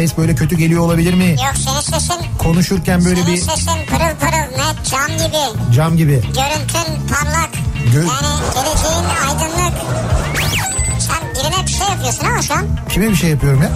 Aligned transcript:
ses 0.00 0.18
böyle 0.18 0.34
kötü 0.34 0.56
geliyor 0.56 0.80
olabilir 0.80 1.14
mi? 1.14 1.28
Yok 1.30 1.54
senin 1.64 1.80
sesin... 1.80 2.16
Konuşurken 2.38 3.04
böyle 3.04 3.22
senin 3.22 3.34
bir... 3.34 3.40
sesin 3.40 3.86
pırıl 3.86 4.16
pırıl 4.20 4.56
net 4.58 4.90
cam 4.90 5.06
gibi. 5.06 5.74
Cam 5.74 5.96
gibi. 5.96 6.12
Görüntün 6.12 7.06
parlak. 7.08 7.50
Gö 7.92 7.98
yani 7.98 8.40
geleceğin 8.54 9.04
aydınlık. 9.28 9.74
Sen 10.98 11.34
birine 11.34 11.66
bir 11.66 11.70
şey 11.70 11.86
yapıyorsun 11.88 12.24
ama 12.26 12.42
şu 12.42 12.54
an. 12.54 12.66
Kime 12.88 13.08
bir 13.10 13.14
şey 13.16 13.30
yapıyorum 13.30 13.62
ya? 13.62 13.70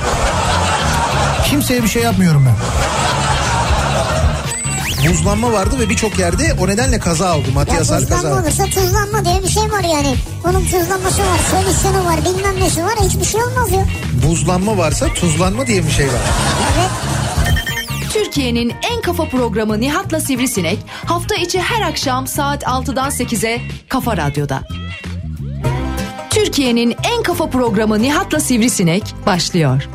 Kimseye 1.45 1.82
bir 1.82 1.89
şey 1.89 2.02
yapmıyorum 2.02 2.46
ben. 2.46 2.56
Buzlanma 5.11 5.52
vardı 5.52 5.77
ve 5.80 5.89
birçok 5.89 6.18
yerde 6.18 6.57
o 6.61 6.68
nedenle 6.68 6.98
kaza 6.98 7.36
oldu. 7.39 7.48
Matiasal 7.54 8.00
kaza. 8.00 8.16
Buzlanma 8.16 8.41
olursa 8.43 8.64
tuzlanma 8.64 9.25
diye 9.25 9.43
bir 9.43 9.48
şey 9.48 9.62
var 9.62 9.84
yani. 9.84 10.14
Onun 10.45 10.64
tuzlanması 10.64 11.23
var, 11.23 11.39
solüsyonu 11.50 12.04
var, 12.04 12.16
bilmem 12.25 12.61
nesi 12.61 12.84
var. 12.84 12.95
Hiçbir 13.00 13.25
şey 13.25 13.43
olmaz 13.43 13.72
ya. 13.72 13.85
Buzlanma 14.29 14.77
varsa 14.79 15.07
tuzlanma 15.09 15.67
diye 15.67 15.86
bir 15.86 15.90
şey 15.90 16.07
var. 16.07 16.21
Evet. 16.77 16.90
Türkiye'nin 18.13 18.72
en 18.93 19.03
kafa 19.03 19.25
programı 19.29 19.80
Nihat'la 19.80 20.21
Sivrisinek 20.21 20.79
hafta 21.07 21.35
içi 21.35 21.61
her 21.61 21.82
akşam 21.89 22.27
saat 22.27 22.63
6'dan 22.63 23.11
8'e 23.11 23.61
Kafa 23.89 24.16
Radyo'da. 24.16 24.63
Türkiye'nin 26.30 26.96
en 27.16 27.22
kafa 27.22 27.50
programı 27.50 28.02
Nihat'la 28.02 28.41
Sivrisinek 28.41 29.14
başlıyor. 29.27 29.89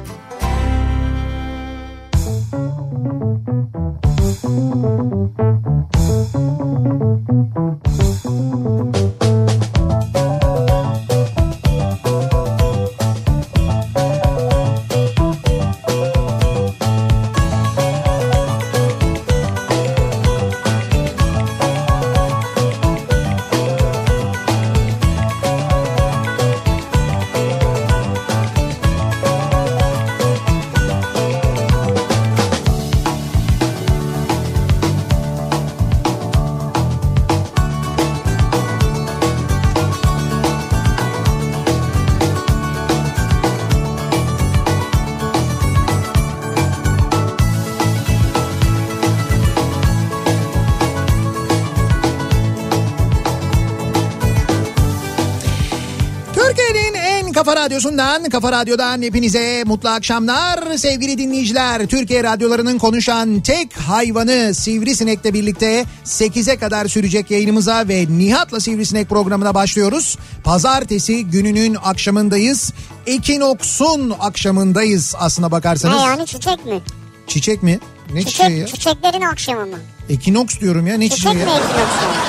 Radyosu'ndan, 57.70 58.24
Kafa 58.24 58.52
Radyo'dan 58.52 59.02
hepinize 59.02 59.64
mutlu 59.66 59.90
akşamlar 59.90 60.78
sevgili 60.78 61.18
dinleyiciler. 61.18 61.88
Türkiye 61.88 62.24
radyolarının 62.24 62.78
konuşan 62.78 63.40
tek 63.40 63.78
hayvanı 63.78 64.54
Sivrisinek'le 64.54 65.34
birlikte 65.34 65.86
8'e 66.06 66.58
kadar 66.58 66.88
sürecek 66.88 67.32
yayınımıza 67.32 67.88
ve 67.88 68.06
Nihat'la 68.10 68.60
Sivrisinek 68.60 69.10
programına 69.10 69.56
başlıyoruz. 69.56 70.18
Pazartesi 70.44 71.26
gününün 71.26 71.78
akşamındayız. 71.84 72.74
Ekinoks'un 73.08 74.14
akşamındayız 74.20 75.16
aslına 75.20 75.52
bakarsanız. 75.52 75.98
Ne 75.98 76.02
yani 76.02 76.26
çiçek 76.26 76.66
mi? 76.66 76.82
Çiçek 77.28 77.64
mi? 77.64 77.80
Ne 78.14 78.20
Çiçek, 78.20 78.36
çiçeği 78.36 78.60
ya? 78.60 78.68
Çiçeklerin 78.68 79.22
akşamı 79.22 79.66
mı? 79.66 79.78
Ekinoks 80.10 80.60
diyorum 80.60 80.88
ya 80.88 80.98
ne 80.98 81.10
Çiçek 81.10 81.18
çiçeği 81.18 81.36
mi 81.36 81.42
ya? 81.42 81.48
ekinoks 81.48 82.29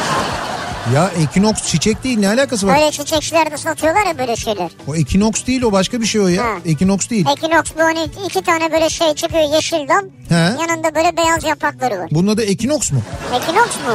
Ya 0.95 1.11
ekinoks 1.23 1.63
çiçek 1.67 2.05
değil 2.05 2.18
ne 2.18 2.29
alakası 2.29 2.67
var? 2.67 2.79
Böyle 2.79 2.91
çiçekçilerde 2.91 3.57
satıyorlar 3.57 4.07
ya 4.07 4.18
böyle 4.18 4.36
şeyler. 4.36 4.70
O 4.86 4.95
ekinoks 4.96 5.46
değil 5.46 5.63
o 5.63 5.73
başka 5.73 6.01
bir 6.01 6.07
şey 6.07 6.20
o 6.20 6.29
ya. 6.29 6.45
Ha. 6.45 6.57
Ekinoks 6.67 7.08
değil. 7.11 7.27
Ekinoks 7.36 7.70
bu 7.79 7.83
hani 7.83 8.07
iki 8.27 8.42
tane 8.42 8.73
böyle 8.73 8.91
şey 8.91 9.14
çıkıyor 9.14 9.55
yeşil 9.55 9.77
dal. 9.89 10.05
He. 10.29 10.35
Yanında 10.35 10.95
böyle 10.95 11.17
beyaz 11.17 11.45
yaprakları 11.45 11.98
var. 11.98 12.08
Bunun 12.11 12.29
adı 12.29 12.42
ekinoks 12.42 12.92
mu? 12.92 13.02
Ekinoks 13.35 13.77
mu? 13.77 13.95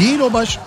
Değil 0.00 0.18
o 0.20 0.32
baş. 0.32 0.58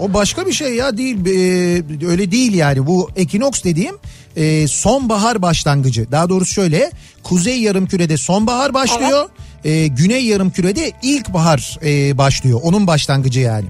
O 0.00 0.14
başka 0.14 0.46
bir 0.46 0.52
şey 0.52 0.74
ya 0.74 0.96
değil 0.96 1.26
Ee, 1.26 2.06
öyle 2.06 2.30
değil 2.32 2.54
yani 2.54 2.86
bu 2.86 3.10
ekinoks 3.16 3.62
dediğim 3.64 3.98
e, 4.36 4.68
sonbahar 4.68 5.42
başlangıcı 5.42 6.12
daha 6.12 6.28
doğrusu 6.28 6.52
şöyle 6.52 6.90
kuzey 7.22 7.60
yarımkürede 7.60 8.16
sonbahar 8.16 8.74
başlıyor 8.74 9.28
e, 9.64 9.86
güney 9.86 10.24
yarımkürede 10.24 10.92
ilkbahar 11.02 11.78
e, 11.84 12.18
başlıyor 12.18 12.60
onun 12.62 12.86
başlangıcı 12.86 13.40
yani. 13.40 13.66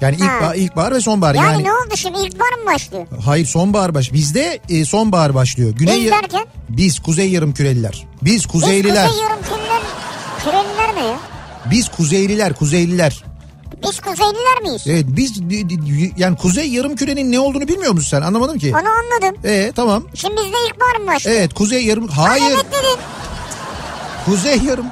Yani 0.00 0.16
Ha. 0.18 0.24
ilkbahar, 0.24 0.54
ilkbahar 0.54 0.94
ve 0.94 1.00
sonbahar 1.00 1.34
Yani, 1.34 1.52
yani. 1.52 1.64
ne 1.64 1.72
oldu 1.72 1.96
şimdi 1.96 2.18
ilkbahar 2.18 2.52
mı 2.64 2.66
başlıyor? 2.74 3.06
Hayır 3.24 3.46
sonbahar 3.46 3.94
baş. 3.94 4.12
Bizde 4.12 4.60
e, 4.68 4.84
sonbahar 4.84 5.34
başlıyor. 5.34 5.70
Güney 5.70 6.00
Biz 6.04 6.10
derken? 6.10 6.46
Biz 6.68 6.98
kuzey 6.98 7.30
yarımküreliler. 7.30 8.06
Biz 8.22 8.46
kuzeyliler. 8.46 9.06
Biz 9.08 9.12
kuzey 9.12 9.24
yarım 9.24 9.42
küreliler, 9.42 9.80
küreliler 10.44 10.94
ne 11.02 11.06
ya? 11.06 11.18
Biz 11.70 11.88
kuzeyliler, 11.88 12.52
kuzeyliler. 12.54 13.24
Biz 13.82 14.00
kuzeyliler 14.00 14.62
miyiz? 14.62 14.82
Evet 14.86 15.04
biz 15.08 15.40
yani 16.18 16.36
kuzey 16.36 16.68
yarımkürenin 16.68 17.32
ne 17.32 17.40
olduğunu 17.40 17.68
bilmiyor 17.68 17.92
musun 17.92 18.08
sen? 18.10 18.22
Anlamadım 18.22 18.58
ki. 18.58 18.72
Onu 18.72 18.88
anladım. 18.88 19.40
Ee 19.44 19.72
tamam. 19.76 20.04
Şimdi 20.14 20.36
bizde 20.36 20.56
ilkbahar 20.68 20.96
mı 21.00 21.06
başlıyor? 21.06 21.36
Evet 21.38 21.54
kuzey 21.54 21.84
yarım 21.84 22.08
Ha, 22.08 22.28
hayır. 22.28 22.44
Evet 22.54 22.66
dedin. 22.72 22.98
Kuzey 24.24 24.58
yarım 24.58 24.86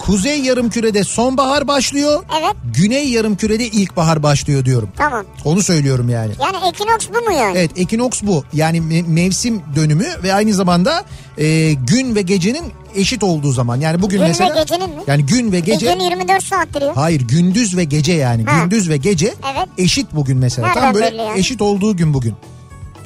Kuzey 0.00 0.40
yarımkürede 0.40 1.04
sonbahar 1.04 1.68
başlıyor. 1.68 2.24
Evet. 2.40 2.54
Güney 2.76 3.08
yarımkürede 3.08 3.66
ilkbahar 3.66 4.22
başlıyor 4.22 4.64
diyorum. 4.64 4.88
Tamım. 4.96 5.26
Onu 5.44 5.62
söylüyorum 5.62 6.08
yani. 6.08 6.32
Yani 6.42 6.56
ekinoks 6.68 7.08
bu 7.08 7.30
mu 7.30 7.36
yani? 7.38 7.58
Evet 7.58 7.70
ekinoks 7.76 8.22
bu. 8.22 8.44
Yani 8.52 8.78
me- 8.78 9.08
mevsim 9.08 9.62
dönümü 9.76 10.06
ve 10.22 10.34
aynı 10.34 10.54
zamanda 10.54 11.04
e, 11.38 11.72
gün 11.72 12.14
ve 12.14 12.22
gecenin 12.22 12.64
eşit 12.94 13.22
olduğu 13.22 13.52
zaman. 13.52 13.80
Yani 13.80 14.02
bugün 14.02 14.16
Gün 14.18 14.24
ve 14.24 14.28
mesela 14.28 14.54
gecenin 14.62 14.90
mi? 14.90 15.02
yani 15.06 15.26
gün 15.26 15.52
ve 15.52 15.60
gece 15.60 15.86
E, 15.86 15.92
gün 15.94 16.00
24 16.00 16.42
saattir 16.44 16.82
ya. 16.82 16.92
Hayır 16.96 17.20
gündüz 17.20 17.76
ve 17.76 17.84
gece 17.84 18.12
yani. 18.12 18.44
Ha. 18.44 18.60
Gündüz 18.64 18.88
ve 18.88 18.96
gece 18.96 19.26
Evet. 19.26 19.68
eşit 19.78 20.06
bugün 20.12 20.38
mesela. 20.38 20.66
Nereden 20.68 20.82
Tam 20.82 20.94
böyle 20.94 21.16
yani? 21.22 21.38
eşit 21.38 21.62
olduğu 21.62 21.96
gün 21.96 22.14
bugün. 22.14 22.34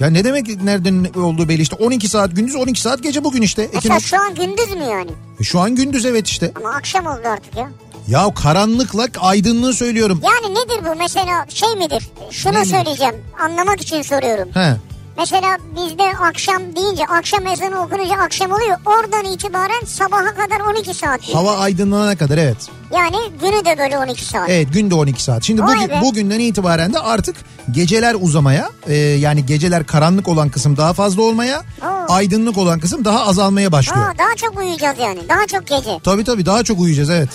Ya 0.00 0.10
ne 0.10 0.25
demek 0.25 0.62
nereden 0.62 1.06
olduğu 1.16 1.49
belli 1.49 1.62
işte 1.62 1.77
12 1.77 2.09
saat 2.09 2.37
gündüz 2.37 2.55
12 2.56 2.81
saat 2.81 3.03
gece 3.03 3.25
bugün 3.25 3.43
işte. 3.43 3.69
Mesela 3.75 3.97
Ekinoks- 3.97 4.00
şu 4.06 4.21
an 4.21 4.34
gündüz 4.34 4.71
mü 4.71 4.84
yani? 4.91 5.10
E, 5.41 5.44
Şu 5.44 5.60
an 5.60 5.75
gündüz 5.77 6.05
evet 6.05 6.27
işte. 6.28 6.53
Ama 6.56 6.71
akşam 6.71 7.06
oldu 7.06 7.21
artık 7.25 7.56
ya. 7.56 7.71
Ya 8.09 8.34
karanlıkla 8.34 9.06
aydınlığı 9.21 9.75
söylüyorum. 9.75 10.21
Yani 10.25 10.54
nedir 10.54 10.84
bu 10.91 10.99
mesela 10.99 11.47
şey 11.49 11.75
midir? 11.77 12.09
Şunu 12.31 12.53
Ne 12.54 12.65
söyleyeceğim 12.65 13.15
anlamak 13.41 13.81
için 13.81 14.03
soruyorum. 14.03 14.49
He. 14.54 14.77
Mesela 15.17 15.59
bizde 15.77 16.03
akşam 16.23 16.77
deyince 16.77 17.05
akşam 17.07 17.47
ezanı 17.47 17.83
okununca 17.83 18.17
akşam 18.17 18.53
oluyor. 18.53 18.77
Oradan 18.87 19.25
itibaren 19.25 19.85
sabaha 19.87 20.35
kadar 20.35 20.61
12 20.61 20.95
saat. 20.95 21.35
Hava 21.35 21.57
aydınlanana 21.57 22.17
kadar 22.17 22.39
evet. 22.39 22.57
Yani 22.95 23.17
günü 23.41 23.65
de 23.65 23.79
böyle 23.79 23.99
12 23.99 24.25
saat. 24.25 24.51
Evet 24.51 24.69
günde 24.73 24.95
12 24.95 25.23
saat. 25.23 25.43
Şimdi 25.45 25.63
Vay 25.63 25.77
bugün, 25.77 25.89
be. 25.89 26.01
bugünden 26.03 26.41
itibaren 26.41 26.93
de 26.93 26.99
artık 26.99 27.37
geceler 27.71 28.17
uzamaya 28.21 28.71
e, 28.87 28.95
yani 28.97 29.47
geceler 29.47 29.87
karanlık 29.87 30.29
olan 30.29 30.49
kısım 30.49 30.77
daha 30.77 30.93
fazla 30.93 31.23
olmaya 31.23 31.63
Oo. 31.83 32.13
aydınlık 32.13 32.59
olan 32.59 32.81
kısım 32.81 33.05
daha 33.05 33.27
azalmaya 33.27 33.73
başlıyor. 33.73 34.07
Aa, 34.07 34.19
daha 34.19 34.37
çok 34.37 34.59
uyuyacağız 34.59 34.99
yani. 34.99 35.19
Daha 35.29 35.47
çok 35.47 35.67
gece. 35.67 35.99
Tabii 36.05 36.25
tabii 36.25 36.47
daha 36.47 36.63
çok 36.65 36.81
uyuyacağız 36.81 37.11
evet. 37.11 37.29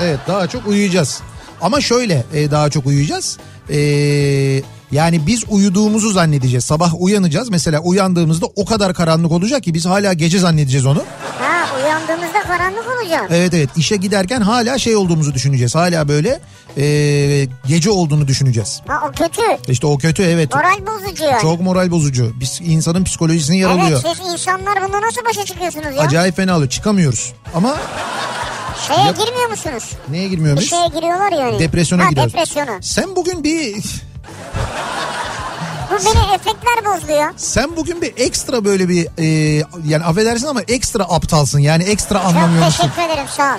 Evet 0.00 0.20
daha 0.28 0.46
çok 0.46 0.66
uyuyacağız. 0.66 1.20
Ama 1.60 1.80
şöyle 1.80 2.24
e, 2.34 2.50
daha 2.50 2.70
çok 2.70 2.86
uyuyacağız. 2.86 3.38
E, 3.70 3.76
yani 4.92 5.26
biz 5.26 5.44
uyuduğumuzu 5.48 6.10
zannedeceğiz. 6.10 6.64
Sabah 6.64 6.92
uyanacağız. 7.02 7.50
Mesela 7.50 7.80
uyandığımızda 7.80 8.46
o 8.56 8.64
kadar 8.64 8.94
karanlık 8.94 9.32
olacak 9.32 9.62
ki 9.62 9.74
biz 9.74 9.86
hala 9.86 10.12
gece 10.12 10.38
zannedeceğiz 10.38 10.86
onu. 10.86 11.04
Ha 11.40 11.76
uyandığımızda 11.84 12.42
karanlık 12.42 12.84
olacak. 13.02 13.26
Evet 13.30 13.54
evet 13.54 13.68
işe 13.76 13.96
giderken 13.96 14.40
hala 14.40 14.78
şey 14.78 14.96
olduğumuzu 14.96 15.34
düşüneceğiz. 15.34 15.74
Hala 15.74 16.08
böyle 16.08 16.40
e, 16.78 16.84
gece 17.66 17.90
olduğunu 17.90 18.28
düşüneceğiz. 18.28 18.80
Ha 18.86 19.00
o 19.08 19.12
kötü. 19.12 19.42
İşte 19.72 19.86
o 19.86 19.98
kötü 19.98 20.22
evet. 20.22 20.54
Moral 20.54 20.86
bozucu 20.86 21.24
yani. 21.24 21.42
Çok 21.42 21.60
moral 21.60 21.90
bozucu. 21.90 22.32
Biz 22.40 22.60
insanın 22.64 23.04
psikolojisini 23.04 23.56
Evet 23.56 23.62
yaralıyor. 23.76 24.02
siz 24.16 24.32
insanlar 24.32 24.82
bununla 24.82 25.00
nasıl 25.06 25.24
başa 25.24 25.44
çıkıyorsunuz 25.44 25.96
ya? 25.96 26.02
Acayip 26.02 26.36
fena 26.36 26.56
oluyor. 26.56 26.70
Çıkamıyoruz. 26.70 27.32
Ama 27.54 27.76
Şeye 28.88 29.06
Yok. 29.06 29.16
girmiyor 29.18 29.50
musunuz? 29.50 29.84
neye 30.10 30.28
girmiyor 30.28 30.56
Bir 30.56 30.60
muyuz? 30.60 30.70
şeye 30.70 30.86
giriyorlar 30.86 31.32
yani. 31.32 31.58
Depresyona 31.58 32.04
ha, 32.04 32.08
giriyoruz. 32.10 32.32
Depresyona. 32.32 32.78
Sen 32.82 33.16
bugün 33.16 33.44
bir 33.44 33.74
Bu 35.90 35.96
beni 36.04 36.34
efektler 36.34 36.84
bozdu 36.84 37.12
ya. 37.12 37.32
sen 37.36 37.76
bugün 37.76 38.02
bir 38.02 38.12
ekstra 38.16 38.64
böyle 38.64 38.88
bir 38.88 39.08
e, 39.18 39.26
yani 39.84 40.04
affedersin 40.04 40.46
ama 40.46 40.60
ekstra 40.62 41.04
aptalsın. 41.04 41.58
Yani 41.58 41.82
ekstra 41.82 42.20
anlamıyor 42.20 42.64
Çok 42.70 42.76
teşekkür 42.76 43.02
ederim 43.02 43.28
sağ 43.36 43.54
ol. 43.54 43.58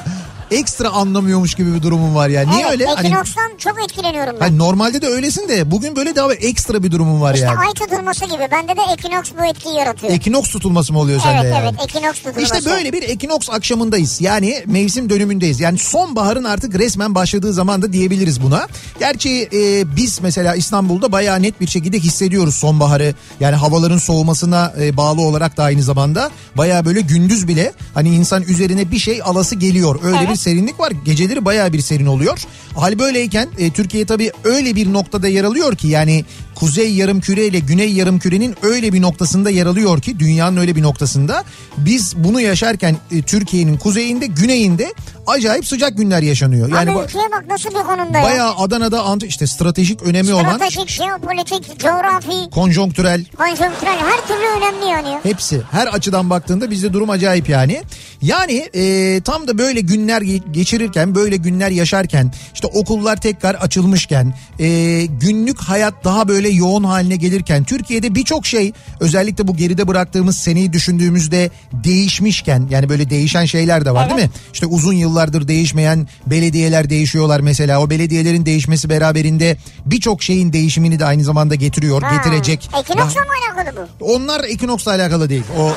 Ekstra 0.55 0.89
anlamıyormuş 0.89 1.55
gibi 1.55 1.73
bir 1.73 1.81
durumum 1.81 2.15
var 2.15 2.29
ya. 2.29 2.41
Niye 2.41 2.61
evet, 2.61 2.71
öyle? 2.71 2.85
Hani, 2.85 3.07
Ekinoks'tan 3.07 3.51
çok 3.57 3.83
etkileniyorum 3.83 4.35
ben. 4.35 4.45
hani 4.45 4.57
normalde 4.57 5.01
de 5.01 5.07
öylesin 5.07 5.49
de 5.49 5.71
bugün 5.71 5.95
böyle 5.95 6.15
daha 6.15 6.33
ekstra 6.33 6.83
bir 6.83 6.91
durumum 6.91 7.21
var 7.21 7.33
işte 7.33 7.45
yani. 7.45 7.59
ay 7.59 7.73
tutulması 7.73 8.25
gibi. 8.25 8.47
Bende 8.51 8.77
de 8.77 8.81
ekinoks 8.93 9.31
bu 9.39 9.45
etkiyi 9.45 9.75
yaratıyor. 9.75 10.13
Ekinoks 10.13 10.49
tutulması 10.49 10.93
mı 10.93 10.99
oluyor 10.99 11.19
sende 11.19 11.47
evet 11.47 11.53
yani? 11.53 11.75
evet 11.79 11.89
ekinoks 11.89 12.17
tutulması. 12.19 12.41
İşte 12.41 12.69
böyle 12.69 12.93
bir 12.93 13.03
ekinoks 13.03 13.49
akşamındayız. 13.49 14.21
Yani 14.21 14.63
mevsim 14.65 15.09
dönümündeyiz. 15.09 15.59
Yani 15.59 15.77
sonbaharın 15.77 16.43
artık 16.43 16.75
resmen 16.79 17.15
başladığı 17.15 17.53
zaman 17.53 17.81
da 17.81 17.93
diyebiliriz 17.93 18.41
buna. 18.43 18.67
Gerçi 18.99 19.49
e, 19.53 19.95
biz 19.95 20.21
mesela 20.21 20.55
İstanbul'da 20.55 21.11
bayağı 21.11 21.41
net 21.41 21.61
bir 21.61 21.67
şekilde 21.67 21.99
hissediyoruz 21.99 22.55
sonbaharı. 22.55 23.13
Yani 23.39 23.55
havaların 23.55 23.97
soğumasına 23.97 24.73
e, 24.79 24.97
bağlı 24.97 25.21
olarak 25.21 25.57
da 25.57 25.63
aynı 25.63 25.83
zamanda 25.83 26.31
bayağı 26.57 26.85
böyle 26.85 27.01
gündüz 27.01 27.47
bile 27.47 27.73
hani 27.93 28.15
insan 28.15 28.43
üzerine 28.43 28.91
bir 28.91 28.99
şey 28.99 29.21
alası 29.23 29.55
geliyor. 29.55 29.99
Öyle 30.03 30.17
Evet. 30.17 30.29
bir 30.29 30.35
serinlik 30.43 30.79
var. 30.79 30.93
Geceleri 31.05 31.45
bayağı 31.45 31.73
bir 31.73 31.81
serin 31.81 32.05
oluyor. 32.05 32.39
Hal 32.75 32.99
böyleyken 32.99 33.47
e, 33.57 33.71
Türkiye 33.71 34.05
tabii 34.05 34.31
öyle 34.43 34.75
bir 34.75 34.93
noktada 34.93 35.27
yer 35.27 35.43
alıyor 35.43 35.75
ki 35.75 35.87
yani 35.87 36.25
kuzey 36.55 36.93
yarım 36.93 37.19
küre 37.21 37.45
ile 37.45 37.59
güney 37.59 37.93
yarım 37.93 38.19
kürenin 38.19 38.55
öyle 38.61 38.93
bir 38.93 39.01
noktasında 39.01 39.49
yer 39.49 39.65
alıyor 39.65 40.01
ki 40.01 40.19
dünyanın 40.19 40.57
öyle 40.57 40.75
bir 40.75 40.81
noktasında 40.81 41.43
biz 41.77 42.13
bunu 42.17 42.41
yaşarken 42.41 42.95
e, 43.11 43.21
Türkiye'nin 43.21 43.77
kuzeyinde 43.77 44.25
güneyinde 44.25 44.93
acayip 45.27 45.67
sıcak 45.67 45.97
günler 45.97 46.21
yaşanıyor. 46.21 46.69
Yani 46.69 46.91
Abi 46.91 46.99
ülkeye 46.99 47.27
bak 47.31 47.45
nasıl 47.49 47.69
bir 47.69 47.75
konumda 47.75 48.17
ya. 48.17 48.23
bayağı 48.23 48.55
Adana'da 48.57 48.99
ant- 48.99 49.25
işte 49.25 49.47
stratejik 49.47 50.03
önemi 50.03 50.33
olan 50.33 50.43
Stratejik, 50.55 50.89
jeopolitik, 50.89 51.79
coğrafi, 51.79 52.49
konjonktürel 52.51 53.25
konjonktürel 53.37 53.97
her 53.97 54.27
türlü 54.27 54.47
önemli 54.57 54.85
yani. 54.91 55.19
Hepsi 55.23 55.61
her 55.71 55.87
açıdan 55.87 56.29
baktığında 56.29 56.71
bizde 56.71 56.93
durum 56.93 57.09
acayip 57.09 57.49
yani. 57.49 57.81
Yani 58.21 58.69
e, 58.75 59.21
tam 59.21 59.47
da 59.47 59.57
böyle 59.57 59.81
günler 59.81 60.21
ge- 60.21 60.51
geçirirken 60.51 61.15
böyle 61.15 61.37
günler 61.37 61.69
yaşarken 61.71 62.33
işte 62.53 62.67
okullar 62.67 63.21
tekrar 63.21 63.55
açılmışken 63.55 64.33
e, 64.59 65.05
günlük 65.05 65.59
hayat 65.59 66.03
daha 66.03 66.27
böyle 66.27 66.49
yoğun 66.55 66.83
haline 66.83 67.15
gelirken 67.15 67.63
Türkiye'de 67.63 68.15
birçok 68.15 68.45
şey 68.45 68.73
özellikle 68.99 69.47
bu 69.47 69.55
geride 69.55 69.87
bıraktığımız 69.87 70.37
seneyi 70.37 70.73
düşündüğümüzde 70.73 71.49
değişmişken 71.73 72.67
yani 72.69 72.89
böyle 72.89 73.09
değişen 73.09 73.45
şeyler 73.45 73.85
de 73.85 73.91
var 73.91 74.09
değil 74.09 74.21
mi? 74.21 74.29
İşte 74.53 74.65
uzun 74.65 74.93
yıllardır 74.93 75.47
değişmeyen 75.47 76.07
belediyeler 76.25 76.89
değişiyorlar 76.89 77.39
mesela 77.39 77.81
o 77.81 77.89
belediyelerin 77.89 78.45
değişmesi 78.45 78.89
beraberinde 78.89 79.57
birçok 79.85 80.23
şeyin 80.23 80.53
değişimini 80.53 80.99
de 80.99 81.05
aynı 81.05 81.23
zamanda 81.23 81.55
getiriyor 81.55 82.01
Ha, 82.01 82.15
getirecek. 82.15 82.69
Ekinoksla 82.79 83.21
mı 83.21 83.27
alakalı 83.57 83.87
bu? 83.99 84.05
Onlar 84.13 84.43
Ekinoks'la 84.43 84.91
alakalı 84.91 85.29
değil. 85.29 85.43
O 85.59 85.71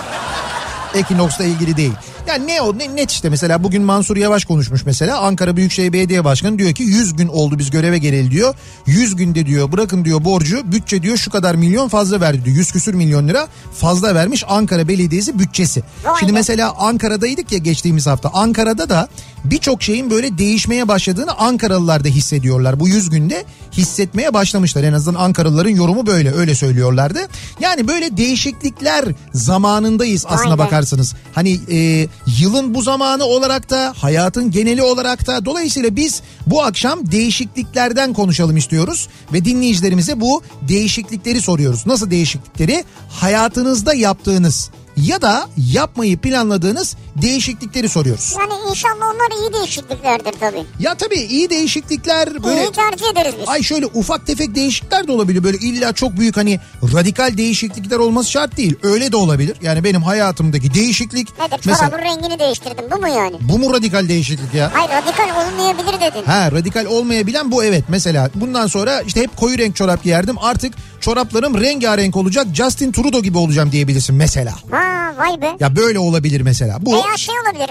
Ekinoks'la 0.97 1.45
ilgili 1.45 1.77
değil. 1.77 1.93
Yani 2.29 2.47
ne 2.47 2.61
o 2.61 2.79
ne, 2.79 2.97
net 2.97 3.11
işte 3.11 3.31
mesela 3.31 3.65
bugün 3.65 3.83
Mansur 3.83 4.17
Yavaş 4.17 4.45
konuşmuş 4.45 4.87
mesela 4.87 5.19
Ankara 5.19 5.57
Büyükşehir 5.57 5.93
Belediye 5.93 6.25
Başkanı 6.25 6.59
diyor 6.59 6.73
ki 6.73 6.83
100 6.83 7.17
gün 7.17 7.29
oldu 7.29 7.59
biz 7.59 7.71
göreve 7.71 7.99
geleli 7.99 8.31
diyor. 8.31 8.55
100 8.87 9.17
günde 9.17 9.47
diyor 9.47 9.73
bırakın 9.73 10.05
diyor 10.05 10.25
borcu 10.25 10.73
bütçe 10.73 11.03
diyor 11.03 11.17
şu 11.17 11.31
kadar 11.31 11.55
milyon 11.55 11.89
fazla 11.89 12.21
verdi 12.21 12.45
diyor. 12.45 12.57
100 12.57 12.73
küsür 12.73 12.95
milyon 12.95 13.29
lira 13.29 13.49
fazla 13.75 14.15
vermiş 14.15 14.45
Ankara 14.49 14.89
Belediyesi 14.89 15.39
bütçesi. 15.39 15.83
Şimdi 16.21 16.33
mesela 16.33 16.75
Ankara'daydık 16.79 17.53
ya 17.53 17.59
geçtiğimiz 17.59 18.07
hafta. 18.07 18.31
Ankara'da 18.35 18.89
da 18.89 19.09
birçok 19.45 19.83
şeyin 19.83 20.11
böyle 20.11 20.39
değişmeye 20.39 20.89
başladığını 20.89 21.33
Ankaralılar 21.33 22.05
da 22.05 22.09
hissediyorlar. 22.09 22.81
Bu 22.81 22.89
100 22.89 23.11
günde 23.11 23.45
hissetmeye 23.73 24.35
başlamışlar. 24.35 24.85
En 24.85 24.93
azından 24.93 25.21
Ankaralıların 25.21 25.71
yorumu 25.71 26.07
böyle 26.07 26.33
öyle 26.33 26.55
söylüyorlardı. 26.55 27.19
Yani 27.61 27.89
böyle 27.89 28.17
değişiklikler 28.17 29.05
zamanındayız 29.35 30.27
aslına 30.29 30.59
Vay 30.59 30.59
be. 30.59 30.63
Bakarsanız. 30.87 31.15
Hani 31.35 31.61
e, 31.71 32.09
yılın 32.41 32.75
bu 32.75 32.83
zamanı 32.83 33.25
olarak 33.25 33.71
da 33.71 33.95
hayatın 33.97 34.51
geneli 34.51 34.83
olarak 34.83 35.27
da 35.27 35.45
dolayısıyla 35.45 35.97
biz 35.97 36.23
bu 36.47 36.63
akşam 36.63 37.11
değişikliklerden 37.13 38.13
konuşalım 38.13 38.57
istiyoruz 38.57 39.09
ve 39.33 39.45
dinleyicilerimize 39.45 40.21
bu 40.21 40.43
değişiklikleri 40.63 41.43
soruyoruz. 41.43 41.87
Nasıl 41.87 42.11
değişiklikleri? 42.11 42.85
Hayatınızda 43.09 43.95
yaptığınız 43.95 44.71
ya 44.97 45.23
da 45.23 45.49
yapmayı 45.57 46.19
planladığınız 46.19 46.97
değişiklikleri 47.23 47.89
soruyoruz. 47.89 48.35
Yani 48.39 48.53
inşallah 48.71 48.95
onlar 49.15 49.41
iyi 49.43 49.53
değişikliklerdir 49.53 50.33
tabii. 50.41 50.65
Ya 50.81 50.95
tabii 50.95 51.17
iyi 51.21 51.51
değişiklikler 51.51 52.45
böyle 52.45 52.63
İyi 52.65 52.73
tercih 52.73 53.07
ederiz 53.13 53.35
biz. 53.41 53.49
Ay 53.49 53.63
şöyle 53.63 53.87
ufak 53.87 54.27
tefek 54.27 54.55
değişiklikler 54.55 55.07
de 55.09 55.13
olabilir. 55.13 55.45
Böyle 55.45 55.59
illa 55.59 55.93
çok 55.93 56.17
büyük 56.17 56.37
hani 56.37 56.61
radikal 56.95 57.37
değişiklikler 57.37 57.97
olması 57.97 58.31
şart 58.31 58.57
değil. 58.57 58.75
Öyle 58.83 59.13
de 59.13 59.17
olabilir. 59.17 59.57
Yani 59.63 59.85
benim 59.85 60.03
hayatımdaki 60.03 60.75
değişiklik 60.75 61.39
Nedir? 61.39 61.61
mesela 61.67 61.91
Çorabın 61.91 62.05
rengini 62.05 62.39
değiştirdim 62.39 62.85
bu 62.93 62.97
mu 63.01 63.09
yani? 63.09 63.37
bu 63.41 63.59
mu 63.59 63.75
radikal 63.75 64.09
değişiklik 64.09 64.55
ya? 64.55 64.71
Hayır 64.75 64.91
radikal 64.91 65.47
olmayabilir 65.47 66.01
dedin. 66.01 66.23
Ha 66.27 66.53
radikal 66.53 66.85
olmayabilen 66.87 67.51
bu 67.51 67.65
evet. 67.65 67.85
Mesela 67.89 68.31
bundan 68.35 68.67
sonra 68.67 69.01
işte 69.01 69.23
hep 69.23 69.37
koyu 69.37 69.59
renk 69.59 69.77
çorap 69.77 70.03
giyerdim. 70.03 70.37
Artık 70.39 70.75
çoraplarım 71.01 71.61
rengarenk 71.61 72.17
olacak. 72.17 72.47
Justin 72.55 72.93
Trudeau 72.93 73.23
gibi 73.23 73.39
olacağım 73.39 73.73
diyebilirsin 73.73 74.17
mesela. 74.17 74.53
Ha 74.71 75.13
vay 75.19 75.41
be. 75.41 75.57
Ya 75.61 75.77
böyle 75.77 75.99
olabilir 75.99 76.41
mesela. 76.41 76.79
Bu 76.81 76.93
Veya 76.93 77.17
şey 77.17 77.35
olabilir. 77.41 77.71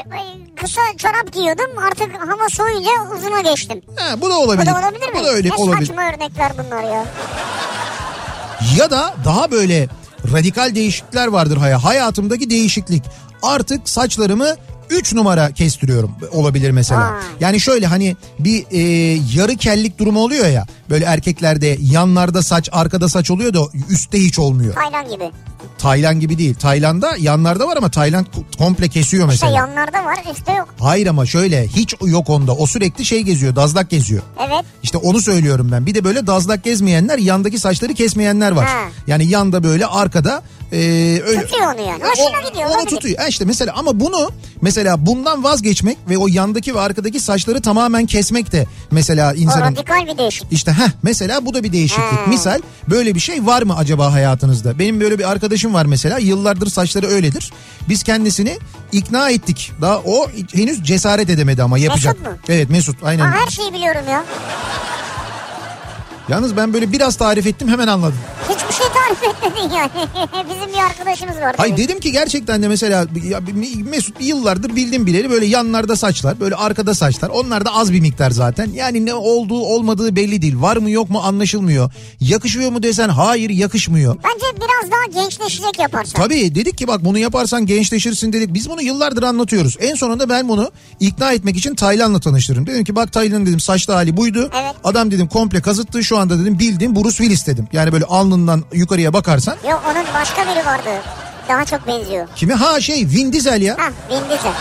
Kısa 0.61 0.81
çorap 0.97 1.33
giyiyordum 1.33 1.77
artık 1.91 2.13
hava 2.29 2.49
soğuyunca 2.49 2.89
uzuna 3.17 3.41
geçtim. 3.41 3.81
ha, 3.95 4.21
bu 4.21 4.29
da 4.29 4.33
Bu 4.33 4.37
olabilir. 4.39 4.65
da 4.65 4.79
olabilir 4.79 5.07
mi? 5.13 5.19
Bu 5.19 5.23
da 5.23 5.29
öyle 5.29 5.49
ne 5.49 5.53
olabilir. 5.53 5.85
saçma 5.87 6.01
örnekler 6.01 6.51
bunlar 6.57 6.83
ya. 6.83 7.05
Ya 8.77 8.91
da 8.91 9.13
daha 9.25 9.51
böyle 9.51 9.87
radikal 10.33 10.75
değişiklikler 10.75 11.27
vardır 11.27 11.57
haya. 11.57 11.83
Hayatımdaki 11.83 12.49
değişiklik. 12.49 13.03
Artık 13.43 13.89
saçlarımı 13.89 14.55
3 14.89 15.13
numara 15.13 15.51
kestiriyorum 15.51 16.11
olabilir 16.31 16.71
mesela. 16.71 17.01
Ha. 17.01 17.19
Yani 17.39 17.59
şöyle 17.59 17.87
hani 17.87 18.15
bir 18.39 18.65
e, 18.71 18.79
yarı 19.35 19.55
kellik 19.55 19.99
durumu 19.99 20.19
oluyor 20.19 20.47
ya. 20.47 20.65
Böyle 20.89 21.05
erkeklerde 21.05 21.77
yanlarda 21.81 22.43
saç 22.43 22.69
arkada 22.71 23.09
saç 23.09 23.31
oluyor 23.31 23.53
da 23.53 23.59
üstte 23.89 24.19
hiç 24.19 24.39
olmuyor. 24.39 24.73
Taylan 24.75 25.09
gibi. 25.09 25.31
Tayland 25.77 26.21
gibi 26.21 26.37
değil. 26.37 26.55
Tayland'da 26.55 27.15
yanlarda 27.19 27.67
var 27.67 27.77
ama 27.77 27.89
Tayland 27.91 28.25
komple 28.57 28.87
kesiyor 28.87 29.31
İşte 29.31 29.45
mesela. 29.45 29.57
yanlarda 29.59 30.05
var 30.05 30.17
üstte 30.31 30.53
yok. 30.53 30.67
Hayır 30.79 31.07
ama 31.07 31.25
şöyle 31.25 31.67
hiç 31.67 31.95
yok 32.05 32.29
onda. 32.29 32.51
O 32.55 32.67
sürekli 32.67 33.05
şey 33.05 33.21
geziyor 33.21 33.55
dazlak 33.55 33.89
geziyor. 33.89 34.21
Evet. 34.47 34.65
İşte 34.83 34.97
onu 34.97 35.21
söylüyorum 35.21 35.69
ben. 35.71 35.85
Bir 35.85 35.95
de 35.95 36.03
böyle 36.03 36.27
dazlak 36.27 36.63
gezmeyenler 36.63 37.17
yandaki 37.17 37.59
saçları 37.59 37.93
kesmeyenler 37.93 38.51
var. 38.51 38.65
Ha. 38.65 38.77
Yani 39.07 39.25
yanda 39.27 39.63
böyle 39.63 39.85
arkada 39.85 40.43
e, 40.71 40.77
öyle, 41.27 41.41
Tutuyor 41.41 41.73
onu 41.73 41.81
yani. 41.87 42.03
Hoşuna 42.03 42.49
gidiyor, 42.49 42.65
Onu 42.69 42.73
olabilir. 42.75 42.89
tutuyor. 42.89 43.17
Ha 43.17 43.27
işte 43.27 43.45
mesela 43.45 43.73
ama 43.75 43.99
bunu 43.99 44.29
mesela 44.61 44.74
bundan 45.05 45.43
vazgeçmek 45.43 45.97
ve 46.09 46.17
o 46.17 46.27
yandaki 46.27 46.75
ve 46.75 46.79
arkadaki 46.79 47.19
saçları 47.19 47.61
tamamen 47.61 48.05
kesmek 48.05 48.51
de 48.51 48.65
mesela 48.91 49.31
O 49.31 49.35
insanın 49.35 49.61
radikal 49.61 50.07
bir 50.07 50.17
değişik. 50.17 50.47
işte 50.51 50.71
heh 50.71 50.89
mesela 51.03 51.45
bu 51.45 51.53
da 51.53 51.63
bir 51.63 51.71
değişiklik. 51.71 52.03
Ha. 52.03 52.25
Misal 52.27 52.59
böyle 52.89 53.15
bir 53.15 53.19
şey 53.19 53.45
var 53.45 53.61
mı 53.61 53.75
acaba 53.77 54.13
hayatınızda? 54.13 54.79
Benim 54.79 54.99
böyle 55.01 55.19
bir 55.19 55.31
arkadaşım 55.31 55.73
var 55.73 55.85
mesela 55.85 56.17
yıllardır 56.19 56.67
saçları 56.67 57.07
öyledir. 57.07 57.51
Biz 57.89 58.03
kendisini 58.03 58.57
ikna 58.91 59.29
ettik. 59.29 59.71
Daha 59.81 59.97
o 59.97 60.27
henüz 60.53 60.83
cesaret 60.83 61.29
edemedi 61.29 61.63
ama 61.63 61.77
yapacak. 61.77 62.19
Mesut 62.19 62.31
mu? 62.31 62.37
Evet 62.49 62.69
Mesut 62.69 63.03
aynen. 63.03 63.25
Ha, 63.25 63.37
her 63.45 63.47
şeyi 63.51 63.73
biliyorum 63.73 64.01
ya. 64.09 64.23
Yalnız 66.29 66.57
ben 66.57 66.73
böyle 66.73 66.91
biraz 66.91 67.15
tarif 67.15 67.47
ettim 67.47 67.67
hemen 67.67 67.87
anladım. 67.87 68.17
Bizim 70.49 70.73
bir 70.73 70.79
arkadaşımız 70.89 71.35
var. 71.35 71.55
Hay 71.57 71.69
tabii. 71.69 71.81
dedim 71.81 71.99
ki 71.99 72.11
gerçekten 72.11 72.63
de 72.63 72.67
mesela 72.67 73.07
ya 73.29 73.39
Mesut 73.91 74.21
yıllardır 74.21 74.75
bildim 74.75 75.05
bileli 75.05 75.29
böyle 75.29 75.45
yanlarda 75.45 75.95
saçlar 75.95 76.39
böyle 76.39 76.55
arkada 76.55 76.93
saçlar 76.93 77.29
onlar 77.29 77.65
da 77.65 77.73
az 77.75 77.93
bir 77.93 77.99
miktar 77.99 78.31
zaten. 78.31 78.69
Yani 78.73 79.05
ne 79.05 79.13
olduğu 79.13 79.59
olmadığı 79.59 80.15
belli 80.15 80.41
değil 80.41 80.61
var 80.61 80.77
mı 80.77 80.89
yok 80.89 81.09
mu 81.09 81.19
anlaşılmıyor. 81.23 81.91
Yakışıyor 82.19 82.71
mu 82.71 82.83
desen 82.83 83.09
hayır 83.09 83.49
yakışmıyor. 83.49 84.15
Bence 84.23 84.45
biraz 84.55 84.91
daha 84.91 85.23
gençleşecek 85.23 85.79
yaparsan. 85.79 86.21
Tabii 86.21 86.55
dedik 86.55 86.77
ki 86.77 86.87
bak 86.87 87.05
bunu 87.05 87.17
yaparsan 87.17 87.65
gençleşirsin 87.65 88.33
dedik. 88.33 88.53
Biz 88.53 88.69
bunu 88.69 88.81
yıllardır 88.81 89.23
anlatıyoruz. 89.23 89.77
En 89.79 89.95
sonunda 89.95 90.29
ben 90.29 90.49
bunu 90.49 90.71
ikna 90.99 91.31
etmek 91.33 91.57
için 91.57 91.75
Taylan'la 91.75 92.19
tanıştırdım. 92.19 92.67
Dedim 92.67 92.83
ki 92.83 92.95
bak 92.95 93.13
Taylan'ın 93.13 93.45
dedim 93.45 93.59
saçlı 93.59 93.93
hali 93.93 94.17
buydu. 94.17 94.49
Evet. 94.61 94.75
Adam 94.83 95.11
dedim 95.11 95.27
komple 95.27 95.61
kazıttı 95.61 96.03
şu 96.03 96.17
anda 96.17 96.39
dedim 96.39 96.59
bildiğin 96.59 96.95
Bruce 96.95 97.17
Willis 97.17 97.47
dedim. 97.47 97.67
Yani 97.73 97.91
böyle 97.91 98.05
alnından 98.05 98.63
yukarıya 98.73 99.04
bakarsan. 99.13 99.55
Yok 99.69 99.83
onun 99.91 100.03
başka 100.13 100.41
biri 100.41 100.65
vardı. 100.65 100.89
Daha 101.49 101.65
çok 101.65 101.87
benziyor. 101.87 102.27
Kimi? 102.35 102.53
Ha 102.53 102.81
şey 102.81 103.07
Vin 103.07 103.33
Diesel 103.33 103.61
ya. 103.61 103.77
Ha 103.77 103.89
Vin 104.09 104.29
Diesel. 104.29 104.51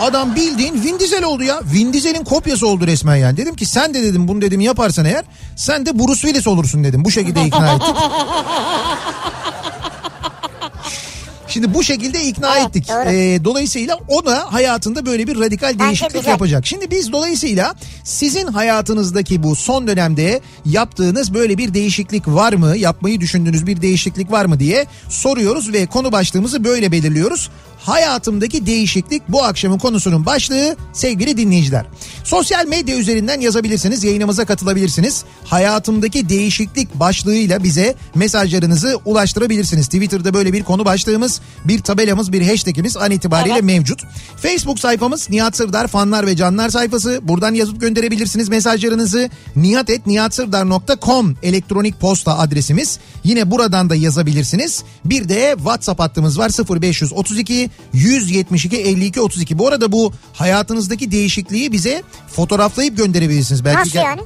Adam 0.00 0.34
bildiğin 0.34 0.84
Vin 0.84 0.98
Diesel 0.98 1.24
oldu 1.24 1.42
ya. 1.42 1.60
Vin 1.64 1.92
Diesel'in 1.92 2.24
kopyası 2.24 2.68
oldu 2.68 2.86
resmen 2.86 3.16
yani. 3.16 3.36
Dedim 3.36 3.56
ki 3.56 3.66
sen 3.66 3.94
de 3.94 4.02
dedim 4.02 4.28
bunu 4.28 4.42
dedim 4.42 4.60
yaparsan 4.60 5.04
eğer 5.04 5.24
sen 5.56 5.86
de 5.86 5.98
Bruce 5.98 6.20
Willis 6.20 6.46
olursun 6.46 6.84
dedim. 6.84 7.04
Bu 7.04 7.10
şekilde 7.10 7.44
ikna 7.44 7.72
ettik. 7.72 7.94
Şimdi 11.48 11.74
bu 11.74 11.84
şekilde 11.84 12.24
ikna 12.24 12.56
Evet, 12.56 12.66
ettik. 12.68 12.88
doğru. 12.88 13.08
Ee, 13.10 13.44
dolayısıyla 13.44 13.98
o 14.08 14.26
da 14.26 14.52
hayatında 14.52 15.06
böyle 15.06 15.26
bir 15.26 15.40
radikal 15.40 15.78
değişiklik 15.78 16.12
güzel. 16.14 16.30
yapacak. 16.30 16.66
Şimdi 16.66 16.90
biz 16.90 17.12
dolayısıyla 17.12 17.74
sizin 18.04 18.46
hayatınızdaki 18.46 19.42
bu 19.42 19.56
son 19.56 19.88
dönemde 19.88 20.40
yaptığınız 20.66 21.34
böyle 21.34 21.58
bir 21.58 21.74
değişiklik 21.74 22.28
var 22.28 22.52
mı? 22.52 22.76
Yapmayı 22.76 23.20
düşündüğünüz 23.20 23.66
bir 23.66 23.82
değişiklik 23.82 24.30
var 24.30 24.44
mı 24.44 24.60
diye 24.60 24.86
soruyoruz 25.08 25.72
ve 25.72 25.86
konu 25.86 26.12
başlığımızı 26.12 26.64
böyle 26.64 26.92
belirliyoruz. 26.92 27.50
Hayatımdaki 27.88 28.66
değişiklik 28.66 29.22
bu 29.28 29.44
akşamın 29.44 29.78
konusunun 29.78 30.26
başlığı 30.26 30.76
sevgili 30.92 31.36
dinleyiciler. 31.36 31.86
Sosyal 32.24 32.66
medya 32.66 32.96
üzerinden 32.96 33.40
yazabilirsiniz 33.40 34.04
yayınımıza 34.04 34.44
katılabilirsiniz. 34.44 35.24
Hayatımdaki 35.44 36.28
değişiklik 36.28 36.94
başlığıyla 36.94 37.62
bize 37.62 37.94
mesajlarınızı 38.14 38.98
ulaştırabilirsiniz. 39.04 39.86
Twitter'da 39.86 40.34
böyle 40.34 40.52
bir 40.52 40.62
konu 40.62 40.84
başlığımız 40.84 41.40
bir 41.64 41.80
tabelamız 41.80 42.32
bir 42.32 42.42
hashtagimiz 42.48 42.96
an 42.96 43.10
itibariyle 43.10 43.54
Evet. 43.54 43.64
mevcut. 43.64 44.02
Facebook 44.36 44.78
sayfamız 44.78 45.30
Nihat 45.30 45.56
Sırdar 45.56 45.86
fanlar 45.86 46.26
ve 46.26 46.36
canlar 46.36 46.68
sayfası. 46.68 47.20
Buradan 47.22 47.54
yazıp 47.54 47.80
gönderebilirsiniz 47.80 48.48
mesajlarınızı. 48.48 49.30
nihatetnihatsırdar.com 49.56 51.36
elektronik 51.42 52.00
posta 52.00 52.38
adresimiz. 52.38 52.98
Yine 53.24 53.50
buradan 53.50 53.90
da 53.90 53.94
yazabilirsiniz. 53.94 54.82
Bir 55.04 55.28
de 55.28 55.54
WhatsApp 55.56 56.00
hattımız 56.00 56.38
var 56.38 56.50
0532 56.80 57.70
172 57.92 58.76
52 58.76 59.20
32. 59.20 59.58
Bu 59.58 59.68
arada 59.68 59.92
bu 59.92 60.12
hayatınızdaki 60.32 61.10
değişikliği 61.10 61.72
bize 61.72 62.02
fotoğraflayıp 62.28 62.96
gönderebilirsiniz. 62.96 63.64
Belki 63.64 63.78
Nasıl 63.80 63.98
yani? 63.98 64.20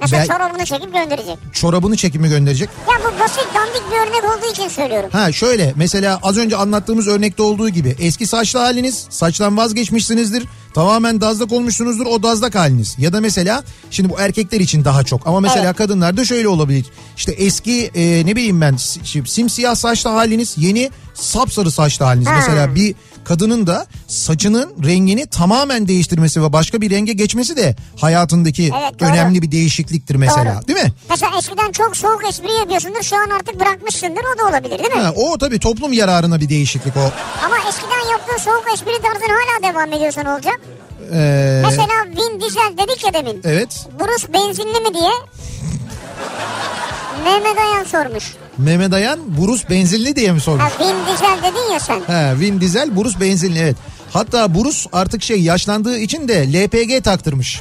Mesela 0.00 0.22
Bel- 0.22 0.26
çorabını 0.28 0.64
çekip 0.64 0.92
gönderecek. 0.94 1.38
Çorabını 1.52 1.96
çekimi 1.96 2.28
gönderecek. 2.28 2.68
Ya 2.90 2.94
bu 3.00 3.20
basit 3.20 3.46
dandik 3.54 3.82
bir 3.92 3.96
örnek 3.96 4.24
olduğu 4.38 4.52
için 4.52 4.68
söylüyorum. 4.68 5.08
Ha 5.12 5.32
şöyle 5.32 5.72
mesela 5.76 6.20
az 6.22 6.36
önce 6.36 6.56
anlattığımız 6.56 7.08
örnekte 7.08 7.42
olduğu 7.42 7.68
gibi 7.68 7.96
eski 8.00 8.26
saçlı 8.26 8.58
haliniz 8.58 9.06
saçtan 9.10 9.56
vazgeçmişsinizdir. 9.56 10.44
Tamamen 10.74 11.20
dazlak 11.20 11.52
olmuşsunuzdur 11.52 12.06
o 12.06 12.22
dazlak 12.22 12.54
haliniz. 12.54 12.94
Ya 12.98 13.12
da 13.12 13.20
mesela 13.20 13.64
şimdi 13.90 14.10
bu 14.10 14.20
erkekler 14.20 14.60
için 14.60 14.84
daha 14.84 15.04
çok 15.04 15.26
ama 15.26 15.40
mesela 15.40 15.64
Evet. 15.66 15.76
kadınlarda 15.76 16.24
şöyle 16.24 16.48
olabilir. 16.48 16.86
İşte 17.16 17.32
eski 17.32 17.90
e, 17.94 18.26
ne 18.26 18.36
bileyim 18.36 18.60
ben 18.60 18.76
si- 18.76 19.22
simsiyah 19.26 19.74
saçlı 19.74 20.10
haliniz 20.10 20.54
yeni 20.56 20.90
sapsarı 21.14 21.70
saçlı 21.70 22.04
haliniz. 22.04 22.26
Ha. 22.26 22.32
Mesela 22.36 22.74
bir 22.74 22.94
kadının 23.28 23.66
da 23.66 23.86
saçının 24.08 24.74
rengini 24.84 25.26
tamamen 25.26 25.88
değiştirmesi 25.88 26.42
ve 26.42 26.52
başka 26.52 26.80
bir 26.80 26.90
renge 26.90 27.12
geçmesi 27.12 27.56
de 27.56 27.76
hayatındaki 28.00 28.62
Evet, 28.82 29.00
doğru. 29.00 29.08
önemli 29.08 29.42
bir 29.42 29.52
değişikliktir 29.52 30.14
mesela 30.14 30.54
Doğru. 30.56 30.68
değil 30.68 30.78
mi? 30.84 30.92
Mesela 31.10 31.32
eskiden 31.38 31.72
çok 31.72 31.96
soğuk 31.96 32.24
espri 32.28 32.52
yapıyorsundur 32.52 33.02
şu 33.02 33.16
an 33.16 33.30
artık 33.30 33.60
bırakmışsındır 33.60 34.22
o 34.34 34.38
da 34.38 34.48
olabilir 34.48 34.78
değil 34.78 34.94
mi? 34.94 35.00
Ha, 35.00 35.12
o 35.16 35.38
tabii 35.38 35.58
toplum 35.58 35.92
yararına 35.92 36.40
bir 36.40 36.48
değişiklik 36.48 36.96
o. 36.96 37.10
Ama 37.44 37.56
eskiden 37.68 38.12
yaptığın 38.12 38.36
soğuk 38.38 38.64
espri 38.74 39.02
tarzın 39.02 39.34
hala 39.34 39.72
devam 39.72 39.92
ediyorsa 39.92 40.22
ne 40.22 40.30
olacak? 40.30 40.60
Ee, 41.12 41.62
Mesela 41.64 42.04
Vin 42.06 42.40
Diesel 42.40 42.72
dedik 42.78 43.04
ya 43.04 43.14
demin. 43.14 43.40
evet. 43.44 43.86
Bruce 44.00 44.32
benzinli 44.32 44.80
mi 44.80 44.94
diye. 44.94 45.10
Mehmet 47.24 47.58
Ayan 47.58 47.84
sormuş. 47.84 48.24
Mehmet 48.58 48.92
Ayan 48.92 49.18
Burus 49.38 49.70
benzinli 49.70 50.16
diye 50.16 50.32
mi 50.32 50.40
sormuş? 50.40 50.62
Ha 50.64 50.70
Vin 50.84 50.94
Diesel 51.06 51.38
dedin 51.42 51.72
ya 51.72 51.80
sen. 51.80 52.00
He, 52.06 52.40
Vin 52.40 52.60
Diesel 52.60 52.96
Burus 52.96 53.20
benzinli 53.20 53.58
evet. 53.58 53.76
Hatta 54.12 54.54
Burus 54.54 54.86
artık 54.92 55.22
şey 55.22 55.40
yaşlandığı 55.42 55.98
için 55.98 56.28
de 56.28 56.52
LPG 56.52 57.04
taktırmış. 57.04 57.60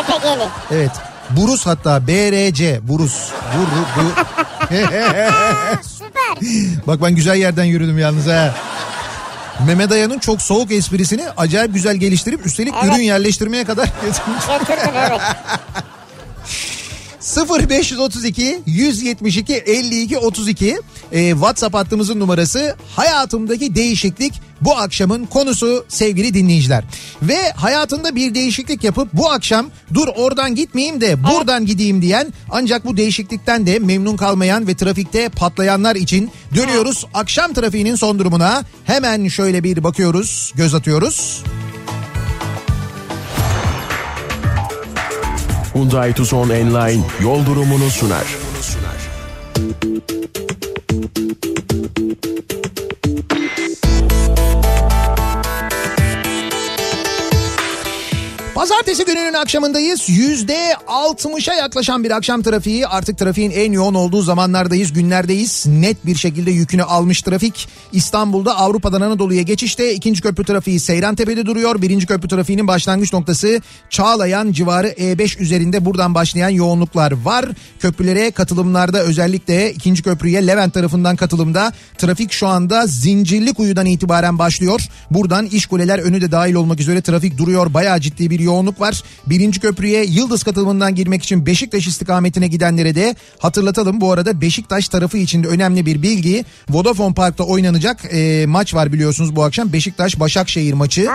EPG'li. 0.00 0.48
Evet. 0.70 0.90
Burus 1.30 1.66
hatta 1.66 2.06
BRC 2.06 2.80
Burus. 2.82 3.14
Bur, 3.56 3.66
bu. 3.96 4.02
Süper. 5.82 6.48
Bak 6.86 7.02
ben 7.02 7.14
güzel 7.14 7.36
yerden 7.36 7.64
yürüdüm 7.64 7.98
yalnız 7.98 8.26
ha. 8.26 8.54
Mehmet 9.66 9.92
Ayan'ın 9.92 10.18
çok 10.18 10.42
soğuk 10.42 10.72
esprisini 10.72 11.24
acayip 11.36 11.74
güzel 11.74 11.96
geliştirip 11.96 12.46
üstelik 12.46 12.74
Evet. 12.82 12.94
ürün 12.94 13.02
yerleştirmeye 13.02 13.64
kadar 13.64 13.84
getirmiş. 14.04 14.44
Evet. 14.96 15.20
0532 17.36 18.62
172 18.66 19.54
52 19.54 20.18
32 20.18 20.80
Ee, 21.12 21.30
WhatsApp 21.30 21.74
hattımızın 21.74 22.20
numarası 22.20 22.76
hayatımdaki 22.96 23.74
değişiklik 23.74 24.32
bu 24.60 24.76
akşamın 24.76 25.26
konusu 25.26 25.84
sevgili 25.88 26.34
dinleyiciler. 26.34 26.84
Ve 27.22 27.50
hayatında 27.50 28.14
bir 28.14 28.34
değişiklik 28.34 28.84
yapıp 28.84 29.08
bu 29.12 29.30
akşam 29.30 29.66
dur 29.94 30.08
oradan 30.16 30.54
gitmeyeyim 30.54 31.00
de 31.00 31.24
buradan 31.24 31.66
gideyim 31.66 32.02
diyen 32.02 32.32
ancak 32.50 32.84
bu 32.84 32.96
değişiklikten 32.96 33.66
de 33.66 33.78
memnun 33.78 34.16
kalmayan 34.16 34.66
ve 34.66 34.74
trafikte 34.74 35.28
patlayanlar 35.28 35.96
için 35.96 36.30
dönüyoruz. 36.54 37.06
Akşam 37.14 37.52
trafiğinin 37.52 37.94
son 37.94 38.18
durumuna 38.18 38.64
hemen 38.84 39.28
şöyle 39.28 39.64
bir 39.64 39.84
bakıyoruz 39.84 40.52
göz 40.56 40.74
atıyoruz. 40.74 41.42
Hyundai 45.74 46.12
Tucson 46.14 46.50
Enline 46.50 47.02
yol 47.20 47.46
durumunu 47.46 47.90
sunar. 47.90 48.26
Pazartesi 58.64 59.04
gününün 59.04 59.34
akşamındayız. 59.34 60.08
Yüzde 60.08 60.76
altmışa 60.86 61.54
yaklaşan 61.54 62.04
bir 62.04 62.10
akşam 62.10 62.42
trafiği. 62.42 62.86
Artık 62.86 63.18
trafiğin 63.18 63.50
en 63.50 63.72
yoğun 63.72 63.94
olduğu 63.94 64.22
zamanlardayız, 64.22 64.92
günlerdeyiz. 64.92 65.66
Net 65.66 66.06
bir 66.06 66.14
şekilde 66.14 66.50
yükünü 66.50 66.82
almış 66.82 67.22
trafik. 67.22 67.68
İstanbul'da 67.92 68.56
Avrupa'dan 68.56 69.00
Anadolu'ya 69.00 69.42
geçişte 69.42 69.94
ikinci 69.94 70.22
köprü 70.22 70.44
trafiği 70.44 70.80
Seyrantepe'de 70.80 71.46
duruyor. 71.46 71.82
Birinci 71.82 72.06
köprü 72.06 72.28
trafiğinin 72.28 72.68
başlangıç 72.68 73.12
noktası 73.12 73.60
Çağlayan 73.90 74.52
civarı 74.52 74.88
E5 74.88 75.38
üzerinde 75.38 75.84
buradan 75.84 76.14
başlayan 76.14 76.48
yoğunluklar 76.48 77.12
var. 77.12 77.46
Köprülere 77.80 78.30
katılımlarda 78.30 79.02
özellikle 79.02 79.72
ikinci 79.72 80.02
köprüye 80.02 80.46
Levent 80.46 80.74
tarafından 80.74 81.16
katılımda 81.16 81.72
trafik 81.98 82.32
şu 82.32 82.46
anda 82.46 82.86
Zincirlikuyu'dan 82.86 83.86
itibaren 83.86 84.38
başlıyor. 84.38 84.88
Buradan 85.10 85.46
İşkuleler 85.46 85.98
önü 85.98 86.20
de 86.20 86.32
dahil 86.32 86.54
olmak 86.54 86.80
üzere 86.80 87.00
trafik 87.02 87.38
duruyor. 87.38 87.74
Bayağı 87.74 88.00
ciddi 88.00 88.30
bir 88.30 88.40
yoğunluk 88.54 88.80
var. 88.80 89.02
Birinci 89.26 89.60
köprüye 89.60 90.04
Yıldız 90.04 90.42
katılımından 90.42 90.94
girmek 90.94 91.22
için 91.22 91.46
Beşiktaş 91.46 91.86
istikametine 91.86 92.48
gidenlere 92.48 92.94
de 92.94 93.14
hatırlatalım. 93.38 94.00
Bu 94.00 94.12
arada 94.12 94.40
Beşiktaş 94.40 94.88
tarafı 94.88 95.18
için 95.18 95.44
de 95.44 95.48
önemli 95.48 95.86
bir 95.86 96.02
bilgi. 96.02 96.44
Vodafone 96.70 97.14
Park'ta 97.14 97.44
oynanacak 97.44 98.04
e, 98.12 98.46
maç 98.46 98.74
var 98.74 98.92
biliyorsunuz 98.92 99.36
bu 99.36 99.42
akşam. 99.42 99.72
Beşiktaş 99.72 100.20
Başakşehir 100.20 100.72
maçı. 100.72 101.08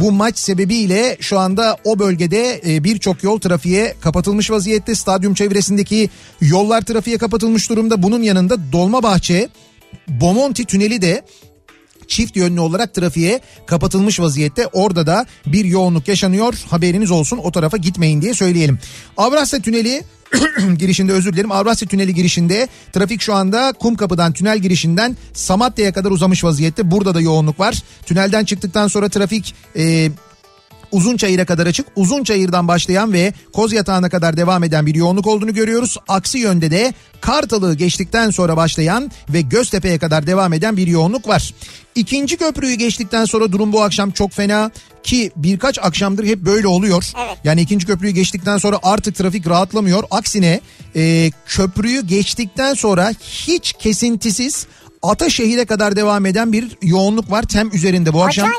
Bu 0.00 0.12
maç 0.12 0.38
sebebiyle 0.38 1.16
şu 1.20 1.38
anda 1.38 1.76
o 1.84 1.98
bölgede 1.98 2.60
e, 2.66 2.84
birçok 2.84 3.22
yol 3.22 3.38
trafiğe 3.38 3.94
kapatılmış 4.00 4.50
vaziyette. 4.50 4.94
Stadyum 4.94 5.34
çevresindeki 5.34 6.10
yollar 6.40 6.80
trafiğe 6.80 7.18
kapatılmış 7.18 7.70
durumda. 7.70 8.02
Bunun 8.02 8.22
yanında 8.22 8.72
Dolmabahçe 8.72 9.48
Bomonti 10.08 10.64
tüneli 10.64 11.02
de 11.02 11.22
çift 12.08 12.36
yönlü 12.36 12.60
olarak 12.60 12.94
trafiğe 12.94 13.40
kapatılmış 13.66 14.20
vaziyette. 14.20 14.66
Orada 14.66 15.06
da 15.06 15.26
bir 15.46 15.64
yoğunluk 15.64 16.08
yaşanıyor. 16.08 16.54
Haberiniz 16.70 17.10
olsun 17.10 17.40
o 17.42 17.52
tarafa 17.52 17.76
gitmeyin 17.76 18.22
diye 18.22 18.34
söyleyelim. 18.34 18.78
Avrasya 19.16 19.60
Tüneli 19.60 20.02
girişinde 20.78 21.12
özür 21.12 21.32
dilerim. 21.32 21.52
Avrasya 21.52 21.88
Tüneli 21.88 22.14
girişinde 22.14 22.68
trafik 22.92 23.20
şu 23.20 23.34
anda 23.34 23.72
Kumkapı'dan 23.72 24.32
tünel 24.32 24.58
girişinden 24.58 25.16
Samatya'ya 25.32 25.92
kadar 25.92 26.10
uzamış 26.10 26.44
vaziyette. 26.44 26.90
Burada 26.90 27.14
da 27.14 27.20
yoğunluk 27.20 27.60
var. 27.60 27.82
Tünelden 28.06 28.44
çıktıktan 28.44 28.88
sonra 28.88 29.08
trafik 29.08 29.54
e, 29.76 30.10
Uzunçayır'a 30.94 31.44
kadar 31.44 31.66
açık. 31.66 31.86
Uzunçayır'dan 31.96 32.68
başlayan 32.68 33.12
ve 33.12 33.32
Kozyatağı'na 33.52 34.08
kadar 34.08 34.36
devam 34.36 34.64
eden 34.64 34.86
bir 34.86 34.94
yoğunluk 34.94 35.26
olduğunu 35.26 35.54
görüyoruz. 35.54 35.96
Aksi 36.08 36.38
yönde 36.38 36.70
de 36.70 36.94
Kartalı 37.20 37.74
geçtikten 37.74 38.30
sonra 38.30 38.56
başlayan 38.56 39.10
ve 39.28 39.40
Göztepe'ye 39.40 39.98
kadar 39.98 40.26
devam 40.26 40.52
eden 40.52 40.76
bir 40.76 40.86
yoğunluk 40.86 41.28
var. 41.28 41.54
İkinci 41.94 42.36
köprüyü 42.36 42.74
geçtikten 42.74 43.24
sonra 43.24 43.52
durum 43.52 43.72
bu 43.72 43.82
akşam 43.82 44.10
çok 44.10 44.32
fena 44.32 44.70
ki 45.02 45.30
birkaç 45.36 45.78
akşamdır 45.78 46.26
hep 46.26 46.38
böyle 46.38 46.66
oluyor. 46.66 47.12
Evet. 47.26 47.38
Yani 47.44 47.60
ikinci 47.60 47.86
köprüyü 47.86 48.12
geçtikten 48.12 48.58
sonra 48.58 48.78
artık 48.82 49.16
trafik 49.16 49.48
rahatlamıyor. 49.48 50.04
Aksine 50.10 50.60
e, 50.96 51.30
köprüyü 51.46 52.06
geçtikten 52.06 52.74
sonra 52.74 53.12
hiç 53.20 53.72
kesintisiz 53.72 54.66
Ataşehir'e 55.04 55.64
kadar 55.64 55.96
devam 55.96 56.26
eden 56.26 56.52
bir 56.52 56.68
yoğunluk 56.82 57.30
var 57.30 57.42
tem 57.42 57.70
üzerinde 57.72 58.12
bu 58.12 58.24
akşam. 58.24 58.50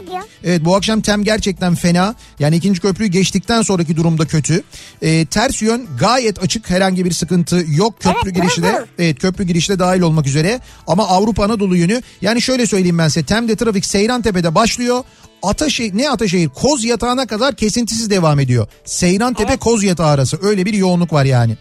Evet 0.44 0.66
bu 0.66 0.76
akşam 0.76 1.02
tem 1.02 1.24
gerçekten 1.24 1.76
fena. 1.76 2.16
Yani 2.40 2.56
ikinci 2.56 2.82
köprüyü 2.82 3.10
geçtikten 3.12 3.62
sonraki 3.62 3.96
durumda 3.96 4.26
kötü. 4.26 4.64
Ee, 5.02 5.26
ters 5.26 5.62
yön 5.62 5.88
gayet 6.00 6.44
açık 6.44 6.70
herhangi 6.70 7.06
bir 7.06 7.12
sıkıntı 7.12 7.64
yok. 7.68 8.00
Köprü 8.00 8.20
Evet, 8.24 8.36
girişi 8.36 8.64
de 8.64 8.86
evet 9.00 9.20
köprü 9.20 9.44
girişi 9.44 9.70
de 9.70 9.80
dahil 9.80 10.02
olmak 10.02 10.28
üzere. 10.28 10.60
Ama 10.88 11.08
Avrupa 11.08 11.44
Anadolu 11.44 11.78
yönü 11.78 12.02
yani 12.22 12.42
şöyle 12.42 12.68
söyleyeyim 12.68 12.98
ben 12.98 13.08
size 13.08 13.26
Tem'de 13.26 13.56
trafik 13.56 13.86
Seyrantepe'de 13.86 14.56
başlıyor. 14.56 15.04
Ataşehir 15.44 15.98
ne 15.98 16.10
Ataşehir 16.10 16.50
Koz 16.50 16.84
Yatağı'na 16.84 17.26
kadar 17.26 17.56
kesintisiz 17.56 18.10
devam 18.10 18.40
ediyor. 18.40 18.68
Seyrantepe 18.86 19.58
Koz 19.58 19.84
Yatağı 19.84 20.08
arası 20.08 20.40
öyle 20.42 20.66
bir 20.66 20.74
yoğunluk 20.74 21.14
var 21.14 21.26
yani. 21.26 21.58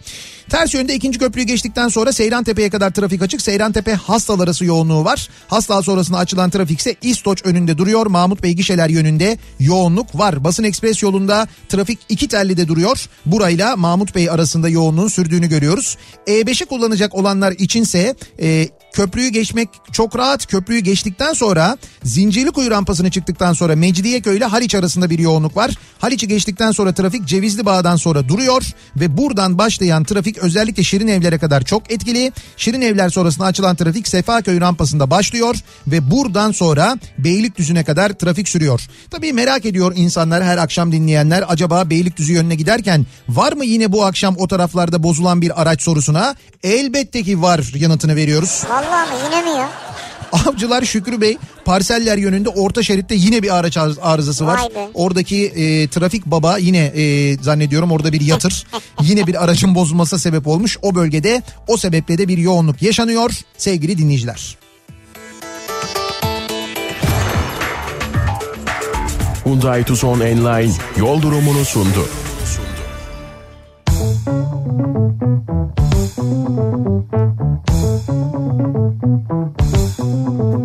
Ters 0.49 0.75
yönde 0.75 0.95
ikinci 0.95 1.19
köprüyü 1.19 1.47
geçtikten 1.47 1.89
sonra 1.89 2.13
Seyrantepe'ye 2.13 2.71
kadar 2.71 2.91
trafik 2.91 3.23
açık. 3.23 3.43
Seyrantepe 3.43 3.95
Hastal 3.95 4.41
arası 4.41 4.65
yoğunluğu 4.65 5.05
var. 5.05 5.29
Hastal 5.49 5.83
sonrasında 5.83 6.19
açılan 6.19 6.51
trafik 6.51 6.81
ise 6.81 6.95
İstoç 7.03 7.43
önünde 7.45 7.79
duruyor. 7.79 8.07
Mahmut 8.07 8.43
Bey 8.43 8.53
gişeler 8.53 8.89
yönünde 8.89 9.39
yoğunluk 9.61 10.19
var. 10.19 10.45
Basın 10.45 10.65
Ekspres 10.65 11.03
yolunda 11.03 11.49
trafik 11.69 11.99
iki 12.09 12.29
telli 12.29 12.57
de 12.57 12.69
duruyor. 12.69 13.09
Burayla 13.27 13.77
Mahmut 13.77 14.15
Bey 14.15 14.31
arasında 14.31 14.69
yoğunluğun 14.69 15.09
sürdüğünü 15.09 15.49
görüyoruz. 15.49 15.97
E5'i 16.27 16.67
kullanacak 16.67 17.15
olanlar 17.15 17.53
içinse 17.53 18.15
e, 18.41 18.69
köprüyü 18.93 19.29
geçmek 19.29 19.69
çok 19.93 20.17
rahat. 20.19 20.47
Köprüyü 20.47 20.81
geçtikten 20.81 21.33
sonra 21.33 21.79
Zincirlikuyu 22.03 22.71
rampasını 22.71 23.11
çıktıktan 23.11 23.53
sonra 23.53 23.77
Mecidiyeköy 23.77 24.37
ile 24.37 24.45
Haliç 24.45 24.75
arasında 24.75 25.11
bir 25.11 25.19
yoğunluk 25.19 25.57
var. 25.57 25.71
Haliç'i 25.99 26.29
geçtikten 26.29 26.71
sonra 26.73 26.95
trafik 26.95 27.27
Cevizli 27.27 27.67
Bağ'dan 27.67 27.97
sonra 27.97 28.29
duruyor 28.29 28.63
ve 28.97 29.17
buradan 29.17 29.59
başlayan 29.59 30.05
trafik 30.05 30.34
özellikle 30.38 30.83
Şirin 30.83 31.09
Evler'e 31.09 31.38
kadar 31.38 31.62
çok 31.64 31.93
etkili. 31.93 32.33
Şirin 32.57 32.81
Evler 32.81 33.09
sonrasında 33.09 33.47
açılan 33.47 33.76
trafik 33.76 34.09
Sefaköy 34.09 34.61
rampasında 34.61 35.11
başlıyor 35.11 35.57
ve 35.87 36.11
buradan 36.11 36.53
sonra 36.53 36.99
Beylikdüzü'ne 37.19 37.85
kadar 37.85 38.11
trafik 38.11 38.49
sürüyor. 38.49 38.81
Tabii 39.11 39.33
merak 39.33 39.64
ediyor 39.64 39.93
insanlar 39.97 40.45
her 40.45 40.59
akşam 40.59 40.93
dinleyenler 40.93 41.45
acaba 41.49 41.91
Beylikdüzü 41.91 42.33
yönüne 42.33 42.55
giderken 42.55 43.07
var 43.29 43.53
mı 43.53 43.64
yine 43.64 43.93
bu 43.93 44.05
akşam 44.05 44.35
o 44.38 44.49
taraflarda 44.49 45.03
bozulan 45.03 45.41
bir 45.41 45.62
araç 45.62 45.83
sorusuna? 45.83 46.35
Elbette 46.62 47.23
ki 47.23 47.43
var 47.43 47.73
yanıtını 47.75 48.17
veriyoruz. 48.17 48.62
Vallahi 48.71 49.11
mi 49.11 49.17
yine 49.25 49.43
mi 49.43 49.59
ya? 49.59 49.69
Avcılar 50.35 50.83
Şükrü 50.83 51.21
Bey 51.21 51.37
parseller 51.64 52.17
yönünde 52.17 52.49
orta 52.49 52.83
şeritte 52.83 53.14
yine 53.14 53.43
bir 53.43 53.57
araç 53.57 53.76
arız- 53.76 53.99
arızası 54.03 54.47
var. 54.47 54.59
Vay 54.59 54.69
be. 54.75 54.88
Oradaki 54.95 55.45
e, 55.47 55.88
trafik 55.88 56.26
baba 56.26 56.59
yine 56.59 56.79
e, 56.79 57.37
zannediyorum 57.43 57.93
orada 57.93 58.12
bir 58.12 58.21
yatır. 58.21 58.67
yine 59.03 59.26
bir 59.26 59.45
aracın 59.45 59.75
bozulmasına 59.75 60.19
sebep 60.19 60.47
olmuş. 60.47 60.79
O 60.83 60.95
bölgede 60.95 61.43
o 61.69 61.76
sebeple 61.76 62.19
de 62.19 62.29
bir 62.29 62.38
yoğunluk 62.38 62.83
yaşanıyor 62.83 63.31
sevgili 63.59 63.99
dinleyiciler. 63.99 64.57
Hyundai 69.45 69.85
Tucson 69.85 70.21
Enline 70.21 70.73
yol 70.97 71.23
durumunu 71.23 71.64
sundu. 71.64 72.09
Thank 74.05 74.29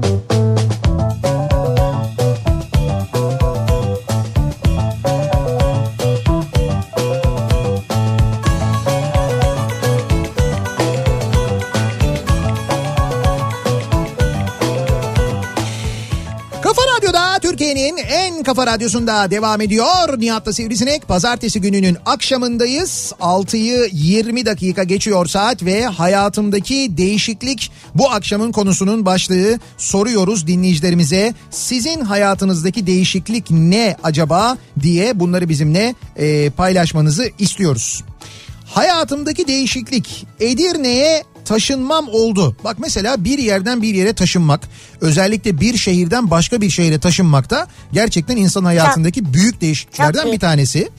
you. 0.06 0.29
Kafa 18.44 18.68
radyosunda 18.68 19.32
devam 19.32 19.62
ediyor. 19.62 20.20
Nihat'la 20.20 20.54
Sivrisinek 20.54 21.08
pazartesi 21.08 21.62
gününün 21.62 21.98
akşamındayız. 22.06 23.14
6'yı 23.20 23.90
20 23.94 24.46
dakika 24.46 24.84
geçiyor 24.84 25.26
saat 25.26 25.64
ve 25.64 25.86
hayatımdaki 25.86 26.98
değişiklik 26.98 27.72
bu 27.96 28.12
akşamın 28.12 28.52
konusunun 28.52 29.06
başlığı. 29.06 29.60
Soruyoruz 29.78 30.48
dinleyicilerimize 30.48 31.34
sizin 31.52 32.02
hayatınızdaki 32.02 32.88
değişiklik 32.88 33.52
ne 33.52 33.96
acaba 34.04 34.58
diye 34.82 35.20
bunları 35.20 35.50
bizimle 35.50 35.96
e, 36.16 36.50
paylaşmanızı 36.50 37.30
istiyoruz. 37.40 38.04
Hayatımdaki 38.66 39.48
değişiklik 39.48 40.26
Edirne'ye 40.40 41.24
taşınmam 41.50 42.08
oldu. 42.08 42.56
Bak 42.64 42.78
mesela 42.80 43.24
bir 43.24 43.38
yerden 43.38 43.82
bir 43.82 43.94
yere 43.94 44.14
taşınmak 44.14 44.62
özellikle 45.02 45.60
bir 45.60 45.78
şehirden 45.78 46.32
başka 46.32 46.62
bir 46.62 46.70
şehire 46.70 47.00
taşınmak 47.00 47.50
da 47.50 47.68
gerçekten 47.94 48.38
insan 48.38 48.66
hayatındaki 48.66 49.34
büyük 49.34 49.62
değişikliklerden 49.62 50.24
Çok 50.24 50.34
bir 50.34 50.40
tanesi. 50.40 50.90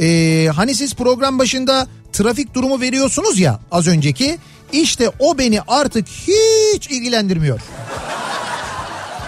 Ee, 0.00 0.48
hani 0.54 0.74
siz 0.74 0.94
program 0.94 1.38
başında 1.38 1.86
trafik 2.12 2.54
durumu 2.54 2.80
veriyorsunuz 2.80 3.40
ya 3.40 3.60
az 3.70 3.86
önceki 3.86 4.38
işte 4.72 5.10
o 5.18 5.38
beni 5.38 5.60
artık 5.60 6.06
hiç 6.08 6.90
ilgilendirmiyor. 6.90 7.60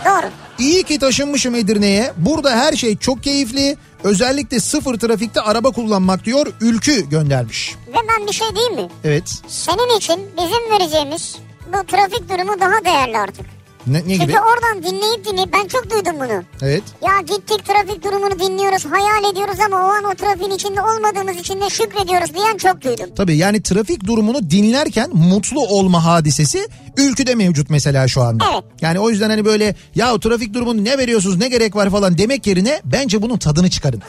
Doğru. 0.04 0.30
İyi 0.58 0.82
ki 0.82 0.98
taşınmışım 0.98 1.54
Edirne'ye. 1.54 2.12
Burada 2.16 2.50
her 2.50 2.72
şey 2.72 2.96
çok 2.96 3.22
keyifli. 3.22 3.76
Özellikle 4.04 4.60
sıfır 4.60 4.98
trafikte 4.98 5.40
araba 5.40 5.70
kullanmak 5.70 6.24
diyor 6.24 6.46
Ülkü 6.60 7.08
göndermiş. 7.10 7.76
Ve 7.88 7.96
ben 8.08 8.26
bir 8.26 8.32
şey 8.32 8.48
diyeyim 8.54 8.74
mi? 8.74 8.88
Evet. 9.04 9.42
Senin 9.48 9.96
için 9.98 10.20
bizim 10.36 10.70
vereceğimiz 10.80 11.38
bu 11.68 11.86
trafik 11.86 12.28
durumu 12.28 12.60
daha 12.60 12.84
değerli 12.84 13.18
artık. 13.18 13.46
Ne, 13.86 13.96
ne 13.96 14.00
gibi? 14.00 14.18
Çünkü 14.18 14.38
oradan 14.38 14.82
dinleyip 14.82 15.26
dinleyip 15.26 15.52
ben 15.52 15.68
çok 15.68 15.90
duydum 15.90 16.14
bunu. 16.16 16.42
Evet. 16.62 16.82
Ya 17.02 17.20
gittik 17.20 17.64
trafik 17.66 18.04
durumunu 18.04 18.38
dinliyoruz, 18.40 18.84
hayal 18.84 19.32
ediyoruz 19.32 19.56
ama 19.66 19.76
o 19.76 19.88
an 19.88 20.04
o 20.04 20.14
trafiğin 20.14 20.50
içinde 20.50 20.82
olmadığımız 20.82 21.36
için 21.36 21.60
de 21.60 21.70
şükrediyoruz 21.70 22.34
diyen 22.34 22.56
çok 22.56 22.82
duydum. 22.82 23.06
Tabii 23.16 23.36
yani 23.36 23.62
trafik 23.62 24.06
durumunu 24.06 24.50
dinlerken 24.50 25.10
mutlu 25.12 25.60
olma 25.60 26.04
hadisesi 26.04 26.68
ülküde 26.96 27.34
mevcut 27.34 27.70
mesela 27.70 28.08
şu 28.08 28.22
anda. 28.22 28.44
Evet. 28.52 28.64
Yani 28.80 28.98
o 29.00 29.10
yüzden 29.10 29.30
hani 29.30 29.44
böyle 29.44 29.74
ya 29.94 30.18
trafik 30.20 30.54
durumunu 30.54 30.84
ne 30.84 30.98
veriyorsunuz 30.98 31.36
ne 31.36 31.48
gerek 31.48 31.76
var 31.76 31.90
falan 31.90 32.18
demek 32.18 32.46
yerine 32.46 32.80
bence 32.84 33.22
bunun 33.22 33.38
tadını 33.38 33.70
çıkarın. 33.70 34.02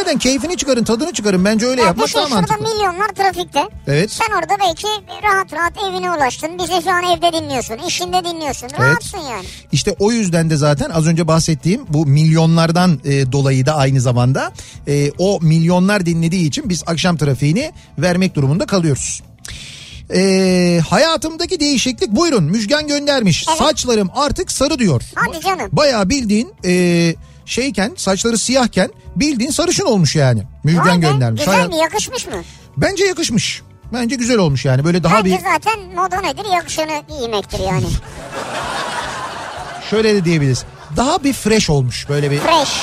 Hakikaten 0.00 0.18
keyfini 0.18 0.56
çıkarın 0.56 0.84
tadını 0.84 1.12
çıkarın 1.12 1.44
bence 1.44 1.66
öyle 1.66 1.80
Ya 1.80 1.86
yapmak 1.86 2.06
düşün 2.06 2.18
daha 2.18 2.26
şurada 2.28 2.40
mantıklı. 2.40 2.74
milyonlar 2.74 3.08
trafikte. 3.08 3.68
Evet. 3.86 4.12
Sen 4.12 4.26
orada 4.38 4.54
belki 4.60 4.86
rahat 5.22 5.52
rahat 5.52 5.72
evine 5.90 6.10
ulaştın. 6.10 6.58
Bizi 6.58 6.82
şu 6.84 6.90
an 6.90 7.02
evde 7.04 7.32
dinliyorsun, 7.32 7.76
işinde 7.88 8.24
dinliyorsun. 8.24 8.68
Rahatsın 8.78 9.18
yani. 9.18 9.44
İşte 9.72 9.96
o 9.98 10.12
yüzden 10.12 10.50
de 10.50 10.56
zaten 10.56 10.90
az 10.90 11.06
önce 11.06 11.28
bahsettiğim 11.28 11.82
bu 11.88 12.06
milyonlardan 12.06 13.00
e, 13.04 13.32
dolayı 13.32 13.66
da 13.66 13.74
aynı 13.76 14.00
zamanda 14.00 14.52
e, 14.88 15.10
o 15.18 15.38
milyonlar 15.42 16.06
dinlediği 16.06 16.46
için 16.48 16.68
biz 16.68 16.82
akşam 16.86 17.16
trafiğini 17.16 17.72
vermek 17.98 18.34
durumunda 18.34 18.66
kalıyoruz. 18.66 19.22
E, 20.14 20.80
hayatımdaki 20.88 21.60
değişiklik 21.60 22.10
buyurun 22.10 22.44
Müjgan 22.44 22.86
göndermiş. 22.88 23.46
Evet. 23.48 23.58
Saçlarım 23.58 24.10
artık 24.14 24.52
sarı 24.52 24.78
diyor. 24.78 25.02
Hadi 25.14 25.40
canım. 25.40 25.68
Bayağı 25.72 26.08
bildiğin 26.08 26.52
e, 26.64 27.14
şeyken 27.46 27.92
saçları 27.96 28.38
siyahken 28.38 28.90
bildiğin 29.16 29.50
sarışın 29.50 29.86
olmuş 29.86 30.16
yani. 30.16 30.42
Müjgan 30.64 31.00
göndermiş. 31.00 31.40
Güzel 31.40 31.54
Hayat- 31.54 31.68
mi 31.68 31.76
yakışmış 31.76 32.26
mı? 32.26 32.42
Bence 32.76 33.04
yakışmış. 33.04 33.62
Bence 33.92 34.16
güzel 34.16 34.38
olmuş 34.38 34.64
yani 34.64 34.84
böyle 34.84 35.02
daha 35.02 35.24
Bence 35.24 35.36
bir 35.36 35.40
zaten 35.40 35.78
moda 35.96 36.20
nedir 36.20 36.52
yakışanı 36.54 37.02
giymektir 37.18 37.58
yani. 37.58 37.86
şöyle 39.90 40.14
de 40.14 40.24
diyebiliriz. 40.24 40.64
Daha 40.96 41.24
bir 41.24 41.32
fresh 41.32 41.70
olmuş 41.70 42.08
böyle 42.08 42.30
bir 42.30 42.38
Fresh. 42.38 42.82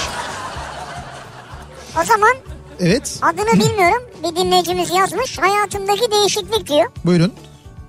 O 2.02 2.06
zaman 2.06 2.34
evet 2.80 3.20
adını 3.22 3.54
bilmiyorum 3.54 4.04
bir 4.24 4.36
dinleyicimiz 4.36 4.90
yazmış. 4.90 5.40
Hayatımdaki 5.40 6.12
değişiklik 6.12 6.68
diyor. 6.68 6.92
buyurun. 7.06 7.34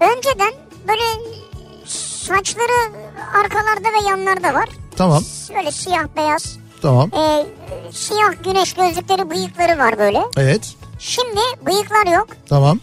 Önceden 0.00 0.52
böyle 0.88 1.02
saçları 1.86 2.92
arkalarda 3.44 3.88
ve 3.88 4.08
yanlarda 4.08 4.54
var. 4.54 4.68
Tamam 4.98 5.22
Böyle 5.56 5.72
siyah 5.72 6.04
beyaz. 6.16 6.56
tamam 6.82 7.10
Ee, 7.14 7.46
siyah 7.92 8.44
güneş 8.44 8.72
gözlükleri 8.72 9.30
bıyıkları 9.30 9.78
var 9.78 9.98
böyle. 9.98 10.22
evet 10.36 10.74
Şimdi 10.98 11.40
bıyıklar 11.66 12.06
yok. 12.16 12.28
tamam. 12.48 12.80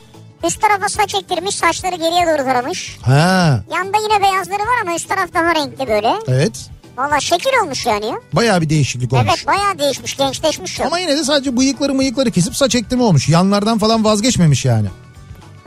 Üst 0.47 0.61
tarafa 0.61 0.89
saç 0.89 1.15
ektirmiş 1.15 1.55
saçları 1.55 1.95
geriye 1.95 2.25
doğru 2.27 2.45
taramış. 2.45 2.97
Ha 3.01 3.59
Yanda 3.73 3.97
yine 3.97 4.21
beyazları 4.23 4.59
var 4.59 4.81
ama 4.81 4.95
üst 4.95 5.09
taraf 5.09 5.33
daha 5.33 5.55
renkli 5.55 5.87
böyle. 5.87 6.13
evet 6.27 6.69
Valla 6.97 7.19
şekil 7.19 7.49
olmuş 7.63 7.85
yani 7.85 8.05
ya. 8.05 8.15
bayağı 8.33 8.61
bir 8.61 8.69
değişiklik 8.69 9.13
olmuş. 9.13 9.25
Evet 9.29 9.47
bayağı 9.47 9.79
değişmiş 9.79 10.17
gençleşmiş 10.17 10.75
çok. 10.75 10.85
Ama 10.85 10.99
yine 10.99 11.17
de 11.17 11.23
sadece 11.23 11.57
bıyıkları 11.57 11.93
mıyıkları 11.93 12.31
kesip 12.31 12.55
saç 12.55 12.75
ektirme 12.75 13.03
olmuş. 13.03 13.29
Yanlardan 13.29 13.77
falan 13.77 14.03
vazgeçmemiş 14.03 14.65
yani. 14.65 14.87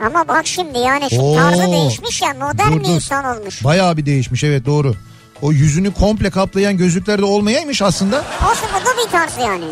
Ama 0.07 0.29
bak 0.29 0.47
şimdi 0.47 0.79
yani 0.79 1.11
şu 1.11 1.21
Oo. 1.21 1.35
tarzı 1.37 1.73
değişmiş 1.73 2.23
ya 2.23 2.29
modern 2.35 2.73
Dur, 2.73 2.81
bir 2.81 2.85
dur. 2.85 2.91
insan 2.91 3.25
olmuş. 3.39 3.65
Bayağı 3.65 3.97
bir 3.97 4.07
değişmiş 4.07 4.45
evet 4.45 4.67
doğru. 4.67 4.95
O 5.43 5.53
yüzünü 5.53 5.95
komple 5.95 6.31
kaplayan 6.31 6.77
gözlükler 6.77 7.19
de 7.19 7.25
olmayaymış 7.25 7.83
aslında. 7.83 8.17
Olsun 8.19 8.69
bu 8.85 9.07
bir 9.07 9.11
tarz 9.13 9.39
yani. 9.39 9.65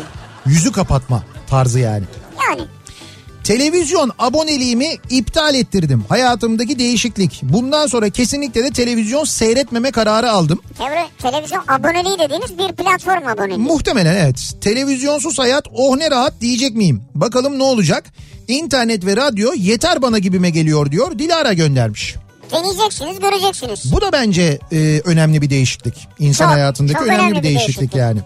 Yüzü 0.45 0.71
kapatma 0.71 1.23
tarzı 1.47 1.79
yani. 1.79 2.03
Yani 2.49 2.67
Televizyon 3.47 4.11
aboneliğimi 4.19 4.87
iptal 5.09 5.55
ettirdim. 5.55 6.03
Hayatımdaki 6.09 6.79
değişiklik. 6.79 7.39
Bundan 7.43 7.87
sonra 7.87 8.09
kesinlikle 8.09 8.63
de 8.63 8.69
televizyon 8.71 9.23
seyretmeme 9.23 9.91
kararı 9.91 10.31
aldım. 10.31 10.59
Televizyon 11.21 11.63
aboneliği 11.67 12.19
dediğiniz 12.19 12.57
bir 12.57 12.75
platform 12.75 13.27
aboneliği. 13.27 13.57
Muhtemelen 13.57 14.15
evet. 14.15 14.53
Televizyonsuz 14.61 15.39
hayat 15.39 15.65
oh 15.73 15.97
ne 15.97 16.11
rahat 16.11 16.41
diyecek 16.41 16.75
miyim? 16.75 17.01
Bakalım 17.15 17.59
ne 17.59 17.63
olacak? 17.63 18.03
İnternet 18.47 19.05
ve 19.05 19.15
radyo 19.15 19.53
yeter 19.57 20.01
bana 20.01 20.19
gibime 20.19 20.49
geliyor 20.49 20.91
diyor. 20.91 21.19
Dilara 21.19 21.53
göndermiş. 21.53 22.15
Deneyeceksiniz 22.51 23.19
göreceksiniz. 23.19 23.93
Bu 23.93 24.01
da 24.01 24.11
bence 24.11 24.59
e, 24.71 25.01
önemli 25.05 25.41
bir 25.41 25.49
değişiklik. 25.49 26.07
İnsan 26.19 26.45
Çok, 26.45 26.53
hayatındaki 26.53 26.93
çok 26.99 27.07
önemli, 27.07 27.21
önemli 27.21 27.37
bir 27.37 27.43
değişiklik, 27.43 27.77
değişiklik. 27.77 27.95
yani. 27.95 28.19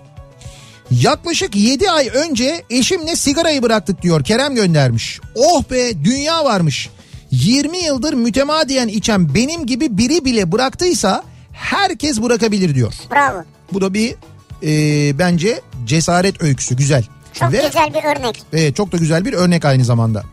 Yaklaşık 0.91 1.55
7 1.55 1.91
ay 1.91 2.09
önce 2.13 2.63
eşimle 2.69 3.15
sigarayı 3.15 3.63
bıraktık 3.63 4.01
diyor 4.01 4.23
Kerem 4.23 4.55
göndermiş. 4.55 5.19
Oh 5.35 5.63
be 5.71 6.03
dünya 6.03 6.45
varmış. 6.45 6.89
20 7.31 7.77
yıldır 7.77 8.13
mütemadiyen 8.13 8.87
içen 8.87 9.35
benim 9.35 9.65
gibi 9.65 9.97
biri 9.97 10.25
bile 10.25 10.51
bıraktıysa 10.51 11.23
herkes 11.51 12.21
bırakabilir 12.21 12.75
diyor. 12.75 12.93
Bravo. 13.11 13.43
Bu 13.73 13.81
da 13.81 13.93
bir 13.93 14.15
e, 14.63 15.19
bence 15.19 15.61
cesaret 15.85 16.43
öyküsü 16.43 16.75
güzel. 16.75 17.03
Çok 17.33 17.51
Ve 17.53 17.61
güzel 17.67 17.93
bir 17.93 18.03
örnek. 18.19 18.43
e, 18.53 18.73
çok 18.73 18.91
da 18.91 18.97
güzel 18.97 19.25
bir 19.25 19.33
örnek 19.33 19.65
aynı 19.65 19.85
zamanda. 19.85 20.23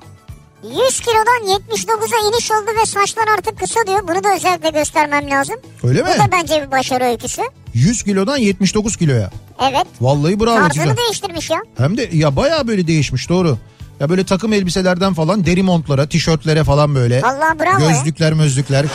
100 0.63 1.01
kilodan 1.01 1.61
79'a 1.61 2.29
iniş 2.29 2.51
oldu 2.51 2.71
ve 2.83 2.87
saçlar 2.87 3.29
artık 3.39 3.59
kısa 3.59 3.81
diyor. 3.87 4.09
Bunu 4.09 4.25
da 4.25 4.35
özellikle 4.35 4.71
göstermem 4.71 5.31
lazım. 5.31 5.57
Öyle 5.83 6.03
mi? 6.03 6.09
Bu 6.15 6.19
da 6.19 6.33
bence 6.33 6.63
bir 6.67 6.71
başarı 6.71 7.05
öyküsü. 7.05 7.43
100 7.75 8.03
kilodan 8.03 8.37
79 8.37 8.97
kiloya. 8.97 9.31
Evet. 9.71 9.87
Vallahi 10.01 10.41
bravo 10.41 10.57
Tarzını 10.57 10.83
güzel. 10.83 10.97
değiştirmiş 10.97 11.51
ya. 11.51 11.59
Hem 11.79 11.97
de 11.97 12.09
ya 12.13 12.37
bayağı 12.37 12.69
böyle 12.69 12.87
değişmiş 12.87 13.29
doğru. 13.29 13.59
Ya 14.01 14.09
böyle 14.09 14.25
takım 14.25 14.53
elbiselerden 14.53 15.15
falan 15.15 15.47
deri 15.47 15.63
montlara, 15.63 16.09
tişörtlere 16.09 16.65
falan 16.65 16.95
böyle. 16.95 17.23
Vallahi 17.23 17.59
bravo. 17.59 17.89
Gözlükler 17.89 18.33
mözlükler. 18.33 18.87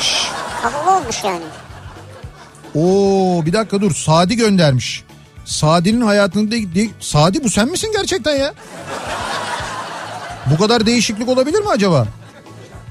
Havalı 0.62 0.98
olmuş 0.98 1.24
yani. 1.24 1.44
Oo 2.76 3.46
bir 3.46 3.54
dakika 3.54 3.82
dur 3.82 3.96
Sadi 3.96 4.36
göndermiş. 4.36 5.04
Sadi'nin 5.46 6.02
hayatında 6.02 6.56
Sadi 7.00 7.44
bu 7.44 7.50
sen 7.50 7.70
misin 7.70 7.92
gerçekten 7.98 8.36
ya? 8.36 8.54
Bu 10.52 10.58
kadar 10.58 10.86
değişiklik 10.86 11.30
olabilir 11.30 11.60
mi 11.60 11.70
acaba? 11.70 12.08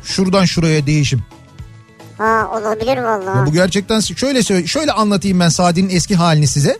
Şuradan 0.05 0.45
şuraya 0.45 0.87
değişim. 0.87 1.23
Ha 2.19 2.51
olabilir 2.53 2.97
vallahi. 2.97 3.47
Bu 3.47 3.53
gerçekten 3.53 4.01
şöyle 4.01 4.67
şöyle 4.67 4.93
anlatayım 4.93 5.41
ben 5.41 5.49
Sadi'nin 5.49 5.91
eski 5.91 6.17
halini 6.17 6.47
size. 6.47 6.79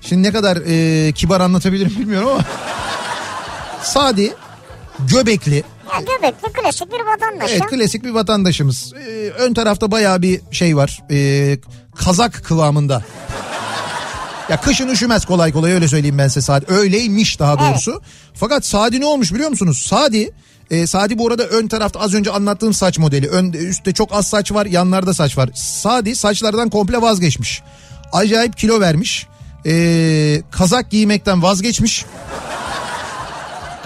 Şimdi 0.00 0.22
ne 0.28 0.32
kadar 0.32 0.58
e, 0.66 1.12
kibar 1.12 1.40
anlatabilirim 1.40 1.90
bilmiyorum 1.98 2.28
ama. 2.28 2.40
Sadi 3.82 4.34
Göbekli. 4.98 5.64
Ya 5.92 6.00
göbekli 6.00 6.52
klasik 6.52 6.92
bir 6.92 7.00
vatandaş 7.00 7.50
Evet 7.50 7.60
ya. 7.60 7.66
klasik 7.66 8.04
bir 8.04 8.10
vatandaşımız. 8.10 8.92
Ee, 8.94 9.30
ön 9.38 9.54
tarafta 9.54 9.90
bayağı 9.90 10.22
bir 10.22 10.40
şey 10.50 10.76
var. 10.76 11.02
Ee, 11.10 11.58
kazak 11.96 12.44
kıvamında. 12.44 13.02
Ya 14.52 14.60
kışın 14.60 14.88
üşümez 14.88 15.24
kolay 15.24 15.52
kolay 15.52 15.72
öyle 15.72 15.88
söyleyeyim 15.88 16.18
ben 16.18 16.28
size 16.28 16.40
Sadi. 16.40 16.64
Öyleymiş 16.68 17.38
daha 17.38 17.58
doğrusu. 17.58 18.02
Fakat 18.34 18.66
Sadi 18.66 19.00
ne 19.00 19.06
olmuş 19.06 19.32
biliyor 19.34 19.50
musunuz? 19.50 19.86
Sadi 19.88 20.32
e, 20.70 20.86
Sadi 20.86 21.18
bu 21.18 21.28
arada 21.28 21.44
ön 21.44 21.68
tarafta 21.68 22.00
az 22.00 22.14
önce 22.14 22.30
anlattığım 22.30 22.74
saç 22.74 22.98
modeli. 22.98 23.28
Ön, 23.28 23.52
üstte 23.52 23.92
çok 23.92 24.12
az 24.12 24.26
saç 24.26 24.52
var 24.52 24.66
yanlarda 24.66 25.14
saç 25.14 25.38
var. 25.38 25.50
Sadi 25.54 26.16
saçlardan 26.16 26.70
komple 26.70 27.02
vazgeçmiş. 27.02 27.62
Acayip 28.12 28.58
kilo 28.58 28.80
vermiş. 28.80 29.26
Ee, 29.66 30.42
kazak 30.50 30.90
giymekten 30.90 31.42
vazgeçmiş. 31.42 32.04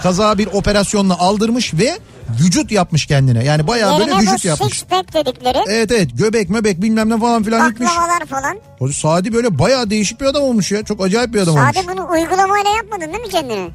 Kazağı 0.03 0.37
bir 0.37 0.47
operasyonla 0.47 1.19
aldırmış 1.19 1.73
ve 1.73 1.99
vücut 2.43 2.71
yapmış 2.71 3.05
kendine. 3.05 3.43
Yani 3.43 3.67
bayağı 3.67 3.99
böyle 3.99 4.11
Yerine 4.11 4.17
bu 4.27 4.31
vücut 4.31 4.45
yapmış. 4.45 4.73
six 4.73 4.83
pack 4.83 5.13
dedikleri. 5.13 5.57
Evet 5.67 5.91
evet 5.91 6.09
göbek 6.13 6.49
möbek 6.49 6.81
bilmem 6.81 7.09
ne 7.09 7.19
falan 7.19 7.43
filan 7.43 7.69
gitmiş. 7.69 7.89
baklavalar 7.89 8.25
falan. 8.25 8.57
O 8.79 8.87
Sadi 8.87 9.33
böyle 9.33 9.59
bayağı 9.59 9.89
değişik 9.89 10.21
bir 10.21 10.25
adam 10.25 10.43
olmuş 10.43 10.71
ya. 10.71 10.83
Çok 10.83 11.05
acayip 11.05 11.33
bir 11.33 11.41
adam 11.41 11.55
olmuş. 11.55 11.75
Sade 11.75 11.87
bunu 11.87 12.09
uygulamayla 12.11 12.69
yapmadın 12.77 13.13
değil 13.13 13.23
mi 13.23 13.29
kendine? 13.29 13.67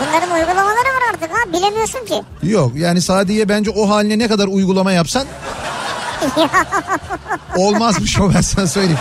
Bunların 0.00 0.30
uygulamaları 0.34 0.74
var 0.88 1.02
artık 1.14 1.30
ha 1.30 1.52
bilemiyorsun 1.52 2.04
ki. 2.06 2.22
Yok 2.42 2.72
yani 2.76 3.02
Sadi'ye 3.02 3.48
bence 3.48 3.70
o 3.70 3.88
haline 3.90 4.18
ne 4.18 4.28
kadar 4.28 4.46
uygulama 4.46 4.92
yapsan 4.92 5.26
olmazmış 7.56 8.20
o 8.20 8.34
ben 8.34 8.40
sana 8.40 8.66
söyleyeyim. 8.66 8.98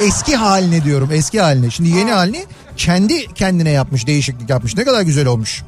Eski 0.00 0.36
haline 0.36 0.84
diyorum 0.84 1.08
eski 1.12 1.40
haline. 1.40 1.70
Şimdi 1.70 1.88
yeni 1.88 2.12
halini 2.12 2.44
kendi 2.76 3.34
kendine 3.34 3.70
yapmış 3.70 4.06
değişiklik 4.06 4.50
yapmış. 4.50 4.76
Ne 4.76 4.84
kadar 4.84 5.02
güzel 5.02 5.26
olmuş. 5.26 5.62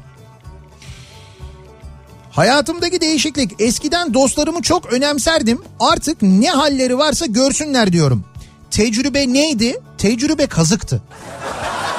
Hayatımdaki 2.35 3.01
değişiklik 3.01 3.51
eskiden 3.61 4.13
dostlarımı 4.13 4.61
çok 4.61 4.93
önemserdim. 4.93 5.61
Artık 5.79 6.21
ne 6.21 6.49
halleri 6.49 6.97
varsa 6.97 7.25
görsünler 7.25 7.93
diyorum. 7.93 8.25
Tecrübe 8.71 9.33
neydi? 9.33 9.79
Tecrübe 9.97 10.47
kazıktı. 10.47 11.01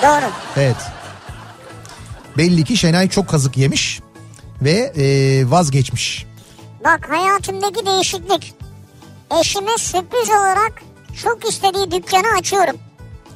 Doğru. 0.03 0.31
Evet. 0.57 0.77
Belli 2.37 2.65
ki 2.65 2.77
Şenay 2.77 3.09
çok 3.09 3.29
kazık 3.29 3.57
yemiş 3.57 4.01
ve 4.63 4.93
e, 4.97 5.05
vazgeçmiş. 5.51 6.27
Bak 6.85 7.11
hayatımdaki 7.11 7.87
değişiklik. 7.87 8.55
Eşime 9.41 9.79
sürpriz 9.79 10.29
olarak 10.29 10.73
çok 11.23 11.49
istediği 11.49 11.91
dükkanı 11.91 12.39
açıyorum. 12.39 12.77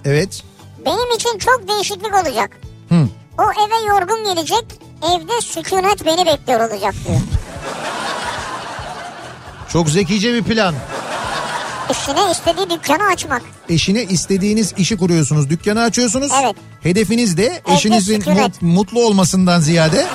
Evet. 0.04 0.42
Benim 0.86 1.14
için 1.16 1.38
çok 1.38 1.68
değişiklik 1.68 2.14
olacak. 2.14 2.60
Hı. 2.88 3.08
O 3.38 3.42
eve 3.42 3.88
yorgun 3.88 4.34
gelecek. 4.34 4.64
Evde 5.02 5.40
sükunet 5.40 6.06
beni 6.06 6.26
bekliyor 6.26 6.60
olacak 6.60 6.94
diyor. 7.08 7.20
Çok 9.72 9.90
zekice 9.90 10.34
bir 10.34 10.42
plan. 10.42 10.74
Eşine 11.90 12.30
istediği 12.30 12.70
dükkanı 12.70 13.02
açmak. 13.12 13.42
Eşine 13.68 14.02
istediğiniz 14.04 14.74
işi 14.76 14.96
kuruyorsunuz, 14.96 15.50
dükkanı 15.50 15.82
açıyorsunuz. 15.82 16.32
Evet. 16.42 16.56
Hedefiniz 16.82 17.36
de 17.36 17.46
Evde 17.46 17.74
eşinizin 17.74 18.18
sükunet. 18.20 18.62
mu- 18.62 18.68
mutlu 18.72 19.06
olmasından 19.06 19.60
ziyade 19.60 20.06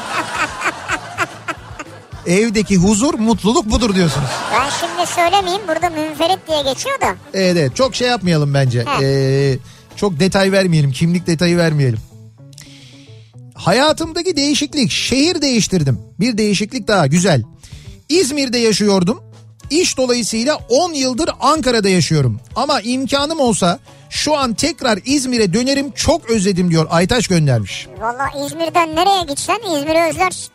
evdeki 2.28 2.78
huzur, 2.78 3.14
mutluluk 3.14 3.66
budur 3.72 3.96
diyorsunuz. 3.96 4.28
Ben 4.54 4.70
şimdi 4.70 5.12
söylemeyeyim 5.12 5.62
burada 5.68 5.90
münferit 5.90 6.48
diye 6.48 6.62
geçiyor 6.74 7.02
da. 7.02 7.16
Evet, 7.34 7.58
evet 7.60 7.76
çok 7.76 7.96
şey 7.96 8.08
yapmayalım 8.08 8.54
bence. 8.54 8.86
Ee, 9.02 9.58
çok 9.96 10.20
detay 10.20 10.52
vermeyelim, 10.52 10.92
kimlik 10.92 11.28
detayı 11.28 11.58
vermeyelim. 11.58 12.00
Hayatımdaki 13.56 14.36
değişiklik, 14.36 14.92
şehir 14.92 15.42
değiştirdim. 15.42 16.00
Bir 16.20 16.38
değişiklik 16.38 16.88
daha 16.88 17.08
güzel. 17.08 17.44
İzmir'de 18.10 18.58
yaşıyordum. 18.58 19.24
İş 19.70 19.98
dolayısıyla 19.98 20.56
10 20.70 20.94
yıldır 20.94 21.30
Ankara'da 21.40 21.90
yaşıyorum. 21.90 22.40
Ama 22.56 22.82
imkanım 22.82 23.40
olsa 23.40 23.80
şu 24.10 24.38
an 24.38 24.54
tekrar 24.54 25.00
İzmir'e 25.06 25.54
dönerim 25.54 25.92
çok 25.92 26.30
özledim 26.30 26.72
diyor 26.72 26.88
Aytaş 26.90 27.28
göndermiş. 27.28 27.88
Valla 28.00 28.46
İzmir'den 28.46 28.96
nereye 28.96 29.24
gitsen 29.30 29.58
İzmir'i 29.78 30.10
özlersin. 30.10 30.50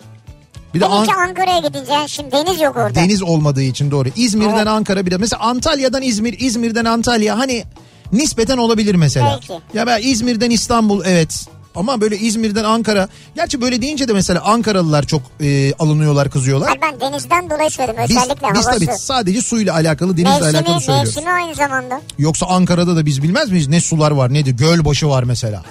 Bir 0.74 0.80
de 0.80 0.86
An- 0.86 1.06
Ankara'ya 1.28 1.58
gidince 1.58 1.92
yani 1.92 2.08
şimdi 2.08 2.32
deniz 2.32 2.60
yok 2.60 2.76
orada. 2.76 2.94
deniz 2.94 3.22
olmadığı 3.22 3.62
için 3.62 3.90
doğru. 3.90 4.08
İzmir'den 4.16 4.56
Evet. 4.56 4.66
Ankara 4.66 5.06
bir 5.06 5.10
de 5.10 5.16
mesela 5.16 5.42
Antalya'dan 5.42 6.02
İzmir, 6.02 6.36
İzmir'den 6.40 6.84
Antalya 6.84 7.38
hani 7.38 7.64
nispeten 8.12 8.56
olabilir 8.58 8.94
mesela. 8.94 9.26
Belki. 9.32 9.62
Ya 9.74 9.86
ben 9.86 10.00
İzmir'den 10.02 10.50
İstanbul 10.50 11.02
evet. 11.06 11.46
Ama 11.74 12.00
böyle 12.00 12.18
İzmir'den 12.18 12.64
Ankara. 12.64 13.08
Gerçi 13.34 13.60
böyle 13.60 13.82
deyince 13.82 14.08
de 14.08 14.12
mesela 14.12 14.40
Ankaralılar 14.44 15.02
çok 15.06 15.22
e, 15.40 15.72
alınıyorlar, 15.78 16.30
kızıyorlar. 16.30 16.68
Hayır 16.68 16.80
ben 16.82 17.00
denizden 17.12 17.50
dolayı 17.50 17.70
söyledim 17.70 18.02
Biz, 18.08 18.16
özellikle 18.16 18.48
biz 18.54 18.66
havası. 18.66 18.86
tabii 18.86 18.98
sadece 18.98 19.42
suyla 19.42 19.74
alakalı, 19.74 20.16
denizle 20.16 20.30
alakalı 20.30 20.52
Mevsimi, 20.54 20.80
söylüyoruz. 20.80 21.16
mevsimi 21.16 21.32
aynı 21.32 21.54
zamanda. 21.54 22.00
Yoksa 22.18 22.46
Ankara'da 22.46 22.96
da 22.96 23.06
biz 23.06 23.22
bilmez 23.22 23.50
miyiz 23.50 23.68
ne 23.68 23.80
sular 23.80 24.10
var 24.10 24.34
nedir? 24.34 24.52
Göl 24.52 24.84
başı 24.84 25.08
var 25.08 25.22
mesela. 25.22 25.62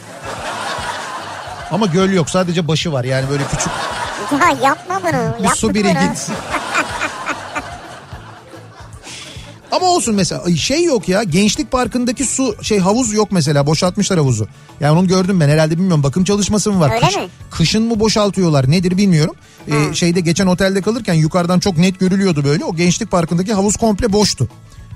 Ama 1.72 1.86
göl 1.86 2.12
yok 2.14 2.30
sadece 2.30 2.68
başı 2.68 2.94
var 2.94 3.04
yani 3.04 3.30
böyle 3.30 3.44
küçük 3.44 3.72
Ya 4.32 4.68
yapma 4.68 5.00
bunu. 5.04 5.12
bir 5.12 5.44
yapma 5.44 5.56
su 5.56 5.74
birikintisi. 5.74 6.32
Ama 9.72 9.86
olsun 9.86 10.16
mesela 10.16 10.56
şey 10.56 10.84
yok 10.84 11.10
ya 11.10 11.24
Gençlik 11.24 11.72
Parkı'ndaki 11.72 12.24
su 12.24 12.56
şey 12.62 12.80
havuz 12.80 13.14
yok 13.14 13.32
mesela 13.32 13.68
boşaltmışlar 13.68 14.20
havuzu. 14.20 14.48
Yani 14.80 15.00
onu 15.00 15.08
gördüm 15.08 15.40
ben 15.40 15.50
herhalde 15.50 15.78
bilmiyorum 15.78 16.04
bakım 16.04 16.24
çalışması 16.24 16.72
mı 16.72 16.80
var? 16.80 16.92
Öyle 16.94 17.26
mi? 17.26 17.30
Kışın 17.52 17.84
mı 17.84 18.00
boşaltıyorlar 18.00 18.72
nedir 18.72 18.98
bilmiyorum. 18.98 19.36
Ee, 19.68 19.94
şeyde 19.94 20.20
geçen 20.20 20.48
otelde 20.48 20.82
kalırken 20.82 21.14
yukarıdan 21.14 21.60
çok 21.60 21.78
net 21.78 22.00
görülüyordu 22.00 22.44
böyle 22.44 22.66
o 22.66 22.76
Gençlik 22.76 23.12
Parkı'ndaki 23.12 23.54
havuz 23.54 23.76
komple 23.76 24.14
boştu. 24.14 24.50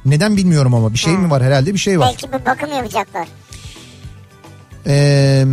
Neden 0.06 0.38
bilmiyorum 0.38 0.74
ama 0.74 0.94
bir 0.94 0.98
şey 0.98 1.14
mi 1.14 1.30
var 1.30 1.44
herhalde 1.44 1.74
bir 1.74 1.80
şey 1.80 2.00
var. 2.00 2.08
Belki 2.12 2.28
bir 2.28 2.46
bakım 2.46 2.70
yapacaklar. 2.74 3.28
Ee, 4.88 5.44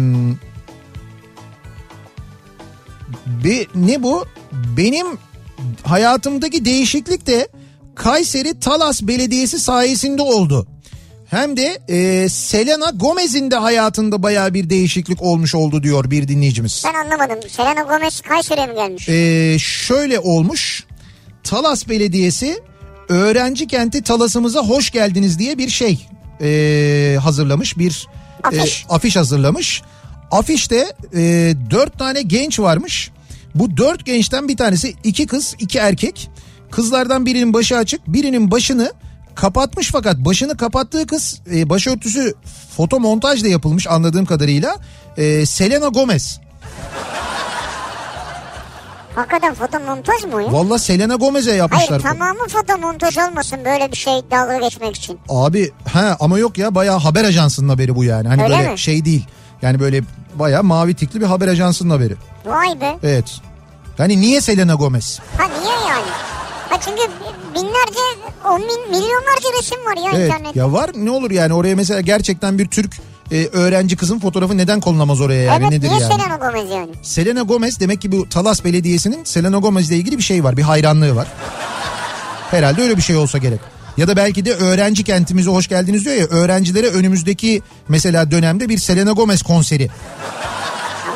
bir, 3.27 3.69
ne 3.75 4.03
bu? 4.03 4.25
Benim 4.53 5.07
hayatımdaki 5.83 6.65
değişiklik 6.65 7.27
de 7.27 7.49
Kayseri 7.95 8.61
Talas 8.61 9.03
Belediyesi 9.03 9.59
sayesinde 9.59 10.23
oldu. 10.23 10.67
Hem 11.31 11.57
de 11.57 11.79
e, 11.89 12.29
Selena 12.29 12.91
Gomez'in 12.91 13.51
de 13.51 13.57
hayatında 13.57 14.23
baya 14.23 14.55
bir 14.55 14.71
değişiklik 14.71 15.23
olmuş 15.23 15.55
oldu 15.55 15.83
diyor 15.83 16.11
bir 16.11 16.29
dinleyicimiz. 16.29 16.83
Ben 16.87 16.95
anlamadım. 16.95 17.51
Selena 17.51 17.83
Gomez 17.83 18.21
Kayseri'ye 18.21 18.67
mi 18.67 18.75
gelmiş? 18.75 19.09
Ee, 19.09 19.57
şöyle 19.59 20.19
olmuş. 20.19 20.85
Talas 21.45 21.89
Belediyesi 21.89 22.61
öğrenci 23.09 23.67
kenti 23.67 24.03
Talas'ımıza 24.03 24.61
hoş 24.61 24.91
geldiniz 24.91 25.39
diye 25.39 25.59
bir 25.59 25.69
şey 25.69 26.07
ee, 26.41 27.19
hazırlamış. 27.23 27.79
Bir 27.79 28.07
Afiş. 28.43 28.85
e, 28.85 28.95
afiş 28.95 29.17
hazırlamış. 29.17 29.83
Afişte 30.31 30.93
e, 31.15 31.55
dört 31.71 31.99
tane 31.99 32.23
genç 32.23 32.61
varmış. 32.61 33.11
Bu 33.55 33.77
dört 33.77 34.07
gençten 34.07 34.49
bir 34.49 34.57
tanesi 34.57 34.95
iki 35.05 35.27
kız 35.27 35.57
iki 35.59 35.79
erkek. 35.79 36.31
Kızlardan 36.71 37.27
birinin 37.27 37.55
başı 37.55 37.77
açık 37.77 38.07
birinin 38.07 38.51
başını 38.51 38.93
Kapatmış 39.35 39.91
fakat 39.93 40.17
başını 40.17 40.57
kapattığı 40.57 41.07
kız 41.07 41.41
e, 41.55 41.69
başörtüsü 41.71 42.35
foto 42.77 43.01
montajla 43.01 43.49
yapılmış 43.49 43.87
anladığım 43.87 44.27
kadarıyla. 44.27 44.77
E, 45.17 45.47
Selena 45.47 45.89
Gomez. 45.89 46.41
Hakikaten 49.15 49.55
foto 49.55 49.81
montaj 49.81 50.25
mı 50.25 50.35
o 50.35 50.39
ya? 50.39 50.53
Valla 50.53 50.79
Selena 50.79 51.15
Gomez'e 51.15 51.53
yapmışlar. 51.53 52.03
Hayır 52.03 52.19
tamamı 52.19 52.49
foto 52.49 52.79
montaj 52.79 53.19
olmasın 53.19 53.59
böyle 53.65 53.93
bir 53.93 53.97
şey 53.97 54.13
dalga 54.31 54.59
geçmek 54.59 54.97
için. 54.97 55.19
Abi 55.29 55.71
ha 55.93 56.17
ama 56.21 56.39
yok 56.39 56.59
ya 56.59 56.75
bayağı 56.75 56.99
haber 56.99 57.25
ajansının 57.25 57.69
haberi 57.69 57.97
bu 57.97 58.05
yani. 58.05 58.29
Hani 58.29 58.43
Öyle 58.43 58.59
böyle 58.59 58.71
mi? 58.73 58.79
şey 58.79 59.05
değil. 59.05 59.27
Yani 59.63 59.81
böyle 59.81 60.03
bayağı 60.35 60.65
mavi 60.65 60.95
tikli 60.95 61.21
bir 61.21 61.27
haber 61.27 61.49
ajansının 61.49 61.91
haberi. 61.91 62.15
Vay 62.47 62.81
be. 62.81 62.99
Evet. 63.03 63.41
Yani 63.99 64.21
niye 64.21 64.41
Selena 64.41 64.75
Gomez? 64.75 65.19
Ha 65.39 65.45
niye 65.63 65.75
yani? 65.89 66.30
Ha 66.71 66.77
çünkü 66.85 67.03
binlerce, 67.55 68.01
on 68.49 68.61
bin, 68.61 68.91
milyonlarca 68.91 69.49
resim 69.59 69.79
var 69.87 69.97
ya 69.97 70.19
Evet 70.19 70.27
internette. 70.31 70.59
ya 70.59 70.73
var 70.73 70.91
ne 70.95 71.11
olur 71.11 71.31
yani 71.31 71.55
oraya 71.55 71.77
mesela 71.77 72.01
gerçekten 72.01 72.59
bir 72.59 72.67
Türk 72.67 72.97
e, 73.33 73.47
öğrenci 73.47 73.97
kızın 73.97 74.19
fotoğrafı 74.19 74.57
neden 74.57 74.81
konulmaz 74.81 75.21
oraya 75.21 75.43
yani 75.43 75.63
evet 75.63 75.71
nedir 75.71 75.89
niye 75.89 76.01
yani? 76.01 76.13
Selena 76.15 76.37
Gomez 76.37 76.71
yani? 76.71 76.91
Selena 77.03 77.43
Gomez 77.43 77.81
demek 77.81 78.01
ki 78.01 78.13
bu 78.13 78.29
Talas 78.29 78.65
Belediyesi'nin 78.65 79.25
Selena 79.25 79.59
Gomez 79.59 79.91
ile 79.91 79.97
ilgili 79.97 80.19
bir 80.19 80.23
şey 80.23 80.45
var. 80.45 80.57
Bir 80.57 80.63
hayranlığı 80.63 81.17
var. 81.17 81.29
Herhalde 82.51 82.83
öyle 82.83 82.97
bir 82.97 83.03
şey 83.03 83.17
olsa 83.17 83.39
gerek. 83.39 83.61
Ya 83.97 84.09
da 84.09 84.17
belki 84.17 84.45
de 84.45 84.55
öğrenci 84.55 85.05
kentimize 85.05 85.51
hoş 85.51 85.69
geldiniz 85.69 86.05
diyor 86.05 86.17
ya 86.17 86.27
öğrencilere 86.27 86.87
önümüzdeki 86.87 87.63
mesela 87.89 88.31
dönemde 88.31 88.69
bir 88.69 88.79
Selena 88.79 89.13
Gomez 89.13 89.43
konseri. 89.43 89.89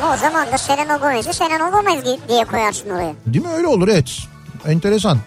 Ama 0.01 0.13
o 0.13 0.17
zaman 0.17 0.51
da 0.51 0.57
Selena 0.57 0.97
Gomez'i 0.97 1.33
Selena 1.33 1.69
Gomez 1.69 2.05
diye 2.29 2.45
koyarsın 2.45 2.89
oraya. 2.89 3.13
Değil 3.25 3.45
mi 3.45 3.51
öyle 3.51 3.67
olur 3.67 3.87
evet. 3.87 4.09
Enteresan. 4.67 5.17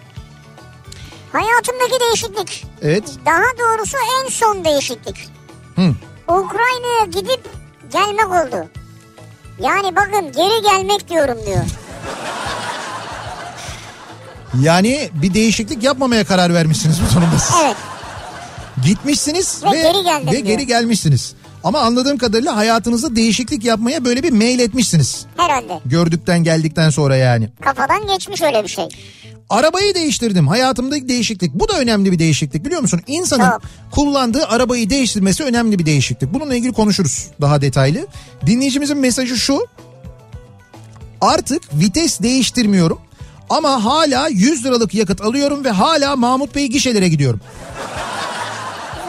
Hayatımdaki 1.31 1.99
değişiklik. 1.99 2.65
Evet. 2.81 3.03
Daha 3.25 3.43
doğrusu 3.59 3.97
en 4.23 4.29
son 4.29 4.65
değişiklik. 4.65 5.27
Hı. 5.75 5.93
Ukrayna'ya 6.27 7.05
gidip 7.05 7.49
gelmek 7.93 8.27
oldu. 8.27 8.67
Yani 9.59 9.95
bakın 9.95 10.31
geri 10.31 10.61
gelmek 10.61 11.09
diyorum 11.09 11.37
diyor. 11.45 11.63
Yani 14.61 15.09
bir 15.13 15.33
değişiklik 15.33 15.83
yapmamaya 15.83 16.25
karar 16.25 16.53
vermişsiniz 16.53 17.01
bu 17.01 17.13
sonunda 17.13 17.39
siz. 17.39 17.55
Evet. 17.63 17.75
Gitmişsiniz 18.85 19.63
Ve 19.63 19.71
ve, 19.71 19.81
geri 19.81 20.03
geldim 20.03 20.27
ve 20.27 20.31
diyor. 20.31 20.43
geri 20.43 20.67
gelmişsiniz. 20.67 21.33
Ama 21.63 21.79
anladığım 21.79 22.17
kadarıyla 22.17 22.55
hayatınızda 22.55 23.15
değişiklik 23.15 23.65
yapmaya 23.65 24.05
böyle 24.05 24.23
bir 24.23 24.31
mail 24.31 24.59
etmişsiniz. 24.59 25.25
Herhalde. 25.37 25.79
Gördükten 25.85 26.43
geldikten 26.43 26.89
sonra 26.89 27.15
yani. 27.15 27.49
Kafadan 27.61 28.07
geçmiş 28.07 28.41
öyle 28.41 28.63
bir 28.63 28.67
şey. 28.69 28.85
Arabayı 29.49 29.95
değiştirdim. 29.95 30.47
Hayatımdaki 30.47 31.09
değişiklik. 31.09 31.53
Bu 31.53 31.69
da 31.69 31.79
önemli 31.79 32.11
bir 32.11 32.19
değişiklik 32.19 32.65
biliyor 32.65 32.81
musun? 32.81 33.01
İnsanın 33.07 33.49
Çok. 33.49 33.61
kullandığı 33.91 34.47
arabayı 34.47 34.89
değiştirmesi 34.89 35.43
önemli 35.43 35.79
bir 35.79 35.85
değişiklik. 35.85 36.33
Bununla 36.33 36.55
ilgili 36.55 36.73
konuşuruz 36.73 37.27
daha 37.41 37.61
detaylı. 37.61 38.07
Dinleyicimizin 38.45 38.97
mesajı 38.97 39.37
şu. 39.37 39.65
Artık 41.21 41.61
vites 41.73 42.21
değiştirmiyorum. 42.21 42.99
Ama 43.49 43.85
hala 43.85 44.27
100 44.27 44.65
liralık 44.65 44.93
yakıt 44.93 45.21
alıyorum 45.21 45.65
ve 45.65 45.69
hala 45.69 46.15
Mahmut 46.15 46.55
Bey 46.55 46.67
gişelere 46.67 47.09
gidiyorum. 47.09 47.41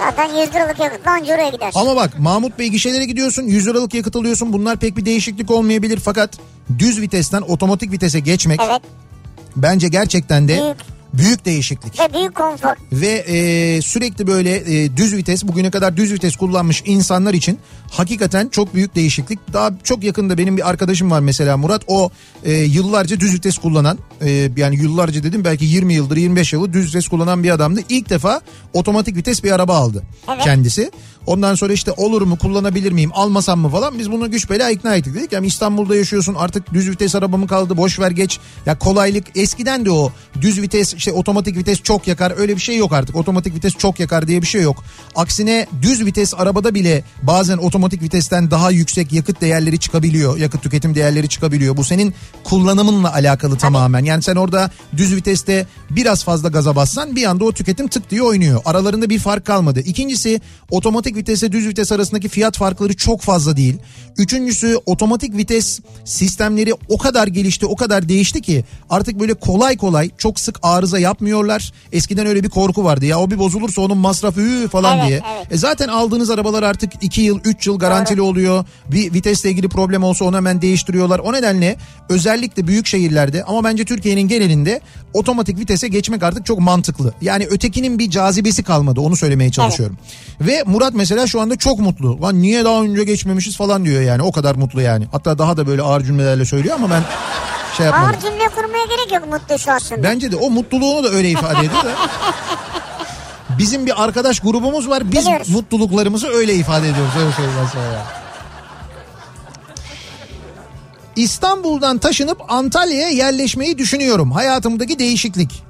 Zaten 0.05 0.29
100 0.29 0.55
liralık 0.55 0.79
yakıtla 0.81 1.11
anca 1.11 1.35
oraya 1.35 1.49
gidersin. 1.49 1.81
Ama 1.81 1.97
bak 1.97 2.19
Mahmut 2.19 2.59
Bey 2.59 2.69
gişelere 2.69 3.05
gidiyorsun 3.05 3.43
100 3.43 3.67
liralık 3.67 3.95
yakıt 3.95 4.17
alıyorsun. 4.17 4.53
Bunlar 4.53 4.77
pek 4.77 4.97
bir 4.97 5.05
değişiklik 5.05 5.51
olmayabilir. 5.51 6.01
Fakat 6.05 6.31
düz 6.79 7.01
vitesten 7.01 7.41
otomatik 7.43 7.93
vitese 7.93 8.21
geçmek 8.21 8.61
Evet. 8.65 8.83
bence 9.57 9.89
gerçekten 9.89 10.49
de 10.49 10.63
Büyük. 10.63 10.77
Büyük 11.15 11.45
değişiklik. 11.45 12.01
Ve 12.01 12.15
büyük 12.15 12.35
konfor. 12.35 12.75
ve 12.93 13.09
e, 13.09 13.83
sürekli 13.83 14.27
böyle 14.27 14.57
e, 14.57 14.97
düz 14.97 15.17
vites 15.17 15.45
bugüne 15.45 15.71
kadar 15.71 15.97
düz 15.97 16.13
vites 16.13 16.37
kullanmış 16.37 16.83
insanlar 16.87 17.35
için 17.35 17.59
hakikaten 17.91 18.49
çok 18.49 18.75
büyük 18.75 18.95
değişiklik. 18.95 19.39
Daha 19.53 19.71
çok 19.85 20.05
yakında 20.05 20.39
benim 20.39 20.57
bir 20.57 20.69
arkadaşım 20.71 21.11
var 21.11 21.21
mesela 21.21 21.57
Murat 21.57 21.83
o 21.87 22.11
e, 22.45 22.53
yıllarca 22.53 23.21
düz 23.21 23.35
vites 23.35 23.59
kullanan 23.59 23.99
e, 24.21 24.51
yani 24.57 24.77
yıllarca 24.77 25.23
dedim 25.23 25.45
belki 25.45 25.65
20 25.65 25.95
yıldır 25.95 26.17
25 26.17 26.53
yılı 26.53 26.73
düz 26.73 26.87
vites 26.89 27.09
kullanan 27.09 27.43
bir 27.45 27.51
adamdı. 27.51 27.81
İlk 27.89 28.11
defa 28.11 28.41
otomatik 28.73 29.17
vites 29.17 29.45
bir 29.45 29.53
araba 29.53 29.77
aldı 29.77 30.03
Evet. 30.35 30.45
kendisi. 30.45 30.91
Ondan 31.27 31.55
sonra 31.55 31.73
işte 31.73 31.93
olur 31.93 32.23
mu 32.23 32.39
kullanabilir 32.39 32.93
miyim 32.93 33.11
almasam 33.15 33.61
mı 33.61 33.69
falan 33.69 33.99
biz 33.99 34.11
bunu 34.11 34.31
güç 34.31 34.51
bela 34.51 34.71
ikna 34.71 34.97
ettik 34.97 35.15
dedik. 35.15 35.33
Yani 35.33 35.47
İstanbul'da 35.47 35.97
yaşıyorsun 35.97 36.35
artık 36.35 36.73
düz 36.73 36.91
vites 36.91 37.15
araba 37.15 37.37
mı 37.37 37.47
kaldı 37.47 37.77
boş 37.77 37.99
ver 37.99 38.11
geç. 38.11 38.39
Ya 38.67 38.79
kolaylık 38.79 39.25
eskiden 39.35 39.85
de 39.85 39.91
o 39.91 40.13
düz 40.41 40.63
vites 40.63 40.95
işte 40.95 41.13
otomatik 41.13 41.57
vites 41.57 41.83
çok 41.83 42.07
yakar 42.09 42.33
öyle 42.37 42.57
bir 42.57 42.61
şey 42.61 42.77
yok 42.77 42.93
artık. 42.93 43.17
Otomatik 43.17 43.55
vites 43.55 43.75
çok 43.75 44.01
yakar 44.01 44.29
diye 44.29 44.43
bir 44.43 44.47
şey 44.47 44.63
yok. 44.63 44.85
Aksine 45.15 45.67
düz 45.83 46.05
vites 46.05 46.35
arabada 46.35 46.75
bile 46.75 47.05
bazen 47.23 47.59
otomatik 47.59 48.03
vitesten 48.03 48.51
daha 48.51 48.71
yüksek 48.71 49.13
yakıt 49.13 49.41
değerleri 49.41 49.79
çıkabiliyor. 49.79 50.37
Yakıt 50.37 50.63
tüketim 50.63 50.95
değerleri 50.95 51.29
çıkabiliyor. 51.29 51.77
Bu 51.77 51.85
senin 51.85 52.15
kullanımınla 52.45 53.15
alakalı 53.15 53.59
tamamen. 53.59 54.05
Yani 54.05 54.23
sen 54.23 54.37
orada 54.37 54.71
düz 54.97 55.17
viteste 55.17 55.67
biraz 55.91 56.25
fazla 56.25 56.49
gaza 56.49 56.77
bassan 56.77 57.17
bir 57.17 57.25
anda 57.25 57.45
o 57.45 57.53
tüketim 57.53 57.89
tık 57.89 58.11
diye 58.11 58.23
oynuyor. 58.23 58.61
Aralarında 58.65 59.11
bir 59.11 59.19
fark 59.19 59.45
kalmadı. 59.45 59.81
İkincisi 59.81 60.41
otomatik 60.71 61.10
vitese 61.17 61.53
düz 61.53 61.67
vites 61.67 61.93
arasındaki 61.93 62.29
fiyat 62.29 62.57
farkları 62.57 62.97
çok 62.97 63.21
fazla 63.21 63.57
değil. 63.57 63.77
Üçüncüsü 64.19 64.77
otomatik 64.87 65.37
vites 65.37 65.81
sistemleri 66.05 66.75
o 66.89 66.99
kadar 66.99 67.27
gelişti 67.27 67.67
o 67.67 67.77
kadar 67.77 68.09
değişti 68.09 68.41
ki 68.43 68.65
artık 68.91 69.21
böyle 69.21 69.35
kolay 69.35 69.77
kolay 69.77 70.11
çok 70.19 70.41
sık 70.41 70.59
arıza 70.63 70.99
yapmıyorlar. 70.99 71.73
Eskiden 71.93 72.27
öyle 72.27 72.43
bir 72.45 72.49
korku 72.49 72.85
vardı 72.85 73.07
ya 73.07 73.21
o 73.21 73.31
bir 73.31 73.39
bozulursa 73.39 73.83
onun 73.83 73.99
masrafı 73.99 74.69
falan 74.73 74.99
Evet, 74.99 75.09
diye. 75.09 75.23
evet. 75.37 75.47
E 75.53 75.57
zaten 75.57 75.89
aldığınız 75.89 76.31
arabalar 76.31 76.63
artık 76.63 76.93
2 77.01 77.21
yıl 77.21 77.41
3 77.45 77.67
yıl 77.67 77.79
garantili 77.79 78.21
oluyor. 78.23 78.65
Bir 78.93 79.13
vitesle 79.15 79.51
ilgili 79.51 79.69
problem 79.69 80.03
olsa 80.03 80.25
onu 80.25 80.37
hemen 80.37 80.63
değiştiriyorlar. 80.63 81.19
O 81.19 81.33
nedenle 81.33 81.77
özellikle 82.09 82.67
büyük 82.67 82.87
şehirlerde 82.87 83.45
ama 83.45 83.65
bence 83.65 83.85
Türkiye'nin 83.85 84.29
genelinde 84.29 84.81
otomatik 85.15 85.59
vitese 85.59 85.89
geçmek 85.89 86.23
artık 86.23 86.47
çok 86.47 86.59
mantıklı. 86.61 87.15
Yani 87.21 87.47
ötekinin 87.51 87.99
bir 87.99 88.11
cazibesi 88.11 88.63
kalmadı 88.63 89.01
onu 89.01 89.17
söylemeye 89.17 89.51
çalışıyorum. 89.51 89.99
Ve 90.41 90.63
Murat 90.67 90.95
mesela 91.01 91.27
şu 91.27 91.41
anda 91.41 91.57
çok 91.57 91.79
mutlu. 91.79 92.23
Lan 92.23 92.43
niye 92.43 92.65
daha 92.65 92.83
önce 92.83 93.05
geçmemişiz 93.05 93.57
falan 93.57 93.85
diyor 93.85 94.03
yani 94.03 94.23
o 94.23 94.33
kadar 94.33 94.55
mutlu 94.55 94.81
yani. 94.81 95.07
Hatta 95.13 95.39
daha 95.39 95.57
da 95.57 95.67
böyle 95.67 95.83
ağır 95.83 96.05
cümlelerle 96.05 96.45
söylüyor 96.45 96.75
ama 96.75 96.91
ben 96.91 97.03
şey 97.77 97.87
yapmadım. 97.87 98.09
Ağır 98.09 98.21
cümle 98.21 98.49
kurmaya 98.49 98.85
gerek 98.85 99.13
yok 99.13 99.33
mutluysa 99.33 99.73
aslında. 99.73 100.03
Bence 100.03 100.33
de 100.33 100.37
o 100.37 100.51
mutluluğunu 100.51 101.05
da 101.05 101.09
öyle 101.09 101.31
ifade 101.31 101.59
ediyor 101.59 101.85
da. 101.85 101.93
Bizim 103.59 103.87
bir 103.87 104.05
arkadaş 104.05 104.41
grubumuz 104.41 104.89
var. 104.89 105.13
Biz 105.13 105.27
Biliyoruz. 105.27 105.49
mutluluklarımızı 105.49 106.29
öyle 106.29 106.55
ifade 106.55 106.89
ediyoruz. 106.89 107.13
Öyle 107.19 107.33
söyleyeyim 107.33 107.69
sana 107.73 107.85
ya. 107.85 108.07
İstanbul'dan 111.17 111.99
taşınıp 111.99 112.39
Antalya'ya 112.49 113.09
yerleşmeyi 113.09 113.79
düşünüyorum. 113.79 114.33
Hayatımdaki 114.33 114.99
değişiklik. 114.99 115.70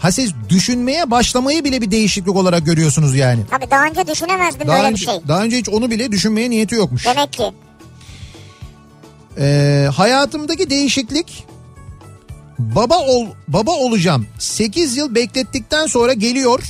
Ha 0.00 0.12
siz 0.12 0.32
düşünmeye 0.48 1.10
başlamayı 1.10 1.64
bile 1.64 1.80
bir 1.80 1.90
değişiklik 1.90 2.36
olarak 2.36 2.66
görüyorsunuz 2.66 3.16
yani. 3.16 3.40
Tabii 3.50 3.70
daha 3.70 3.84
önce 3.84 4.06
düşünemezdim 4.06 4.68
Daha 4.68 4.76
böyle 4.76 4.88
önce, 4.88 5.00
bir 5.00 5.06
şey. 5.06 5.20
daha 5.28 5.42
önce 5.42 5.56
hiç 5.56 5.68
onu 5.68 5.90
bile 5.90 6.12
düşünmeye 6.12 6.50
niyeti 6.50 6.74
yokmuş. 6.74 7.06
Demek 7.06 7.32
ki. 7.32 7.42
Ee, 9.38 9.88
hayatımdaki 9.96 10.70
değişiklik 10.70 11.44
baba 12.58 12.98
ol 12.98 13.26
baba 13.48 13.70
olacağım. 13.70 14.26
8 14.38 14.96
yıl 14.96 15.14
beklettikten 15.14 15.86
sonra 15.86 16.12
geliyor. 16.12 16.62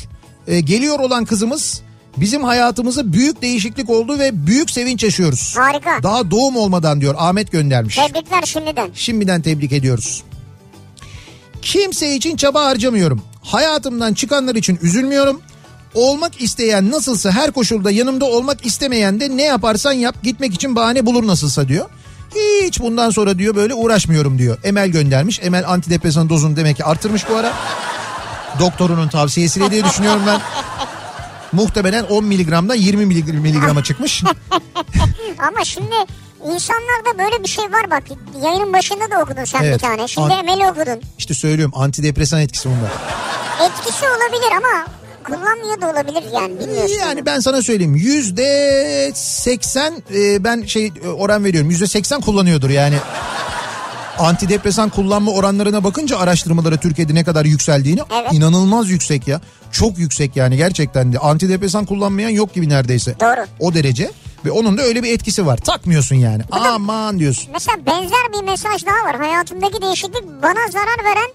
Ee, 0.47 0.61
geliyor 0.61 0.99
olan 0.99 1.25
kızımız 1.25 1.83
bizim 2.17 2.45
hayatımıza 2.45 3.13
büyük 3.13 3.43
değişiklik 3.43 3.91
oldu 3.91 4.19
ve 4.19 4.47
büyük 4.47 4.71
sevinç 4.71 5.03
yaşıyoruz. 5.03 5.55
Harika. 5.57 6.03
Daha 6.03 6.31
doğum 6.31 6.57
olmadan 6.57 7.01
diyor 7.01 7.15
Ahmet 7.19 7.53
göndermiş. 7.53 7.97
Tebrikler 7.97 8.43
şimdiden. 8.43 8.91
Şimdiden 8.95 9.43
tebrik 9.43 9.73
ediyoruz. 9.73 10.23
Kimse 11.63 12.15
için 12.15 12.37
çaba 12.37 12.65
harcamıyorum. 12.65 13.23
Hayatımdan 13.43 14.15
çıkanlar 14.15 14.55
için 14.55 14.79
üzülmüyorum. 14.83 15.41
Olmak 15.95 16.41
isteyen 16.43 16.91
nasılsa 16.91 17.31
her 17.31 17.51
koşulda 17.51 17.91
yanımda 17.91 18.25
olmak 18.25 18.67
istemeyen 18.67 19.21
de 19.21 19.37
ne 19.37 19.43
yaparsan 19.43 19.93
yap 19.93 20.23
gitmek 20.23 20.55
için 20.55 20.77
bahane 20.77 21.07
bulur 21.07 21.27
nasılsa 21.27 21.69
diyor. 21.69 21.87
Hiç 22.35 22.81
bundan 22.81 23.11
sonra 23.11 23.39
diyor 23.39 23.57
böyle 23.57 23.75
uğraşmıyorum 23.75 24.39
diyor. 24.39 24.59
Emel 24.65 24.89
göndermiş. 24.89 25.41
Emel 25.43 25.69
antidepresan 25.69 26.29
dozunu 26.29 26.57
demek 26.57 26.77
ki 26.77 26.85
artırmış 26.85 27.29
bu 27.29 27.37
ara. 27.37 27.53
Doktorunun 28.61 29.09
tavsiyesiyle 29.09 29.71
diye 29.71 29.85
düşünüyorum 29.85 30.23
ben. 30.27 30.41
Muhtemelen 31.53 32.05
10 32.05 32.25
miligramdan 32.25 32.75
20 32.75 33.07
miligrama 33.07 33.85
çıkmış. 33.85 34.23
Ama 35.39 35.65
şimdi 35.65 35.95
insanlarda 36.45 37.19
böyle 37.19 37.43
bir 37.45 37.49
şey 37.49 37.65
var 37.65 37.91
bak. 37.91 38.03
Yayının 38.43 38.73
başında 38.73 39.11
da 39.11 39.23
okudun 39.23 39.45
sen 39.45 39.63
Evet. 39.63 39.75
bir 39.75 39.79
tane. 39.79 40.09
Şimdi 40.09 40.35
An- 40.35 40.39
Emel'i 40.47 40.67
okudun. 40.71 41.01
İşte 41.19 41.35
söylüyorum 41.35 41.73
antidepresan 41.77 42.41
etkisi 42.41 42.69
bunda. 42.69 42.89
Etkisi 43.67 44.05
olabilir 44.05 44.53
ama 44.57 44.87
kullanmıyor 45.25 45.81
da 45.81 45.91
olabilir 45.91 46.25
yani 46.35 46.59
bilmiyorsun. 46.61 46.97
Yani 47.01 47.27
ben 47.27 47.41
sana 47.41 47.63
söyleyeyim 47.63 47.95
yüzde 47.95 49.13
seksen 49.15 50.03
e, 50.15 50.45
ben 50.45 50.63
şey 50.63 50.93
e, 51.05 51.09
oran 51.09 51.45
veriyorum 51.45 51.71
yüzde 51.71 51.87
seksen 51.87 52.21
kullanıyordur 52.21 52.71
yani. 52.71 52.97
Antidepresan 54.19 54.89
kullanma 54.91 55.33
oranlarına 55.33 55.85
bakınca 55.85 56.19
araştırmalara 56.19 56.77
Türkiye'de 56.77 57.15
ne 57.15 57.25
kadar 57.25 57.45
yükseldiğini 57.45 58.01
Evet. 58.23 58.33
inanılmaz 58.33 58.91
yüksek 58.91 59.29
ya. 59.29 59.41
çok 59.73 59.99
yüksek 59.99 60.37
yani 60.37 60.57
gerçekten 60.57 61.13
de 61.13 61.19
antidepresan 61.19 61.85
kullanmayan 61.87 62.31
yok 62.31 62.55
gibi 62.55 62.69
neredeyse. 62.69 63.15
Doğru. 63.21 63.47
O 63.59 63.75
derece 63.75 64.11
ve 64.45 64.51
onun 64.51 64.79
da 64.79 64.83
öyle 64.83 65.03
bir 65.03 65.13
etkisi 65.13 65.47
var. 65.47 65.57
Takmıyorsun 65.57 66.17
yani. 66.17 66.43
Aman 66.51 67.19
diyorsun. 67.19 67.51
Mesela 67.53 67.87
benzer 67.87 68.33
bir 68.33 68.45
mesaj 68.45 68.87
daha 68.87 69.05
var. 69.09 69.17
Hayatımdaki 69.17 69.83
değişiklik 69.83 70.25
bana 70.43 70.69
zarar 70.71 71.05
veren 71.05 71.31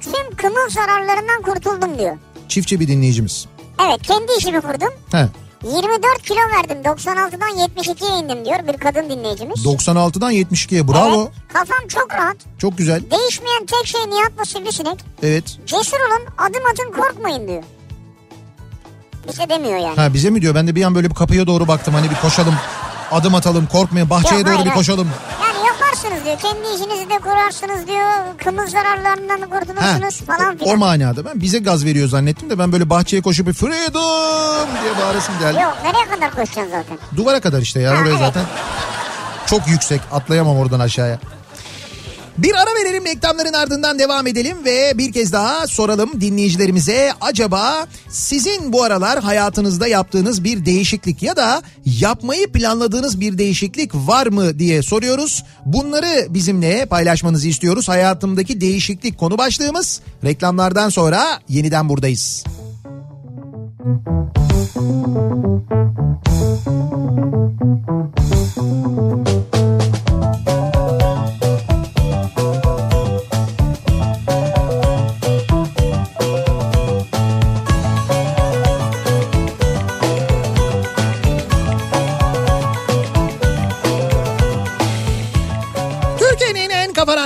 tüm 0.00 0.36
kımıl 0.36 0.68
zararlarından 0.70 1.42
kurtuldum 1.42 1.98
diyor. 1.98 2.16
Çiftçi 2.48 2.80
bir 2.80 2.88
dinleyicimiz. 2.88 3.46
Evet 3.86 4.02
kendi 4.02 4.32
işimi 4.38 4.60
kurdum. 4.60 4.90
He. 5.12 5.26
24 5.64 6.22
kilo 6.22 6.38
verdim 6.56 6.78
96'dan 6.84 7.50
72'ye 7.50 8.18
indim 8.24 8.44
diyor 8.44 8.58
bir 8.72 8.78
kadın 8.78 9.10
dinleyicimiz. 9.10 9.64
96'dan 9.66 10.32
72'ye 10.32 10.88
bravo. 10.88 11.20
Evet, 11.22 11.32
kafam 11.52 11.88
çok 11.88 12.14
rahat. 12.14 12.36
Çok 12.58 12.78
güzel. 12.78 13.02
Değişmeyen 13.10 13.66
tek 13.66 13.86
şey 13.86 14.00
Nihat'la 14.00 14.44
sivrisinek. 14.44 14.98
Evet. 15.22 15.44
Cesur 15.66 15.96
olun 15.96 16.26
adım 16.38 16.62
atın 16.72 16.92
korkmayın 17.02 17.48
diyor. 17.48 17.62
Bize 19.28 19.48
demiyor 19.48 19.78
yani. 19.78 19.96
Ha 19.96 20.14
bize 20.14 20.30
mi 20.30 20.42
diyor? 20.42 20.54
Ben 20.54 20.66
de 20.66 20.74
bir 20.74 20.84
an 20.84 20.94
böyle 20.94 21.10
bir 21.10 21.14
kapıya 21.14 21.46
doğru 21.46 21.68
baktım. 21.68 21.94
Hani 21.94 22.10
bir 22.10 22.14
koşalım. 22.16 22.54
Adım 23.12 23.34
atalım 23.34 23.66
korkmayın 23.66 24.10
bahçeye 24.10 24.38
Yok, 24.38 24.46
doğru 24.46 24.54
hayır, 24.56 24.66
bir 24.70 24.74
koşalım. 24.74 25.08
Yani 25.42 25.66
yaparsınız 25.66 26.24
diyor. 26.24 26.38
Kendi 26.38 26.68
işinizi 26.76 27.10
de 27.10 27.18
kurarsınız 27.18 27.86
diyor. 27.86 28.10
Kımıl 28.44 28.66
zararlarından 28.66 29.40
Ha, 29.40 29.46
kurtulursunuz 29.58 30.20
falan 30.26 30.54
o 30.54 30.58
filan. 30.58 30.78
manada 30.78 31.24
ben 31.24 31.40
bize 31.40 31.58
gaz 31.58 31.84
veriyor 31.84 32.08
zannettim 32.08 32.50
de 32.50 32.58
ben 32.58 32.72
böyle 32.72 32.90
bahçeye 32.90 33.22
koşup 33.22 33.46
bir 33.46 33.52
freedom 33.52 34.68
diye 34.82 35.04
bağırasım 35.06 35.34
geldi. 35.40 35.62
Yok 35.62 35.76
nereye 35.84 36.14
kadar 36.14 36.30
koşacaksın 36.30 36.70
zaten? 36.70 36.98
Duvara 37.16 37.40
kadar 37.40 37.62
işte 37.62 37.80
ya 37.80 37.90
Ha, 37.90 37.94
oraya 38.02 38.08
evet. 38.10 38.18
zaten 38.18 38.42
çok 39.46 39.68
yüksek 39.68 40.00
atlayamam 40.12 40.56
oradan 40.58 40.80
aşağıya. 40.80 41.18
Bir 42.38 42.54
ara 42.54 42.84
verelim 42.84 43.04
reklamların 43.04 43.52
ardından 43.52 43.98
devam 43.98 44.26
edelim 44.26 44.56
ve 44.64 44.98
bir 44.98 45.12
kez 45.12 45.32
daha 45.32 45.66
soralım 45.66 46.20
dinleyicilerimize 46.20 47.12
acaba 47.20 47.86
sizin 48.08 48.72
bu 48.72 48.82
aralar 48.82 49.22
hayatınızda 49.22 49.86
yaptığınız 49.86 50.44
bir 50.44 50.66
değişiklik 50.66 51.22
ya 51.22 51.36
da 51.36 51.62
yapmayı 51.84 52.52
planladığınız 52.52 53.20
bir 53.20 53.38
değişiklik 53.38 53.94
var 53.94 54.26
mı 54.26 54.58
diye 54.58 54.82
soruyoruz. 54.82 55.44
Bunları 55.66 56.34
bizimle 56.34 56.86
paylaşmanızı 56.86 57.48
istiyoruz. 57.48 57.88
Hayatımdaki 57.88 58.60
değişiklik 58.60 59.18
konu 59.18 59.38
başlığımız. 59.38 60.00
Reklamlardan 60.24 60.88
sonra 60.88 61.40
yeniden 61.48 61.88
buradayız. 61.88 62.44
Türkiye'nin 69.44 69.73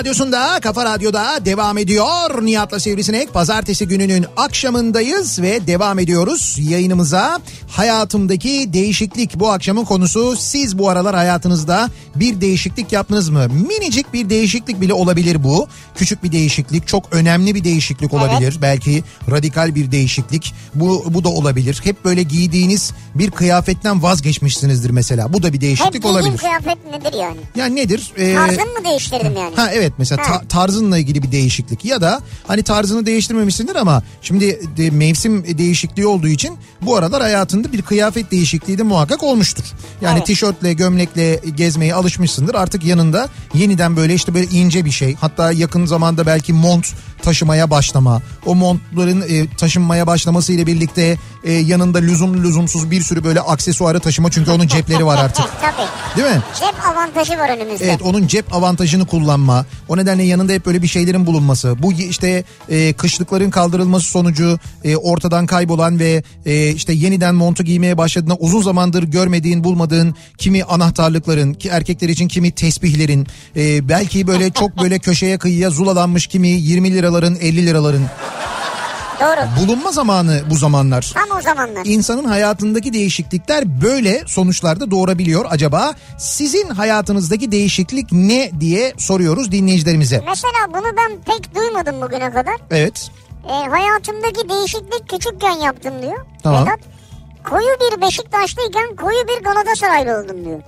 radyosunda, 0.09 0.61
kafa 0.61 0.85
radyoda 0.85 1.45
devam 1.45 1.79
ediyor. 1.79 2.47
Nihat'la 2.47 2.81
Sivrisinek 2.81 3.35
pazartesi 3.35 3.89
gününün 3.89 4.27
akşamındayız 4.37 5.43
ve 5.43 5.67
devam 5.67 5.99
ediyoruz 5.99 6.57
yayınımıza. 6.59 7.41
Hayatımdaki 7.69 8.73
değişiklik 8.73 9.41
bu 9.41 9.51
akşamın 9.51 9.85
konusu. 9.85 10.37
Siz 10.37 10.79
bu 10.79 10.89
aralar 10.89 11.17
hayatınızda 11.17 11.91
bir 12.17 12.41
değişiklik 12.41 12.93
yaptınız 12.93 13.29
mı? 13.29 13.47
Minicik 13.49 14.13
bir 14.13 14.31
değişiklik 14.31 14.81
bile 14.81 14.93
olabilir 14.93 15.45
bu. 15.45 15.69
Küçük 15.95 16.23
bir 16.23 16.33
değişiklik, 16.33 16.87
çok 16.89 17.13
önemli 17.13 17.55
bir 17.55 17.65
değişiklik 17.65 18.15
olabilir. 18.15 18.59
Belki 18.63 19.05
radikal 19.31 19.75
bir 19.75 19.91
değişiklik. 19.91 20.55
Bu, 20.75 21.05
bu 21.09 21.25
da 21.25 21.29
olabilir. 21.29 21.81
Hep 21.85 22.05
böyle 22.05 22.23
giydiğiniz 22.23 22.93
bir 23.15 23.31
kıyafetten 23.31 24.03
vazgeçmişsinizdir 24.03 24.91
mesela. 24.91 25.33
Bu 25.33 25.43
da 25.43 25.49
bir 25.49 25.53
Hep 25.53 25.61
değişiklik 25.61 25.93
giydiğim 25.93 26.17
olabilir. 26.17 26.39
kıyafet 26.39 26.79
nedir 26.91 27.19
yani? 27.19 27.37
Yani 27.57 27.77
nedir? 27.77 28.13
Ee, 28.17 28.35
Tarzını 28.35 28.65
mı 28.65 28.85
değiştirdim 28.85 29.37
yani? 29.37 29.57
Ha 29.57 29.71
evet 29.73 29.98
mesela 29.99 30.23
ta- 30.23 30.43
tarzınla 30.49 30.99
ilgili 30.99 31.23
bir 31.23 31.33
değişiklik 31.33 31.85
ya 31.85 32.01
da 32.01 32.21
hani 32.47 32.63
tarzını 32.63 33.07
değiştirmemişsindir 33.07 33.77
ama 33.77 34.03
şimdi 34.23 34.77
de 34.77 34.91
mevsim 34.91 35.59
değişikliği 35.59 36.07
olduğu 36.07 36.29
için 36.29 36.57
bu 36.83 36.97
aralar 36.97 37.23
hayatında 37.23 37.73
bir 37.73 37.83
kıyafet 37.83 38.31
değişikliği 38.31 38.79
de 38.79 38.83
muhakkak 38.83 39.23
olmuştur. 39.23 39.65
Yani 40.01 40.17
Evet. 40.17 40.27
tişörtle 40.27 40.73
gömlekle 40.73 41.41
gezmeye 41.57 41.95
alışmışsındır 41.95 42.55
artık 42.55 42.85
yanında 42.85 43.29
yeniden 43.55 43.97
böyle 43.97 44.15
işte 44.15 44.35
böyle 44.35 44.47
ince 44.47 44.85
bir 44.85 44.91
şey 44.91 45.15
hatta 45.21 45.53
yakın 45.53 45.87
zamanda 45.87 46.27
belki 46.27 46.53
mont 46.53 46.87
taşımaya 47.23 47.71
başlama 47.71 48.23
o 48.47 48.55
montların 48.55 49.21
e, 49.29 49.57
taşınmaya 49.57 50.07
başlaması 50.07 50.53
ile 50.53 50.67
birlikte 50.67 51.17
e, 51.45 51.53
yanında 51.53 51.99
lüzumlu 51.99 52.43
lüzumsuz 52.43 52.91
bir 52.91 53.01
sürü 53.03 53.25
böyle 53.25 53.41
aksesuarı 53.41 54.01
taşıma 54.01 54.31
çünkü 54.31 54.51
onun 54.51 54.67
cepleri 54.67 55.07
var 55.07 55.19
artık 55.19 55.45
Tabii. 55.63 55.87
değil 56.17 56.37
mi? 56.37 56.43
Cep 56.61 56.87
avantajı 56.87 57.39
var 57.39 57.49
önümüzde. 57.57 57.85
Evet 57.85 58.03
onun 58.03 58.27
cep 58.27 58.55
avantajını 58.55 59.07
kullanma. 59.07 59.67
O 59.89 59.97
nedenle 59.97 60.23
yanında 60.23 60.53
hep 60.53 60.67
böyle 60.67 60.83
bir 60.83 60.87
şeylerin 60.87 61.27
bulunması. 61.27 61.83
Bu 61.83 61.93
işte 61.93 62.45
e, 62.69 62.93
kışlıkların 62.93 63.51
kaldırılması 63.51 64.07
sonucu 64.11 64.59
e, 64.85 64.97
ortadan 64.97 65.47
kaybolan 65.47 65.99
ve 65.99 66.23
e, 66.47 66.71
işte 66.71 66.93
yeniden 66.93 67.35
montu 67.35 67.63
giymeye 67.63 67.99
başladığında 67.99 68.35
uzun 68.35 68.63
zamandır 68.63 69.03
görmediğin 69.03 69.65
bulmadığın 69.65 70.15
kimi 70.39 70.65
anahtarlıkların 70.65 71.55
ki 71.55 71.69
erkekler 71.69 72.09
için 72.09 72.29
kimi 72.29 72.51
tesbihlerin 72.51 73.27
e, 73.57 73.89
belki 73.89 74.27
böyle 74.27 74.51
çok 74.51 74.83
böyle 74.83 74.99
köşeye 74.99 75.39
kıyıya 75.39 75.71
zulalanmış 75.71 76.27
kimi 76.27 76.49
20 76.49 76.95
liraların 76.95 77.37
50 77.41 77.67
liraların 77.67 78.03
Doğru. 79.21 79.61
bulunma 79.61 79.93
zamanı 79.93 80.43
bu 80.51 80.57
zamanlar. 80.57 81.13
Tam 81.15 81.39
o 81.39 81.41
zamanlar. 81.41 81.83
İnsanın 81.85 82.25
hayatındaki 82.25 82.93
değişiklikler 82.93 83.83
böyle 83.83 84.23
sonuçlarda 84.27 84.91
doğurabiliyor. 84.91 85.45
Acaba 85.51 85.95
sizin 86.19 86.69
hayatınızdaki 86.69 87.53
değişiklik 87.53 88.13
ne 88.13 88.51
diye 88.61 88.95
soruyoruz 88.99 89.53
dinleyicilerimize. 89.53 90.23
Mesela 90.27 90.69
bunu 90.69 90.97
ben 90.97 91.13
pek 91.27 91.55
duymadım 91.55 92.01
bugüne 92.03 92.31
kadar. 92.31 92.55
Evet. 92.71 93.11
E, 93.49 93.69
hayatımdaki 93.69 94.49
değişiklik 94.49 95.09
küçükken 95.09 95.59
yaptım 95.59 96.03
diyor. 96.03 96.27
Tamam. 96.43 96.63
Vedat. 96.67 96.79
Koyu 97.51 97.69
bir 97.69 98.01
Beşiktaşlıyken 98.01 98.97
koyu 98.97 99.19
bir 99.29 99.45
Galatasaraylı 99.45 100.21
oldum 100.21 100.45
diyor. 100.45 100.61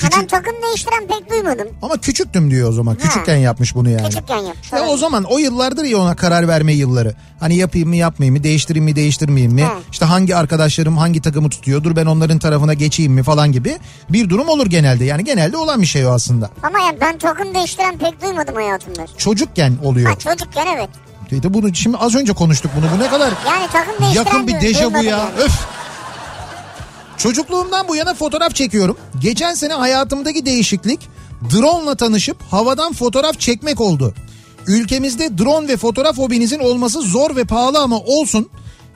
Ha, 0.00 0.02
ben 0.02 0.10
Küçük- 0.10 0.28
takım 0.28 0.52
değiştiren 0.62 1.06
pek 1.06 1.30
duymadım. 1.30 1.68
Ama 1.82 1.96
küçüktüm 1.96 2.50
diyor 2.50 2.68
o 2.68 2.72
zaman. 2.72 2.96
Küçükken 2.96 3.36
yapmış 3.36 3.74
bunu 3.74 3.90
yani. 3.90 4.08
Küçükken 4.08 4.38
yapmış. 4.38 4.72
Ya 4.72 4.86
o 4.86 4.96
zaman 4.96 5.24
o 5.24 5.38
yıllardır 5.38 5.84
ya 5.84 5.98
ona 5.98 6.16
karar 6.16 6.48
verme 6.48 6.72
yılları. 6.72 7.14
Hani 7.40 7.54
yapayım 7.56 7.88
mı 7.88 7.96
yapmayayım 7.96 8.36
mı 8.36 8.42
değiştireyim 8.44 8.84
mi 8.84 8.96
değiştirmeyeyim 8.96 9.52
mi? 9.54 9.64
Hı. 9.64 9.68
İşte 9.92 10.04
hangi 10.04 10.36
arkadaşlarım 10.36 10.96
hangi 10.96 11.22
takımı 11.22 11.50
tutuyor 11.50 11.84
dur 11.84 11.96
ben 11.96 12.06
onların 12.06 12.38
tarafına 12.38 12.74
geçeyim 12.74 13.12
mi 13.12 13.22
falan 13.22 13.52
gibi 13.52 13.78
bir 14.10 14.30
durum 14.30 14.48
olur 14.48 14.66
genelde. 14.66 15.04
Yani 15.04 15.24
genelde 15.24 15.56
olan 15.56 15.82
bir 15.82 15.86
şey 15.86 16.06
o 16.06 16.10
aslında. 16.10 16.50
Ama 16.62 16.78
yani 16.80 16.98
ben 17.00 17.18
takım 17.18 17.54
değiştiren 17.54 17.98
pek 17.98 18.22
duymadım 18.22 18.54
hayatımda. 18.54 19.06
Çocukken 19.18 19.72
oluyor. 19.82 20.10
Ha 20.10 20.18
çocukken 20.18 20.66
evet. 20.76 20.88
De 21.32 21.54
bunu 21.54 21.74
şimdi 21.74 21.96
az 21.96 22.14
önce 22.14 22.32
konuştuk 22.32 22.70
bunu. 22.76 22.84
Bu 22.96 23.02
ne 23.02 23.08
kadar 23.10 23.32
Yani 23.46 23.66
takım 23.72 23.94
değiştiren 24.00 24.24
yakın 24.24 24.46
bir 24.46 24.60
dejavu 24.60 24.96
ya. 24.96 25.02
yani. 25.02 25.30
Öf. 25.38 25.52
Çocukluğumdan 27.22 27.88
bu 27.88 27.96
yana 27.96 28.14
fotoğraf 28.14 28.54
çekiyorum. 28.54 28.96
Geçen 29.20 29.54
sene 29.54 29.72
hayatımdaki 29.72 30.46
değişiklik 30.46 31.00
drone'la 31.50 31.94
tanışıp 31.94 32.36
havadan 32.50 32.92
fotoğraf 32.92 33.40
çekmek 33.40 33.80
oldu. 33.80 34.14
Ülkemizde 34.66 35.38
drone 35.38 35.68
ve 35.68 35.76
fotoğraf 35.76 36.18
hobinizin 36.18 36.58
olması 36.58 37.02
zor 37.02 37.36
ve 37.36 37.44
pahalı 37.44 37.78
ama 37.78 37.98
olsun. 37.98 38.48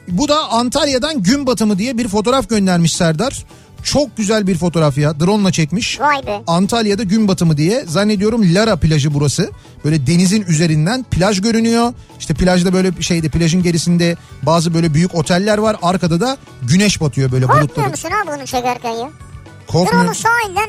Bu 0.08 0.28
da 0.28 0.50
Antalya'dan 0.50 1.22
gün 1.22 1.46
batımı 1.46 1.78
diye 1.78 1.98
bir 1.98 2.08
fotoğraf 2.08 2.48
göndermiş 2.48 2.92
Serdar. 2.92 3.44
Çok 3.86 4.16
güzel 4.16 4.46
bir 4.46 4.58
fotoğraf 4.58 4.98
ya. 4.98 5.20
Drone'la 5.20 5.52
çekmiş. 5.52 6.00
Vay 6.00 6.26
be. 6.26 6.42
Antalya'da 6.46 7.02
gün 7.02 7.28
batımı 7.28 7.56
diye 7.56 7.84
zannediyorum 7.86 8.54
Lara 8.54 8.76
plajı 8.76 9.14
burası. 9.14 9.50
Böyle 9.84 10.06
denizin 10.06 10.42
üzerinden 10.42 11.02
plaj 11.02 11.40
görünüyor. 11.40 11.92
İşte 12.18 12.34
plajda 12.34 12.72
böyle 12.72 13.02
şeyde 13.02 13.28
plajın 13.28 13.62
gerisinde 13.62 14.16
bazı 14.42 14.74
böyle 14.74 14.94
büyük 14.94 15.14
oteller 15.14 15.58
var. 15.58 15.76
Arkada 15.82 16.20
da 16.20 16.36
güneş 16.62 17.00
batıyor 17.00 17.32
böyle 17.32 17.44
Korkmuyor 17.46 17.68
bulutları. 17.68 17.90
musun 17.90 18.08
abi 18.24 18.36
bunu 18.38 18.46
çekerken 18.46 18.90
ya? 18.90 19.10
Korkmuyor. 19.66 20.04
Drone'u 20.04 20.14
sahilden 20.14 20.68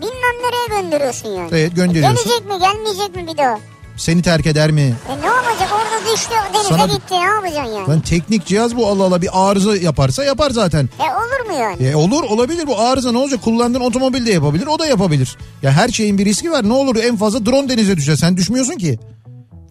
bilmem 0.00 0.36
nereye 0.42 0.80
gönderiyorsun 0.82 1.28
yani. 1.28 1.48
Evet, 1.52 1.76
gönderiyorsun. 1.76 2.24
Gelecek 2.24 2.46
mi 2.46 2.58
gelmeyecek 2.58 3.16
mi 3.16 3.26
bir 3.32 3.38
daha? 3.38 3.58
Seni 3.96 4.22
terk 4.22 4.46
eder 4.46 4.70
mi? 4.70 4.80
E 5.08 5.12
ne 5.22 5.30
olacak 5.30 5.68
orada 5.72 6.12
düştü 6.14 6.34
denize 6.54 6.68
Sana- 6.68 6.86
gitti 6.86 7.14
ne 7.14 7.18
yapacaksın 7.18 7.72
yani? 7.74 7.88
Lan 7.88 8.00
teknik 8.00 8.46
cihaz 8.46 8.76
bu 8.76 8.86
Allah 8.86 9.04
Allah 9.04 9.22
bir 9.22 9.28
arıza 9.32 9.76
yaparsa 9.76 10.24
yapar 10.24 10.50
zaten. 10.50 10.88
E 10.98 11.02
olur 11.02 11.50
mu 11.50 11.60
yani? 11.60 11.86
E 11.86 11.94
olur 11.96 12.22
olabilir 12.24 12.66
bu 12.66 12.80
arıza 12.80 13.12
ne 13.12 13.18
olacak 13.18 13.42
kullandığın 13.42 13.80
otomobil 13.80 14.26
de 14.26 14.32
yapabilir 14.32 14.66
o 14.66 14.78
da 14.78 14.86
yapabilir. 14.86 15.36
Ya 15.62 15.70
her 15.72 15.88
şeyin 15.88 16.18
bir 16.18 16.24
riski 16.24 16.50
var 16.50 16.68
ne 16.68 16.72
olur 16.72 16.96
en 16.96 17.16
fazla 17.16 17.46
drone 17.46 17.68
denize 17.68 17.96
düşer 17.96 18.16
sen 18.16 18.36
düşmüyorsun 18.36 18.74
ki. 18.74 18.98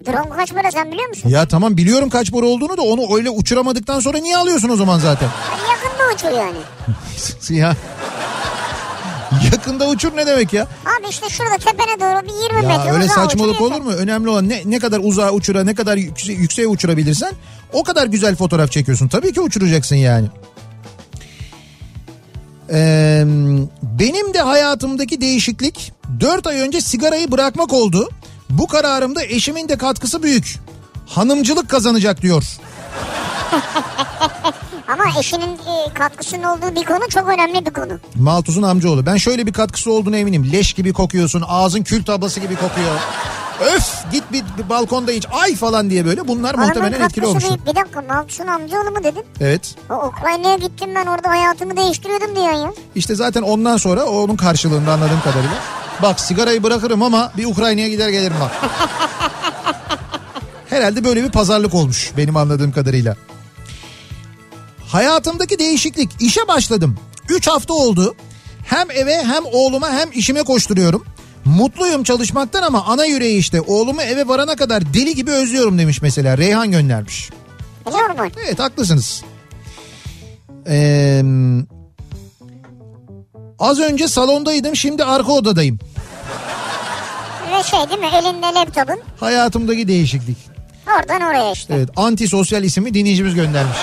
Drone 0.08 0.30
kaç 0.36 0.54
para 0.54 0.72
sen 0.72 0.92
biliyor 0.92 1.10
musun? 1.10 1.30
Ya 1.30 1.48
tamam 1.48 1.78
biliyorum 1.78 2.10
kaç 2.10 2.32
para 2.32 2.46
olduğunu 2.46 2.78
da 2.78 2.82
onu 2.82 3.16
öyle 3.16 3.30
uçuramadıktan 3.30 4.00
sonra 4.00 4.18
niye 4.18 4.38
alıyorsun 4.38 4.70
o 4.70 4.76
zaman 4.76 5.00
zaten? 5.00 5.30
Hani 5.50 5.62
yakında 5.72 6.16
uçuyor 6.16 6.34
yani. 6.46 6.58
ya 7.60 7.76
Yakında 9.52 9.88
uçur 9.88 10.16
ne 10.18 10.28
demek 10.28 10.54
ya? 10.54 10.64
Abi 10.64 11.10
işte 11.10 11.30
şurada 11.30 11.58
tepene 11.58 12.00
doğru 12.00 12.28
bir 12.28 12.54
20 12.56 12.68
metre 12.68 12.88
Ya 12.88 12.94
öyle 12.94 13.04
uzağa 13.06 13.14
saçmalık 13.14 13.62
olur 13.62 13.82
mu? 13.82 13.92
Önemli 13.92 14.30
olan 14.30 14.50
ne, 14.50 14.62
ne 14.66 14.80
kadar 14.80 15.00
uzağa 15.04 15.32
uçura, 15.32 15.64
ne 15.64 15.76
kadar 15.76 15.98
yükse- 15.98 16.34
yükseğe 16.34 16.68
uçurabilirsen 16.68 17.34
o 17.74 17.84
kadar 17.84 18.08
güzel 18.08 18.36
fotoğraf 18.36 18.72
çekiyorsun. 18.72 19.08
Tabii 19.08 19.34
ki 19.34 19.42
uçuracaksın 19.42 19.96
yani. 19.96 20.28
Ee, 22.72 23.24
benim 23.84 24.34
de 24.34 24.42
hayatımdaki 24.42 25.22
değişiklik 25.22 25.92
4 26.20 26.48
ay 26.48 26.60
önce 26.60 26.82
sigarayı 26.82 27.32
bırakmak 27.32 27.74
oldu. 27.74 28.10
Bu 28.50 28.68
kararımda 28.68 29.24
eşimin 29.24 29.70
de 29.70 29.78
katkısı 29.78 30.24
büyük. 30.24 30.60
Hanımcılık 31.08 31.70
kazanacak 31.70 32.22
diyor. 32.22 32.44
Ama 34.88 35.04
eşinin 35.20 35.52
e, 35.58 35.94
katkısının 35.94 36.44
olduğu 36.44 36.76
bir 36.76 36.84
konu 36.86 37.10
çok 37.10 37.30
önemli 37.30 37.66
bir 37.66 37.72
konu. 37.74 38.00
Maltuz'un 38.16 38.64
amcaoğlu. 38.64 39.06
Ben 39.06 39.18
şöyle 39.18 39.48
bir 39.48 39.54
katkısı 39.54 39.92
olduğunu 39.92 40.18
eminim. 40.18 40.50
Leş 40.54 40.74
gibi 40.74 40.94
kokuyorsun. 40.94 41.44
Ağzın 41.48 41.84
kül 41.84 42.06
tablası 42.06 42.40
gibi 42.40 42.56
kokuyor. 42.56 42.96
Öf 43.76 44.12
git 44.12 44.24
bir, 44.32 44.44
bir 44.58 44.70
balkonda 44.70 45.12
iç 45.12 45.26
ay 45.32 45.56
falan 45.56 45.90
diye 45.90 46.06
böyle. 46.06 46.28
Bunlar 46.28 46.56
muhtemelen 46.56 46.92
Adamın 46.92 47.06
etkili 47.06 47.26
olmuştur. 47.26 47.50
büyük. 47.50 47.68
Bir 47.68 47.76
dakika 47.76 48.02
Malçun 48.02 48.48
amcaoğlu 48.48 48.92
mu 48.92 49.04
dedin? 49.04 49.24
Evet. 49.42 49.76
O 49.90 50.08
Ukrayna'ya 50.08 50.56
gittim 50.56 50.90
ben 50.96 51.06
orada 51.06 51.30
hayatımı 51.30 51.78
değiştiriyordum 51.78 52.36
diyorsun 52.36 52.60
ya. 52.62 52.74
İşte 52.96 53.16
zaten 53.16 53.42
ondan 53.42 53.78
sonra 53.78 54.06
onun 54.06 54.36
karşılığında 54.36 54.94
anladığım 54.94 55.22
kadarıyla. 55.24 55.56
Bak 56.02 56.20
sigarayı 56.20 56.64
bırakırım 56.64 57.04
ama 57.04 57.32
bir 57.38 57.46
Ukrayna'ya 57.46 57.88
gider 57.90 58.10
gelirim 58.10 58.36
bak. 58.42 58.52
Herhalde 60.70 61.04
böyle 61.04 61.24
bir 61.24 61.32
pazarlık 61.32 61.74
olmuş 61.74 62.12
benim 62.18 62.38
anladığım 62.38 62.72
kadarıyla. 62.72 63.16
Hayatımdaki 64.94 65.60
değişiklik 65.60 66.10
işe 66.20 66.48
başladım. 66.48 66.98
3 67.30 67.48
hafta 67.48 67.74
oldu. 67.74 68.16
Hem 68.66 68.92
eve 68.92 69.24
hem 69.24 69.44
oğluma 69.52 69.90
hem 69.92 70.10
işime 70.14 70.44
koşturuyorum. 70.44 71.06
Mutluyum 71.46 72.04
çalışmaktan 72.04 72.64
ama 72.64 72.84
ana 72.86 73.06
yüreği 73.06 73.38
işte 73.40 73.62
oğlumu 73.62 74.02
eve 74.02 74.28
varana 74.28 74.56
kadar 74.56 74.94
deli 74.94 75.16
gibi 75.16 75.32
özlüyorum 75.32 75.78
demiş 75.78 76.02
mesela 76.02 76.38
Reyhan 76.38 76.72
göndermiş. 76.72 77.30
Normal. 77.86 78.30
Evet 78.46 78.60
haklısınız. 78.60 79.24
Ee, 80.68 81.22
az 83.60 83.80
önce 83.80 84.08
salondaydım 84.08 84.76
şimdi 84.76 85.04
arka 85.04 85.32
odadayım. 85.32 85.80
Ve 87.52 87.64
şey 87.64 87.80
değil 87.90 88.00
mi 88.00 88.08
elinde 88.16 88.46
laptopun 88.60 89.00
Hayatımdaki 89.20 89.88
değişiklik. 89.88 90.38
oradan 90.88 91.22
oraya 91.22 91.52
işte. 91.52 91.74
Evet 91.74 91.90
antisosyal 91.96 92.64
ismi 92.64 92.94
dinleyicimiz 92.94 93.36
göndermiş. 93.36 93.78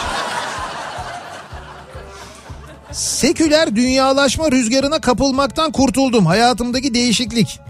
Seküler 2.93 3.77
dünyalaşma 3.77 4.51
rüzgarına 4.51 5.01
kapılmaktan 5.01 5.73
kurtuldum. 5.73 6.27
Hayatımdaki 6.27 6.95
değişiklik. 6.95 7.61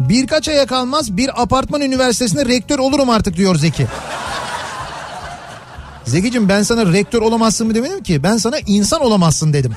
Birkaç 0.00 0.48
aya 0.48 0.66
kalmaz 0.66 1.16
bir 1.16 1.42
apartman 1.42 1.80
üniversitesinde 1.80 2.46
rektör 2.46 2.78
olurum 2.78 3.10
artık 3.10 3.36
diyor 3.36 3.56
Zeki. 3.56 3.86
Zekicim 6.04 6.48
ben 6.48 6.62
sana 6.62 6.92
rektör 6.92 7.22
olamazsın 7.22 7.66
mı 7.66 7.74
demedim 7.74 8.02
ki. 8.02 8.22
Ben 8.22 8.36
sana 8.36 8.58
insan 8.66 9.00
olamazsın 9.00 9.52
dedim. 9.52 9.76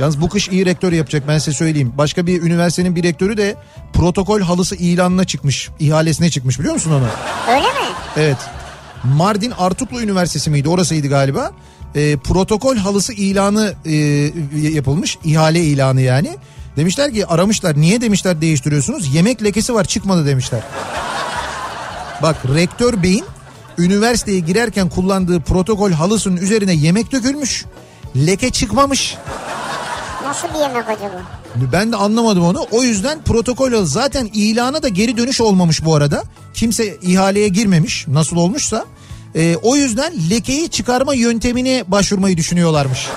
Yalnız 0.00 0.20
bu 0.20 0.28
kış 0.28 0.48
iyi 0.48 0.66
rektör 0.66 0.92
yapacak 0.92 1.28
ben 1.28 1.38
size 1.38 1.52
söyleyeyim. 1.52 1.92
Başka 1.98 2.26
bir 2.26 2.42
üniversitenin 2.42 2.96
bir 2.96 3.02
rektörü 3.02 3.36
de 3.36 3.56
protokol 3.92 4.40
halısı 4.40 4.76
ilanına 4.76 5.24
çıkmış. 5.24 5.70
ihalesine 5.80 6.30
çıkmış 6.30 6.58
biliyor 6.58 6.74
musun 6.74 6.90
onu? 6.92 7.06
Öyle 7.54 7.66
mi? 7.66 7.88
Evet. 8.16 8.36
Mardin 9.04 9.50
Artuklu 9.58 10.02
Üniversitesi 10.02 10.50
miydi? 10.50 10.68
Orasıydı 10.68 11.08
galiba. 11.08 11.50
Ee, 11.96 12.16
protokol 12.16 12.76
halısı 12.76 13.12
ilanı 13.12 13.74
e, 13.84 13.94
yapılmış. 14.52 15.18
ihale 15.24 15.60
ilanı 15.60 16.00
yani. 16.00 16.36
Demişler 16.76 17.12
ki 17.14 17.26
aramışlar. 17.26 17.80
Niye 17.80 18.00
demişler 18.00 18.40
değiştiriyorsunuz? 18.40 19.14
Yemek 19.14 19.44
lekesi 19.44 19.74
var 19.74 19.84
çıkmadı 19.84 20.26
demişler. 20.26 20.60
Bak 22.22 22.36
rektör 22.54 23.02
beyin 23.02 23.24
üniversiteye 23.78 24.40
girerken 24.40 24.88
kullandığı 24.88 25.40
protokol 25.40 25.90
halısının 25.90 26.36
üzerine 26.36 26.74
yemek 26.74 27.12
dökülmüş. 27.12 27.64
Leke 28.16 28.50
çıkmamış. 28.50 29.16
Nasıl 30.24 30.48
bir 30.48 30.58
yemek 30.58 30.88
acaba? 30.88 31.22
Ben 31.72 31.92
de 31.92 31.96
anlamadım 31.96 32.44
onu. 32.44 32.66
O 32.70 32.82
yüzden 32.82 33.22
protokol 33.22 33.84
zaten 33.84 34.30
ilana 34.34 34.82
da 34.82 34.88
geri 34.88 35.16
dönüş 35.16 35.40
olmamış 35.40 35.84
bu 35.84 35.94
arada. 35.94 36.22
Kimse 36.54 36.96
ihaleye 37.02 37.48
girmemiş 37.48 38.06
nasıl 38.08 38.36
olmuşsa. 38.36 38.84
Ee, 39.34 39.56
o 39.62 39.76
yüzden 39.76 40.12
lekeyi 40.30 40.68
çıkarma 40.68 41.14
yöntemine 41.14 41.84
başvurmayı 41.88 42.36
düşünüyorlarmış. 42.36 43.08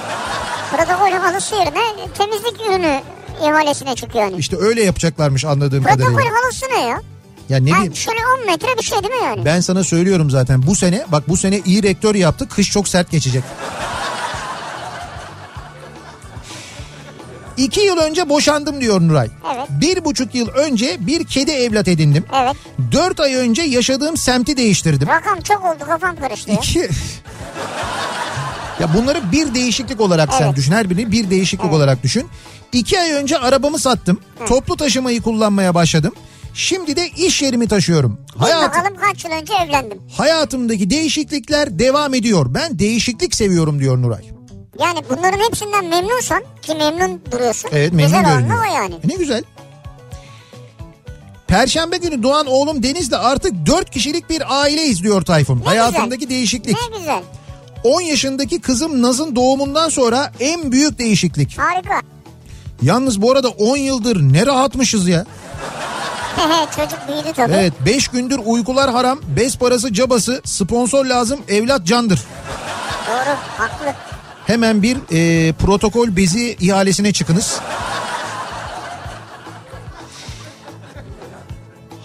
Protokol 0.72 1.12
halısı 1.12 1.56
yerine 1.56 2.12
temizlik 2.18 2.62
ürünü 2.70 3.02
ihalesine 3.44 3.96
çıkıyor 3.96 4.24
yani. 4.24 4.38
İşte 4.38 4.58
öyle 4.60 4.84
yapacaklarmış 4.84 5.46
anladığım 5.46 5.84
Protokol 5.84 6.06
kadarıyla. 6.06 6.32
halısı 6.44 6.66
ne 6.76 6.80
ya? 6.82 7.02
Ya 7.50 7.58
ne 7.58 7.70
Ha, 7.72 7.76
diyeyim? 7.76 7.96
şöyle 7.96 8.20
10 8.42 8.46
metre 8.46 8.68
bir 8.78 8.84
şey 8.84 9.04
değil 9.04 9.14
mi 9.14 9.24
yani? 9.24 9.46
Ben 9.46 9.60
sana 9.62 9.84
söylüyorum 9.84 10.30
zaten 10.30 10.68
bu 10.68 10.76
sene 10.76 11.06
bak 11.12 11.30
bu 11.30 11.38
sene 11.38 11.62
iyi 11.66 11.84
rektör 11.84 12.16
yaptı. 12.16 12.48
Kış 12.50 12.72
çok 12.72 12.88
sert 12.88 13.12
geçecek. 13.12 13.44
İki 17.58 17.82
yıl 17.82 17.98
önce 17.98 18.30
boşandım 18.30 18.82
diyor 18.82 19.02
Nuray. 19.02 19.30
Evet. 19.56 19.68
Bir 19.70 20.06
buçuk 20.06 20.36
yıl 20.36 20.48
önce 20.48 20.98
bir 21.08 21.24
kedi 21.26 21.52
evlat 21.52 21.88
edindim. 21.88 22.26
Evet. 22.36 22.56
Dört 22.92 23.20
ay 23.20 23.36
önce 23.36 23.62
yaşadığım 23.62 24.18
semti 24.18 24.58
değiştirdim. 24.58 25.08
Rakam 25.08 25.42
çok 25.42 25.66
oldu 25.66 25.86
kafam 25.88 26.16
karıştı. 26.16 26.52
İki... 26.52 26.80
ya 28.80 28.94
bunları 28.94 29.32
bir 29.32 29.54
değişiklik 29.54 30.02
olarak 30.02 30.34
sen 30.34 30.46
Evet. 30.46 30.56
düşün. 30.56 30.72
Her 30.72 30.90
birini 30.90 31.12
bir 31.12 31.30
değişiklik 31.30 31.74
olarak 31.74 32.04
düşün. 32.04 32.28
İki 32.74 33.00
ay 33.00 33.12
önce 33.12 33.38
arabamı 33.38 33.80
sattım. 33.80 34.20
Toplu 34.48 34.78
taşımayı 34.78 35.22
kullanmaya 35.22 35.76
başladım. 35.76 36.14
Şimdi 36.54 36.96
de 36.96 37.10
iş 37.10 37.42
yerimi 37.42 37.68
taşıyorum. 37.68 38.20
Bil 38.36 38.40
Hayatım, 38.40 38.82
bakalım 38.82 38.98
kaç 39.02 39.26
yıl 39.26 39.32
önce 39.32 39.54
evlendim. 39.54 39.98
hayatımdaki 40.18 40.90
değişiklikler 40.90 41.80
devam 41.80 42.14
ediyor. 42.14 42.46
Ben 42.54 42.80
değişiklik 42.80 43.36
seviyorum 43.36 43.80
diyor 43.80 44.02
Nuray. 44.02 44.22
Yani 44.80 45.00
bunların 45.10 45.40
hepsinden 45.48 45.86
memnunsan 45.86 46.44
ki 46.68 46.76
memnun 46.76 47.22
duruyorsun. 47.32 47.70
Evet 47.74 47.94
memnun 47.94 48.06
Güzel 48.20 48.34
görünüyor. 48.36 48.60
o 48.62 48.74
yani. 48.76 48.96
E, 48.96 49.08
Ne 49.08 49.16
güzel. 49.16 49.44
Perşembe 51.48 51.98
günü 51.98 52.24
doğan 52.24 52.46
oğlum 52.48 52.84
Deniz'le 52.84 53.14
artık 53.14 53.54
dört 53.66 53.90
kişilik 53.90 54.30
bir 54.30 54.62
aile 54.62 54.84
izliyor 54.84 55.22
Tayfun. 55.22 55.62
Hayatımdaki 55.62 56.30
değişiklik. 56.30 56.78
Ne 56.92 56.98
güzel. 56.98 57.22
10 57.84 58.02
yaşındaki 58.02 58.62
kızım 58.62 59.02
Naz'ın 59.02 59.36
doğumundan 59.36 59.90
sonra 59.90 60.32
en 60.40 60.72
büyük 60.72 61.00
değişiklik. 61.00 61.58
Harika. 61.60 62.02
Yalnız 62.82 63.22
bu 63.22 63.32
arada 63.32 63.50
10 63.50 63.78
yıldır 63.78 64.22
ne 64.22 64.46
rahatmışız 64.46 65.08
ya. 65.08 65.26
Çocuk 66.76 67.00
büyüdü 67.08 67.34
tabii. 67.36 67.54
Evet 67.54 67.74
5 67.86 68.08
gündür 68.08 68.40
uykular 68.46 68.92
haram, 68.92 69.20
bez 69.38 69.58
parası 69.58 69.94
cabası, 69.94 70.42
sponsor 70.46 71.06
lazım, 71.06 71.40
evlat 71.48 71.86
candır. 71.86 72.20
Doğru 73.08 73.36
haklı. 73.58 73.94
Hemen 74.48 74.84
bir 74.84 74.98
e, 75.12 75.54
protokol 75.54 76.16
bezi 76.16 76.56
ihalesine 76.60 77.14
çıkınız. 77.14 77.60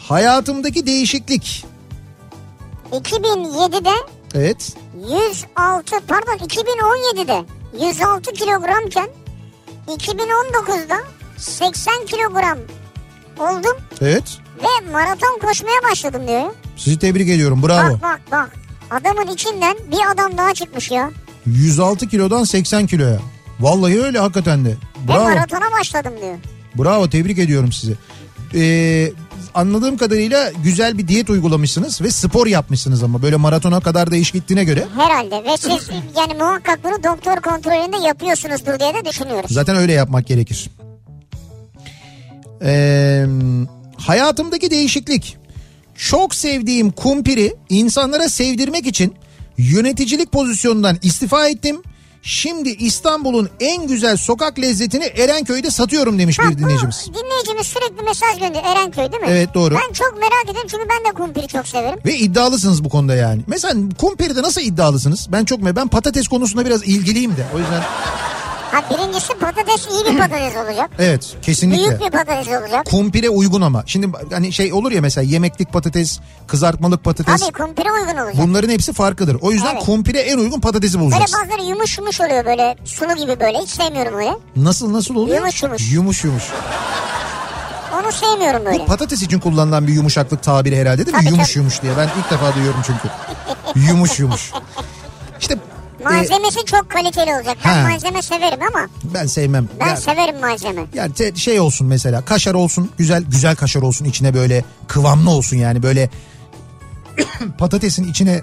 Hayatımdaki 0.08 0.86
değişiklik. 0.86 1.64
2007'de 2.92 3.90
Evet. 4.34 4.76
106 4.94 6.00
pardon 6.08 6.36
2017'de 6.46 7.44
106 7.86 8.32
kilogramken 8.32 9.08
2019'da 9.88 10.96
80 11.38 12.06
kilogram 12.06 12.58
oldum 13.38 13.76
Evet. 14.00 14.38
ve 14.62 14.90
maraton 14.90 15.38
koşmaya 15.38 15.82
başladım 15.90 16.22
diyor. 16.28 16.50
Sizi 16.76 16.98
tebrik 16.98 17.28
ediyorum. 17.28 17.62
Bravo. 17.62 17.92
Bak 17.92 18.02
bak 18.02 18.20
bak 18.30 18.50
adamın 18.90 19.26
içinden 19.26 19.76
bir 19.92 20.10
adam 20.12 20.38
daha 20.38 20.54
çıkmış 20.54 20.90
ya. 20.90 21.10
106 21.46 22.08
kilodan 22.08 22.44
80 22.44 22.86
kiloya. 22.86 23.18
Vallahi 23.60 24.02
öyle 24.02 24.18
hakikaten 24.18 24.64
de. 24.64 24.76
Bravo. 25.08 25.24
maratona 25.24 25.70
başladım 25.80 26.12
diyor. 26.20 26.34
Bravo 26.74 27.10
tebrik 27.10 27.38
ediyorum 27.38 27.72
sizi. 27.72 27.94
Ee, 28.54 29.12
anladığım 29.54 29.96
kadarıyla 29.96 30.52
güzel 30.64 30.98
bir 30.98 31.08
diyet 31.08 31.30
uygulamışsınız 31.30 32.02
ve 32.02 32.10
spor 32.10 32.46
yapmışsınız 32.46 33.02
ama 33.02 33.22
böyle 33.22 33.36
maratona 33.36 33.80
kadar 33.80 34.10
da 34.10 34.16
iş 34.16 34.30
gittiğine 34.30 34.64
göre. 34.64 34.84
Herhalde 34.96 35.44
ve 35.44 35.56
siz 35.56 35.88
yani 36.16 36.34
muhakkak 36.34 36.84
bunu 36.84 37.04
doktor 37.04 37.36
kontrolünde 37.36 38.06
yapıyorsunuzdur 38.06 38.78
diye 38.80 38.94
de 38.94 39.04
düşünüyoruz. 39.10 39.50
Zaten 39.50 39.76
öyle 39.76 39.92
yapmak 39.92 40.26
gerekir. 40.26 40.70
Ee, 42.62 43.26
hayatımdaki 43.96 44.70
değişiklik. 44.70 45.36
Çok 45.94 46.34
sevdiğim 46.34 46.90
kumpiri 46.90 47.54
insanlara 47.68 48.28
sevdirmek 48.28 48.86
için 48.86 49.14
yöneticilik 49.58 50.32
pozisyonundan 50.32 50.98
istifa 51.02 51.48
ettim. 51.48 51.82
Şimdi 52.24 52.68
İstanbul'un 52.68 53.48
en 53.60 53.86
güzel 53.86 54.16
sokak 54.16 54.58
lezzetini 54.58 55.04
Erenköy'de 55.04 55.70
satıyorum 55.70 56.18
demiş 56.18 56.38
Bak 56.38 56.50
bir 56.50 56.58
dinleyicimiz. 56.58 57.06
bu 57.08 57.14
dinleyicimiz 57.14 57.66
sürekli 57.66 58.02
mesaj 58.04 58.38
gönderiyor. 58.38 58.76
Erenköy 58.76 59.12
değil 59.12 59.22
mi? 59.22 59.28
Evet, 59.30 59.54
doğru. 59.54 59.74
Ben 59.74 59.92
çok 59.92 60.18
merak 60.20 60.44
ediyorum 60.44 60.68
çünkü 60.70 60.84
ben 60.88 61.10
de 61.10 61.14
kumpiri 61.14 61.48
çok 61.48 61.68
severim. 61.68 61.98
Ve 62.06 62.16
iddialısınız 62.16 62.84
bu 62.84 62.88
konuda 62.88 63.14
yani. 63.14 63.42
Mesela 63.46 63.74
kumpirde 63.98 64.42
nasıl 64.42 64.60
iddialısınız? 64.60 65.26
Ben 65.32 65.44
çok 65.44 65.60
ben 65.76 65.88
patates 65.88 66.28
konusunda 66.28 66.66
biraz 66.66 66.82
ilgiliyim 66.82 67.36
de. 67.36 67.46
O 67.54 67.58
yüzden 67.58 67.82
Ha 68.72 68.82
birincisi 68.90 69.34
patates 69.34 69.86
iyi 69.90 70.04
bir 70.12 70.18
patates 70.18 70.56
olacak. 70.56 70.90
Evet 70.98 71.36
kesinlikle. 71.42 71.88
Büyük 71.88 72.00
bir 72.00 72.10
patates 72.10 72.48
olacak. 72.48 72.86
Kumpire 72.86 73.28
uygun 73.28 73.60
ama. 73.60 73.82
Şimdi 73.86 74.08
hani 74.32 74.52
şey 74.52 74.72
olur 74.72 74.92
ya 74.92 75.00
mesela 75.00 75.24
yemeklik 75.24 75.72
patates, 75.72 76.20
kızartmalık 76.46 77.04
patates. 77.04 77.40
Tabii 77.40 77.52
kumpire 77.52 77.92
uygun 77.92 78.16
olacak. 78.16 78.34
Bunların 78.46 78.68
hepsi 78.68 78.92
farklıdır. 78.92 79.36
O 79.40 79.52
yüzden 79.52 79.72
Evet. 79.74 79.84
kumpire 79.84 80.18
en 80.20 80.38
uygun 80.38 80.60
patatesi 80.60 80.98
Böyle 81.00 81.06
bulacaksın. 81.10 81.40
bazıları 81.40 81.68
yumuş 81.68 81.98
yumuş 81.98 82.20
oluyor 82.20 82.44
böyle 82.44 82.76
sulu 82.84 83.14
gibi 83.16 83.40
böyle 83.40 83.58
hiç 83.58 83.70
sevmiyorum 83.70 84.14
öyle. 84.18 84.32
Nasıl 84.56 84.92
nasıl 84.92 85.14
oluyor? 85.16 85.36
Yumuş 85.38 85.62
yumuş. 85.62 85.92
Yumuş 85.92 86.24
yumuş. 86.24 86.42
Onu 88.02 88.12
sevmiyorum 88.12 88.64
böyle. 88.64 88.78
Bu 88.78 88.86
patates 88.86 89.22
için 89.22 89.40
kullanılan 89.40 89.86
bir 89.86 89.92
yumuşaklık 89.92 90.42
tabiri 90.42 90.76
herhalde 90.80 91.06
değil 91.06 91.16
mi? 91.16 91.22
Tabii, 91.24 91.34
yumuş 91.34 91.48
tabii. 91.48 91.58
yumuş 91.58 91.82
diye. 91.82 91.92
Ben 91.98 92.08
ilk 92.18 92.30
defa 92.30 92.54
duyuyorum 92.54 92.80
çünkü. 92.86 93.08
yumuş 93.88 94.18
yumuş. 94.18 94.52
İşte 95.40 95.58
e, 96.10 96.14
Malzemesi 96.14 96.64
çok 96.66 96.90
kaliteli 96.90 97.34
olacak. 97.34 97.56
Ben 97.64 97.82
Ha. 97.82 97.88
malzeme 97.90 98.22
severim 98.22 98.58
ama 98.74 98.86
ben 99.14 99.26
sevmem. 99.26 99.68
ben 99.80 99.86
Ya- 99.88 99.96
severim 99.96 100.40
malzeme. 100.40 100.82
Yani 100.94 101.12
te- 101.12 101.34
şey 101.36 101.60
olsun 101.60 101.86
mesela 101.86 102.24
kaşar 102.24 102.54
olsun 102.54 102.90
güzel 102.98 103.22
güzel 103.22 103.56
kaşar 103.56 103.82
olsun 103.82 104.04
içine 104.04 104.34
böyle 104.34 104.64
kıvamlı 104.88 105.30
olsun 105.30 105.56
yani 105.56 105.82
böyle 105.82 106.10
patatesin 107.58 108.04
içine 108.10 108.42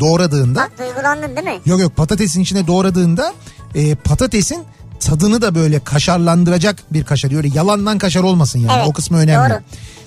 doğradığında 0.00 0.60
Bak 0.60 0.72
duygulandın 0.78 1.36
değil 1.36 1.46
mi? 1.56 1.60
yok 1.66 1.80
yok 1.80 1.96
patatesin 1.96 2.40
içine 2.40 2.66
doğradığında 2.66 3.32
e, 3.74 3.94
patatesin 3.94 4.64
tadını 5.00 5.42
da 5.42 5.54
böyle 5.54 5.80
kaşarlandıracak 5.84 6.76
bir 6.92 7.04
kaşar. 7.04 7.36
Öyle 7.36 7.48
yalandan 7.54 7.98
kaşar 7.98 8.22
olmasın 8.22 8.58
yani 8.58 8.72
Evet, 8.76 8.86
o 8.88 8.92
kısmı 8.92 9.18
önemli. 9.18 9.50
doğru. 9.50 9.60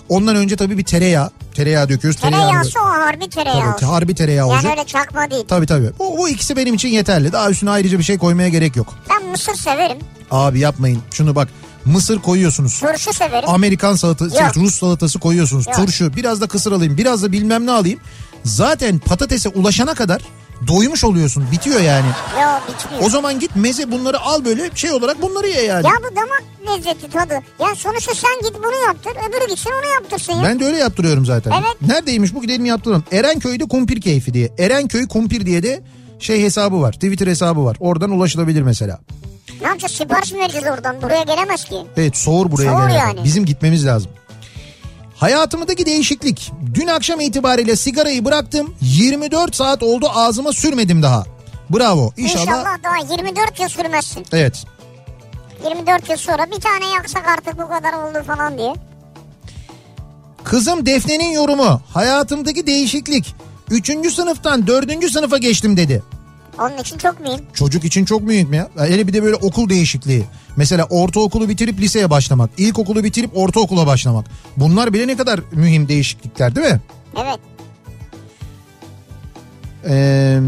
Ondan 0.10 0.36
önce 0.36 0.55
tabii 0.55 0.78
bir 0.78 0.84
tereyağı 0.84 1.32
tereyağı 1.55 1.89
döküyoruz. 1.89 2.22
Tereyağını- 2.22 2.51
harbi 3.10 3.30
tereyağı 3.30 3.60
Tabii, 3.62 3.74
olsun. 3.76 3.88
harbi 3.88 4.16
tereyağı 4.16 4.47
Yani 4.47 4.55
olacak. 4.55 4.72
öyle 4.78 4.84
çakma 4.88 5.32
değil. 5.32 5.45
Tabii 5.47 5.66
tabii. 5.66 5.91
Bu, 5.99 6.18
bu 6.18 6.30
ikisi 6.30 6.55
benim 6.55 6.74
için 6.74 6.89
yeterli. 6.89 7.32
Daha 7.32 7.49
üstüne 7.49 7.70
ayrıca 7.70 7.99
bir 7.99 8.03
şey 8.03 8.18
koymaya 8.18 8.49
gerek 8.49 8.76
yok. 8.76 8.95
Ben 9.10 9.30
mısır 9.30 9.53
severim. 9.53 9.97
Abi 10.32 10.60
yapmayın. 10.60 11.01
Şunu 11.14 11.36
bak. 11.36 11.47
Mısır 11.86 12.20
koyuyorsunuz. 12.20 12.80
Turşu 12.80 13.14
severim. 13.14 13.49
Amerikan 13.49 13.95
salatası, 13.95 14.36
Yok. 14.43 14.57
Rus 14.57 14.76
salatası 14.80 15.20
koyuyorsunuz. 15.20 15.68
Yok. 15.68 15.76
Turşu, 15.76 16.14
biraz 16.16 16.41
da 16.41 16.47
kısır 16.47 16.72
alayım, 16.72 16.97
biraz 16.97 17.24
da 17.24 17.32
bilmem 17.32 17.66
ne 17.66 17.72
alayım. 17.72 17.99
Zaten 18.43 18.99
patatese 18.99 19.49
ulaşana 19.49 19.93
kadar 19.93 20.22
doymuş 20.68 21.03
oluyorsun. 21.03 21.45
Bitiyor 21.51 21.80
yani. 21.82 22.05
Yo 22.41 22.74
bitmiyor. 22.74 23.05
O 23.05 23.10
zaman 23.10 23.39
git 23.39 23.55
meze 23.55 23.91
bunları 23.91 24.20
al 24.20 24.45
böyle 24.45 24.70
şey 24.76 24.91
olarak 24.91 25.22
bunları 25.22 25.47
ye 25.47 25.64
yani. 25.64 25.86
Ya 25.88 25.91
bu 26.12 26.16
damak 26.16 26.43
lezzeti 26.68 27.10
tadı. 27.10 27.34
Ya 27.60 27.76
sonuçta 27.76 28.14
sen 28.16 28.41
git 28.49 28.57
bunu 28.64 28.76
yaptır. 28.88 29.12
Öbürü 29.12 29.49
gitsin 29.49 29.72
onu 29.84 29.93
yaptırsın 29.93 30.34
ya. 30.34 30.43
Ben 30.43 30.60
de 30.60 30.66
öyle 30.66 30.78
yaptırıyorum 30.78 31.26
zaten. 31.26 31.51
Evet. 31.51 31.82
Neredeymiş 31.91 32.34
bu 32.36 32.41
gidelim 32.41 32.66
yaptıralım. 32.66 33.03
Erenköy'de 33.12 33.66
kumpir 33.66 34.01
keyfi 34.01 34.34
diye. 34.34 34.51
Erenköy 34.57 35.07
kumpir 35.07 35.45
diye 35.45 35.64
de 35.64 35.82
şey 36.20 36.43
hesabı 36.43 36.82
var. 36.82 36.91
Twitter 36.91 37.28
hesabı 37.28 37.66
var. 37.66 37.78
Oradan 37.80 38.12
ulaşılabilir 38.12 38.62
mesela. 38.62 38.99
Ne 39.62 39.68
yapacağız 39.68 39.93
sipariş 39.93 40.32
mi 40.34 40.39
vereceğiz 40.39 40.68
oradan? 40.68 41.01
Buraya 41.01 41.24
gelemez 41.24 41.66
ki. 41.66 41.76
Evet 41.97 42.18
soğur 42.18 42.51
buraya 42.51 42.72
Soğur 42.72 42.88
gelene. 42.88 42.93
yani. 42.99 43.24
Bizim 43.24 43.45
gitmemiz 43.45 43.86
lazım. 43.86 44.12
Hayatımdaki 45.20 45.86
değişiklik. 45.86 46.51
Dün 46.74 46.88
akşam 46.88 47.20
itibariyle 47.20 47.76
sigarayı 47.76 48.26
bıraktım. 48.26 48.76
24 48.82 49.55
saat 49.55 49.84
oldu 49.84 50.09
ağzıma 50.13 50.53
sürmedim 50.53 51.03
daha. 51.03 51.24
Bravo. 51.70 52.11
İnşallah. 52.17 52.41
İnşallah 52.41 52.84
daha 52.84 53.15
24 53.15 53.59
yıl 53.59 53.70
sürmezsin. 53.70 54.26
Evet. 54.32 54.65
24 55.63 56.09
yıl 56.09 56.17
sonra 56.17 56.45
bir 56.51 56.61
tane 56.61 56.86
yaksak 56.95 57.28
artık 57.28 57.57
bu 57.57 57.70
kadar 57.70 57.93
oldu 57.93 58.24
falan 58.28 58.57
diye. 58.57 58.74
Kızım 60.43 60.86
Defne'nin 60.86 61.32
yorumu. 61.32 61.82
Hayatımdaki 61.93 62.67
değişiklik. 62.67 63.36
3. 63.70 64.13
sınıftan 64.13 64.67
4. 64.67 65.11
sınıfa 65.11 65.38
geçtim 65.38 65.78
dedi. 65.78 66.03
Onun 66.60 66.78
için 66.78 66.97
çok 66.97 67.20
mühim. 67.20 67.45
Çocuk 67.53 67.84
için 67.86 68.05
çok 68.05 68.22
mühim 68.22 68.53
ya. 68.53 68.70
Hele 68.78 69.07
bir 69.07 69.14
de 69.14 69.24
böyle 69.24 69.36
okul 69.36 69.70
değişikliği. 69.70 70.24
Mesela 70.57 70.88
ortaokulu 70.89 71.49
bitirip 71.49 71.80
liseye 71.80 72.10
başlamak. 72.10 72.49
İlkokulu 72.57 73.03
bitirip 73.03 73.38
ortaokula 73.38 73.88
başlamak. 73.88 74.26
Bunlar 74.57 74.93
bile 74.93 75.07
ne 75.07 75.18
kadar 75.18 75.39
mühim 75.51 75.88
değişiklikler 75.88 76.55
değil 76.55 76.68
mi? 76.68 76.82
Evet. 77.18 77.39
Ee, 79.88 80.39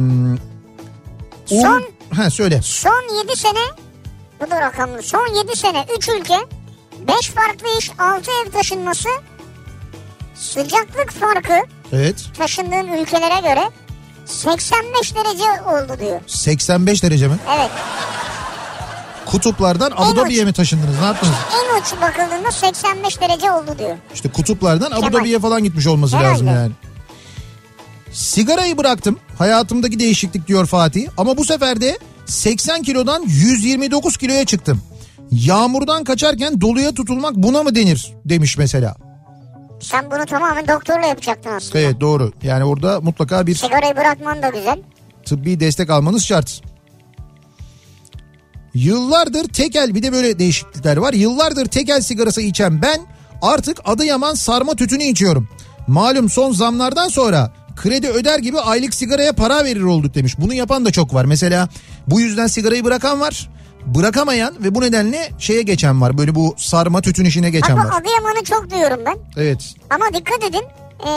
Son- 1.46 1.84
Ha 2.16 2.30
söyle. 2.30 2.62
Son 2.62 3.24
7 3.24 3.36
sene 3.40 3.60
bu 4.42 4.52
da 4.52 4.62
rakamlı. 4.62 5.02
Son 5.04 5.36
7 5.44 5.56
sene 5.56 5.86
3 5.98 6.10
ülke 6.10 6.34
5 7.08 7.28
farklı 7.30 7.68
iş 7.80 7.92
6 8.00 8.32
ev 8.46 8.52
taşınması 8.52 9.10
sıcaklık 10.36 11.12
farkı 11.12 11.54
Evet. 11.94 12.26
taşındığın 12.38 12.88
ülkelere 13.02 13.40
göre 13.50 13.70
85 14.32 15.16
derece 15.16 15.44
oldu 15.44 16.00
diyor. 16.00 16.22
85 16.28 17.04
derece 17.04 17.28
mi? 17.28 17.36
Evet. 17.58 17.70
Kutuplardan 19.26 19.92
Abu 19.96 20.16
Dhabi'ye 20.16 20.46
mi 20.46 20.54
taşındınız? 20.54 21.00
Ne 21.00 21.06
yaptınız? 21.06 21.34
En 21.56 21.82
uç 21.82 22.02
bakıldığında 22.02 22.52
85 22.52 23.22
derece 23.22 23.52
oldu 23.52 23.76
diyor. 23.80 23.98
İşte 24.14 24.30
kutuplardan 24.30 24.92
Abu. 24.92 25.14
Dhabi'ye 25.14 25.40
falan 25.40 25.64
gitmiş 25.64 25.88
olması 25.88 26.18
Herhalde. 26.18 26.32
lazım 26.34 26.48
yani. 26.48 26.72
Sigarayı 28.12 28.78
bıraktım. 28.78 29.20
Hayatımdaki 29.38 30.00
değişiklik 30.00 30.48
diyor 30.48 30.66
Fatih. 30.66 31.08
Ama 31.18 31.38
bu 31.38 31.46
sefer 31.46 31.82
de 31.82 31.98
80 32.26 32.84
kilodan 32.84 33.24
129 33.28 34.18
kiloya 34.18 34.46
çıktım. 34.46 34.82
Yağmurdan 35.32 36.04
kaçarken 36.04 36.62
doluya 36.62 36.92
tutulmak 36.94 37.36
buna 37.36 37.64
mı 37.64 37.76
denir 37.76 38.14
demiş 38.26 38.58
mesela. 38.58 38.96
Sen 39.82 40.12
bunu 40.12 40.26
tamamen 40.26 40.68
doktorla 40.68 41.06
yapacaktın 41.08 41.52
aslında. 41.52 41.80
Evet 41.80 42.02
doğru. 42.02 42.32
Yani 42.44 42.64
orada 42.64 43.02
mutlaka 43.02 43.48
bir 43.48 43.56
Sigarayı 43.56 43.96
bırakman 43.96 44.42
da 44.42 44.50
güzel. 44.50 44.80
tıbbi 45.26 45.60
destek 45.60 45.90
almanız 45.90 46.24
şart. 46.26 46.62
Yıllardır 48.74 49.44
tekel 49.48 49.96
bir 49.96 50.04
de 50.04 50.12
böyle 50.12 50.40
değişiklikler 50.40 50.98
var. 50.98 51.14
Yıllardır 51.14 51.66
tekel 51.66 52.02
sigarası 52.02 52.42
içen 52.42 52.82
ben 52.82 53.00
artık 53.42 53.78
Adıyaman 53.86 54.34
sarma 54.34 54.76
tütünü 54.76 55.04
içiyorum. 55.04 55.50
Malum 55.88 56.30
son 56.30 56.52
zamlardan 56.52 57.08
sonra 57.08 57.54
kredi 57.76 58.08
öder 58.10 58.40
gibi 58.40 58.60
aylık 58.60 58.94
sigaraya 58.94 59.34
para 59.34 59.64
verir 59.64 59.82
olduk 59.82 60.14
demiş. 60.16 60.36
Bunu 60.40 60.54
yapan 60.54 60.86
da 60.86 60.92
çok 60.92 61.14
var. 61.14 61.26
Mesela 61.26 61.70
bu 62.08 62.22
yüzden 62.22 62.48
sigarayı 62.48 62.84
bırakan 62.84 63.20
var. 63.20 63.50
Bırakamayan 63.96 64.54
ve 64.64 64.76
bu 64.76 64.82
nedenle 64.82 65.32
şeye 65.40 65.62
geçen 65.62 66.02
var. 66.02 66.18
Böyle 66.18 66.36
bu 66.36 66.56
sarma 66.58 67.02
tütün 67.02 67.26
işine 67.26 67.50
geçen 67.50 67.76
bu 67.78 67.80
var. 67.80 67.86
Adıyaman'ı 68.02 68.44
çok 68.44 68.72
duyuyorum 68.72 69.00
ben. 69.06 69.18
Evet. 69.38 69.74
Ama 69.90 70.06
dikkat 70.14 70.44
edin 70.50 70.64
e, 71.02 71.10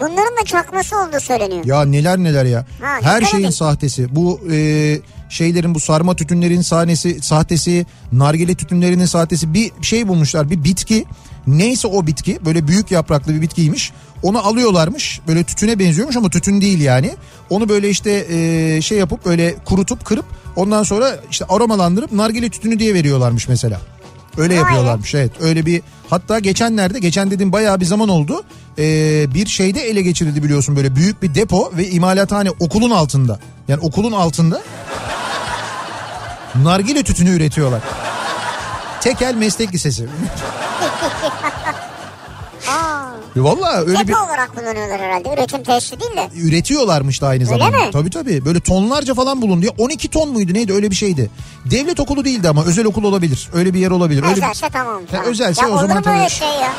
bunların 0.00 0.36
da 0.40 0.44
çakması 0.46 0.96
olduğu 0.96 1.20
söyleniyor. 1.20 1.64
Ya 1.64 1.84
neler 1.84 2.18
neler 2.18 2.44
ya. 2.44 2.66
Ha, 2.82 2.98
Her 3.02 3.22
şeyin 3.22 3.44
edin. 3.44 3.50
sahtesi. 3.50 4.16
Bu 4.16 4.40
e, 4.52 4.98
şeylerin 5.28 5.74
bu 5.74 5.80
sarma 5.80 6.16
tütünlerin 6.16 6.60
sahnesi 6.62 7.22
sahtesi, 7.22 7.86
nargile 8.12 8.54
tütünlerinin 8.54 9.06
sahtesi 9.06 9.54
bir 9.54 9.70
şey 9.82 10.08
bulmuşlar. 10.08 10.50
Bir 10.50 10.64
bitki. 10.64 11.04
Neyse 11.46 11.88
o 11.88 12.06
bitki 12.06 12.38
böyle 12.44 12.68
büyük 12.68 12.90
yapraklı 12.90 13.34
bir 13.34 13.40
bitkiymiş. 13.42 13.92
Onu 14.22 14.46
alıyorlarmış. 14.46 15.20
Böyle 15.28 15.44
tütüne 15.44 15.78
benziyormuş 15.78 16.16
ama 16.16 16.30
tütün 16.30 16.60
değil 16.60 16.80
yani. 16.80 17.10
Onu 17.50 17.68
böyle 17.68 17.88
işte 17.88 18.26
e, 18.30 18.82
şey 18.82 18.98
yapıp 18.98 19.26
böyle 19.26 19.54
kurutup 19.64 20.04
kırıp 20.04 20.24
ondan 20.56 20.82
sonra 20.82 21.16
işte 21.30 21.44
aromalandırıp 21.48 22.12
nargile 22.12 22.48
tütünü 22.48 22.78
diye 22.78 22.94
veriyorlarmış 22.94 23.48
mesela. 23.48 23.80
Öyle 24.36 24.54
yapıyorlarmış 24.54 25.14
evet 25.14 25.32
öyle 25.40 25.66
bir 25.66 25.82
hatta 26.10 26.38
geçenlerde 26.38 26.98
geçen 26.98 27.30
dediğim 27.30 27.52
bayağı 27.52 27.80
bir 27.80 27.84
zaman 27.84 28.08
oldu 28.08 28.42
Ee, 28.78 29.34
bir 29.34 29.46
şeyde 29.46 29.80
ele 29.80 30.02
geçirildi 30.02 30.42
biliyorsun 30.42 30.76
böyle 30.76 30.96
büyük 30.96 31.22
bir 31.22 31.34
depo 31.34 31.72
ve 31.76 31.88
imalathane 31.88 32.50
okulun 32.50 32.90
altında 32.90 33.38
yani 33.68 33.80
okulun 33.80 34.12
altında 34.12 34.62
nargile 36.62 37.02
tütünü 37.02 37.30
üretiyorlar. 37.30 37.80
Tekel 39.00 39.34
Meslek 39.34 39.74
Lisesi. 39.74 40.06
Aa, 43.36 43.44
Valla 43.44 43.76
öyle 43.80 43.98
bir 44.00 44.06
depo 44.08 44.18
olarak 44.26 44.56
kullanıyorlar 44.56 45.00
herhalde. 45.00 45.34
Üretim 45.34 45.62
tesisi 45.62 46.00
değil 46.00 46.16
de. 46.16 46.28
üretiyorlarmış 46.40 47.20
da 47.22 47.26
aynı 47.28 47.42
Öyle 47.42 47.58
zamanda. 47.58 47.78
mi? 47.86 47.90
Tabii 47.92 48.10
tabii 48.10 48.44
böyle 48.44 48.60
tonlarca 48.60 49.14
falan 49.14 49.42
bulundu. 49.42 49.66
Ya 49.66 49.72
12 49.78 50.08
ton 50.08 50.28
muydu 50.32 50.54
neydi 50.54 50.72
öyle 50.72 50.90
bir 50.90 50.96
şeydi. 50.96 51.30
Devlet 51.70 52.00
okulu 52.00 52.24
değildi 52.24 52.48
ama 52.48 52.64
özel 52.64 52.84
okul 52.86 53.04
olabilir. 53.04 53.48
Öyle 53.54 53.74
bir 53.74 53.78
yer 53.80 53.90
olabilir. 53.90 54.22
Öyle 54.22 54.36
bir- 54.36 54.42
Özelse 54.42 54.68
tamam. 54.72 55.02
tamam. 55.10 55.26
özelse 55.26 55.62
ya 55.62 55.68
o 55.68 55.78
zaman 55.78 55.90
öyle 55.96 56.02
tabii. 56.02 56.30
şey 56.30 56.48
ya? 56.48 56.72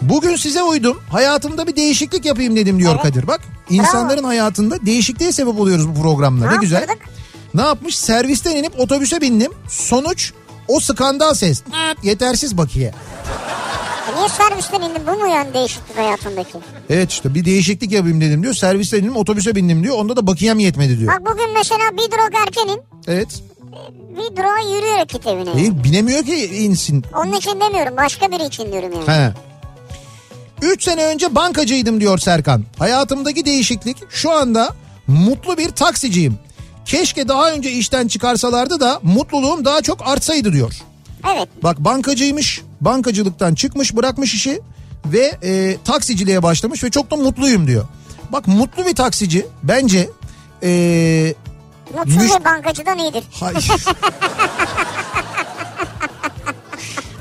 Bugün 0.00 0.36
size 0.36 0.62
uydum. 0.62 1.00
Hayatımda 1.10 1.66
bir 1.66 1.76
değişiklik 1.76 2.24
yapayım 2.24 2.56
dedim 2.56 2.78
diyor 2.78 2.92
Evet. 2.94 3.02
Kadir. 3.02 3.26
Bak 3.26 3.40
insanların 3.70 4.24
hayatında 4.24 4.86
değişikliğe 4.86 5.32
sebep 5.32 5.60
oluyoruz 5.60 5.88
bu 5.88 6.02
programla. 6.02 6.46
Ne, 6.48 6.52
Ne 6.56 6.60
güzel. 6.60 6.86
Ne 7.54 7.62
yapmış? 7.62 7.98
Servisten 7.98 8.56
inip 8.56 8.80
otobüse 8.80 9.20
bindim. 9.20 9.52
Sonuç 9.68 10.32
o 10.68 10.80
skandal 10.80 11.34
ses. 11.34 11.62
Yetersiz 12.02 12.58
bakiye. 12.58 12.94
Niye 14.16 14.28
servisten 14.28 14.80
indin? 14.80 15.02
Bu 15.06 15.12
mu 15.12 15.26
yani 15.28 15.54
değişiklik 15.54 15.96
hayatındaki? 15.98 16.58
Evet 16.90 17.10
işte 17.12 17.34
bir 17.34 17.44
değişiklik 17.44 17.92
yapayım 17.92 18.20
dedim 18.20 18.42
diyor. 18.42 18.54
Servisten 18.54 18.98
indim 18.98 19.16
otobüse 19.16 19.54
bindim 19.54 19.82
diyor. 19.84 19.96
Onda 19.98 20.16
da 20.16 20.26
bakiyem 20.26 20.58
yetmedi 20.58 20.98
diyor. 20.98 21.12
Bak 21.12 21.32
bugün 21.32 21.54
mesela 21.54 21.84
bir 21.92 22.12
durak 22.12 22.32
erkenin 22.46 22.82
Evet. 23.06 23.28
bir 24.10 24.36
durağa 24.36 24.76
yürüyerek 24.76 25.08
git 25.08 25.26
evine. 25.26 25.54
Değil, 25.54 25.72
binemiyor 25.84 26.22
ki 26.24 26.46
insin. 26.46 27.04
Onun 27.14 27.32
için 27.32 27.60
demiyorum 27.60 27.96
başka 27.96 28.30
biri 28.32 28.44
için 28.44 28.72
diyorum 28.72 28.92
yani. 28.92 29.06
He. 29.08 29.32
3 30.62 30.84
sene 30.84 31.04
önce 31.06 31.34
bankacıydım 31.34 32.00
diyor 32.00 32.18
Serkan. 32.18 32.64
Hayatımdaki 32.78 33.44
değişiklik 33.44 33.96
şu 34.10 34.30
anda 34.30 34.74
Mutlu 35.06 35.58
bir 35.58 35.70
taksiciyim. 35.70 36.38
Keşke 36.84 37.28
daha 37.28 37.50
önce 37.52 37.70
işten 37.70 38.08
çıkarsalardı 38.08 38.80
da 38.80 39.00
mutluluğum 39.02 39.64
daha 39.64 39.82
çok 39.82 40.08
artsaydı 40.08 40.52
diyor. 40.52 40.74
Evet. 41.34 41.48
Bak 41.62 41.78
bankacıymış, 41.78 42.62
bankacılıktan 42.80 43.54
çıkmış 43.54 43.96
bırakmış 43.96 44.34
işi 44.34 44.60
ve 45.06 45.32
e, 45.42 45.76
taksiciliğe 45.84 46.42
başlamış 46.42 46.84
ve 46.84 46.90
çok 46.90 47.10
da 47.10 47.16
mutluyum 47.16 47.66
diyor. 47.66 47.84
Bak 48.32 48.46
mutlu 48.48 48.86
bir 48.86 48.94
taksici 48.94 49.46
bence 49.62 50.10
e, 50.62 51.34
Mutsuz 51.96 52.16
Müş- 52.16 52.40
bir 52.40 52.44
bankacıdan 52.44 52.98
iyidir. 52.98 53.24
Hayır. 53.40 53.72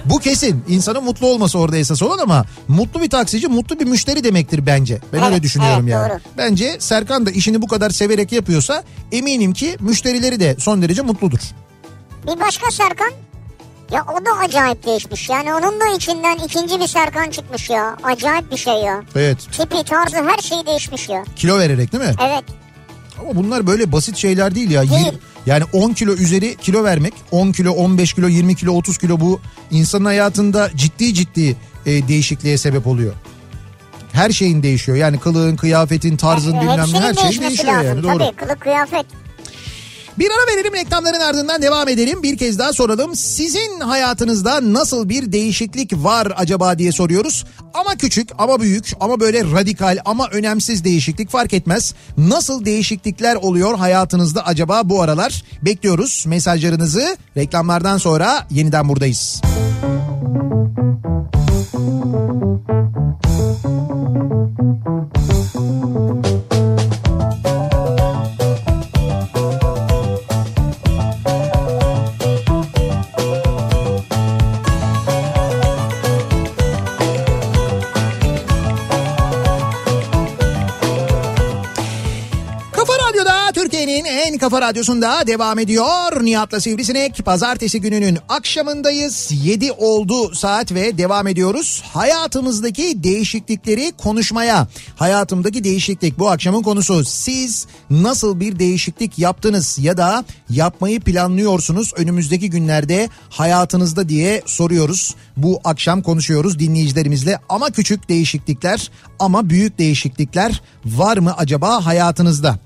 Bu 0.06 0.20
kesin. 0.20 0.64
İnsanın 0.68 1.04
mutlu 1.04 1.28
olması 1.28 1.60
orada 1.60 1.78
esas 1.78 2.02
olan 2.02 2.18
ama 2.18 2.46
mutlu 2.68 3.02
bir 3.02 3.10
taksici 3.10 3.48
mutlu 3.48 3.80
bir 3.80 3.86
müşteri 3.86 4.24
demektir 4.24 4.66
bence. 4.66 5.02
Ben 5.14 5.18
Evet, 5.18 5.28
öyle 5.30 5.44
düşünüyorum 5.44 5.80
evet, 5.84 5.92
yani. 5.94 6.10
doğru. 6.10 6.20
Bence 6.38 6.76
Serkan 6.80 7.26
da 7.26 7.32
işini 7.32 7.62
bu 7.62 7.68
kadar 7.68 7.90
severek 7.90 8.32
yapıyorsa 8.32 8.84
eminim 9.12 9.54
ki 9.54 9.78
müşterileri 9.80 10.40
de 10.40 10.56
son 10.60 10.82
derece 10.82 11.02
mutludur. 11.02 11.40
Bir 12.28 12.40
başka 12.40 12.72
Serkan 12.72 13.12
ya 13.92 14.06
o 14.14 14.26
da 14.26 14.30
acayip 14.46 14.86
değişmiş. 14.86 15.30
Yani 15.30 15.54
onun 15.54 15.80
da 15.80 15.96
içinden 15.96 16.38
ikinci 16.38 16.80
bir 16.80 16.88
Serkan 16.88 17.30
çıkmış 17.30 17.70
ya. 17.70 17.98
Acayip 18.04 18.52
bir 18.52 18.58
şey 18.58 18.74
ya. 18.74 19.02
Evet. 19.16 19.38
Tipi, 19.52 19.84
tarzı 19.84 20.16
her 20.16 20.38
şey 20.38 20.66
değişmiş 20.66 21.10
ya. 21.10 21.24
Kilo 21.36 21.60
vererek 21.60 21.92
değil 21.94 22.04
mi? 22.04 22.16
Evet. 22.22 22.44
Ama 23.22 23.36
bunlar 23.36 23.68
böyle 23.68 23.92
basit 23.92 24.18
şeyler 24.18 24.56
değil 24.56 24.72
ya. 24.72 24.82
Değil. 24.82 25.12
Yani 25.46 25.64
10 25.74 25.94
kilo 25.94 26.14
üzeri 26.14 26.56
kilo 26.56 26.84
vermek 26.84 27.14
10 27.32 27.52
kilo 27.52 27.72
15 27.72 28.14
kilo 28.14 28.28
20 28.28 28.56
kilo 28.56 28.72
30 28.74 28.98
kilo 28.98 29.20
bu 29.20 29.40
insanın 29.72 30.06
hayatında 30.06 30.70
ciddi 30.76 31.14
ciddi 31.14 31.56
e, 31.86 32.08
değişikliğe 32.08 32.58
sebep 32.58 32.88
oluyor. 32.88 33.14
Her 34.12 34.30
şeyin 34.30 34.64
değişiyor 34.64 34.98
yani 34.98 35.20
kılığın 35.20 35.56
kıyafetin 35.56 36.18
tarzın 36.18 36.56
E, 36.58 36.62
bilmem 36.62 36.86
ne 36.94 37.00
her 37.00 37.14
şey 37.14 37.42
değişiyor 37.42 37.74
lazım. 37.74 37.88
yani 37.88 38.04
doğru. 38.04 38.18
Tabii 38.18 38.36
kılık 38.36 38.60
kıyafet. 38.62 39.06
Bir 40.20 40.30
ara 40.32 40.56
verelim 40.58 40.74
reklamların 40.74 41.20
ardından 41.20 41.62
devam 41.62 41.88
edelim. 41.90 42.24
Bir 42.24 42.38
kez 42.38 42.60
daha 42.60 42.74
soralım. 42.74 43.16
Sizin 43.16 43.80
hayatınızda 43.80 44.74
nasıl 44.74 45.10
bir 45.10 45.32
değişiklik 45.32 45.94
var 45.94 46.34
acaba 46.36 46.80
diye 46.80 46.92
soruyoruz. 46.92 47.46
Ama 47.74 47.96
küçük 47.96 48.30
ama 48.38 48.62
büyük 48.62 48.94
ama 49.00 49.20
böyle 49.20 49.44
radikal 49.44 49.98
ama 50.06 50.28
önemsiz 50.28 50.84
değişiklik 50.84 51.30
fark 51.30 51.54
etmez. 51.54 51.94
Nasıl 52.18 52.66
değişiklikler 52.66 53.36
oluyor 53.36 53.78
hayatınızda 53.78 54.46
acaba 54.46 54.82
bu 54.86 55.02
aralar? 55.02 55.44
Bekliyoruz 55.62 56.24
mesajlarınızı. 56.28 57.18
Reklamlardan 57.38 57.98
sonra 57.98 58.48
yeniden 58.52 58.90
buradayız. 58.90 59.42
Kafa 59.44 59.83
kafa 84.54 84.68
radyosunda 84.68 85.28
devam 85.28 85.60
ediyor. 85.60 86.26
Nihat'la 86.26 86.60
Sivrisinek 86.60 87.26
pazartesi 87.26 87.82
gününün 87.82 88.18
akşamındayız. 88.30 89.30
7 89.44 89.72
oldu 89.72 90.36
saat 90.36 90.72
ve 90.74 90.98
devam 90.98 91.28
ediyoruz. 91.28 91.84
Hayatımızdaki 91.94 93.04
değişiklikleri 93.04 93.92
konuşmaya. 93.98 94.68
Hayatımdaki 94.96 95.64
değişiklik 95.64 96.20
bu 96.20 96.30
akşamın 96.30 96.64
konusu. 96.64 97.06
Siz 97.06 97.68
nasıl 97.90 98.40
bir 98.40 98.60
değişiklik 98.60 99.20
yaptınız 99.20 99.78
ya 99.82 99.98
da 99.98 100.26
yapmayı 100.50 101.00
planlıyorsunuz 101.00 101.92
önümüzdeki 101.96 102.50
günlerde 102.50 103.10
hayatınızda 103.30 104.10
diye 104.10 104.42
soruyoruz. 104.46 105.16
Bu 105.38 105.62
akşam 105.64 106.02
konuşuyoruz 106.02 106.60
dinleyicilerimizle 106.60 107.40
ama 107.50 107.70
küçük 107.70 108.10
değişiklikler 108.10 108.92
ama 109.20 109.50
büyük 109.50 109.80
değişiklikler 109.80 110.62
var 110.86 111.18
mı 111.18 111.34
acaba 111.38 111.86
hayatınızda? 111.86 112.60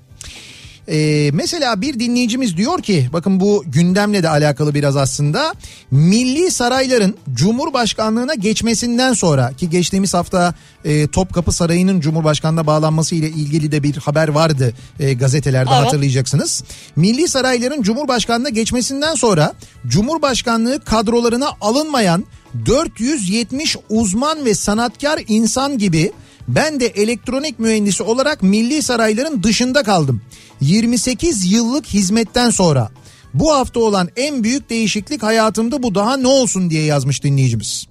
Ee, 0.90 1.30
mesela 1.34 1.82
bir 1.82 2.00
dinleyicimiz 2.00 2.58
diyor 2.58 2.82
ki 2.82 3.10
bakın 3.14 3.40
bu 3.40 3.64
gündemle 3.68 4.24
de 4.24 4.30
alakalı 4.30 4.74
biraz 4.74 4.96
aslında 4.98 5.54
milli 5.92 6.52
sarayların 6.52 7.16
cumhurbaşkanlığına 7.34 8.36
geçmesinden 8.36 9.14
sonra 9.14 9.54
ki 9.54 9.70
geçtiğimiz 9.70 10.14
hafta 10.14 10.54
e, 10.86 11.08
Topkapı 11.08 11.52
Sarayı'nın 11.52 12.00
cumhurbaşkanına 12.00 12.68
bağlanması 12.68 13.16
ile 13.16 13.30
ilgili 13.30 13.72
de 13.72 13.84
bir 13.84 13.96
haber 13.96 14.28
vardı 14.28 14.74
e, 15.00 15.14
gazetelerde 15.14 15.70
Evet. 15.74 15.86
hatırlayacaksınız. 15.86 16.64
Milli 16.96 17.28
sarayların 17.28 17.82
cumhurbaşkanlığına 17.82 18.50
geçmesinden 18.50 19.16
sonra 19.16 19.54
cumhurbaşkanlığı 19.88 20.80
kadrolarına 20.80 21.50
alınmayan 21.62 22.26
470 22.66 23.78
uzman 23.90 24.46
ve 24.46 24.54
sanatkar 24.54 25.20
insan 25.28 25.78
gibi 25.78 26.12
ben 26.48 26.80
de 26.80 26.86
elektronik 26.86 27.60
mühendisi 27.60 28.04
olarak 28.04 28.44
milli 28.44 28.84
sarayların 28.84 29.44
dışında 29.44 29.84
kaldım. 29.84 30.22
28 30.62 31.52
yıllık 31.52 31.86
hizmetten 31.86 32.50
sonra. 32.50 32.90
Bu 33.34 33.54
hafta 33.54 33.80
olan 33.80 34.10
en 34.16 34.44
büyük 34.44 34.70
değişiklik 34.70 35.24
hayatımda 35.24 35.84
bu 35.84 35.96
daha 35.96 36.18
ne 36.18 36.28
olsun 36.28 36.70
diye 36.70 36.84
yazmış 36.84 37.24
dinleyicimiz. 37.24 37.88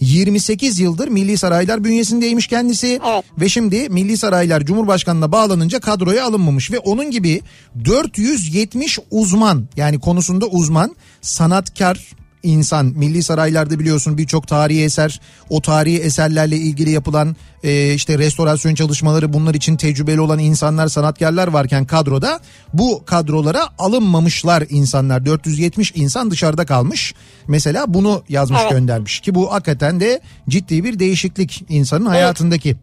28 0.00 0.78
yıldır 0.78 1.08
Milli 1.08 1.38
Saraylar 1.38 1.84
bünyesindeymiş 1.84 2.46
kendisi 2.46 3.00
Evet. 3.06 3.24
ve 3.40 3.48
şimdi 3.48 3.88
Milli 3.88 4.16
Saraylar 4.16 4.64
Cumhurbaşkanı'na 4.64 5.32
bağlanınca 5.32 5.80
kadroya 5.80 6.24
alınmamış 6.26 6.70
ve 6.72 6.78
onun 6.78 7.10
gibi 7.10 7.40
470 7.84 8.98
uzman 9.10 9.68
yani 9.76 10.00
konusunda 10.00 10.46
uzman 10.46 10.96
sanatkar 11.20 12.06
insan 12.42 12.86
Milli 12.86 13.22
Saraylarda 13.22 13.78
biliyorsun 13.78 14.18
birçok 14.18 14.48
tarihi 14.48 14.82
eser 14.84 15.20
o 15.50 15.60
tarihi 15.62 15.98
eserlerle 15.98 16.56
ilgili 16.56 16.90
yapılan 16.90 17.36
e, 17.62 17.94
işte 17.94 18.18
restorasyon 18.18 18.74
çalışmaları 18.74 19.32
bunlar 19.32 19.54
için 19.54 19.76
tecrübeli 19.76 20.20
olan 20.20 20.38
insanlar 20.38 20.88
sanatkarlar 20.88 21.48
varken 21.48 21.86
kadroda 21.86 22.40
bu 22.72 23.02
kadrolara 23.06 23.68
alınmamışlar 23.78 24.64
insanlar 24.68 25.26
470 25.26 25.92
insan 25.94 26.30
dışarıda 26.30 26.66
kalmış 26.66 27.14
mesela 27.48 27.94
bunu 27.94 28.22
yazmış 28.28 28.60
Evet. 28.62 28.70
göndermiş 28.72 29.20
ki 29.20 29.34
bu 29.34 29.52
hakikaten 29.52 30.00
de 30.00 30.20
ciddi 30.48 30.84
bir 30.84 30.98
değişiklik 30.98 31.64
insanın 31.68 32.06
hayatındaki 32.06 32.76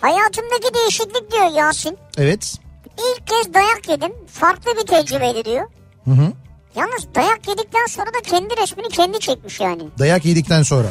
Hayatımdaki 0.00 0.74
değişiklik 0.74 1.32
diyor 1.32 1.56
Yasin. 1.56 1.98
evet 2.18 2.54
İlk 2.98 3.26
kez 3.26 3.54
dayak 3.54 3.88
yedim. 3.88 4.12
Farklı 4.26 4.70
bir 4.80 4.86
tecrübeydi 4.86 5.44
diyor. 5.44 5.66
hı 6.04 6.10
hı. 6.10 6.32
Yalnız 6.78 7.14
dayak 7.14 7.48
yedikten 7.48 7.86
sonra 7.86 8.06
da 8.06 8.20
kendi 8.22 8.62
resmini 8.62 8.88
kendi 8.88 9.18
çekmiş 9.18 9.60
yani. 9.60 9.82
dayak 9.98 10.24
yedikten 10.24 10.62
sonra 10.62 10.88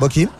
bakayım 0.00 0.30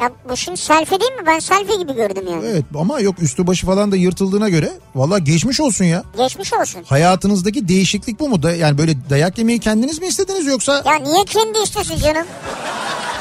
Ya 0.00 0.10
bu 0.28 0.36
şimdi 0.36 0.56
selfie 0.56 1.00
değil 1.00 1.12
mi? 1.12 1.22
Ben 1.26 1.38
selfie 1.38 1.76
gibi 1.76 1.94
gördüm 1.94 2.24
yani. 2.30 2.46
Evet 2.46 2.64
ama 2.78 3.00
yok 3.00 3.22
üstü 3.22 3.46
başı 3.46 3.66
falan 3.66 3.92
da 3.92 3.96
yırtıldığına 3.96 4.48
göre 4.48 4.72
valla 4.94 5.18
geçmiş 5.18 5.60
olsun 5.60 5.84
ya. 5.84 6.04
Geçmiş 6.16 6.52
olsun. 6.52 6.82
Hayatınızdaki 6.86 7.68
değişiklik 7.68 8.20
bu 8.20 8.28
mu? 8.28 8.42
Da, 8.42 8.52
yani 8.54 8.78
böyle 8.78 8.96
dayak 9.10 9.38
yemeyi 9.38 9.58
kendiniz 9.58 10.00
mi 10.00 10.06
istediniz 10.06 10.46
yoksa? 10.46 10.82
Ya 10.86 10.94
niye 10.94 11.24
kendi 11.24 11.58
istesin 11.58 11.96
canım? 11.96 12.26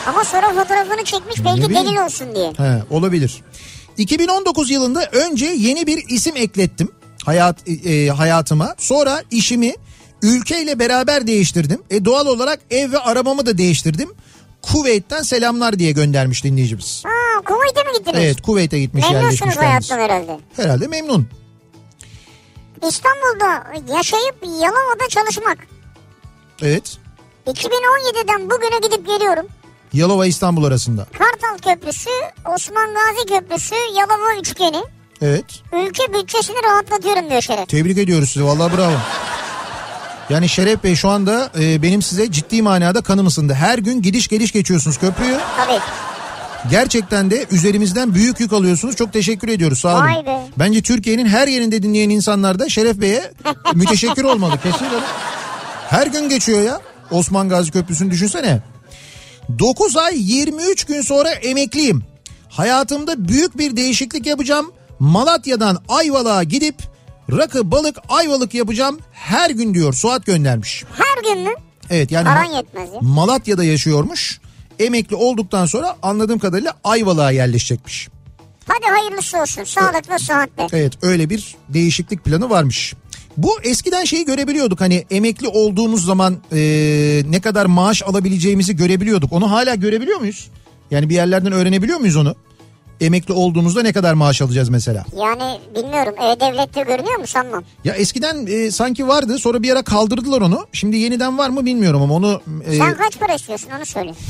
Ama 0.07 0.23
sonra 0.23 0.53
fotoğrafını 0.53 1.03
çekmiş 1.03 1.45
belki 1.45 1.69
delil 1.69 2.05
olsun 2.05 2.35
diye. 2.35 2.53
He, 2.57 2.83
olabilir. 2.89 3.43
2019 3.97 4.71
yılında 4.71 5.05
önce 5.05 5.45
yeni 5.45 5.87
bir 5.87 6.03
isim 6.09 6.37
eklettim 6.37 6.89
hayat 7.27 7.55
e, 7.85 8.07
hayatıma. 8.07 8.75
Sonra 8.77 9.23
işimi 9.31 9.73
ülkeyle 10.21 10.79
beraber 10.79 11.27
değiştirdim. 11.27 11.81
E 11.89 12.05
doğal 12.05 12.25
olarak 12.27 12.59
ev 12.71 12.91
ve 12.91 12.97
arabamı 12.97 13.45
da 13.45 13.57
değiştirdim. 13.57 14.09
Kuveyt'ten 14.61 15.21
selamlar 15.21 15.79
diye 15.79 15.91
göndermiş 15.91 16.43
dinleyicimiz. 16.43 17.03
Ha 17.05 17.41
Kuveyt'e 17.45 17.83
mi 17.83 17.97
gittiniz? 17.97 18.19
Evet 18.19 18.41
Kuveyt'e 18.41 18.79
gitmiş 18.79 19.03
Memnunsunuz 19.03 19.23
yerleşmiş 19.23 19.55
kendisi. 19.55 19.65
hayattan 19.91 19.99
herhalde. 19.99 20.39
Herhalde 20.55 20.87
memnun. 20.87 21.27
İstanbul'da 22.87 23.73
yaşayıp 23.95 24.35
Yalova'da 24.43 25.07
çalışmak. 25.09 25.57
Evet. 26.61 26.97
2017'den 27.47 28.49
bugüne 28.49 28.79
gidip 28.87 29.07
geliyorum. 29.07 29.47
Yalova 29.93 30.25
İstanbul 30.25 30.63
arasında. 30.63 31.07
Kartal 31.17 31.57
Köprüsü, 31.73 32.09
Osman 32.55 32.89
Gazi 32.93 33.27
Köprüsü, 33.27 33.75
Yalova 33.75 34.39
Üçgeni. 34.41 34.83
Evet. 35.21 35.45
Ülke 35.73 36.13
bütçesini 36.13 36.57
rahatlatıyorum 36.63 37.29
diyor 37.29 37.41
Şeref. 37.41 37.69
Tebrik 37.69 37.97
ediyoruz 37.97 38.29
sizi 38.29 38.45
vallahi 38.45 38.77
bravo. 38.77 38.93
Yani 40.29 40.49
Şeref 40.49 40.83
Bey 40.83 40.95
şu 40.95 41.09
anda 41.09 41.51
e, 41.59 41.81
benim 41.81 42.01
size 42.01 42.31
ciddi 42.31 42.61
manada 42.61 43.01
kanım 43.01 43.27
ısındı. 43.27 43.53
Her 43.53 43.77
gün 43.77 44.01
gidiş 44.01 44.27
geliş 44.27 44.51
geçiyorsunuz 44.51 44.97
köprüyü. 44.97 45.37
Tabii. 45.57 45.79
Gerçekten 46.69 47.31
de 47.31 47.45
üzerimizden 47.51 48.15
büyük 48.15 48.39
yük 48.39 48.53
alıyorsunuz. 48.53 48.95
Çok 48.95 49.13
teşekkür 49.13 49.47
ediyoruz 49.47 49.79
sağ 49.79 49.95
olun. 49.95 50.05
Vay 50.05 50.25
be. 50.25 50.39
Bence 50.59 50.81
Türkiye'nin 50.81 51.25
her 51.25 51.47
yerinde 51.47 51.83
dinleyen 51.83 52.09
insanlar 52.09 52.59
da 52.59 52.69
Şeref 52.69 53.01
Bey'e 53.01 53.31
müteşekkir 53.73 54.23
olmalı 54.23 54.53
kesinlikle. 54.63 54.97
Her 55.89 56.07
gün 56.07 56.29
geçiyor 56.29 56.61
ya. 56.61 56.81
Osman 57.11 57.49
Gazi 57.49 57.71
Köprüsü'nü 57.71 58.11
düşünsene. 58.11 58.59
9 59.59 59.97
ay 59.97 60.13
23 60.17 60.83
gün 60.85 61.01
sonra 61.01 61.29
emekliyim. 61.29 62.03
Hayatımda 62.49 63.27
büyük 63.27 63.57
bir 63.57 63.75
değişiklik 63.77 64.25
yapacağım. 64.25 64.71
Malatya'dan 64.99 65.77
Ayvalık'a 65.89 66.43
gidip 66.43 66.75
rakı, 67.31 67.71
balık, 67.71 67.97
ayvalık 68.09 68.53
yapacağım 68.53 68.99
her 69.11 69.49
gün 69.49 69.73
diyor 69.73 69.93
Suat 69.93 70.25
göndermiş. 70.25 70.83
Her 70.93 71.33
gün 71.33 71.43
mü? 71.43 71.53
Evet 71.89 72.11
yani 72.11 72.25
Paran 72.25 72.43
yetmez 72.55 72.93
ya. 72.93 72.99
Malatya'da 73.01 73.63
yaşıyormuş. 73.63 74.39
Emekli 74.79 75.15
olduktan 75.15 75.65
sonra 75.65 75.95
anladığım 76.01 76.39
kadarıyla 76.39 76.73
Ayvalık'a 76.83 77.31
yerleşecekmiş. 77.31 78.09
Hadi 78.67 78.85
hayırlısı 78.85 79.41
olsun. 79.41 79.63
Sağlıklı 79.63 80.19
sıhhatle. 80.19 80.67
Evet 80.73 80.93
öyle 81.01 81.29
bir 81.29 81.55
değişiklik 81.69 82.25
planı 82.25 82.49
varmış. 82.49 82.93
Bu 83.37 83.59
eskiden 83.63 84.03
şeyi 84.05 84.25
görebiliyorduk 84.25 84.81
hani 84.81 85.05
emekli 85.11 85.47
olduğumuz 85.47 86.05
zaman 86.05 86.37
e, 86.53 86.59
ne 87.29 87.41
kadar 87.41 87.65
maaş 87.65 88.03
alabileceğimizi 88.03 88.75
görebiliyorduk. 88.75 89.33
Onu 89.33 89.51
hala 89.51 89.75
görebiliyor 89.75 90.19
muyuz? 90.19 90.47
Yani 90.91 91.09
bir 91.09 91.15
yerlerden 91.15 91.51
öğrenebiliyor 91.51 91.99
muyuz 91.99 92.15
onu? 92.15 92.35
Emekli 93.01 93.33
olduğumuzda 93.33 93.81
ne 93.81 93.93
kadar 93.93 94.13
maaş 94.13 94.41
alacağız 94.41 94.69
mesela? 94.69 95.05
Yani 95.19 95.59
bilmiyorum. 95.75 96.13
E-Devlet'te 96.21 96.81
görünüyor 96.81 97.19
mu 97.19 97.27
sanmam. 97.27 97.63
Ya 97.83 97.93
eskiden 97.93 98.45
e, 98.47 98.71
sanki 98.71 99.07
vardı 99.07 99.39
sonra 99.39 99.63
bir 99.63 99.71
ara 99.71 99.81
kaldırdılar 99.83 100.41
onu. 100.41 100.67
Şimdi 100.73 100.97
yeniden 100.97 101.37
var 101.37 101.49
mı 101.49 101.65
bilmiyorum 101.65 102.01
ama 102.01 102.13
onu... 102.13 102.41
e, 102.65 102.77
Sen 102.77 102.97
kaç 102.97 103.19
para 103.19 103.33
istiyorsun 103.33 103.69
onu 103.77 103.85
söyle. 103.85 104.13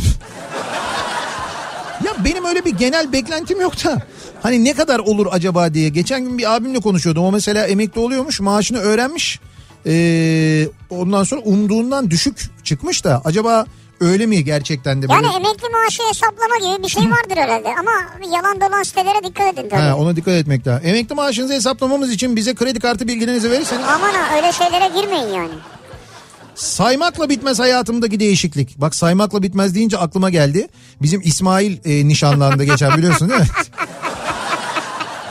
Ya 2.06 2.14
benim 2.26 2.46
öyle 2.46 2.66
bir 2.66 2.74
genel 2.78 3.12
beklentim 3.14 3.62
yok 3.62 3.84
da 3.86 3.98
hani 4.44 4.64
ne 4.64 4.74
kadar 4.74 5.00
olur 5.00 5.28
acaba 5.32 5.74
diye. 5.74 5.90
Geçen 5.90 6.24
gün 6.24 6.38
bir 6.38 6.56
abimle 6.56 6.80
konuşuyordum. 6.80 7.24
O 7.24 7.32
mesela 7.32 7.68
emekli 7.68 8.02
oluyormuş 8.02 8.40
maaşını 8.40 8.78
öğrenmiş. 8.80 9.40
Ee, 9.86 10.68
ondan 10.90 11.24
sonra 11.24 11.42
umduğundan 11.42 12.10
düşük 12.12 12.50
çıkmış 12.64 13.04
da 13.04 13.22
acaba 13.26 13.66
öyle 14.00 14.26
mi 14.26 14.44
gerçekten 14.44 15.02
de 15.02 15.10
böyle? 15.10 15.14
Yani 15.28 15.36
emekli 15.36 15.70
maaşı 15.70 16.04
hesaplama 16.10 16.58
gibi 16.58 16.84
bir 16.84 16.90
şey 16.90 17.04
vardır 17.04 17.38
herhalde. 17.38 17.76
Ama 17.80 17.92
yalan 18.36 18.62
dolan 18.62 18.84
sitelere 18.84 19.24
dikkat 19.24 19.54
edin 19.54 19.70
tabii. 19.70 19.82
Ha, 19.82 19.96
ona 19.96 20.16
dikkat 20.16 20.34
etmek 20.34 20.68
lazım. 20.68 20.88
Emekli 20.88 21.16
maaşınızı 21.16 21.54
hesaplamamız 21.54 22.12
için 22.12 22.36
bize 22.36 22.56
kredi 22.56 22.80
kartı 22.80 23.08
bilgilerinizi 23.08 23.52
verirseniz 23.52 23.84
Aman 23.88 24.14
ha 24.14 24.36
öyle 24.36 24.52
şeylere 24.52 24.88
girmeyin 25.02 25.34
yani. 25.34 25.52
saymakla 26.56 27.30
bitmez 27.30 27.60
hayatımdaki 27.60 28.20
değişiklik. 28.20 28.78
Bak 28.82 28.96
saymakla 28.96 29.44
bitmez 29.44 29.76
deyince 29.76 29.98
aklıma 29.98 30.30
geldi. 30.30 30.68
Bizim 31.02 31.22
İsmail 31.24 31.78
e, 31.86 32.08
nişanlandı 32.08 32.64
geçen 32.64 32.98
biliyorsun 32.98 33.30
değil 33.30 33.42
mi? 33.42 33.48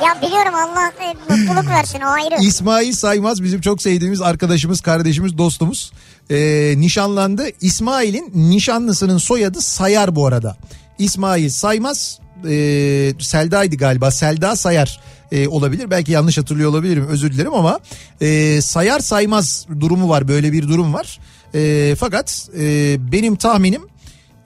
Ya 0.04 0.22
biliyorum 0.22 0.54
Allah 0.54 0.92
e, 1.00 1.14
mutluluk 1.34 1.70
versin 1.70 2.00
o 2.00 2.06
ayrı. 2.06 2.34
İsmail 2.42 2.92
Saymaz 2.92 3.42
bizim 3.42 3.60
çok 3.60 3.82
sevdiğimiz 3.82 4.22
arkadaşımız, 4.22 4.80
kardeşimiz, 4.80 5.38
dostumuz. 5.38 5.92
Ee, 6.30 6.74
nişanlandı. 6.76 7.46
İsmail'in 7.60 8.32
nişanlısının 8.34 9.18
soyadı 9.18 9.60
Sayar 9.60 10.16
bu 10.16 10.26
arada. 10.26 10.56
İsmail 10.98 11.48
Saymaz, 11.48 12.18
e, 12.48 13.12
Selda'ydı 13.20 13.76
galiba. 13.76 14.10
Selda 14.10 14.56
Sayar 14.56 15.00
e, 15.32 15.48
olabilir. 15.48 15.90
Belki 15.90 16.12
yanlış 16.12 16.38
hatırlıyor 16.38 16.70
olabilirim 16.70 17.06
özür 17.08 17.32
dilerim 17.32 17.54
ama 17.54 17.80
e, 18.20 18.60
Sayar 18.60 19.00
Saymaz 19.00 19.66
durumu 19.80 20.08
var. 20.08 20.28
Böyle 20.28 20.52
bir 20.52 20.68
durum 20.68 20.94
var. 20.94 21.18
E, 21.54 21.94
fakat 21.98 22.48
e, 22.58 22.96
benim 23.12 23.36
tahminim 23.36 23.82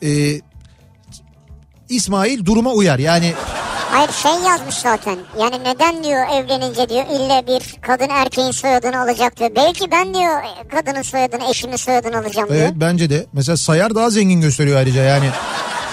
e, 0.02 0.40
İsmail 1.88 2.44
duruma 2.44 2.72
uyar. 2.72 2.98
Yani 2.98 3.32
Hayır 3.90 4.10
şey 4.12 4.32
yazmış 4.32 4.74
zaten. 4.74 5.18
Yani 5.40 5.58
neden 5.64 6.04
diyor 6.04 6.26
evlenince 6.34 6.88
diyor 6.88 7.04
ille 7.06 7.46
bir 7.46 7.80
kadın 7.80 8.08
erkeğin 8.10 8.50
soyadını 8.50 9.00
alacak 9.02 9.36
diyor. 9.36 9.50
Belki 9.56 9.90
ben 9.90 10.14
diyor 10.14 10.42
kadının 10.70 11.02
soyadını 11.02 11.50
eşimin 11.50 11.76
soyadını 11.76 12.18
alacağım 12.18 12.48
diyor. 12.48 12.60
Evet 12.60 12.72
bence 12.76 13.10
de. 13.10 13.26
Mesela 13.32 13.56
sayar 13.56 13.94
daha 13.94 14.10
zengin 14.10 14.40
gösteriyor 14.40 14.78
ayrıca 14.78 15.02
yani. 15.02 15.30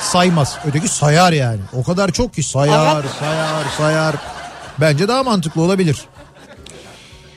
Saymaz. 0.01 0.57
Öteki 0.67 0.87
sayar 0.87 1.31
yani. 1.33 1.59
O 1.73 1.83
kadar 1.83 2.11
çok 2.11 2.33
ki 2.33 2.43
sayar, 2.43 2.95
Evet. 3.01 3.11
sayar, 3.19 3.65
sayar. 3.77 4.15
Bence 4.79 5.07
daha 5.07 5.23
mantıklı 5.23 5.61
olabilir. 5.61 6.05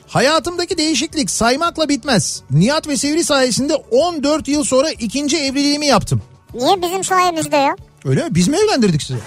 Hayatımdaki 0.08 0.78
değişiklik 0.78 1.30
saymakla 1.30 1.88
bitmez. 1.88 2.42
Nihat 2.50 2.88
ve 2.88 2.96
Sivri 2.96 3.24
sayesinde 3.24 3.74
14 3.74 4.48
yıl 4.48 4.64
sonra 4.64 4.90
ikinci 4.90 5.36
evliliğimi 5.38 5.86
yaptım. 5.86 6.22
Niye 6.54 6.82
bizim 6.82 7.04
sayemizde 7.04 7.56
ya? 7.56 7.76
Öyle 8.04 8.24
mi? 8.24 8.34
Biz 8.34 8.48
mi 8.48 8.56
evlendirdik 8.56 9.02
sizi? 9.02 9.18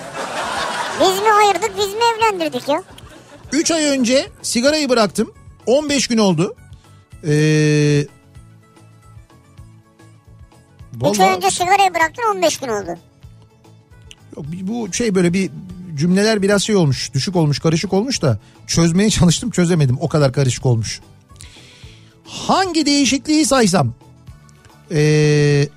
Biz 1.02 1.20
mi 1.22 1.32
ayırdık 1.44 1.72
biz 1.78 1.88
mi 1.94 2.00
evlendirdik 2.18 2.68
ya? 2.70 2.84
3 3.52 3.72
ay 3.72 3.84
önce 3.86 4.30
sigarayı 4.42 4.90
bıraktım. 4.90 5.34
15 5.66 6.08
gün 6.08 6.18
oldu. 6.18 6.56
Ee, 7.28 8.00
3 8.02 8.10
ay 11.20 11.28
vallahi- 11.28 11.36
önce 11.38 11.52
sigarayı 11.52 11.94
bıraktın 11.94 12.24
15 12.36 12.58
gün 12.58 12.68
oldu. 12.68 12.98
Yok, 14.38 14.46
bu 14.62 14.94
şey 14.94 15.16
böyle 15.16 15.34
bir 15.34 15.52
cümleler 15.96 16.42
biraz 16.42 16.64
şey 16.64 16.76
olmuş, 16.76 17.14
düşük 17.14 17.36
olmuş, 17.36 17.60
karışık 17.60 17.94
olmuş 17.94 18.22
da 18.22 18.40
çözmeye 18.68 19.10
çalıştım 19.10 19.50
çözemedim. 19.52 19.98
O 20.02 20.10
kadar 20.10 20.34
karışık 20.34 20.66
olmuş. 20.66 21.00
Hangi 22.26 22.86
değişikliği 22.86 23.46
saysam? 23.46 23.94
Ee, 24.92 25.68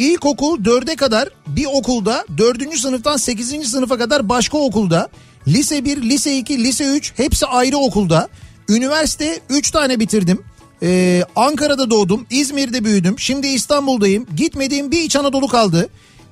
ilkokul 0.00 0.58
4'e 0.64 0.96
kadar 0.96 1.28
bir 1.46 1.66
okulda 1.72 2.24
4. 2.38 2.78
sınıftan 2.78 3.16
8. 3.16 3.70
sınıfa 3.70 3.98
kadar 3.98 4.28
başka 4.28 4.58
okulda 4.58 5.08
lise 5.48 5.84
1, 5.84 6.02
lise 6.02 6.36
2, 6.36 6.64
lise 6.64 6.84
3 6.84 7.12
hepsi 7.16 7.46
ayrı 7.46 7.76
okulda. 7.76 8.28
Üniversite 8.68 9.40
3 9.50 9.70
tane 9.70 10.00
bitirdim. 10.00 10.42
Ee, 10.82 11.22
Ankara'da 11.36 11.90
doğdum, 11.90 12.26
İzmir'de 12.30 12.84
büyüdüm. 12.84 13.18
Şimdi 13.18 13.46
İstanbul'dayım. 13.46 14.26
Gitmediğim 14.36 14.90
bir 14.90 15.00
İç 15.00 15.16
Anadolu 15.16 15.48
kaldı. 15.48 15.88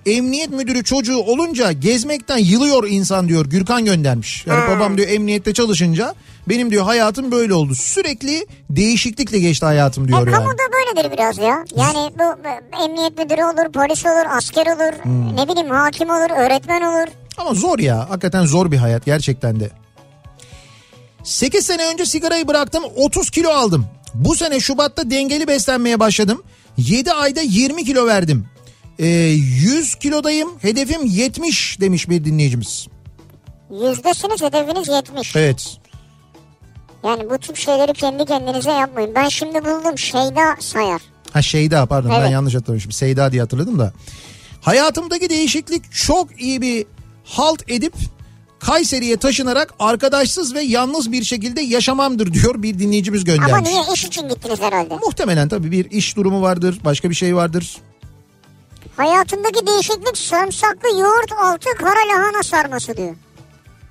Emniyet 0.08 0.50
müdürü 0.50 0.84
çocuğu 0.84 1.16
olunca 1.18 1.72
gezmekten 1.72 2.38
yılıyor 2.38 2.88
insan 2.88 3.28
diyor 3.28 3.46
Gürkan 3.46 3.84
göndermiş. 3.84 4.46
Yani 4.46 4.76
babam 4.76 4.96
diyor 4.98 5.08
emniyette 5.08 5.54
çalışınca 5.54 6.14
benim 6.48 6.70
diyor 6.70 6.84
hayatım 6.84 7.30
böyle 7.32 7.54
oldu. 7.54 7.74
Sürekli 7.74 8.46
değişiklikle 8.70 9.38
geçti 9.38 9.66
hayatım 9.66 10.08
diyor 10.08 10.18
E, 10.26 10.30
yani. 10.30 10.32
kamuda 10.32 10.62
böyledir 10.72 11.12
biraz 11.12 11.38
ya. 11.38 11.64
Yani 11.76 12.10
bu 12.18 12.24
bu 12.44 12.84
emniyet 12.84 13.18
müdürü 13.18 13.42
olur, 13.42 13.72
polis 13.72 14.06
olur, 14.06 14.36
asker 14.36 14.66
olur, 14.66 15.02
Hmm. 15.02 15.36
ne 15.36 15.48
bileyim 15.48 15.70
hakim 15.70 16.10
olur, 16.10 16.30
öğretmen 16.46 16.82
olur. 16.82 17.08
Ama 17.36 17.54
zor 17.54 17.78
ya. 17.78 18.10
Hakikaten 18.10 18.44
zor 18.46 18.70
bir 18.72 18.76
hayat 18.76 19.04
gerçekten 19.04 19.60
de. 19.60 19.70
8 21.24 21.66
sene 21.66 21.86
önce 21.92 22.06
sigarayı 22.06 22.48
bıraktım 22.48 22.84
30 22.96 23.30
kilo 23.30 23.50
aldım. 23.50 23.86
Bu 24.14 24.34
sene 24.34 24.60
Şubat'ta 24.60 25.10
dengeli 25.10 25.48
beslenmeye 25.48 26.00
başladım. 26.00 26.42
7 26.76 27.12
ayda 27.12 27.40
20 27.40 27.84
kilo 27.84 28.06
verdim. 28.06 28.46
Ee, 28.98 29.06
100 29.06 29.94
kilodayım 29.94 30.48
hedefim 30.62 31.06
70 31.06 31.80
demiş 31.80 32.08
bir 32.08 32.24
dinleyicimiz. 32.24 32.86
Yüzdesiniz 33.70 34.42
hedefiniz 34.42 34.88
70. 34.88 35.36
Evet. 35.36 35.76
Yani 37.04 37.30
bu 37.30 37.38
tip 37.38 37.56
şeyleri 37.56 37.92
kendi 37.92 38.24
kendinize 38.24 38.70
yapmayın. 38.70 39.12
Ben 39.14 39.28
şimdi 39.28 39.64
buldum 39.64 39.98
Şeyda 39.98 40.56
Sayar. 40.60 41.00
Ha 41.32 41.42
Şeyda 41.42 41.86
pardon 41.86 42.10
ben 42.10 42.20
Evet. 42.20 42.30
yanlış 42.30 42.54
hatırlamışım. 42.54 42.92
Seyda 42.92 43.32
diye 43.32 43.42
hatırladım 43.42 43.78
da. 43.78 43.92
Hayatımdaki 44.60 45.30
değişiklik 45.30 45.92
çok 45.92 46.40
iyi 46.40 46.60
bir 46.60 46.86
halt 47.24 47.62
edip 47.70 47.94
Kayseri'ye 48.58 49.16
taşınarak 49.16 49.74
arkadaşsız 49.78 50.54
ve 50.54 50.62
yalnız 50.62 51.12
bir 51.12 51.24
şekilde 51.24 51.60
yaşamamdır 51.60 52.32
diyor 52.32 52.62
bir 52.62 52.78
dinleyicimiz 52.78 53.24
göndermiş. 53.24 53.52
Ama 53.52 53.62
niye 53.62 53.82
iş 53.94 54.04
için 54.04 54.28
gittiniz 54.28 54.60
herhalde? 54.60 54.94
Muhtemelen 54.94 55.48
tabii 55.48 55.70
bir 55.70 55.90
iş 55.90 56.16
durumu 56.16 56.42
vardır, 56.42 56.78
başka 56.84 57.10
bir 57.10 57.14
şey 57.14 57.36
vardır. 57.36 57.76
Hayatındaki 58.98 59.66
değişiklik 59.66 60.16
sarımsaklı 60.18 60.88
yoğurt 61.00 61.32
altı 61.42 61.68
kara 61.78 62.08
lahana 62.08 62.42
sarması 62.42 62.96
diyor. 62.96 63.14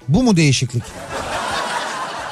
Bu 0.07 0.23
mu 0.23 0.37
değişiklik? 0.37 0.83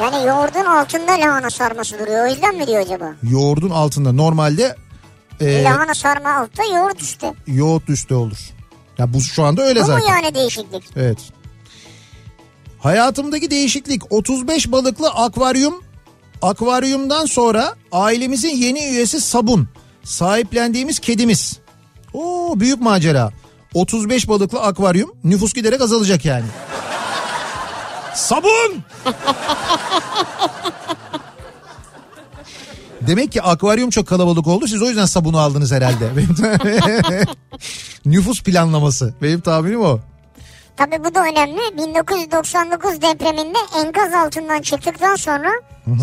Yani 0.02 0.28
yoğurdun 0.28 0.66
altında 0.66 1.12
lahana 1.12 1.50
sarması 1.50 2.00
duruyor. 2.00 2.26
O 2.26 2.30
yüzden 2.30 2.56
mi 2.56 2.68
diyor 2.68 2.82
acaba? 2.82 3.14
Yoğurdun 3.24 3.70
altında 3.70 4.12
normalde 4.12 4.76
e, 5.42 5.64
Lahana 5.64 5.94
sarma 5.94 6.34
altta 6.36 6.64
yoğurt 6.64 7.02
üstte. 7.02 7.34
yoğurt 7.48 7.90
üstü 7.90 8.14
olur. 8.14 8.38
Ya 8.98 9.14
bu 9.14 9.22
şu 9.22 9.44
anda 9.44 9.62
öyle 9.64 9.80
Bu 9.80 9.84
mu 9.84 9.88
zaten. 9.88 10.08
yani 10.08 10.36
değişiklik? 10.36 10.84
Evet. 10.96 11.18
Hayatımdaki 12.80 13.52
değişiklik 13.52 14.12
35 14.14 14.72
balıklı 14.72 15.10
akvaryum. 15.10 15.84
Akvaryumdan 16.42 17.26
sonra 17.26 17.76
ailemizin 17.92 18.50
yeni 18.56 18.86
üyesi 18.86 19.22
sabun. 19.22 19.68
Sahiplendiğimiz 20.04 21.00
kedimiz. 21.00 21.60
Oo 22.16 22.60
büyük 22.60 22.82
macera. 22.82 23.32
35 23.74 24.28
balıklı 24.28 24.62
akvaryum 24.62 25.12
nüfus 25.24 25.54
giderek 25.54 25.82
azalacak 25.82 26.26
yani. 26.26 26.46
Sabun! 28.14 28.84
Demek 33.02 33.32
ki 33.32 33.42
akvaryum 33.42 33.90
çok 33.90 34.08
kalabalık 34.08 34.48
oldu. 34.48 34.68
Siz 34.68 34.82
o 34.82 34.86
yüzden 34.86 35.06
sabunu 35.06 35.40
aldınız 35.40 35.72
herhalde. 35.72 36.10
Nüfus 38.06 38.44
planlaması. 38.44 39.14
Benim 39.22 39.42
tahminim 39.42 39.82
o. 39.82 40.00
Tabii 40.78 41.04
bu 41.04 41.16
da 41.16 41.20
önemli. 41.24 41.60
1999 41.78 43.02
depreminde 43.02 43.58
enkaz 43.80 44.14
altından 44.14 44.62
çıktıktan 44.62 45.16
sonra 45.16 45.50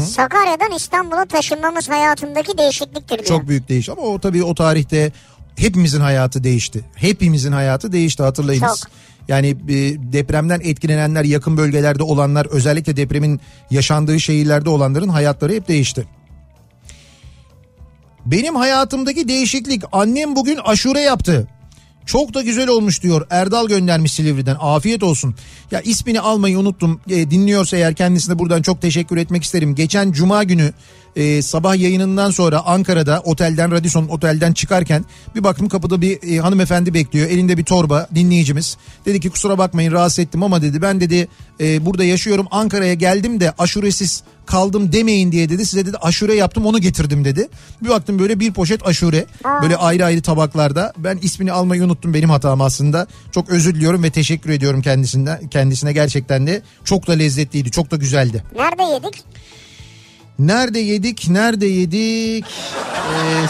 Sakarya'dan 0.09 0.73
İstanbul'a 0.73 1.25
taşınmamız 1.25 1.89
hayatımdaki 1.89 2.59
değişikliktir 2.59 3.19
diyor. 3.19 3.25
Çok 3.25 3.49
büyük 3.49 3.69
değiş 3.69 3.89
ama 3.89 4.03
o 4.03 4.19
tabii 4.19 4.45
o 4.45 4.55
tarihte 4.55 5.13
hepimizin 5.57 6.01
hayatı 6.01 6.45
değişti. 6.45 6.85
Hepimizin 6.95 7.53
hayatı 7.53 7.93
değişti 7.93 8.23
hatırlayınız. 8.23 8.81
Çok. 8.81 8.91
Yani 9.29 9.49
e, 9.49 9.77
depremden 10.13 10.61
etkilenenler 10.65 11.25
yakın 11.25 11.57
bölgelerde 11.57 12.03
olanlar 12.03 12.47
özellikle 12.47 12.97
depremin 12.97 13.41
yaşandığı 13.71 14.21
şehirlerde 14.21 14.69
olanların 14.69 15.09
hayatları 15.09 15.53
hep 15.53 15.69
değişti. 15.69 16.07
Benim 18.27 18.57
hayatımdaki 18.57 19.29
değişiklik 19.29 19.83
annem 19.93 20.37
bugün 20.37 20.57
aşure 20.65 21.01
yaptı. 21.01 21.49
Çok 22.07 22.35
da 22.35 22.43
güzel 22.43 22.69
olmuş 22.69 23.03
diyor 23.03 23.27
Erdal 23.31 23.69
göndermiş 23.69 24.13
Silivri'den 24.13 24.57
afiyet 24.61 25.03
olsun. 25.03 25.35
Ya 25.71 25.81
ismini 25.81 26.21
almayı 26.21 26.59
unuttum 26.59 27.01
e, 27.11 27.31
dinliyorsa 27.31 27.77
eğer 27.77 27.95
kendisine 27.95 28.39
buradan 28.39 28.63
çok 28.63 28.83
teşekkür 28.83 29.17
etmek 29.17 29.45
isterim. 29.45 29.75
Geçen 29.75 30.13
cuma 30.13 30.45
günü 30.45 30.73
e, 31.17 31.43
sabah 31.43 31.77
yayınından 31.77 32.31
sonra 32.31 32.67
Ankara'da 32.67 33.21
otelden 33.21 33.71
Radisson 33.71 34.09
otelden 34.09 34.53
çıkarken 34.53 35.05
bir 35.35 35.45
baktım 35.45 35.69
kapıda 35.69 36.01
bir 36.01 36.33
e, 36.33 36.39
hanımefendi 36.39 36.95
bekliyor 36.95 37.31
elinde 37.31 37.59
bir 37.59 37.65
torba 37.65 38.09
dinleyicimiz. 38.15 38.77
Dedi 39.07 39.21
ki 39.21 39.31
kusura 39.31 39.59
bakmayın 39.59 39.93
rahatsız 39.93 40.19
ettim 40.19 40.43
ama 40.43 40.63
dedi 40.63 40.83
ben 40.83 41.01
dedi 41.01 41.29
e, 41.61 41.87
burada 41.87 42.05
yaşıyorum 42.05 42.47
Ankara'ya 42.51 42.95
geldim 42.95 43.41
de 43.41 43.53
aşuresiz 43.59 44.23
kaldım 44.47 44.93
demeyin 44.93 45.33
diye 45.33 45.49
dedi 45.49 45.67
size 45.67 45.87
dedi 45.87 45.97
aşure 45.97 46.35
yaptım 46.35 46.67
onu 46.67 46.79
getirdim 46.79 47.25
dedi. 47.25 47.49
Bir 47.83 47.89
baktım 47.89 48.19
böyle 48.19 48.41
bir 48.41 48.53
poşet 48.53 48.87
aşure 48.87 49.27
böyle 49.63 49.77
ayrı 49.77 50.05
ayrı 50.05 50.23
tabaklarda 50.23 50.93
ben 50.99 51.19
ismini 51.23 51.53
almayı 51.53 51.85
unuttum 51.85 52.15
benim 52.15 52.31
hatam 52.31 52.61
aslında. 52.61 53.07
Çok 53.33 53.51
özür 53.51 53.75
diliyorum 53.75 54.03
ve 54.03 54.11
teşekkür 54.11 54.51
ediyorum 54.51 54.83
kendisinden 54.83 55.49
kendisine 55.49 55.93
gerçekten 55.93 56.47
de 56.47 56.63
çok 56.85 57.07
da 57.07 57.13
lezzetliydi 57.13 57.71
çok 57.71 57.91
da 57.91 57.97
güzeldi. 57.97 58.45
Nerede 58.57 58.83
yedik? 58.83 59.25
Nerede 60.47 60.79
yedik? 60.79 61.29
Nerede 61.31 61.67
yedik? 61.67 62.45
Ee, 62.45 63.47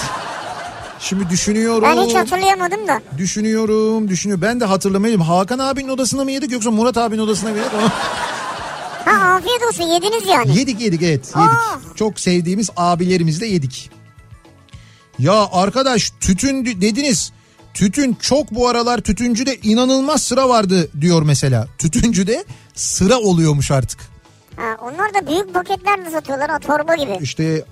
şimdi 1.01 1.31
düşünüyorum. 1.31 1.83
Ben 1.83 2.03
hiç 2.07 2.15
hatırlayamadım 2.15 2.89
da. 2.89 3.01
Düşünüyorum, 3.19 4.09
düşünüyorum. 4.09 4.43
Ben 4.43 4.61
de 4.61 4.65
hatırlamayayım. 4.65 5.21
Hakan 5.21 5.59
abinin 5.59 5.89
odasına 5.89 6.25
mı 6.25 6.31
yedik 6.31 6.53
yoksa 6.53 6.71
Murat 6.71 6.97
abinin 6.97 7.21
odasına 7.23 7.51
mı 7.51 7.57
yedik? 7.59 7.73
Ha 9.05 9.35
afiyet 9.35 9.63
olsun 9.69 9.83
yediniz 9.85 10.29
yani. 10.29 10.59
yedik 10.59 10.81
yedik 10.81 11.03
evet. 11.03 11.27
Yedik. 11.27 11.37
Aa! 11.37 11.81
Çok 11.97 12.21
sevdiğimiz 12.21 12.71
abilerimizle 12.77 13.47
yedik. 13.47 13.91
Ya 15.19 15.49
arkadaş 15.53 16.13
tütün 16.21 16.65
dediniz. 16.67 17.33
Tütün 17.75 18.17
çok 18.21 18.51
bu 18.55 18.69
aralar 18.69 18.99
tütüncüde 18.99 19.57
inanılmaz 19.57 20.23
sıra 20.23 20.49
vardı 20.49 20.89
diyor 21.01 21.23
mesela. 21.23 21.67
Tütüncüde 21.79 22.45
sıra 22.75 23.19
oluyormuş 23.19 23.71
artık. 23.71 24.12
Ha, 24.57 24.77
onlar 24.83 25.15
da 25.15 25.27
büyük 25.27 25.55
paketlerde 25.55 26.11
satıyorlar 26.11 26.51
ha 26.51 26.59
torba 26.59 26.95
gibi. 26.95 27.19
İşte 27.23 27.65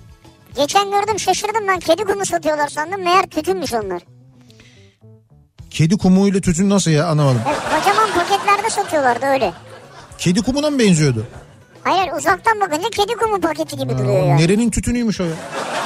Geçen 0.55 0.91
gördüm 0.91 1.19
şaşırdım 1.19 1.67
ben 1.67 1.79
kedi 1.79 2.03
kumu 2.05 2.25
satıyorlar 2.25 2.67
sandım 2.67 3.01
meğer 3.03 3.23
tütünmüş 3.25 3.73
onlar. 3.73 4.01
kedi 5.69 5.97
kumuyla 5.97 6.41
tütün 6.41 6.69
nasıl 6.69 6.91
ya 6.91 7.07
anlamadım. 7.07 7.41
Evet, 7.47 7.59
kocaman 7.85 8.09
paketlerde 8.13 8.69
satıyorlardı 8.69 9.25
öyle. 9.25 9.53
Kedi 10.17 10.41
kumuna 10.41 10.69
mı 10.69 10.79
benziyordu? 10.79 11.25
Hayır 11.83 12.11
uzaktan 12.17 12.59
bakınca 12.59 12.89
kedi 12.89 13.13
kumu 13.15 13.41
paketi 13.41 13.77
gibi 13.77 13.97
duruyor 13.97 14.27
yani. 14.27 14.41
Nerenin 14.41 14.69
tütünüymüş 14.71 15.21
o 15.21 15.23
ya? 15.23 15.31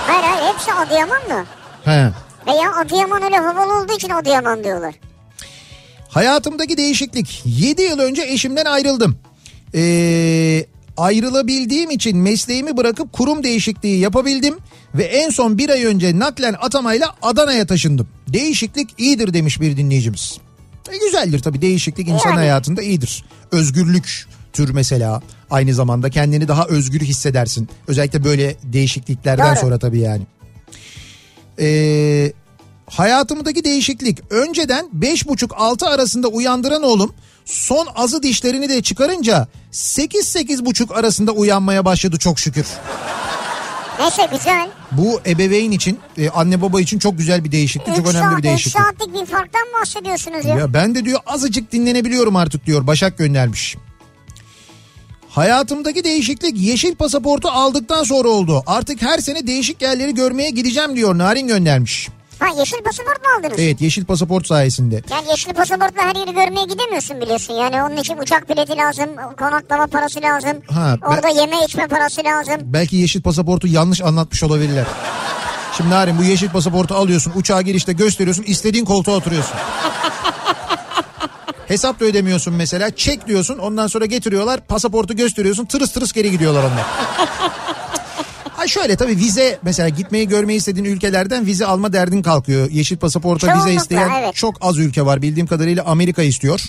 Hayır 0.08 0.24
hayır 0.24 0.54
hepsi 0.54 0.74
Adıyaman 0.74 1.22
da. 1.30 1.46
He. 1.92 2.12
Veya 2.48 2.76
Adıyaman 2.76 3.24
öyle 3.24 3.38
havalı 3.38 3.84
olduğu 3.84 3.94
için 3.94 4.10
Adıyaman 4.10 4.64
diyorlar. 4.64 4.96
Hayatımdaki 6.10 6.78
değişiklik. 6.78 7.42
7 7.46 7.82
yıl 7.82 8.00
önce 8.00 8.22
eşimden 8.22 8.66
ayrıldım. 8.66 9.20
Ee, 9.76 10.66
ayrılabildiğim 10.98 11.92
için 11.92 12.18
mesleğimi 12.18 12.78
bırakıp 12.78 13.14
kurum 13.14 13.44
değişikliği 13.44 14.00
yapabildim. 14.00 14.56
Ve 14.96 15.04
en 15.04 15.30
son 15.30 15.58
bir 15.58 15.70
ay 15.70 15.86
önce 15.86 16.20
naklen 16.20 16.56
atamayla 16.62 17.16
Adana'ya 17.22 17.66
taşındım. 17.66 18.08
Değişiklik 18.28 18.90
iyidir 18.98 19.34
demiş 19.34 19.62
bir 19.62 19.78
dinleyicimiz. 19.78 20.38
E, 20.92 20.98
güzeldir 20.98 21.40
tabii 21.40 21.62
değişiklik 21.62 22.08
insan 22.08 22.30
Yani. 22.30 22.38
hayatında 22.38 22.82
iyidir. 22.82 23.26
Özgürlük 23.52 24.26
tür 24.54 24.70
mesela 24.70 25.22
aynı 25.50 25.74
zamanda 25.74 26.10
kendini 26.10 26.48
daha 26.48 26.66
özgür 26.66 27.02
hissedersin. 27.02 27.70
Özellikle 27.88 28.24
böyle 28.24 28.56
değişikliklerden 28.64 29.56
Doğru. 29.56 29.60
sonra 29.62 29.80
tabii 29.80 30.00
yani. 30.00 30.24
Ee, 31.60 32.34
hayatımdaki 32.88 33.64
değişiklik 33.64 34.20
önceden 34.30 34.86
5.30-6 35.00 35.86
arasında 35.86 36.28
uyandıran 36.28 36.84
oğlum 36.84 37.14
son 37.46 37.88
azı 37.96 38.24
dişlerini 38.24 38.70
de 38.70 38.82
çıkarınca 38.82 39.48
8-8.30 39.72 40.94
arasında 40.94 41.32
uyanmaya 41.32 41.86
başladı 41.86 42.18
çok 42.18 42.40
şükür. 42.40 42.66
Neyse 44.00 44.28
güzel. 44.32 44.70
Bu 44.92 45.22
ebeveyn 45.26 45.72
için 45.72 46.00
e, 46.18 46.30
anne 46.30 46.62
baba 46.62 46.82
için 46.82 47.00
çok 47.00 47.18
güzel 47.18 47.44
bir 47.44 47.52
değişiklik 47.52 47.96
çok 47.96 48.08
3 48.08 48.16
önemli 48.16 48.30
saat, 48.30 48.38
bir 48.38 48.44
değişiklik. 48.44 48.84
saatlik 48.84 49.14
bir 49.14 49.26
farktan 49.26 49.68
bahsediyorsunuz 49.80 50.46
ya. 50.46 50.56
Ya 50.56 50.74
ben 50.74 50.96
de 50.96 51.06
diyor 51.06 51.20
azıcık 51.26 51.72
dinlenebiliyorum 51.72 52.36
artık 52.36 52.66
diyor 52.66 52.88
Başak 52.88 53.18
göndermiş. 53.18 53.76
Hayatımdaki 55.30 56.04
değişiklik 56.04 56.58
yeşil 56.58 56.96
pasaportu 56.96 57.50
aldıktan 57.50 58.04
sonra 58.04 58.28
oldu. 58.30 58.64
Artık 58.68 59.02
her 59.02 59.18
sene 59.20 59.48
değişik 59.48 59.82
yerleri 59.82 60.14
görmeye 60.14 60.50
gideceğim 60.50 60.96
diyor 60.96 61.18
Narin 61.18 61.48
göndermiş. 61.48 62.10
Ha 62.40 62.46
yeşil 62.60 62.84
pasaport 62.84 63.24
mu 63.24 63.30
aldınız? 63.40 63.60
Evet 63.60 63.82
yeşil 63.82 64.06
pasaport 64.06 64.48
sayesinde. 64.48 65.02
Yani 65.12 65.30
yeşil 65.30 65.54
pasaportla 65.54 66.02
her 66.02 66.16
yeri 66.16 66.34
görmeye 66.34 66.66
gidemiyorsun 66.66 67.22
biliyorsun. 67.22 67.54
Yani 67.54 67.84
onun 67.84 67.98
için 67.98 68.18
uçak 68.18 68.50
bileti 68.50 68.78
lazım, 68.78 69.10
konaklama 69.40 69.88
parası 69.88 70.22
lazım. 70.22 70.58
Ha, 70.72 70.96
ben- 71.02 71.08
Orada 71.08 71.28
yeme 71.28 71.64
içme 71.66 71.88
parası 71.88 72.24
lazım. 72.24 72.56
Belki 72.64 72.96
yeşil 72.96 73.22
pasaportu 73.22 73.68
yanlış 73.68 74.02
anlatmış 74.02 74.44
olabilirler. 74.44 74.86
Şimdi 75.78 75.90
Narin 75.90 76.18
bu 76.18 76.24
yeşil 76.24 76.50
pasaportu 76.50 76.96
alıyorsun 76.96 77.34
uçağa 77.36 77.62
girişte 77.62 77.94
gösteriyorsun 77.94 78.44
istediğin 78.44 78.86
koltuğa 78.86 79.16
oturuyorsun. 79.16 79.56
Hesap 81.68 82.00
da 82.00 82.06
ödemiyorsun 82.06 82.54
mesela 82.54 82.96
çek 82.96 83.28
diyorsun 83.28 83.58
ondan 83.58 83.88
sonra 83.88 84.06
getiriyorlar 84.06 84.60
pasaportu 84.68 85.16
gösteriyorsun 85.16 85.66
tırıs 85.66 85.92
tırıs 85.94 86.12
geri 86.14 86.32
gidiyorlar 86.32 86.64
onlar. 86.64 86.86
Ha 88.66 88.70
şöyle 88.70 88.96
tabii 88.96 89.18
vize 89.18 89.60
mesela 89.64 89.90
gitmeyi 89.90 90.28
görmeyi 90.28 90.58
istediğin 90.58 90.86
ülkelerden 90.86 91.46
vize 91.46 91.66
alma 91.66 91.94
derdin 91.94 92.22
kalkıyor. 92.22 92.72
Yeşil 92.72 92.98
pasaporta 92.98 93.48
vize 93.48 93.58
Çoğunlukla, 93.58 93.82
isteyen 93.82 94.10
evet. 94.20 94.36
çok 94.36 94.56
az 94.62 94.78
ülke 94.78 95.06
var. 95.06 95.22
Bildiğim 95.22 95.48
kadarıyla 95.48 95.84
Amerika 95.84 96.24
istiyor. 96.24 96.62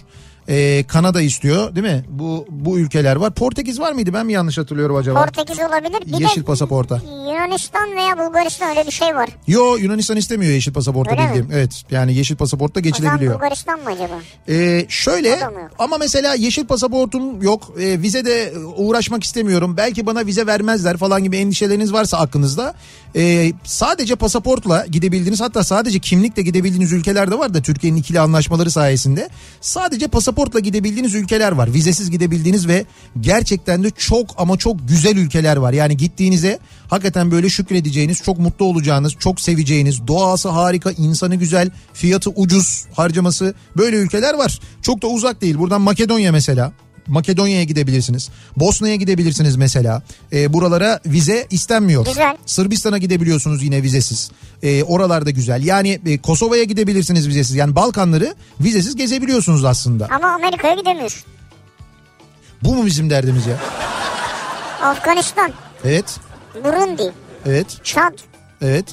Ee, 0.48 0.84
Kanada 0.88 1.22
istiyor 1.22 1.74
değil 1.76 1.86
mi? 1.86 2.04
Bu 2.08 2.46
bu 2.50 2.78
ülkeler 2.78 3.16
var. 3.16 3.34
Portekiz 3.34 3.80
var 3.80 3.92
mıydı? 3.92 4.12
Ben 4.14 4.26
mi 4.26 4.32
yanlış 4.32 4.58
hatırlıyorum 4.58 4.96
acaba? 4.96 5.24
Portekiz 5.24 5.58
olabilir. 5.58 6.12
Bir 6.18 6.20
Yeşil 6.20 6.40
de 6.40 6.44
pasaporta. 6.44 7.00
Yunanistan 7.26 7.96
veya 7.96 8.18
Bulgaristan 8.18 8.70
öyle 8.70 8.86
bir 8.86 8.92
şey 8.92 9.14
var. 9.14 9.28
Yo 9.46 9.76
Yunanistan 9.76 10.16
istemiyor 10.16 10.52
yeşil 10.52 10.72
pasaporta 10.72 11.10
Öyle 11.10 11.22
mi? 11.22 11.28
bildiğim. 11.28 11.48
Evet 11.52 11.82
yani 11.90 12.14
yeşil 12.14 12.36
pasaportta 12.36 12.80
O 12.80 12.82
geçilebiliyor. 12.82 13.34
Bulgaristan 13.34 13.80
mı 13.80 13.90
acaba? 13.90 14.18
Ee, 14.48 14.86
şöyle 14.88 15.38
O 15.78 15.82
ama 15.84 15.98
mesela 15.98 16.34
yeşil 16.34 16.66
pasaportum 16.66 17.42
yok. 17.42 17.72
Ee, 17.80 18.02
vize 18.02 18.24
de 18.24 18.52
uğraşmak 18.76 19.24
istemiyorum. 19.24 19.76
Belki 19.76 20.06
bana 20.06 20.26
vize 20.26 20.46
vermezler 20.46 20.96
falan 20.96 21.24
gibi 21.24 21.36
endişeleriniz 21.36 21.92
varsa 21.92 22.18
aklınızda. 22.18 22.74
Ee, 23.16 23.52
sadece 23.64 24.14
pasaportla 24.16 24.86
gidebildiğiniz 24.86 25.40
hatta 25.40 25.64
sadece 25.64 25.98
kimlikle 25.98 26.42
gidebildiğiniz 26.42 26.92
ülkeler 26.92 27.30
de 27.30 27.38
var 27.38 27.54
da 27.54 27.62
Türkiye'nin 27.62 27.98
ikili 27.98 28.20
anlaşmaları 28.20 28.70
sayesinde. 28.70 29.28
Sadece 29.60 30.08
pasaportla 30.36 30.60
gidebildiğiniz 30.60 31.14
ülkeler 31.14 31.52
var. 31.52 31.74
Vizesiz 31.74 32.10
gidebildiğiniz 32.10 32.68
ve 32.68 32.84
gerçekten 33.20 33.84
de 33.84 33.90
çok 33.90 34.34
ama 34.38 34.56
çok 34.56 34.88
güzel 34.88 35.16
ülkeler 35.16 35.56
var. 35.56 35.72
Yani 35.72 35.96
gittiğinize 35.96 36.58
hakikaten 36.88 37.30
böyle 37.30 37.48
şükredeceğiniz, 37.48 38.22
çok 38.22 38.38
mutlu 38.38 38.64
olacağınız, 38.64 39.12
çok 39.18 39.40
seveceğiniz, 39.40 40.06
doğası 40.06 40.48
harika, 40.48 40.90
insanı 40.90 41.34
güzel, 41.36 41.70
fiyatı 41.92 42.30
ucuz, 42.30 42.84
harcaması 42.94 43.54
böyle 43.76 43.96
ülkeler 43.96 44.34
var. 44.34 44.60
Çok 44.82 45.02
da 45.02 45.06
uzak 45.06 45.40
değil. 45.40 45.58
Buradan 45.58 45.80
Makedonya 45.80 46.32
mesela. 46.32 46.72
Makedonya'ya 47.06 47.64
gidebilirsiniz. 47.64 48.28
Bosna'ya 48.56 48.94
gidebilirsiniz 48.94 49.56
mesela. 49.56 50.02
Ee, 50.32 50.52
buralara 50.52 51.00
vize 51.06 51.46
istenmiyor. 51.50 52.04
Güzel. 52.06 52.36
Sırbistan'a 52.46 52.98
gidebiliyorsunuz 52.98 53.62
yine 53.62 53.82
vizesiz. 53.82 54.30
Ee, 54.62 54.82
oralarda 54.84 55.30
güzel. 55.30 55.64
Yani 55.64 56.00
e, 56.06 56.18
Kosova'ya 56.18 56.64
gidebilirsiniz 56.64 57.28
vizesiz. 57.28 57.56
Yani 57.56 57.76
Balkanları 57.76 58.34
vizesiz 58.60 58.96
gezebiliyorsunuz 58.96 59.64
aslında. 59.64 60.08
Ama 60.10 60.28
Amerika'ya 60.28 60.74
gidemiyorsun. 60.74 61.22
Bu 62.62 62.74
mu 62.74 62.86
bizim 62.86 63.10
derdimiz 63.10 63.46
ya? 63.46 63.56
Afganistan, 64.82 65.52
Evet. 65.84 66.04
Burundi, 66.64 67.12
Evet. 67.46 67.66
Çad, 67.84 68.12
Evet. 68.62 68.84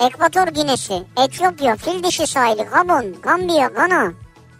Ekvator 0.00 0.48
Ginesi, 0.48 1.02
Etiyopya, 1.24 1.76
Fil 1.76 2.04
Dişi 2.04 2.26
Sahili, 2.26 2.62
Gabon, 2.62 3.04
Gambiya, 3.22 3.68
Gana. 3.68 4.12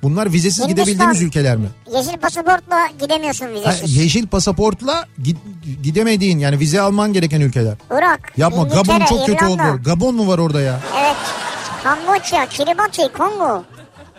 Bunlar 0.03 0.33
vizesiz 0.33 0.65
Hindistan. 0.65 0.69
gidebildiğimiz 0.85 1.23
ülkeler 1.23 1.57
mi? 1.57 1.69
Yeşil 1.95 2.17
pasaportla 2.19 2.89
gidemiyorsun 3.01 3.47
Ha, 3.47 3.53
vizesiz. 3.53 3.97
yeşil 3.97 4.27
pasaportla 4.27 5.05
gid- 5.23 5.83
gidemediğin 5.83 6.39
yani 6.39 6.59
vize 6.59 6.81
alman 6.81 7.13
gereken 7.13 7.41
ülkeler. 7.41 7.75
Irak, 7.91 8.33
Yapma 8.37 8.63
İngiltere, 8.63 8.83
Gabon 8.99 9.05
çok 9.07 9.27
kötü 9.27 9.45
İrlanda. 9.47 9.73
oldu. 9.73 9.83
Gabon 9.85 10.15
mu 10.15 10.29
var 10.29 10.39
orada 10.39 10.61
ya? 10.61 10.81
Evet. 11.01 11.17
Kamboçya, 11.85 12.47
Kiribati, 12.47 13.03
Kongo, 13.19 13.65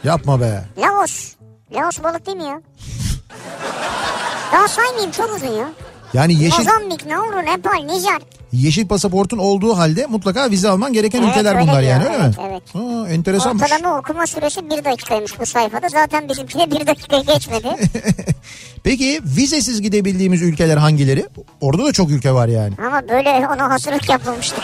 Yapma 0.04 0.42
be. 0.42 0.64
Laos. 0.78 1.34
Laos 1.74 2.04
balık 2.04 2.26
değil 2.26 2.38
mi 2.38 2.44
ya? 2.44 2.62
Daha 4.54 4.68
saymayayım 4.68 5.12
çok 5.12 5.36
uzun 5.36 5.48
ya. 5.48 5.70
Yani 6.14 6.44
yeşil 6.44 6.58
Mozambik, 6.58 7.06
Nauru, 7.06 7.46
Nepal, 7.46 7.84
Nijer. 7.86 8.22
Yeşil 8.54 8.88
pasaportun 8.88 9.38
olduğu 9.38 9.78
halde 9.78 10.06
mutlaka 10.06 10.52
vize 10.52 10.70
alman 10.70 10.94
gereken 10.94 11.20
Evet, 11.22 11.30
ülkeler 11.30 11.62
bunlar 11.62 11.82
diyor, 11.82 11.92
yani 11.92 12.04
öyle 12.06 12.16
evet, 12.16 12.38
mi? 12.38 12.44
evet. 12.50 12.64
Ha, 12.74 13.10
enteresanmış. 13.10 13.64
Ortalama 13.64 14.00
okuma 14.00 14.28
süresi 14.28 14.70
bir 14.70 14.86
dakikaymış 14.86 15.40
bu 15.40 15.46
sayfada. 15.46 15.90
Zaten 15.90 16.30
bizimki 16.30 16.60
de 16.60 16.72
bir 16.72 16.88
dakika 16.88 17.18
geçmedi. 17.18 17.68
Peki 18.84 19.22
vizesiz 19.26 19.82
gidebildiğimiz 19.82 20.42
ülkeler 20.42 20.78
hangileri? 20.78 21.26
Orada 21.62 21.86
da 21.86 21.94
çok 21.94 22.10
ülke 22.10 22.32
var 22.34 22.48
yani. 22.48 22.74
Ama 22.88 23.02
böyle 23.10 23.48
ona 23.48 23.70
hazırlık 23.70 24.10
yapılmıştı. 24.10 24.62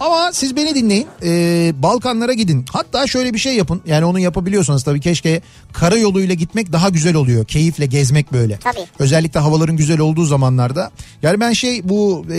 Ama 0.00 0.32
siz 0.32 0.56
beni 0.56 0.74
dinleyin. 0.74 1.06
Ee, 1.22 1.72
Balkanlara 1.82 2.32
gidin. 2.32 2.64
Hatta 2.70 3.06
şöyle 3.06 3.34
bir 3.34 3.38
şey 3.38 3.56
yapın. 3.56 3.82
Yani 3.86 4.04
onu 4.04 4.18
yapabiliyorsanız 4.18 4.84
tabii 4.84 5.00
keşke 5.00 5.40
karayoluyla 5.72 6.34
gitmek 6.34 6.72
daha 6.72 6.88
güzel 6.88 7.14
oluyor. 7.14 7.44
Keyifle 7.44 7.86
gezmek 7.86 8.32
böyle. 8.32 8.56
Tabii. 8.56 8.86
Özellikle 8.98 9.40
havaların 9.40 9.76
güzel 9.76 10.00
olduğu 10.00 10.24
zamanlarda. 10.24 10.90
Yani 11.22 11.40
ben 11.40 11.52
şey 11.52 11.88
bu 11.88 12.26
e, 12.30 12.36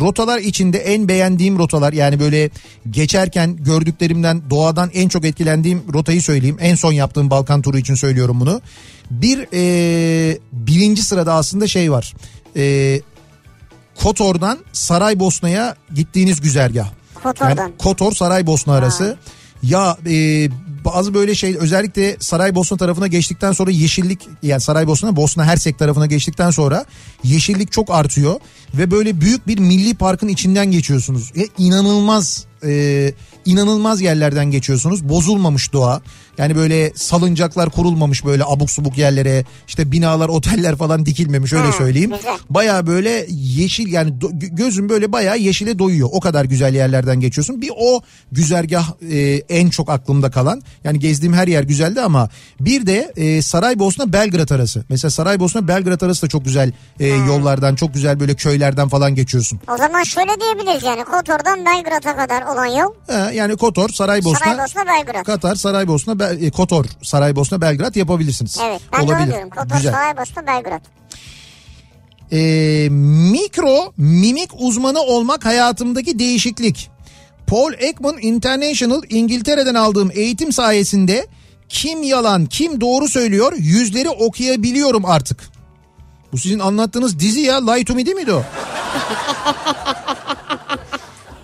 rotalar 0.00 0.38
içinde 0.38 0.78
en 0.78 1.08
beğendiğim 1.08 1.58
rotalar 1.58 1.92
yani 1.92 2.20
böyle 2.20 2.50
geçerken 2.90 3.56
gördüklerimden 3.56 4.42
doğadan 4.50 4.90
en 4.94 5.08
çok 5.08 5.24
etkilendiğim 5.24 5.82
rotayı 5.92 6.22
söyleyeyim. 6.22 6.56
En 6.60 6.74
son 6.74 6.92
yaptığım 6.92 7.30
Balkan 7.30 7.62
turu 7.62 7.78
için 7.78 7.94
söylüyorum 7.94 8.40
bunu. 8.40 8.60
Bir 9.10 9.46
e, 9.52 10.38
birinci 10.52 11.02
sırada 11.02 11.34
aslında 11.34 11.66
şey 11.66 11.92
var. 11.92 12.14
E, 12.56 13.00
Kotor'dan 14.02 14.58
Saraybosna'ya 14.72 15.76
gittiğiniz 15.94 16.40
güzergah. 16.40 16.88
Kotor'dan. 17.14 17.56
Yani 17.56 17.72
Kotor 17.78 18.12
Saraybosna 18.12 18.74
arası. 18.74 19.16
Ya 19.62 19.96
e, 20.06 20.48
bazı 20.84 21.14
böyle 21.14 21.34
şey 21.34 21.56
özellikle 21.56 22.16
Saraybosna 22.20 22.76
tarafına 22.76 23.06
geçtikten 23.06 23.52
sonra 23.52 23.70
yeşillik 23.70 24.28
yani 24.42 24.60
Saraybosna 24.60 25.16
Bosna 25.16 25.44
Hersek 25.44 25.78
tarafına 25.78 26.06
geçtikten 26.06 26.50
sonra 26.50 26.84
yeşillik 27.24 27.72
çok 27.72 27.90
artıyor 27.90 28.40
ve 28.74 28.90
böyle 28.90 29.20
büyük 29.20 29.46
bir 29.46 29.58
milli 29.58 29.94
parkın 29.94 30.28
içinden 30.28 30.70
geçiyorsunuz. 30.70 31.32
E, 31.36 31.48
inanılmaz 31.58 32.44
e, 32.64 33.12
inanılmaz 33.44 34.00
yerlerden 34.00 34.50
geçiyorsunuz. 34.50 35.08
Bozulmamış 35.08 35.72
doğa. 35.72 36.02
Yani 36.38 36.56
böyle 36.56 36.92
salıncaklar 36.94 37.70
kurulmamış 37.70 38.24
böyle 38.24 38.44
abuk 38.44 38.70
subuk 38.70 38.98
yerlere. 38.98 39.44
işte 39.68 39.92
binalar, 39.92 40.28
oteller 40.28 40.76
falan 40.76 41.06
dikilmemiş 41.06 41.52
öyle 41.52 41.72
söyleyeyim. 41.72 42.12
Baya 42.50 42.86
böyle 42.86 43.26
yeşil 43.30 43.92
yani 43.92 44.10
do- 44.10 44.38
gö- 44.38 44.56
gözün 44.56 44.88
böyle 44.88 45.12
baya 45.12 45.34
yeşile 45.34 45.78
doyuyor. 45.78 46.08
O 46.12 46.20
kadar 46.20 46.44
güzel 46.44 46.74
yerlerden 46.74 47.20
geçiyorsun. 47.20 47.60
Bir 47.62 47.70
o 47.78 48.00
güzergah 48.32 48.86
e, 49.12 49.18
en 49.48 49.70
çok 49.70 49.90
aklımda 49.90 50.30
kalan. 50.30 50.62
Yani 50.84 50.98
gezdiğim 50.98 51.34
her 51.34 51.48
yer 51.48 51.62
güzeldi 51.62 52.00
ama 52.00 52.28
bir 52.60 52.86
de 52.86 53.12
e, 53.16 53.42
Saraybosna 53.42 54.12
Belgrad 54.12 54.50
arası. 54.50 54.84
Mesela 54.88 55.10
Saraybosna 55.10 55.68
Belgrad 55.68 56.00
arası 56.00 56.22
da 56.22 56.28
çok 56.28 56.44
güzel 56.44 56.72
e, 57.00 57.06
yollardan 57.06 57.74
çok 57.74 57.94
güzel 57.94 58.20
böyle 58.20 58.34
köylerden 58.34 58.88
falan 58.88 59.14
geçiyorsun. 59.14 59.60
O 59.74 59.76
zaman 59.76 60.02
şöyle 60.02 60.30
diyebiliriz 60.40 60.82
yani 60.84 61.04
Kotor'dan 61.04 61.64
Belgrad'a 61.66 62.16
kadar 62.16 62.42
olan 62.42 62.66
yol 62.66 62.92
Ha, 63.06 63.30
yani 63.32 63.56
Kotor, 63.56 63.88
Saraybosna, 63.88 64.38
Saraybosna 64.38 64.82
Belgrad. 64.86 65.24
Katar, 65.24 65.54
Saraybosna, 65.54 66.18
Bel- 66.30 66.42
e, 66.46 66.50
Kotor, 66.50 66.84
Saraybosna, 67.02 67.60
Belgrad 67.60 67.94
yapabilirsiniz. 67.96 68.58
Evet 68.68 68.80
ben 68.92 69.00
de 69.00 69.04
Olabilir. 69.12 69.26
diyorum. 69.32 69.50
Kotor, 69.50 69.76
Güzel. 69.76 69.92
Saraybosna 69.92 70.46
Belgrad. 70.46 70.80
Ee, 72.32 72.88
mikro 73.32 73.92
mimik 73.96 74.50
uzmanı 74.58 75.00
olmak 75.00 75.44
hayatımdaki 75.44 76.18
değişiklik. 76.18 76.90
Paul 77.46 77.72
Ekman 77.78 78.18
International 78.20 79.02
İngiltere'den 79.08 79.74
aldığım 79.74 80.10
eğitim 80.14 80.52
sayesinde 80.52 81.26
kim 81.68 82.02
yalan 82.02 82.46
kim 82.46 82.80
doğru 82.80 83.08
söylüyor 83.08 83.52
yüzleri 83.56 84.10
okuyabiliyorum 84.10 85.04
artık. 85.04 85.42
Bu 86.32 86.38
sizin 86.38 86.58
anlattığınız 86.58 87.18
dizi 87.18 87.40
ya 87.40 87.70
Lie 87.72 87.84
to 87.84 87.94
Me 87.94 88.06
değil 88.06 88.16
miydi 88.16 88.32
o? 88.32 88.42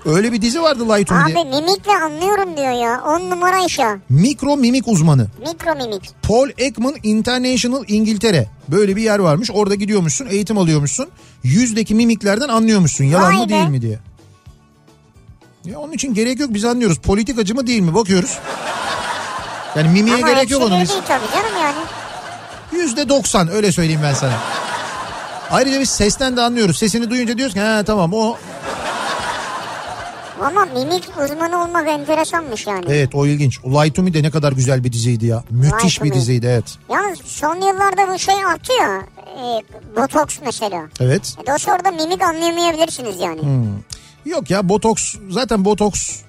Öyle 0.06 0.32
bir 0.32 0.42
dizi 0.42 0.62
vardı 0.62 0.78
to 0.78 0.84
Me 0.86 0.96
diye. 1.06 1.36
Abi 1.38 1.48
mimikle 1.50 1.92
anlıyorum 1.92 2.56
diyor 2.56 2.70
ya. 2.82 3.02
On 3.06 3.30
numara 3.30 3.64
iş 3.66 3.78
ya. 3.78 3.98
Mikro 4.08 4.56
mimik 4.56 4.88
uzmanı. 4.88 5.26
Mikro 5.40 5.74
mimik. 5.74 6.10
Paul 6.22 6.48
Ekman 6.58 6.94
International 7.02 7.84
İngiltere. 7.88 8.48
Böyle 8.68 8.96
bir 8.96 9.02
yer 9.02 9.18
varmış. 9.18 9.50
Orada 9.54 9.74
gidiyormuşsun, 9.74 10.26
eğitim 10.26 10.58
alıyormuşsun. 10.58 11.08
Yüzdeki 11.42 11.94
mimiklerden 11.94 12.48
anlıyormuşsun. 12.48 13.04
Yalan 13.04 13.32
Vay 13.32 13.36
mı 13.36 13.44
be. 13.44 13.48
değil 13.48 13.68
mi 13.68 13.82
diye. 13.82 13.98
Ya 15.64 15.78
onun 15.78 15.92
için 15.92 16.14
gerek 16.14 16.40
yok 16.40 16.54
biz 16.54 16.64
anlıyoruz. 16.64 16.98
Politikacı 16.98 17.54
mı 17.54 17.66
değil 17.66 17.80
mi 17.80 17.94
bakıyoruz. 17.94 18.38
Yani 19.76 19.88
mimiğe 19.88 20.16
Ama 20.16 20.30
gerek 20.30 20.50
yok 20.50 20.62
onun. 20.62 20.78
hepsi 20.78 20.92
değil 20.92 21.02
tabii 21.08 21.26
canım 21.32 21.62
yani. 21.62 21.76
Yüzde 22.72 23.08
doksan 23.08 23.48
öyle 23.52 23.72
söyleyeyim 23.72 24.00
ben 24.04 24.14
sana. 24.14 24.32
Ayrıca 25.50 25.80
biz 25.80 25.88
sesten 25.90 26.36
de 26.36 26.40
anlıyoruz. 26.40 26.78
Sesini 26.78 27.10
duyunca 27.10 27.38
diyoruz 27.38 27.54
ki 27.54 27.60
ha 27.60 27.82
tamam 27.86 28.12
o. 28.14 28.36
Ama 30.42 30.64
mimik 30.64 31.08
uzmanı 31.24 31.64
olmak 31.64 31.88
enteresanmış 31.88 32.66
yani. 32.66 32.84
Evet 32.88 33.14
o 33.14 33.26
ilginç. 33.26 33.60
Lie 33.64 33.92
to 33.92 34.02
Me 34.02 34.14
de 34.14 34.22
ne 34.22 34.30
kadar 34.30 34.52
güzel 34.52 34.84
bir 34.84 34.92
diziydi 34.92 35.26
ya. 35.26 35.44
Müthiş 35.50 36.02
bir 36.02 36.12
diziydi 36.12 36.46
evet. 36.46 36.78
Yalnız 36.90 37.18
son 37.24 37.54
yıllarda 37.56 38.14
bu 38.14 38.18
şey 38.18 38.44
arttı 38.44 38.72
ya. 38.80 39.02
E, 39.26 39.62
botoks 39.96 40.38
mesela. 40.46 40.82
Evet. 41.00 41.36
E, 41.42 41.46
dolayısıyla 41.46 41.76
orada 41.76 41.90
mimik 41.90 42.22
anlayamayabilirsiniz 42.22 43.20
yani. 43.20 43.40
Yok 44.24 44.50
ya 44.50 44.68
botoks 44.68 45.14
zaten 45.30 45.64
botoks 45.64 46.20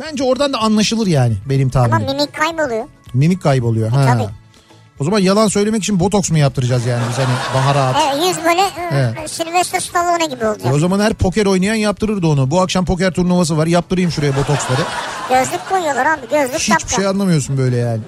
bence 0.00 0.24
oradan 0.24 0.52
da 0.52 0.58
anlaşılır 0.58 1.06
yani 1.06 1.36
benim 1.48 1.70
Ama 1.74 1.88
tahminim. 1.88 2.14
mimik 2.16 2.32
kayboluyor. 2.34 2.84
Mimik 3.14 3.42
kayboluyor. 3.42 3.88
Ha. 3.88 4.06
tabii. 4.06 4.41
O 5.02 5.04
zaman 5.04 5.18
yalan 5.18 5.48
söylemek 5.48 5.82
için 5.82 6.00
botoks 6.00 6.30
mu 6.30 6.38
yaptıracağız 6.38 6.86
yani 6.86 7.02
biz 7.10 7.18
hani 7.18 7.34
baharat? 7.54 7.96
Evet, 8.14 8.26
yüz 8.28 8.44
böyle 8.44 8.60
e, 8.60 8.72
Evet. 9.18 9.30
Sylvester 9.30 9.80
Stallone 9.80 10.26
gibi 10.26 10.44
E 10.44 10.48
olacak. 10.48 10.74
o 10.74 10.78
zaman 10.78 11.00
her 11.00 11.14
poker 11.14 11.46
oynayan 11.46 11.74
yaptırırdı 11.74 12.26
onu. 12.26 12.50
Bu 12.50 12.60
akşam 12.60 12.84
poker 12.84 13.10
turnuvası 13.12 13.56
var 13.56 13.66
yaptırayım 13.66 14.10
şuraya 14.10 14.36
botoksları. 14.36 14.80
Gözlük 15.28 15.68
koyuyorlar 15.68 16.06
abi 16.06 16.20
gözlük 16.30 16.54
Hiçbir 16.54 16.72
şapka. 16.72 16.88
şey 16.96 17.06
anlamıyorsun 17.06 17.58
böyle 17.58 17.76
yani. 17.76 18.00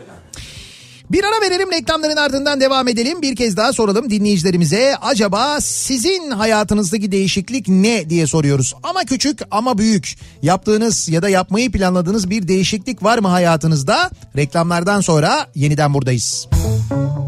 Bir 1.10 1.24
ara 1.24 1.40
verelim 1.50 1.72
reklamların 1.72 2.16
ardından 2.16 2.60
devam 2.60 2.88
edelim. 2.88 3.22
Bir 3.22 3.36
kez 3.36 3.56
daha 3.56 3.72
soralım 3.72 4.10
dinleyicilerimize. 4.10 4.96
Acaba 5.02 5.60
sizin 5.60 6.30
hayatınızdaki 6.30 7.12
değişiklik 7.12 7.68
ne 7.68 8.10
diye 8.10 8.26
soruyoruz. 8.26 8.74
Ama 8.82 9.04
küçük 9.04 9.40
ama 9.50 9.78
büyük. 9.78 10.14
Yaptığınız 10.42 11.08
ya 11.08 11.22
da 11.22 11.28
yapmayı 11.28 11.72
planladığınız 11.72 12.30
bir 12.30 12.48
değişiklik 12.48 13.02
var 13.02 13.18
mı 13.18 13.28
hayatınızda? 13.28 14.10
Reklamlardan 14.36 15.00
sonra 15.00 15.46
yeniden 15.54 15.94
buradayız. 15.94 16.48
Kafa 16.50 17.24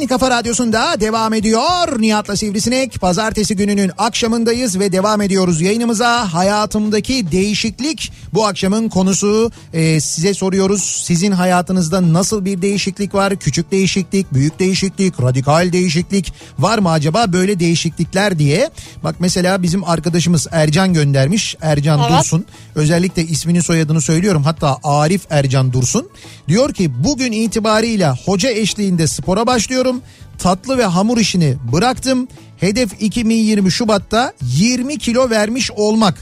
Türkiye'nin 0.00 0.14
en 0.14 0.18
kafa 0.18 0.38
radyosunda 0.38 1.00
devam 1.00 1.34
ediyor. 1.34 2.00
Nihat'la 2.00 2.36
Sivrisinek 2.36 3.00
pazartesi 3.00 3.56
gününün 3.56 3.90
akşamındayız 3.98 4.78
ve 4.78 4.92
devam 4.92 5.22
ediyoruz 5.22 5.60
yayınımıza. 5.60 6.34
Hayatımdaki 6.34 7.32
değişiklik 7.32 8.12
bu 8.34 8.46
akşamın 8.46 8.88
konusu. 8.88 9.50
Ee, 9.72 10.00
size 10.00 10.34
soruyoruz 10.34 10.82
sizin 10.82 11.32
hayatınızda 11.32 12.12
nasıl 12.12 12.44
bir 12.44 12.62
değişiklik 12.62 13.14
var? 13.14 13.36
Küçük 13.36 13.70
değişiklik, 13.70 14.34
büyük 14.34 14.58
değişiklik, 14.58 15.22
radikal 15.22 15.72
değişiklik 15.72 16.32
var 16.58 16.78
mı 16.78 16.90
acaba 16.90 17.32
böyle 17.32 17.60
değişiklikler 17.60 18.38
diye. 18.38 18.70
Bak 19.04 19.16
mesela 19.18 19.62
bizim 19.62 19.84
arkadaşımız 19.84 20.46
Ercan 20.50 20.92
göndermiş. 20.92 21.56
Ercan 21.60 22.00
Evet. 22.00 22.18
Dursun. 22.18 22.44
Özellikle 22.74 23.22
ismini 23.24 23.62
soyadını 23.62 24.00
söylüyorum. 24.00 24.42
Hatta 24.42 24.78
Arif 24.84 25.22
Ercan 25.30 25.72
Dursun. 25.72 26.08
Diyor 26.48 26.74
ki 26.74 27.04
bugün 27.04 27.32
itibarıyla 27.32 28.16
hoca 28.24 28.50
eşliğinde 28.50 29.06
spora 29.06 29.46
başlıyorum. 29.46 29.89
Tatlı 30.38 30.78
ve 30.78 30.84
hamur 30.84 31.18
işini 31.18 31.56
bıraktım. 31.72 32.28
Hedef 32.56 33.02
2020 33.02 33.72
Şubat'ta 33.72 34.32
20 34.42 34.98
kilo 34.98 35.30
vermiş 35.30 35.70
olmak. 35.70 36.14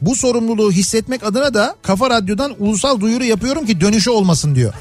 Bu 0.00 0.16
sorumluluğu 0.16 0.72
hissetmek 0.72 1.24
adına 1.24 1.54
da 1.54 1.76
Kafa 1.82 2.10
Radyo'dan 2.10 2.54
ulusal 2.58 3.00
duyuru 3.00 3.24
yapıyorum 3.24 3.66
ki 3.66 3.80
dönüşü 3.80 4.10
olmasın 4.10 4.54
diyor. 4.54 4.74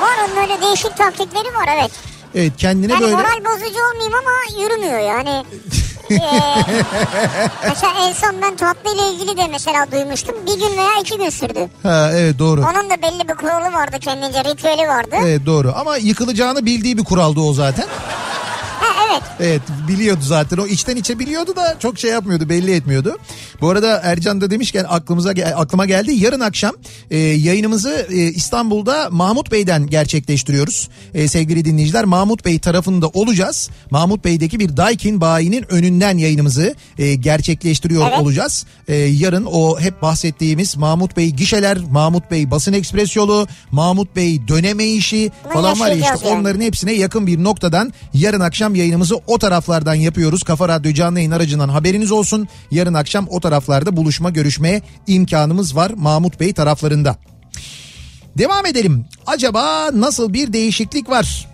Var 0.00 0.28
onun 0.28 0.42
öyle 0.42 0.62
değişik 0.62 0.96
taktikleri 0.96 1.54
var 1.54 1.68
evet. 1.80 1.90
Evet 2.34 2.52
kendine 2.58 2.92
Yani 2.92 3.02
böyle 3.02 3.14
moral 3.14 3.44
bozucu 3.44 3.80
olmayayım 3.90 4.14
ama 4.14 4.62
yürümüyor 4.62 4.98
yani. 4.98 5.44
Ee, 6.10 6.64
mesela 7.68 7.92
en 8.08 8.12
son 8.12 8.42
ben 8.42 8.56
tatlı 8.56 8.94
ile 8.94 9.08
ilgili 9.12 9.36
de 9.36 9.46
mesela 9.50 9.92
duymuştum. 9.92 10.34
Bir 10.46 10.54
gün 10.60 10.76
veya 10.78 10.90
iki 11.00 11.18
gün 11.18 11.30
sürdü. 11.30 11.68
ha, 11.82 12.10
evet 12.14 12.38
doğru. 12.38 12.60
Onun 12.60 12.90
da 12.90 13.02
belli 13.02 13.28
bir 13.28 13.34
kuralı 13.34 13.72
vardı 13.72 13.96
kendince 14.00 14.44
ritüeli 14.44 14.88
vardı. 14.88 15.16
Evet 15.22 15.46
doğru 15.46 15.72
ama 15.76 15.96
yıkılacağını 15.96 16.66
bildiği 16.66 16.98
bir 16.98 17.04
kuraldı 17.04 17.40
o 17.40 17.52
zaten. 17.52 17.86
Evet. 19.10 19.22
Evet 19.40 19.62
biliyordu 19.88 20.20
zaten 20.22 20.56
o 20.56 20.66
içten 20.66 20.96
içe 20.96 21.18
biliyordu 21.18 21.56
da 21.56 21.76
çok 21.78 21.98
şey 21.98 22.10
yapmıyordu 22.10 22.48
belli 22.48 22.74
etmiyordu. 22.74 23.18
Bu 23.60 23.68
arada 23.68 24.00
Ercan 24.04 24.40
da 24.40 24.50
demişken 24.50 24.86
aklımıza 24.88 25.30
aklıma 25.56 25.86
geldi 25.86 26.12
yarın 26.12 26.40
akşam 26.40 26.72
e, 27.10 27.18
yayınımızı 27.18 28.06
e, 28.10 28.16
İstanbul'da 28.16 29.08
Mahmut 29.10 29.52
Bey'den 29.52 29.86
gerçekleştiriyoruz. 29.86 30.88
E, 31.14 31.28
sevgili 31.28 31.64
dinleyiciler 31.64 32.04
Mahmut 32.04 32.44
Bey 32.44 32.58
tarafında 32.58 33.08
olacağız. 33.08 33.70
Mahmut 33.90 34.24
Bey'deki 34.24 34.60
bir 34.60 34.76
Daikin 34.76 35.20
bayinin 35.20 35.72
önünden 35.72 36.18
yayınımızı 36.18 36.74
e, 36.98 37.14
gerçekleştiriyor 37.14 38.06
Evet. 38.08 38.18
olacağız. 38.18 38.66
E, 38.88 38.94
yarın 38.94 39.44
o 39.44 39.80
hep 39.80 40.02
bahsettiğimiz 40.02 40.76
Mahmut 40.76 41.16
Bey 41.16 41.30
gişeler, 41.30 41.78
Mahmut 41.90 42.30
Bey 42.30 42.50
basın 42.50 42.72
ekspres 42.72 43.16
yolu, 43.16 43.46
Mahmut 43.70 44.16
Bey 44.16 44.48
döneme 44.48 44.84
işi 44.84 45.30
falan 45.52 45.80
var 45.80 45.92
işte 45.92 46.28
onların 46.28 46.60
hepsine 46.60 46.92
yakın 46.92 47.26
bir 47.26 47.44
noktadan 47.44 47.92
yarın 48.14 48.40
akşam 48.40 48.74
yayınımızı 48.74 48.99
o 49.26 49.38
taraflardan 49.38 49.94
yapıyoruz. 49.94 50.42
Kafa 50.42 50.68
Radyo 50.68 50.92
canlı 50.92 51.18
yayın 51.18 51.30
aracından 51.30 51.68
haberiniz 51.68 52.12
olsun. 52.12 52.48
Yarın 52.70 52.94
akşam 52.94 53.26
o 53.30 53.40
taraflarda 53.40 53.96
buluşma 53.96 54.30
görüşmeye 54.30 54.82
imkanımız 55.06 55.76
var 55.76 55.90
Mahmut 55.96 56.40
Bey 56.40 56.52
taraflarında. 56.52 57.16
Devam 58.38 58.66
edelim. 58.66 59.04
Acaba 59.26 59.88
nasıl 59.92 60.32
bir 60.32 60.52
değişiklik 60.52 61.08
var? 61.10 61.48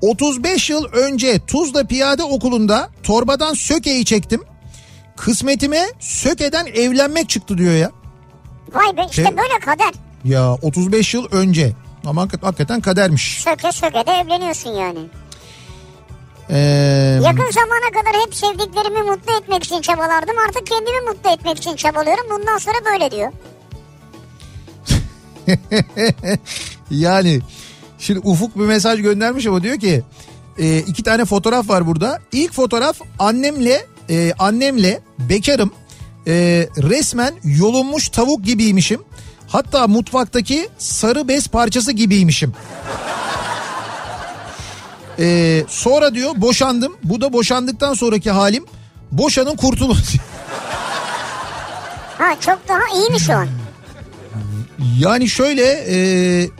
35 0.00 0.70
yıl 0.70 0.84
önce 0.84 1.40
Tuzla 1.46 1.84
Piyade 1.86 2.22
Okulu'nda 2.22 2.88
torbadan 3.02 3.54
sökeyi 3.54 4.04
çektim. 4.04 4.40
Kısmetime 5.16 5.84
sökeden 6.00 6.66
evlenmek 6.66 7.28
çıktı 7.28 7.58
diyor 7.58 7.74
ya. 7.74 7.90
Vay 8.74 8.96
be 8.96 9.00
işte 9.10 9.22
Şey- 9.24 9.36
böyle 9.36 9.58
kader. 9.64 9.92
Ya 10.24 10.52
35 10.54 11.14
yıl 11.14 11.26
önce. 11.32 11.72
Ama 12.04 12.22
hakik- 12.22 12.42
hakikaten 12.42 12.80
kadermiş. 12.80 13.40
Söke 13.44 13.72
söke 13.72 14.06
de 14.06 14.10
evleniyorsun 14.24 14.70
yani. 14.70 14.98
Ee, 16.52 17.20
Yakın 17.22 17.50
zamana 17.50 17.90
kadar 18.02 18.22
hep 18.26 18.34
sevdiklerimi 18.34 19.02
mutlu 19.02 19.36
etmek 19.38 19.64
için 19.64 19.80
çabalardım. 19.80 20.38
Artık 20.48 20.66
kendimi 20.66 21.00
mutlu 21.00 21.30
etmek 21.30 21.58
için 21.58 21.76
çabalıyorum. 21.76 22.24
Bundan 22.30 22.58
sonra 22.58 22.76
böyle 22.84 23.10
diyor. 23.10 23.32
Yani 26.90 27.40
şimdi 27.98 28.20
Ufuk 28.24 28.58
bir 28.58 28.64
mesaj 28.64 29.02
göndermiş 29.02 29.46
ama 29.46 29.62
diyor 29.62 29.78
ki 29.80 30.02
e, 30.58 30.78
iki 30.78 31.02
tane 31.02 31.24
fotoğraf 31.24 31.68
var 31.68 31.86
burada. 31.86 32.20
İlk 32.32 32.52
fotoğraf 32.52 33.00
annemle 33.18 33.86
e, 34.10 34.32
annemle 34.38 35.00
bekarım. 35.18 35.72
E, 36.26 36.32
resmen 36.76 37.34
yolunmuş 37.44 38.08
tavuk 38.08 38.44
gibiymişim. 38.44 39.00
Hatta 39.48 39.86
mutfaktaki 39.88 40.68
sarı 40.78 41.28
bez 41.28 41.48
parçası 41.48 41.92
gibiymişim. 41.92 42.54
E, 45.18 45.64
sonra 45.68 46.14
diyor 46.14 46.30
boşandım. 46.36 46.96
Bu 47.04 47.20
da 47.20 47.32
boşandıktan 47.32 47.94
sonraki 47.94 48.30
halim. 48.30 48.64
Boşanın 49.12 49.56
kurtulun. 49.56 49.98
Ha 52.18 52.40
çok 52.40 52.68
daha 52.68 52.80
iyi 52.94 53.10
mi 53.10 53.20
şu 53.20 53.32
an? 53.34 53.48
Yani 54.98 55.28
şöyle 55.28 55.64
e, 55.88 55.96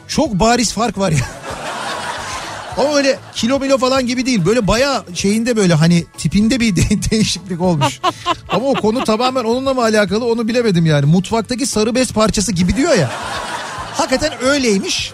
çok 0.09 0.33
bariz 0.33 0.73
fark 0.73 0.99
var 0.99 1.11
ya. 1.11 1.19
Ama 2.77 2.97
öyle 2.97 3.19
kilo 3.35 3.59
milo 3.61 3.79
falan 3.79 4.07
gibi 4.07 4.27
değil. 4.27 4.45
Böyle 4.47 4.67
bayağı 4.67 5.05
şeyinde 5.15 5.57
böyle 5.57 5.75
hani 5.75 6.07
tipinde 6.19 6.61
bir 6.61 6.77
de- 6.77 7.11
değişiklik 7.11 7.61
olmuş. 7.61 8.01
Ama 8.49 8.67
o 8.67 8.75
konu 8.75 9.05
tamamen 9.05 9.45
onunla 9.45 9.75
mı 9.75 9.83
alakalı 9.83 10.25
onu 10.25 10.49
bilemedim 10.49 10.87
yani. 10.87 11.07
Mutfaktaki 11.07 11.67
sarı 11.67 11.95
bez 11.95 12.13
parçası 12.13 12.53
gibi 12.53 12.77
diyor 12.77 12.95
ya. 12.95 13.11
Hakikaten 13.97 14.33
öyleymiş. 14.45 15.13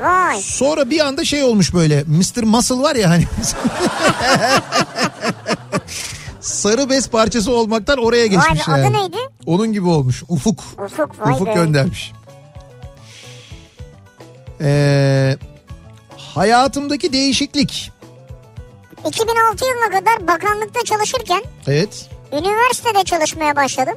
Vay. 0.00 0.40
Sonra 0.42 0.90
bir 0.90 1.00
anda 1.00 1.24
şey 1.24 1.42
olmuş 1.44 1.74
böyle. 1.74 2.04
Mr. 2.06 2.42
Muscle 2.42 2.74
var 2.82 2.96
ya 2.96 3.10
hani. 3.10 3.24
sarı 6.40 6.90
bez 6.90 7.08
parçası 7.08 7.52
olmaktan 7.52 7.98
oraya 7.98 8.22
Vay 8.22 8.28
geçmiş 8.30 8.68
be 8.68 8.72
adı 8.72 8.80
yani. 8.80 8.92
neydi? 8.96 9.16
Onun 9.46 9.72
gibi 9.72 9.88
olmuş. 9.88 10.22
Ufuk. 10.28 10.60
Ufuk 10.84 11.20
vay 11.20 11.32
Ufuk 11.32 11.46
be. 11.46 11.52
göndermiş. 11.54 12.12
Ee, 14.60 15.36
hayatımdaki 16.16 17.12
değişiklik. 17.12 17.90
2006 19.06 19.64
yılına 19.64 19.90
kadar 19.98 20.26
bakanlıkta 20.26 20.80
çalışırken 20.84 21.42
Evet. 21.66 22.08
üniversitede 22.32 23.04
çalışmaya 23.04 23.56
başladım. 23.56 23.94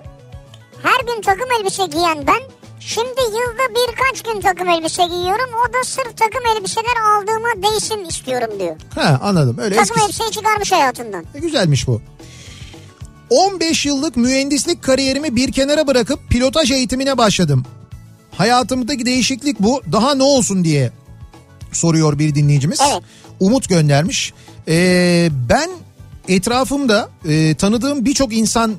Her 0.84 1.14
gün 1.16 1.22
takım 1.22 1.47
elbise 1.60 1.86
giyen 1.86 2.28
ben 2.28 2.41
şimdi 2.86 3.21
yılda 3.21 3.75
birkaç 3.75 4.21
gün 4.23 4.41
takım 4.41 4.69
elbise 4.69 5.05
giyiyorum. 5.05 5.49
O 5.69 5.73
da 5.73 5.84
sırf 5.86 6.17
takım 6.17 6.41
elbiseler 6.57 6.95
aldığıma 7.15 7.71
değsin 7.73 8.05
istiyorum 8.09 8.49
diyor. 8.59 8.75
Ha 8.95 9.19
anladım. 9.23 9.57
Öyle 9.59 9.75
Takım 9.75 9.95
eski. 9.97 10.05
elbiseyi 10.05 10.31
çıkarmış 10.31 10.71
hayatından. 10.71 11.25
E, 11.36 11.39
güzelmiş 11.39 11.88
bu. 11.88 12.01
15 13.29 13.86
yıllık 13.86 14.17
mühendislik 14.17 14.84
kariyerimi 14.84 15.36
bir 15.36 15.51
kenara 15.51 15.88
bırakıp 15.88 16.19
pilotaj 16.29 16.71
eğitimine 16.71 17.17
başladım. 17.17 17.65
Hayatımdaki 18.38 19.05
değişiklik 19.05 19.59
bu. 19.59 19.81
Daha 19.91 20.15
ne 20.15 20.23
olsun 20.23 20.63
diye 20.63 20.91
soruyor 21.71 22.19
bir 22.19 22.36
dinleyicimiz. 22.36 22.79
Evet. 22.91 23.03
Umut 23.39 23.69
göndermiş. 23.69 24.34
Ee, 24.67 25.29
ben 25.49 25.69
etrafımda 26.27 27.09
e, 27.25 27.55
tanıdığım 27.55 28.05
birçok 28.05 28.34
insan 28.34 28.73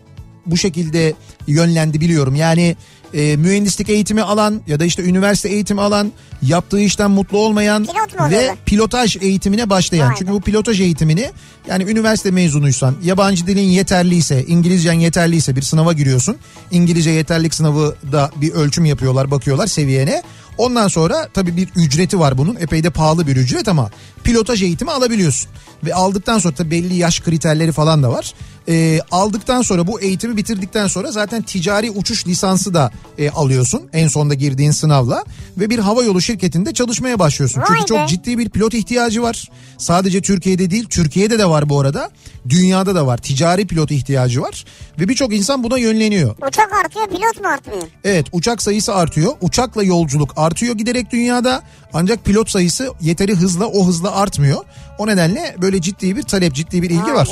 bu 0.47 0.57
şekilde 0.57 1.15
yönlendi 1.47 2.01
biliyorum. 2.01 2.35
Yani 2.35 2.77
e, 3.15 3.37
mühendislik 3.37 3.89
eğitimi 3.89 4.23
alan 4.23 4.61
ya 4.67 4.81
da 4.81 4.85
işte 4.85 5.03
üniversite 5.03 5.49
eğitimi 5.49 5.81
alan, 5.81 6.13
yaptığı 6.43 6.81
işten 6.81 7.11
mutlu 7.11 7.39
olmayan 7.39 7.85
Pilot 7.85 8.31
ve 8.31 8.57
pilotaj 8.67 9.17
eğitimine 9.17 9.71
başlayan. 9.71 10.09
Vay 10.09 10.17
Çünkü 10.19 10.33
bu 10.33 10.41
pilotaj 10.41 10.81
eğitimini 10.81 11.31
yani 11.69 11.85
üniversite 11.85 12.31
mezunuysan, 12.31 12.95
yabancı 13.03 13.47
dilin 13.47 13.69
yeterliyse, 13.69 14.45
İngilizcen 14.45 14.93
yeterliyse 14.93 15.57
bir 15.57 15.63
sınava 15.63 15.93
giriyorsun. 15.93 16.37
İngilizce 16.71 17.11
yeterlik 17.11 17.55
sınavı 17.55 17.95
da 18.13 18.31
bir 18.37 18.53
ölçüm 18.53 18.85
yapıyorlar, 18.85 19.31
bakıyorlar 19.31 19.67
seviyene. 19.67 20.23
Ondan 20.59 20.89
sonra 20.89 21.29
tabii 21.35 21.57
bir 21.57 21.69
ücreti 21.77 22.19
var 22.19 22.39
bunun. 22.39 22.57
Epey 22.61 22.85
de 22.85 22.91
pahalı 22.91 23.27
bir 23.27 23.37
ücret 23.37 23.69
ama 23.69 23.91
pilotaj 24.25 24.63
eğitimi 24.63 24.91
alabiliyorsun. 24.91 25.51
Ve 25.85 25.95
aldıktan 25.95 26.39
sonra 26.39 26.55
tabii 26.55 26.71
belli 26.71 26.95
yaş 26.95 27.21
kriterleri 27.21 27.73
falan 27.73 28.03
da 28.03 28.13
var. 28.13 28.35
Ee, 28.69 29.01
aldıktan 29.11 29.63
sonra 29.63 29.87
bu 29.87 30.01
eğitimi 30.01 30.37
bitirdikten 30.37 30.87
sonra 30.87 31.11
zaten 31.13 31.43
ticari 31.43 31.91
uçuş 31.91 32.27
lisansı 32.27 32.75
da 32.75 32.91
e, 33.19 33.31
alıyorsun. 33.31 33.83
En 33.93 34.09
sonda 34.09 34.35
girdiğin 34.35 34.71
sınavla. 34.71 35.25
Ve 35.59 35.71
bir 35.71 35.79
hava 35.79 36.03
yolu 36.03 36.21
şirketinde 36.21 36.73
çalışmaya 36.73 37.19
başlıyorsun. 37.19 37.61
Vay 37.61 37.67
Çünkü 37.69 37.81
be. 37.81 37.87
çok 37.87 38.09
ciddi 38.09 38.39
bir 38.39 38.49
pilot 38.49 38.75
ihtiyacı 38.75 39.23
var. 39.23 39.51
Sadece 39.79 40.21
Türkiye'de 40.21 40.71
değil 40.71 40.87
Türkiye'de 40.91 41.39
de 41.39 41.49
var 41.49 41.69
bu 41.69 41.81
arada. 41.81 42.11
Dünyada 42.49 42.95
da 42.95 43.07
var. 43.07 43.19
Ticari 43.19 43.67
pilot 43.67 43.91
ihtiyacı 43.91 44.43
var. 44.43 44.65
Ve 44.99 45.09
birçok 45.09 45.35
insan 45.35 45.63
buna 45.65 45.79
yönleniyor. 45.79 46.37
Uçak 46.49 46.73
artıyor 46.85 47.07
pilot 47.07 47.41
mu 47.41 47.49
artmıyor? 47.49 47.83
Evet 48.05 48.27
uçak 48.33 48.63
sayısı 48.63 48.95
artıyor. 48.95 49.33
Uçakla 49.41 49.83
yolculuk 49.83 50.33
artıyor 50.37 50.75
giderek 50.75 51.13
dünyada. 51.13 51.63
Ancak 51.93 52.25
pilot 52.25 52.51
sayısı 52.51 52.93
yeteri 53.01 53.35
hızla 53.35 53.67
o 53.67 53.87
hızla 53.87 54.17
artmıyor. 54.17 54.65
O 54.99 55.07
nedenle 55.07 55.57
böyle 55.63 55.81
ciddi 55.81 56.17
bir 56.17 56.23
talep 56.23 56.55
ciddi 56.55 56.83
bir 56.83 56.91
ilgi 56.91 57.03
Vay 57.03 57.15
var. 57.15 57.29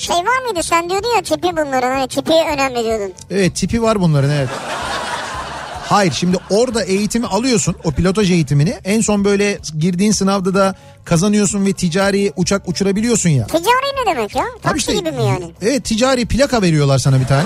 Şey 0.00 0.16
var 0.16 0.42
mıydı 0.44 0.62
sen 0.62 0.90
diyordun 0.90 1.08
ya 1.16 1.22
tipi 1.22 1.56
bunların 1.56 1.90
hani 1.90 2.08
tipi 2.08 2.32
önemli 2.32 2.84
diyordun. 2.84 3.12
Evet 3.30 3.56
tipi 3.56 3.82
var 3.82 4.00
bunların 4.00 4.30
evet. 4.30 4.48
Hayır 5.88 6.12
şimdi 6.12 6.36
orada 6.50 6.84
eğitimi 6.84 7.26
alıyorsun 7.26 7.76
o 7.84 7.90
pilotaj 7.90 8.30
eğitimini 8.30 8.74
en 8.84 9.00
son 9.00 9.24
böyle 9.24 9.58
girdiğin 9.78 10.12
sınavda 10.12 10.54
da 10.54 10.74
kazanıyorsun 11.04 11.66
ve 11.66 11.72
ticari 11.72 12.32
uçak 12.36 12.68
uçurabiliyorsun 12.68 13.28
ya. 13.30 13.46
Ticari 13.46 14.06
ne 14.06 14.16
demek 14.16 14.36
ya? 14.36 14.44
Taksi 14.62 14.78
işte, 14.78 14.92
gibi 14.92 15.10
mi 15.10 15.22
yani? 15.22 15.50
Evet 15.62 15.84
ticari 15.84 16.26
plaka 16.26 16.62
veriyorlar 16.62 16.98
sana 16.98 17.20
bir 17.20 17.26
tane. 17.26 17.44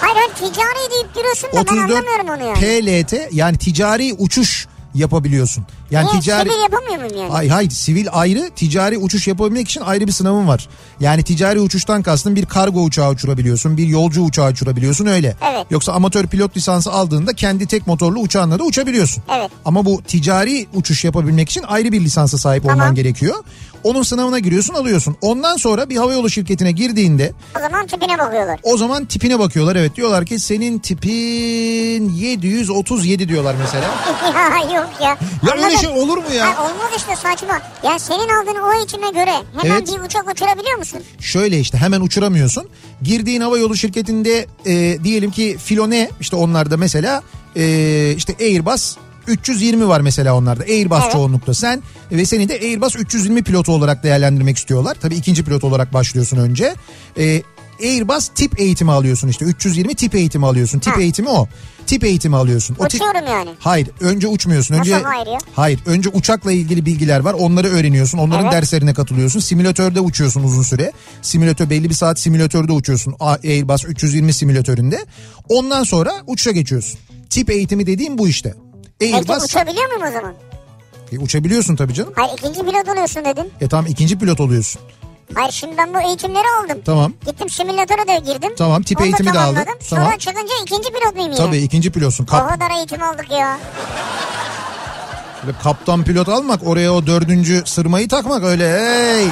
Hayır 0.00 0.16
hayır 0.16 0.30
ticari 0.34 0.90
deyip 0.90 1.14
duruyorsun 1.14 1.50
da 1.52 1.56
ben 1.56 1.60
34 1.60 1.90
anlamıyorum 1.90 2.28
onu 2.28 2.44
yani. 2.44 3.04
PLT 3.04 3.32
yani 3.32 3.58
ticari 3.58 4.14
uçuş 4.18 4.66
yapabiliyorsun. 4.94 5.66
Yani 5.94 6.08
Niye 6.08 6.20
ticari 6.20 6.48
sivil 6.48 6.62
yapamıyor 6.62 6.96
muyum 6.96 7.16
yani? 7.18 7.30
Hayır 7.32 7.50
hayır 7.50 7.70
sivil 7.70 8.06
ayrı 8.12 8.50
ticari 8.56 8.98
uçuş 8.98 9.28
yapabilmek 9.28 9.68
için 9.68 9.80
ayrı 9.80 10.06
bir 10.06 10.12
sınavın 10.12 10.48
var. 10.48 10.68
Yani 11.00 11.22
ticari 11.22 11.60
uçuştan 11.60 12.02
kastın 12.02 12.36
bir 12.36 12.46
kargo 12.46 12.82
uçağı 12.82 13.10
uçurabiliyorsun 13.10 13.76
bir 13.76 13.86
yolcu 13.86 14.22
uçağı 14.22 14.50
uçurabiliyorsun 14.50 15.06
öyle. 15.06 15.36
Evet. 15.52 15.66
Yoksa 15.70 15.92
amatör 15.92 16.26
pilot 16.26 16.56
lisansı 16.56 16.92
aldığında 16.92 17.32
kendi 17.32 17.66
tek 17.66 17.86
motorlu 17.86 18.20
uçağınla 18.20 18.58
da 18.58 18.62
uçabiliyorsun. 18.64 19.22
Evet. 19.38 19.50
Ama 19.64 19.84
bu 19.84 20.02
ticari 20.02 20.66
uçuş 20.74 21.04
yapabilmek 21.04 21.50
için 21.50 21.62
ayrı 21.62 21.92
bir 21.92 22.00
lisansa 22.00 22.38
sahip 22.38 22.62
Tamam. 22.62 22.78
olman 22.80 22.94
gerekiyor. 22.94 23.34
Onun 23.84 24.02
sınavına 24.02 24.38
giriyorsun 24.38 24.74
alıyorsun. 24.74 25.16
Ondan 25.20 25.56
sonra 25.56 25.88
bir 25.88 25.96
havayolu 25.96 26.30
şirketine 26.30 26.72
girdiğinde 26.72 27.32
O 27.58 27.60
zaman 27.60 27.86
tipine 27.86 28.18
bakıyorlar. 28.18 28.60
o 28.62 28.76
zaman 28.76 29.04
tipine 29.04 29.38
bakıyorlar 29.38 29.76
evet 29.76 29.96
diyorlar 29.96 30.26
ki 30.26 30.38
senin 30.38 30.78
tipin 30.78 32.08
737 32.08 33.28
diyorlar 33.28 33.54
mesela. 33.58 33.84
ya 34.34 34.76
yok 34.76 34.90
ya. 35.02 35.08
Ya 35.08 35.52
öyle 35.54 35.64
Anladın? 35.64 35.76
Şey 35.84 36.02
olur 36.02 36.18
mu 36.18 36.34
ya? 36.34 36.58
Ha, 36.58 36.62
olmaz 36.64 36.90
işte 36.96 37.16
saçma. 37.16 37.62
Ya 37.82 37.98
senin 37.98 38.28
aldığın 38.28 38.60
o 38.60 38.72
eğitime 38.78 39.10
göre 39.10 39.32
hemen 39.56 39.76
Evet. 39.76 39.88
bir 39.88 40.00
uçak 40.00 40.30
uçurabiliyor 40.32 40.78
musun? 40.78 41.00
Şöyle 41.20 41.60
işte 41.60 41.78
hemen 41.78 42.00
uçuramıyorsun. 42.00 42.68
Girdiğin 43.02 43.40
hava 43.40 43.58
yolu 43.58 43.76
şirketinde 43.76 44.46
e, 44.66 45.04
diyelim 45.04 45.30
ki 45.30 45.56
filo 45.64 45.90
ne 45.90 46.10
işte 46.20 46.36
onlarda 46.36 46.76
mesela 46.76 47.22
e, 47.56 48.14
işte 48.16 48.34
Airbus 48.40 48.96
320 49.26 49.88
var 49.88 50.00
mesela 50.00 50.34
onlarda. 50.36 50.62
Airbus 50.64 50.98
Evet. 51.02 51.12
çoğunlukla 51.12 51.54
sen 51.54 51.82
ve 52.12 52.26
seni 52.26 52.48
de 52.48 52.52
Airbus 52.54 52.96
320 52.96 53.42
pilotu 53.42 53.72
olarak 53.72 54.02
değerlendirmek 54.02 54.56
istiyorlar. 54.56 54.96
Tabii 55.00 55.14
ikinci 55.14 55.44
pilot 55.44 55.64
olarak 55.64 55.92
başlıyorsun 55.92 56.36
önce. 56.36 56.74
Ee, 57.18 57.42
Airbus 57.82 58.28
tip 58.34 58.60
eğitimi 58.60 58.92
alıyorsun 58.92 59.28
işte 59.28 59.44
320 59.44 59.94
tip 59.94 60.14
eğitimi 60.14 60.46
alıyorsun. 60.46 60.78
Tip 60.78 60.96
Ha. 60.96 61.00
eğitimi 61.00 61.28
o. 61.28 61.48
Tip 61.86 62.04
eğitimi 62.04 62.36
alıyorsun. 62.36 62.76
O 62.78 62.88
tip- 62.88 62.94
Uçuyorum 63.02 63.26
yani. 63.32 63.50
Hayır 63.58 63.90
önce 64.00 64.26
uçmuyorsun. 64.26 64.74
Nasıl 64.74 64.92
Önce 64.92 65.04
hayır 65.06 65.26
ya? 65.26 65.38
Hayır 65.54 65.80
önce 65.86 66.08
uçakla 66.08 66.52
ilgili 66.52 66.86
bilgiler 66.86 67.20
var. 67.20 67.32
Onları 67.32 67.68
öğreniyorsun. 67.68 68.18
Onların 68.18 68.44
Evet. 68.44 68.52
derslerine 68.52 68.94
katılıyorsun. 68.94 69.40
Simülatörde 69.40 70.00
uçuyorsun 70.00 70.42
uzun 70.42 70.62
süre. 70.62 70.92
Simülatör 71.22 71.70
belli 71.70 71.88
bir 71.90 71.94
saat 71.94 72.18
simülatörde 72.20 72.72
uçuyorsun. 72.72 73.14
Airbus 73.20 73.84
320 73.84 74.32
simülatöründe. 74.32 75.04
Ondan 75.48 75.82
sonra 75.82 76.12
uçuşa 76.26 76.50
geçiyorsun. 76.50 77.00
Tip 77.30 77.50
eğitimi 77.50 77.86
dediğim 77.86 78.18
bu 78.18 78.28
işte. 78.28 78.54
Peki 78.98 79.16
Airbus 79.16 79.44
uçabiliyor 79.44 79.86
muyum 79.86 80.02
o 80.08 80.12
zaman? 80.12 80.34
E, 81.12 81.18
uçabiliyorsun 81.18 81.76
tabii 81.76 81.94
canım. 81.94 82.12
Hayır 82.16 82.30
ikinci 82.38 82.60
pilot 82.60 82.88
oluyorsun 82.88 83.24
dedin. 83.24 83.50
E 83.60 83.68
tamam 83.68 83.86
ikinci 83.86 84.18
pilot 84.18 84.40
oluyorsun. 84.40 84.80
Hayır 85.34 85.52
şimdi 85.52 85.76
ben 85.78 85.94
bu 85.94 86.00
eğitimleri 86.00 86.44
aldım. 86.62 86.78
Tamam. 86.84 87.12
Gittim 87.26 87.50
simülatöre 87.50 88.08
de 88.08 88.18
girdim. 88.32 88.52
Tamam, 88.58 88.82
tip 88.82 88.98
Onu 89.00 89.06
eğitimi 89.06 89.32
de 89.34 89.38
aldın. 89.38 89.64
Tamam. 89.64 89.78
Sonra 89.80 90.18
çıkınca 90.18 90.54
ikinci 90.62 90.88
pilot 90.92 91.14
muyum 91.14 91.32
yine? 91.32 91.36
Tabii 91.46 91.58
ikinci 91.58 91.92
pilotsun. 91.92 92.24
O 92.24 92.26
Kap, 92.26 92.48
kadar 92.50 92.70
eğitim 92.70 93.02
aldık 93.02 93.30
ya. 93.30 93.58
böyle 95.46 95.58
kaptan 95.62 96.04
pilot 96.04 96.28
almak 96.28 96.60
oraya 96.66 96.92
o 96.94 97.06
dördüncü 97.06 97.62
sırmayı 97.66 98.08
takmak 98.08 98.44
öyle 98.44 98.68
hey. 98.72 99.28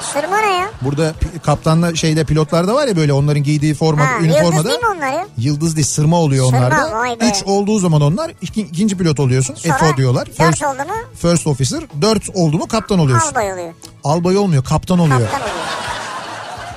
Sırma 0.00 0.38
ne 0.40 0.52
ya? 0.54 0.70
Burada 0.82 1.14
kaptanla 1.42 1.94
şeyde 1.94 2.24
pilotlarda 2.24 2.74
var 2.74 2.86
ya 2.88 2.96
böyle 2.96 3.12
onların 3.12 3.42
giydiği 3.42 3.74
forma 3.74 4.04
Ha, 4.04 4.12
yıldız 4.20 4.36
üniformada. 4.36 4.68
değil 4.68 4.78
mi 4.80 4.86
onları? 4.96 5.26
Yıldız 5.38 5.76
değil 5.76 5.86
sırma 5.86 6.16
oluyor 6.16 6.46
Sırma, 6.46 6.58
onlarda. 6.58 6.92
vay 6.98 7.20
be. 7.20 7.24
Üç 7.28 7.42
olduğu 7.46 7.78
zaman 7.78 8.00
onlar 8.02 8.32
iki, 8.42 8.60
ikinci 8.60 8.96
pilot 8.98 9.20
oluyorsun. 9.20 9.54
Sonra 9.54 9.78
FO 9.78 9.96
diyorlar. 9.96 10.28
First, 10.38 10.62
oldu 10.62 10.78
mu 10.78 10.94
first 11.16 11.46
officer. 11.46 11.80
Dört 12.02 12.22
oldu 12.34 12.58
mu 12.58 12.68
kaptan 12.68 12.98
oluyorsun. 12.98 13.28
albay 13.28 13.52
oluyor. 13.52 13.72
Albay 14.04 14.36
olmuyor 14.36 14.64
kaptan 14.64 14.98
oluyor. 14.98 15.20
Kaptan 15.20 15.40
oluyor. 15.40 15.54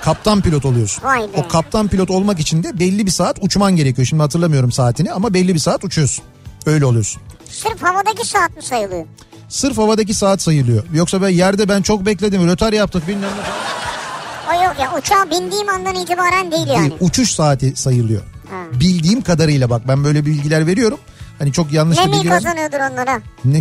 Kaptan 0.03 0.41
pilot 0.41 0.65
oluyorsun. 0.65 1.03
Vay 1.03 1.21
be. 1.21 1.25
O 1.37 1.47
kaptan 1.47 1.87
pilot 1.87 2.09
olmak 2.11 2.39
için 2.39 2.63
de 2.63 2.79
belli 2.79 3.05
bir 3.05 3.11
saat 3.11 3.37
uçman 3.41 3.75
gerekiyor. 3.75 4.05
Şimdi 4.07 4.21
hatırlamıyorum 4.23 4.71
saatini 4.71 5.13
ama 5.13 5.33
belli 5.33 5.53
bir 5.53 5.59
saat 5.59 5.83
uçuyorsun. 5.83 6.23
Öyle 6.65 6.85
oluyorsun. 6.85 7.21
Sırf 7.49 7.83
havadaki 7.83 8.27
saat 8.27 8.55
mi 8.55 8.61
sayılıyor? 8.63 9.05
Sırf 9.51 9.77
havadaki 9.77 10.13
saat 10.13 10.41
sayılıyor. 10.41 10.83
Yoksa 10.93 11.21
ben 11.21 11.29
yerde 11.29 11.69
ben 11.69 11.81
çok 11.81 12.05
bekledim. 12.05 12.47
Rötar 12.47 12.73
yaptık 12.73 13.07
bilmem 13.07 13.29
ne. 13.29 14.51
O 14.51 14.63
yok 14.63 14.75
ya 14.79 14.91
uçağa 14.97 15.29
bindiğim 15.31 15.69
andan 15.69 15.95
itibaren 15.95 16.51
değil 16.51 16.67
yani. 16.67 16.79
Değil, 16.89 16.93
uçuş 16.99 17.31
saati 17.31 17.75
sayılıyor. 17.75 18.21
Ha. 18.21 18.79
Bildiğim 18.79 19.21
kadarıyla 19.21 19.69
bak 19.69 19.87
ben 19.87 20.03
böyle 20.03 20.25
bilgiler 20.25 20.67
veriyorum. 20.67 20.99
Hani 21.39 21.51
çok 21.53 21.71
yanlış 21.73 21.97
Ne 21.97 22.05
mi 22.05 22.11
bilgiler. 22.13 22.33
kazanıyordur 22.43 22.77
onlara? 22.91 23.21
Ne? 23.45 23.59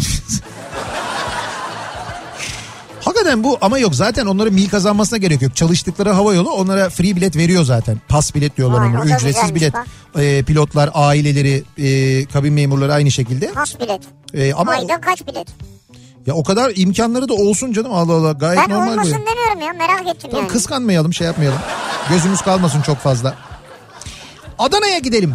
Hakikaten 3.01 3.45
bu 3.45 3.59
ama 3.61 3.79
yok 3.79 3.95
zaten 3.95 4.27
onların 4.27 4.55
mil 4.55 4.69
kazanmasına 4.69 5.19
gerek 5.19 5.43
yok. 5.43 5.57
Çalıştıkları 5.57 6.11
hava 6.11 6.35
yolu 6.35 6.51
onlara 6.51 6.91
free 6.91 7.17
bilet 7.17 7.37
veriyor 7.37 7.65
zaten. 7.65 8.01
Pas 8.09 8.35
bilet 8.35 8.57
diyorlar 8.57 8.81
onlara. 8.81 9.05
Ücretsiz 9.17 9.55
bilet. 9.55 9.75
Ee, 10.19 10.43
pilotlar, 10.43 10.91
aileleri, 10.95 11.63
e, 11.79 12.25
kabin 12.27 12.53
memurları 12.53 12.93
aynı 12.95 13.11
şekilde. 13.11 13.51
Has 13.55 13.81
bilet. 13.81 14.01
Ee, 14.35 14.55
ama 14.55 14.73
Ayda 14.73 15.01
kaç 15.01 15.27
bilet? 15.27 15.49
Ya 16.31 16.37
o 16.37 16.43
kadar 16.45 16.73
imkanları 16.77 17.29
da 17.29 17.35
olsun 17.35 17.73
canım 17.73 17.93
Allah 17.95 18.13
Allah 18.13 18.33
gayet 18.33 18.61
Ben 18.69 18.71
normal 18.71 18.93
olmasın 18.93 19.13
böyle. 19.13 19.27
demiyorum 19.27 19.61
ya 19.61 19.73
merak 19.73 20.01
ettim 20.17 20.31
Tamam, 20.31 20.45
yani. 20.45 20.53
kıskanmayalım 20.53 21.15
şey 21.15 21.27
yapmayalım. 21.27 21.59
Gözümüz 22.11 22.41
kalmasın 22.43 22.83
çok 22.83 22.99
fazla. 22.99 23.35
Adana'ya 24.59 24.99
gidelim. 24.99 25.35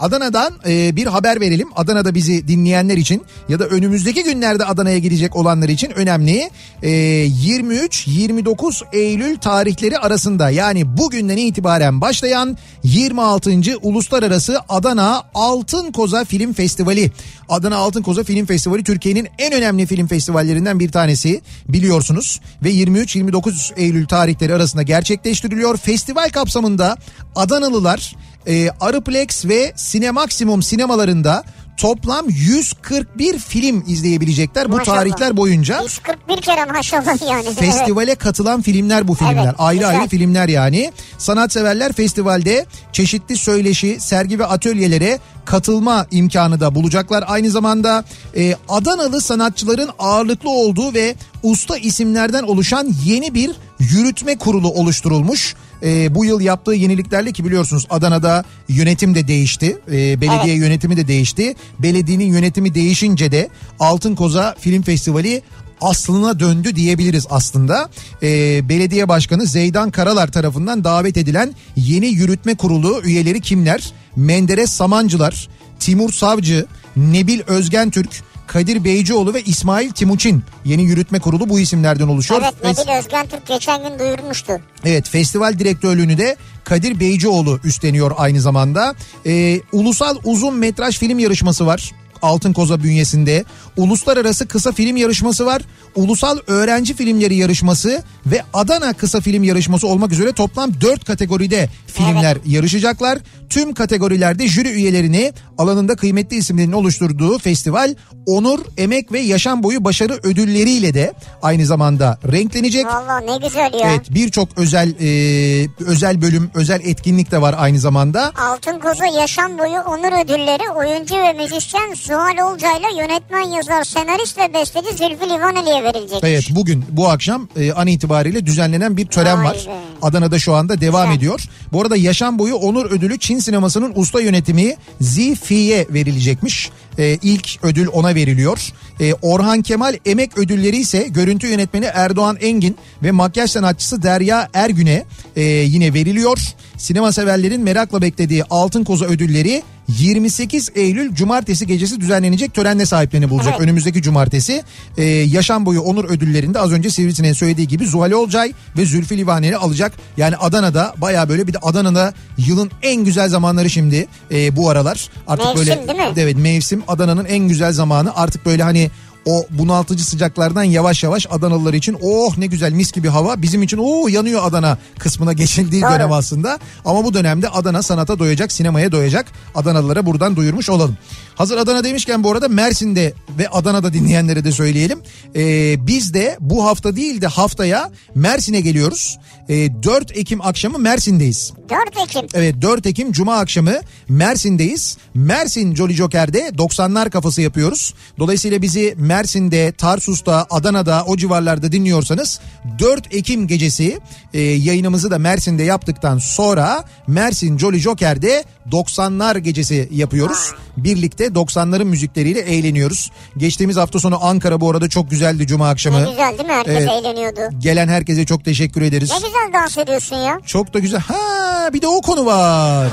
Adana'dan 0.00 0.54
e, 0.66 0.96
bir 0.96 1.06
haber 1.06 1.40
verelim. 1.40 1.68
Adana'da 1.76 2.14
bizi 2.14 2.48
dinleyenler 2.48 2.96
için 2.96 3.22
ya 3.48 3.58
da 3.58 3.66
önümüzdeki 3.66 4.24
günlerde 4.24 4.64
Adana'ya 4.64 4.98
gidecek 4.98 5.36
olanlar 5.36 5.68
için 5.68 5.90
önemli. 5.90 6.50
E, 6.82 6.90
23-29 6.90 8.82
Eylül 8.92 9.38
tarihleri 9.38 9.98
arasında 9.98 10.50
yani 10.50 10.96
bugünden 10.96 11.36
itibaren 11.36 12.00
başlayan 12.00 12.58
26. 12.82 13.50
Uluslararası 13.82 14.60
Adana 14.68 15.22
Altın 15.34 15.92
Koza 15.92 16.24
Film 16.24 16.52
Festivali. 16.52 17.10
Adana 17.48 17.76
Altın 17.76 18.02
Koza 18.02 18.24
Film 18.24 18.46
Festivali 18.46 18.84
Türkiye'nin 18.84 19.28
en 19.38 19.52
önemli 19.52 19.86
film 19.86 20.06
festivallerinden 20.06 20.80
bir 20.80 20.92
tanesi 20.92 21.40
biliyorsunuz. 21.68 22.40
Ve 22.64 22.70
23-29 22.72 23.74
Eylül 23.76 24.06
tarihleri 24.06 24.54
arasında 24.54 24.82
gerçekleştiriliyor. 24.82 25.76
Festival 25.76 26.28
kapsamında 26.28 26.96
Adanalılar 27.36 28.16
e, 28.46 28.70
Arıplex 28.80 29.44
ve 29.44 29.72
Sinemaksimum 29.76 30.62
sinemalarında 30.62 31.44
toplam 31.80 32.26
141 32.28 33.38
film 33.38 33.84
izleyebilecekler 33.86 34.72
bu 34.72 34.76
Maşallah. 34.76 34.96
tarihler 34.96 35.36
boyunca. 35.36 35.82
141 35.82 36.40
kere 36.42 36.64
maşallah 36.64 37.30
yani. 37.30 37.54
Festivale 37.54 38.14
katılan 38.14 38.62
filmler 38.62 39.08
bu 39.08 39.14
filmler. 39.14 39.44
Evet, 39.44 39.54
ayrı 39.58 39.78
güzel. 39.78 39.98
ayrı 39.98 40.08
filmler 40.08 40.48
yani. 40.48 40.92
Sanatseverler 41.18 41.92
festivalde 41.92 42.66
çeşitli 42.92 43.36
söyleşi, 43.36 44.00
sergi 44.00 44.38
ve 44.38 44.46
atölyelere 44.46 45.18
katılma 45.44 46.06
imkanı 46.10 46.60
da 46.60 46.74
bulacaklar. 46.74 47.24
Aynı 47.26 47.50
zamanda 47.50 48.04
e, 48.36 48.54
Adanalı 48.68 49.20
sanatçıların 49.20 49.90
ağırlıklı 49.98 50.50
olduğu 50.50 50.94
ve 50.94 51.14
usta 51.42 51.76
isimlerden 51.76 52.42
oluşan 52.42 52.88
yeni 53.04 53.34
bir 53.34 53.50
yürütme 53.78 54.38
kurulu 54.38 54.68
oluşturulmuş. 54.68 55.54
E, 55.82 56.14
bu 56.14 56.24
yıl 56.24 56.40
yaptığı 56.40 56.72
yeniliklerle 56.72 57.32
ki 57.32 57.44
biliyorsunuz 57.44 57.86
Adana'da 57.90 58.44
yönetim 58.68 59.14
de 59.14 59.28
değişti. 59.28 59.78
E, 59.88 60.20
belediye 60.20 60.54
Evet. 60.54 60.62
yönetimi 60.62 60.96
de 60.96 61.08
değişti. 61.08 61.54
Belediyenin 61.78 62.32
yönetimi 62.32 62.74
değişince 62.74 63.32
de 63.32 63.48
Altın 63.80 64.14
Koza 64.14 64.54
Film 64.60 64.82
Festivali 64.82 65.42
aslına 65.80 66.40
döndü 66.40 66.76
diyebiliriz 66.76 67.26
aslında. 67.30 67.88
Ee, 68.22 68.68
belediye 68.68 69.08
başkanı 69.08 69.46
Zeydan 69.46 69.90
Karalar 69.90 70.32
tarafından 70.32 70.84
davet 70.84 71.16
edilen 71.16 71.54
yeni 71.76 72.06
yürütme 72.06 72.54
kurulu 72.54 73.02
üyeleri 73.04 73.40
kimler? 73.40 73.92
Menderes 74.16 74.70
Samancılar, 74.70 75.48
Timur 75.78 76.12
Savcı, 76.12 76.66
Nebil 76.96 77.40
Özgen 77.46 77.90
Türk, 77.90 78.10
Kadir 78.50 78.84
Beycioğlu 78.84 79.34
ve 79.34 79.42
İsmail 79.42 79.90
Timuçin 79.90 80.42
yeni 80.64 80.82
yürütme 80.82 81.18
kurulu 81.18 81.48
bu 81.48 81.60
isimlerden 81.60 82.08
oluşuyor. 82.08 82.42
Evet 82.44 82.54
Fes- 82.78 82.80
Nebil 82.88 82.98
Özgen 82.98 83.26
Türk 83.26 83.46
geçen 83.46 83.82
gün 83.82 83.98
duyurmuştu. 83.98 84.52
Evet 84.84 85.08
festival 85.08 85.58
direktörlüğünü 85.58 86.18
de 86.18 86.36
Kadir 86.64 87.00
Beycioğlu 87.00 87.60
üstleniyor 87.64 88.12
aynı 88.16 88.40
zamanda. 88.40 88.94
Ee, 89.26 89.60
ulusal 89.72 90.16
uzun 90.24 90.54
metraj 90.54 90.98
film 90.98 91.18
yarışması 91.18 91.66
var. 91.66 91.92
Altın 92.22 92.52
Koza 92.52 92.82
bünyesinde 92.82 93.44
uluslararası 93.76 94.48
kısa 94.48 94.72
film 94.72 94.96
yarışması 94.96 95.46
var. 95.46 95.62
Ulusal 95.94 96.38
öğrenci 96.46 96.94
filmleri 96.94 97.34
yarışması 97.34 98.02
ve 98.26 98.42
Adana 98.54 98.92
kısa 98.92 99.20
film 99.20 99.42
yarışması 99.42 99.86
olmak 99.86 100.12
üzere 100.12 100.32
toplam 100.32 100.80
4 100.80 101.04
kategoride 101.04 101.68
filmler 101.86 102.38
yarışacaklar. 102.46 103.18
Tüm 103.50 103.74
kategorilerde 103.74 104.48
jüri 104.48 104.68
üyelerini 104.68 105.32
alanında 105.58 105.96
kıymetli 105.96 106.36
isimlerin 106.36 106.72
oluşturduğu 106.72 107.38
festival 107.38 107.94
onur, 108.26 108.60
emek 108.76 109.12
ve 109.12 109.20
yaşam 109.20 109.62
boyu 109.62 109.84
başarı 109.84 110.12
ödülleriyle 110.22 110.94
de 110.94 111.12
aynı 111.42 111.66
zamanda 111.66 112.18
renklenecek. 112.32 112.86
Valla 112.86 113.20
ne 113.20 113.36
güzel 113.46 113.72
ya. 113.80 113.90
Evet 113.90 114.06
birçok 114.10 114.48
özel 114.58 114.88
e, 115.00 115.68
özel 115.86 116.22
bölüm, 116.22 116.50
özel 116.54 116.80
etkinlik 116.84 117.30
de 117.30 117.40
var 117.40 117.54
aynı 117.58 117.78
zamanda. 117.78 118.32
Altın 118.38 118.78
Koza 118.78 119.06
Yaşam 119.06 119.58
Boyu 119.58 119.80
Onur 119.80 120.24
Ödülleri 120.24 120.70
oyuncu 120.70 121.16
ve 121.16 121.32
müzisyen 121.32 121.94
Zuhal 122.10 122.52
Olcay'la 122.52 122.88
yönetmen 123.02 123.40
yazar 123.50 123.84
senarist 123.84 124.38
ve 124.38 124.54
besteci 124.54 124.88
Zülfü 124.88 125.28
Livaneli'ye 125.28 125.84
verilecek. 125.84 126.18
Evet 126.22 126.48
bugün 126.50 126.84
bu 126.90 127.08
akşam 127.08 127.48
e, 127.56 127.72
an 127.72 127.86
itibariyle 127.86 128.46
düzenlenen 128.46 128.96
bir 128.96 129.06
tören 129.06 129.38
Vay 129.38 129.44
var. 129.44 129.66
be. 129.68 129.70
Adana'da 130.02 130.38
şu 130.38 130.54
anda 130.54 130.80
devam 130.80 131.04
Güzel. 131.06 131.16
ediyor. 131.18 131.40
Bu 131.72 131.82
arada 131.82 131.96
yaşam 131.96 132.38
boyu 132.38 132.54
onur 132.54 132.90
ödülü 132.90 133.18
Çin 133.18 133.38
sinemasının 133.38 133.92
usta 133.94 134.20
yönetimi 134.20 134.74
Zifi'ye 135.00 135.86
verilecekmiş. 135.90 136.70
E, 136.98 137.18
ilk 137.22 137.64
ödül 137.64 137.86
ona 137.92 138.14
veriliyor. 138.14 138.68
E, 139.00 139.14
Orhan 139.14 139.62
Kemal 139.62 139.96
emek 140.06 140.38
ödülleri 140.38 140.76
ise 140.76 141.06
görüntü 141.08 141.46
yönetmeni 141.46 141.84
Erdoğan 141.84 142.36
Engin 142.40 142.76
ve 143.02 143.10
makyaj 143.10 143.50
sanatçısı 143.50 144.02
Derya 144.02 144.48
Ergün'e 144.54 145.04
e, 145.36 145.42
yine 145.42 145.94
veriliyor. 145.94 146.38
Sinema 146.76 147.12
severlerin 147.12 147.60
merakla 147.60 148.02
beklediği 148.02 148.44
Altın 148.50 148.84
Koza 148.84 149.04
ödülleri 149.04 149.62
28 149.98 150.70
Eylül 150.74 151.14
Cumartesi 151.14 151.66
gecesi 151.66 152.00
düzenlenecek 152.00 152.54
törenle 152.54 152.86
sahiplerini 152.86 153.30
bulacak. 153.30 153.52
Evet. 153.52 153.60
Önümüzdeki 153.60 154.02
cumartesi 154.02 154.62
e, 154.96 155.04
yaşam 155.04 155.66
boyu 155.66 155.80
onur 155.80 156.04
ödüllerinde 156.04 156.58
az 156.58 156.72
önce 156.72 156.90
Sivrisineğin 156.90 157.34
söylediği 157.34 157.68
gibi 157.68 157.86
Zuhal 157.86 158.12
Olcay 158.12 158.52
ve 158.76 158.86
Zülfü 158.86 159.16
Livaneli 159.16 159.56
alacak. 159.56 159.92
Yani 160.16 160.36
Adana'da 160.36 160.94
baya 160.96 161.28
böyle 161.28 161.46
bir 161.46 161.52
de 161.52 161.58
Adana'da 161.62 162.14
yılın 162.38 162.70
en 162.82 163.04
güzel 163.04 163.28
zamanları 163.28 163.70
şimdi 163.70 164.06
e, 164.30 164.56
bu 164.56 164.70
aralar. 164.70 165.08
Artık 165.26 165.46
Mevsim 165.46 165.68
böyle 165.68 165.88
değil 165.88 165.98
mi? 165.98 166.14
Evet 166.16 166.36
mevsim 166.36 166.82
Adana'nın 166.88 167.24
en 167.24 167.48
güzel 167.48 167.72
zamanı. 167.72 168.16
Artık 168.16 168.46
böyle 168.46 168.62
hani 168.62 168.90
o 169.26 169.46
bunaltıcı 169.50 170.04
sıcaklardan 170.04 170.62
yavaş 170.62 171.02
yavaş 171.02 171.26
Adanalılar 171.30 171.74
için 171.74 171.96
oh 172.02 172.38
ne 172.38 172.46
güzel 172.46 172.72
mis 172.72 172.92
gibi 172.92 173.08
hava 173.08 173.42
bizim 173.42 173.62
için 173.62 173.78
oh 173.82 174.10
yanıyor 174.10 174.40
Adana 174.44 174.78
kısmına 174.98 175.32
geçildiği 175.32 175.82
Doğru. 175.82 175.90
dönem 175.90 176.12
aslında. 176.12 176.58
Ama 176.84 177.04
bu 177.04 177.14
dönemde 177.14 177.48
Adana 177.48 177.82
sanata 177.82 178.18
doyacak, 178.18 178.52
sinemaya 178.52 178.92
doyacak. 178.92 179.26
Adanalılara 179.54 180.06
buradan 180.06 180.36
duyurmuş 180.36 180.70
olalım. 180.70 180.96
Hazır 181.34 181.58
Adana 181.58 181.84
demişken 181.84 182.24
bu 182.24 182.30
arada 182.30 182.48
Mersin'de 182.48 183.12
ve 183.38 183.48
Adana'da 183.48 183.92
dinleyenlere 183.92 184.44
de 184.44 184.52
söyleyelim. 184.52 185.00
Ee, 185.36 185.86
biz 185.86 186.14
de 186.14 186.36
bu 186.40 186.66
hafta 186.66 186.96
değil 186.96 187.20
de 187.20 187.26
haftaya 187.26 187.90
Mersin'e 188.14 188.60
geliyoruz. 188.60 189.18
Ee, 189.48 189.82
4 189.82 190.16
Ekim 190.16 190.40
akşamı 190.40 190.78
Mersin'deyiz. 190.78 191.52
4 191.68 192.08
Ekim. 192.08 192.26
Evet 192.34 192.62
4 192.62 192.86
Ekim 192.86 193.12
Cuma 193.12 193.38
akşamı 193.38 193.74
Mersin'deyiz. 194.08 194.96
Mersin 195.14 195.74
Jolly 195.74 195.94
Joker'de 195.94 196.48
90'lar 196.48 197.10
kafası 197.10 197.42
yapıyoruz. 197.42 197.94
Dolayısıyla 198.18 198.62
bizi 198.62 198.94
Mersin'de, 199.10 199.72
Tarsus'ta, 199.72 200.46
Adana'da 200.50 201.04
o 201.06 201.16
civarlarda 201.16 201.72
dinliyorsanız 201.72 202.40
4 202.78 203.14
Ekim 203.14 203.46
gecesi 203.46 204.00
e, 204.34 204.40
yayınımızı 204.40 205.10
da 205.10 205.18
Mersin'de 205.18 205.62
yaptıktan 205.62 206.18
sonra 206.18 206.84
Mersin 207.06 207.58
Jolly 207.58 207.78
Joker'de 207.78 208.44
90'lar 208.70 209.38
gecesi 209.38 209.88
yapıyoruz. 209.92 210.52
Birlikte 210.76 211.26
90'ların 211.26 211.84
müzikleriyle 211.84 212.40
eğleniyoruz. 212.40 213.10
Geçtiğimiz 213.36 213.76
hafta 213.76 213.98
sonu 214.00 214.24
Ankara 214.24 214.60
bu 214.60 214.70
arada 214.70 214.88
çok 214.88 215.10
güzeldi 215.10 215.46
Cuma 215.46 215.68
akşamı. 215.68 216.04
Ne 216.04 216.10
güzel 216.10 216.38
değil 216.38 216.48
mi? 216.48 216.54
Herkes 216.54 216.74
Evet. 216.76 216.88
eğleniyordu. 216.90 217.40
Gelen 217.58 217.88
herkese 217.88 218.26
çok 218.26 218.44
teşekkür 218.44 218.82
ederiz. 218.82 219.10
Ne 219.10 219.16
güzel 219.16 219.60
dans 219.62 219.78
ediyorsun 219.78 220.16
ya. 220.16 220.40
Çok 220.46 220.74
da 220.74 220.78
güzel. 220.78 221.00
Ha 221.00 221.70
bir 221.72 221.82
de 221.82 221.88
o 221.88 222.00
konu 222.00 222.26
var. 222.26 222.88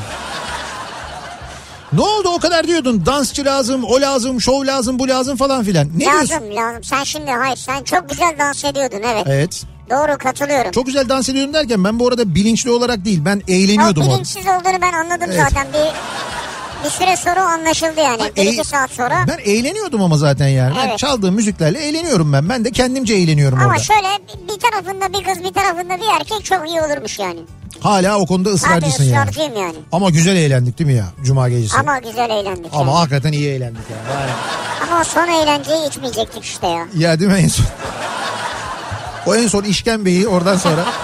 Ne 1.93 2.01
oldu 2.01 2.29
o 2.29 2.39
kadar 2.39 2.67
diyordun 2.67 3.05
dansçı 3.05 3.45
lazım, 3.45 3.83
o 3.83 4.01
lazım, 4.01 4.41
şov 4.41 4.65
lazım, 4.65 4.99
bu 4.99 5.07
lazım 5.07 5.37
falan 5.37 5.63
filan. 5.63 5.87
Ne 5.95 5.99
diyorsun? 5.99 6.19
lazım 6.33 6.55
lazım. 6.55 6.83
Sen 6.83 7.03
şimdi 7.03 7.31
hayır 7.31 7.55
sen 7.57 7.83
çok 7.83 8.09
güzel 8.09 8.35
dans 8.39 8.65
ediyordun 8.65 9.01
evet. 9.03 9.23
Evet. 9.27 9.63
Doğru 9.89 10.17
katılıyorum. 10.17 10.71
Çok 10.71 10.85
güzel 10.85 11.09
dans 11.09 11.29
ediyorum 11.29 11.53
derken 11.53 11.83
ben 11.83 11.99
bu 11.99 12.07
arada 12.07 12.35
bilinçli 12.35 12.71
olarak 12.71 13.05
değil 13.05 13.25
ben 13.25 13.41
eğleniyordum 13.47 14.07
o 14.07 14.13
bilinçsiz 14.13 14.45
olduğunu 14.45 14.81
ben 14.81 14.93
anladım 14.93 15.29
Evet. 15.31 15.39
zaten. 15.49 15.67
Bir 15.73 15.91
bir 16.85 16.89
süre 16.89 17.17
sonra 17.17 17.41
anlaşıldı 17.41 17.99
yani. 18.01 18.21
Bir 18.35 18.41
Eğ- 18.41 18.49
iki 18.53 18.63
saat 18.63 18.91
sonra. 18.91 19.25
Ben 19.27 19.37
eğleniyordum 19.51 20.01
ama 20.01 20.17
zaten 20.17 20.47
yani. 20.47 20.75
Ben 20.77 20.87
Evet. 20.87 20.97
çaldığım 20.99 21.35
müziklerle 21.35 21.79
eğleniyorum 21.79 22.33
ben. 22.33 22.49
Ben 22.49 22.65
de 22.65 22.71
kendimce 22.71 23.13
eğleniyorum 23.13 23.59
Ama 23.59 23.67
orada. 23.69 23.79
şöyle 23.83 24.07
bir- 24.53 24.59
tarafında 24.59 25.19
bir 25.19 25.23
kız 25.23 25.43
bir 25.43 25.53
tarafında 25.53 25.97
bir 25.97 26.19
erkek 26.19 26.45
çok 26.45 26.69
iyi 26.69 26.81
olurmuş 26.81 27.19
yani. 27.19 27.39
Hala 27.79 28.17
o 28.19 28.25
konuda 28.25 28.49
ısrarcısın 28.49 29.03
yani. 29.03 29.11
ısrarcıyım 29.21 29.55
yani. 29.57 29.75
Ama 29.91 30.09
güzel 30.09 30.35
eğlendik 30.35 30.79
değil 30.79 30.89
mi 30.89 30.95
ya 30.97 31.05
Cuma 31.23 31.49
gecesi? 31.49 31.77
Ama, 31.77 31.91
Ama 31.91 31.99
güzel 31.99 32.29
eğlendik 32.29 32.73
yani. 32.73 32.91
hakikaten 32.91 33.31
iyi 33.31 33.49
eğlendik 33.49 33.81
yani. 33.91 34.19
yani. 34.21 34.31
Ama 34.91 35.03
son 35.03 35.27
eğlenceyi 35.27 35.87
içmeyecektik 35.89 36.43
işte 36.43 36.67
ya. 36.67 36.87
Ya 36.97 37.19
değil 37.19 37.31
mi 37.31 37.37
en 37.37 37.47
son? 37.47 37.65
O 39.25 39.35
en 39.35 39.47
son 39.47 39.63
işkembeyi 39.63 40.27
oradan 40.27 40.57
sonra. 40.57 40.85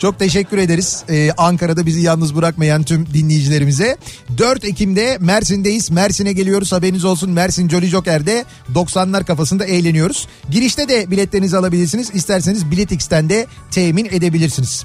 Çok 0.00 0.18
teşekkür 0.18 0.58
ederiz 0.58 1.04
ee, 1.08 1.30
Ankara'da 1.36 1.86
bizi 1.86 2.00
yalnız 2.00 2.36
bırakmayan 2.36 2.82
tüm 2.82 3.06
dinleyicilerimize. 3.14 3.96
4 4.38 4.64
Ekim'de 4.64 5.18
Mersin'deyiz. 5.20 5.90
Mersin'e 5.90 6.32
geliyoruz 6.32 6.72
haberiniz 6.72 7.04
olsun. 7.04 7.30
Mersin 7.30 7.68
Jolly 7.68 7.86
Joker'de 7.86 8.44
90'lar 8.74 9.24
kafasında 9.24 9.64
eğleniyoruz. 9.64 10.28
Girişte 10.50 10.88
de 10.88 11.10
biletlerinizi 11.10 11.56
alabilirsiniz. 11.56 12.10
İsterseniz 12.14 12.70
Biletix'ten 12.70 13.28
de 13.28 13.46
temin 13.70 14.04
edebilirsiniz. 14.04 14.84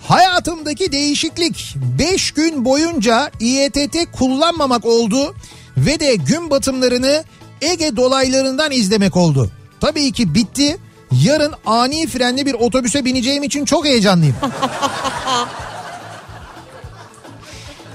Hayatımdaki 0.00 0.92
değişiklik 0.92 1.76
5 1.98 2.30
gün 2.30 2.64
boyunca 2.64 3.30
İETT 3.40 4.12
kullanmamak 4.12 4.84
oldu 4.84 5.34
ve 5.76 6.00
de 6.00 6.14
gün 6.14 6.50
batımlarını 6.50 7.24
Ege 7.60 7.96
dolaylarından 7.96 8.72
izlemek 8.72 9.16
oldu. 9.16 9.50
Tabii 9.80 10.12
ki 10.12 10.34
bitti. 10.34 10.76
Yarın 11.12 11.54
ani 11.66 12.06
frenli 12.06 12.46
bir 12.46 12.54
otobüse 12.54 13.04
bineceğim 13.04 13.42
için 13.42 13.64
çok 13.64 13.84
heyecanlıyım. 13.84 14.36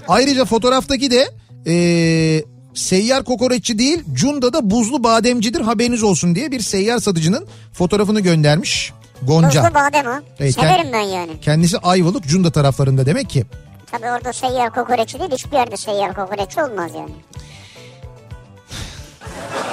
Ayrıca 0.08 0.46
fotoğraftaki 0.46 1.12
de 1.12 1.30
eee, 1.66 2.44
seyyar 2.74 3.24
kokoreççi 3.24 3.80
değil 3.80 4.04
Cunda'da 4.14 4.70
buzlu 4.70 5.04
bademcidir 5.04 5.62
haberiniz 5.62 6.04
olsun 6.04 6.36
diye 6.36 6.52
bir 6.52 6.60
seyyar 6.60 7.00
satıcının 7.00 7.48
fotoğrafını 7.74 8.20
göndermiş 8.20 8.94
Gonca. 9.22 9.50
Tuzlu 9.64 9.76
badem 9.76 10.06
o. 10.08 10.14
Evet, 10.40 10.56
Severim 10.56 10.88
ben 10.94 11.00
yani. 11.02 11.40
Kendisi 11.42 11.78
Ayvalık 11.78 12.24
Cunda 12.28 12.52
taraflarında 12.52 13.06
demek 13.06 13.30
ki. 13.30 13.46
Tabii 13.92 14.06
orada 14.06 14.34
seyyar 14.34 14.74
kokoreçi 14.74 15.20
değil 15.20 15.32
hiçbir 15.32 15.58
yerde 15.58 15.78
seyyar 15.78 16.14
kokoreçi 16.16 16.62
olmaz 16.64 16.92
yani. 16.96 17.12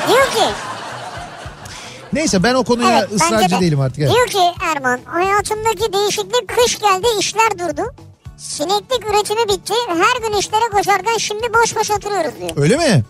Diyor 0.08 0.26
ki 0.26 0.44
Neyse 2.12 2.42
ben 2.42 2.54
o 2.54 2.64
konuya 2.64 2.98
evet 2.98 3.12
ısrarcı 3.12 3.56
de. 3.56 3.60
değilim 3.60 3.80
artık. 3.80 3.98
Evet. 3.98 4.12
Diyor 4.12 4.26
ki 4.26 4.58
Erman 4.76 5.00
hayatımdaki 5.04 5.92
değişiklik 5.92 6.48
kış 6.48 6.78
geldi 6.78 7.06
işler 7.20 7.50
durdu. 7.58 7.82
Sineklik 8.36 9.06
üretimi 9.10 9.48
bitti. 9.48 9.74
Her 9.88 10.28
gün 10.28 10.38
işlere 10.38 10.68
koşarken 10.72 11.16
şimdi 11.18 11.42
boş 11.42 11.76
boş 11.76 11.90
oturuyoruz 11.90 12.32
diyor. 12.40 12.50
Öyle 12.56 12.76
mi? 12.76 13.04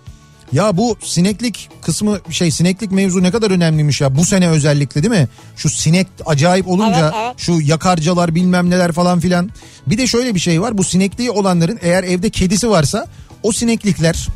Ya 0.52 0.76
bu 0.76 0.96
sineklik 1.02 1.70
kısmı 1.82 2.18
şey 2.30 2.50
sineklik 2.50 2.92
mevzu 2.92 3.22
ne 3.22 3.30
kadar 3.30 3.50
önemliymiş 3.50 4.00
ya 4.00 4.16
bu 4.16 4.24
sene 4.24 4.48
özellikle 4.48 5.02
değil 5.02 5.22
mi? 5.22 5.28
Şu 5.56 5.68
sinek 5.68 6.06
acayip 6.26 6.68
olunca 6.68 7.00
Evet, 7.00 7.14
evet. 7.26 7.34
şu 7.38 7.60
yakarcalar 7.60 8.34
bilmem 8.34 8.70
neler 8.70 8.92
falan 8.92 9.20
filan. 9.20 9.50
Bir 9.86 9.98
de 9.98 10.06
şöyle 10.06 10.34
bir 10.34 10.40
şey 10.40 10.62
var 10.62 10.78
bu 10.78 10.84
sinekliği 10.84 11.30
olanların 11.30 11.78
eğer 11.82 12.04
evde 12.04 12.30
kedisi 12.30 12.70
varsa 12.70 13.06
o 13.42 13.52
sineklikler 13.52 14.28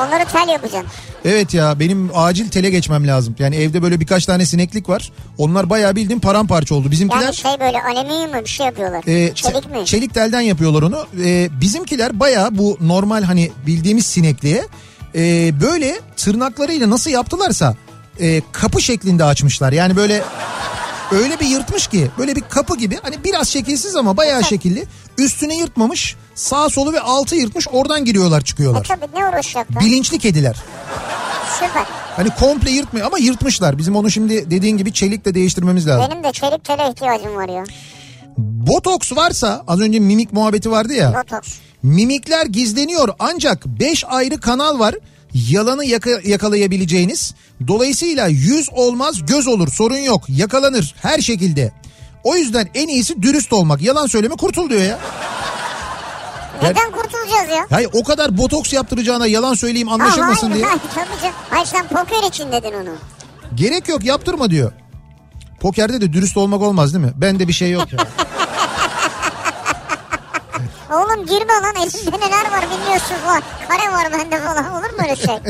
Onları 0.00 0.24
tel 0.32 0.48
yapacaksın. 0.48 0.90
evet 1.24 1.54
ya 1.54 1.80
benim 1.80 2.10
acil 2.14 2.48
tele 2.48 2.70
geçmem 2.70 3.06
lazım. 3.06 3.36
Yani 3.38 3.56
evde 3.56 3.82
böyle 3.82 4.00
birkaç 4.00 4.26
tane 4.26 4.46
sineklik 4.46 4.88
var. 4.88 5.12
Onlar 5.38 5.70
bayağı 5.70 5.96
bildiğim 5.96 6.20
paramparça 6.20 6.74
oldu. 6.74 6.90
Bizimkiler 6.90 7.22
Yani 7.22 7.34
şey 7.34 7.50
böyle 7.60 7.82
alüminyum 7.82 8.30
mu 8.34 8.40
bir 8.44 8.48
şey 8.50 8.66
yapıyorlar. 8.66 9.02
e, 9.06 9.34
Çelik 9.34 9.56
çe- 9.64 9.80
mi? 9.80 9.86
Çelik 9.86 10.14
telden 10.14 10.40
yapıyorlar 10.40 10.82
onu. 10.82 11.06
E, 11.24 11.48
bizimkiler 11.60 12.20
bayağı 12.20 12.58
bu 12.58 12.78
normal 12.80 13.22
hani 13.22 13.50
bildiğimiz 13.66 14.06
sinekliğe 14.06 14.66
e, 15.14 15.20
böyle 15.60 16.00
tırnaklarıyla 16.16 16.90
nasıl 16.90 17.10
yaptılarsa 17.10 17.74
e, 18.20 18.42
kapı 18.52 18.82
şeklinde 18.82 19.24
açmışlar. 19.24 19.72
Yani 19.72 19.96
böyle 19.96 20.22
öyle 21.12 21.40
bir 21.40 21.46
yırtmış 21.46 21.86
ki 21.86 22.10
böyle 22.18 22.36
bir 22.36 22.40
kapı 22.40 22.76
gibi 22.76 22.98
hani 23.02 23.24
biraz 23.24 23.48
şekilsiz 23.48 23.96
ama 23.96 24.16
bayağı 24.16 24.44
şekilli. 24.44 24.84
Üstünü 25.18 25.54
yırtmamış 25.54 26.16
sağ 26.34 26.68
solu 26.68 26.92
ve 26.92 27.00
altı 27.00 27.36
yırtmış 27.36 27.68
oradan 27.72 28.04
giriyorlar 28.04 28.40
E 28.40 28.44
çıkıyorlar. 28.44 28.84
tabii 28.84 29.06
ne 29.20 29.28
uğraşacaklar? 29.28 29.84
Bilinçli 29.84 30.18
kediler. 30.18 30.56
Süper. 31.60 31.84
Hani 32.16 32.30
komple 32.30 32.70
yırtmıyor 32.70 33.06
ama 33.06 33.18
yırtmışlar. 33.18 33.78
Bizim 33.78 33.96
onu 33.96 34.10
şimdi 34.10 34.50
dediğin 34.50 34.76
gibi 34.76 34.92
çelikle 34.92 35.34
değiştirmemiz 35.34 35.86
lazım. 35.88 36.10
Benim 36.10 36.24
de 36.24 36.32
çelik 36.32 36.64
tele 36.64 36.90
ihtiyacım 36.90 37.36
var 37.36 37.48
ya. 37.48 37.64
Botoks 38.38 39.12
varsa 39.12 39.64
az 39.68 39.80
önce 39.80 39.98
mimik 40.00 40.32
muhabbeti 40.32 40.70
vardı 40.70 40.92
ya. 40.92 41.14
Botoks. 41.24 41.48
Mimikler 41.82 42.46
gizleniyor 42.46 43.08
ancak 43.18 43.66
5 43.66 44.04
ayrı 44.08 44.40
kanal 44.40 44.78
var. 44.78 44.94
Yalanı 45.50 45.84
yaka- 45.84 46.20
yakalayabileceğiniz. 46.24 47.34
Dolayısıyla 47.68 48.26
yüz 48.26 48.68
olmaz 48.72 49.26
göz 49.26 49.46
olur 49.46 49.68
sorun 49.72 49.96
yok 49.96 50.24
yakalanır 50.28 50.94
her 51.02 51.20
şekilde. 51.20 51.72
O 52.24 52.36
yüzden 52.36 52.68
en 52.74 52.88
iyisi 52.88 53.22
dürüst 53.22 53.52
olmak. 53.52 53.82
Yalan 53.82 54.06
söyleme 54.06 54.34
kurtul 54.36 54.70
diyor 54.70 54.82
ya. 54.82 54.98
Neden 56.62 56.90
kurtulacağız 56.92 57.50
ya? 57.50 57.66
Hayır 57.70 57.90
o 57.92 58.04
kadar 58.04 58.38
botoks 58.38 58.72
yaptıracağına 58.72 59.26
yalan 59.26 59.54
söyleyeyim 59.54 59.88
anlaşılmasın 59.88 60.46
hayır, 60.50 60.54
diye. 60.54 60.66
hayır, 60.66 60.80
tabii 60.94 61.20
canım. 61.22 61.34
Hayır 61.50 61.66
sen 61.66 61.88
poker 61.88 62.28
için 62.28 62.52
dedin 62.52 62.72
onu. 62.72 62.96
Gerek 63.54 63.88
yok 63.88 64.04
yaptırma 64.04 64.50
diyor. 64.50 64.72
Pokerde 65.60 66.00
de 66.00 66.12
dürüst 66.12 66.36
olmak 66.36 66.62
olmaz 66.62 66.94
değil 66.94 67.04
mi? 67.04 67.12
Bende 67.16 67.48
bir 67.48 67.52
şey 67.52 67.70
yok 67.70 67.92
ya. 67.92 67.98
Oğlum 70.90 71.26
girme 71.26 71.52
lan 71.52 71.76
elinde 71.76 72.16
neler 72.26 72.50
var 72.50 72.64
bilmiyorsun 72.70 73.16
lan. 73.26 73.42
Kare 73.68 73.92
var 73.92 74.12
bende 74.12 74.38
falan 74.40 74.72
olur 74.72 74.90
mu 74.90 74.98
öyle 75.02 75.16
şey? 75.16 75.36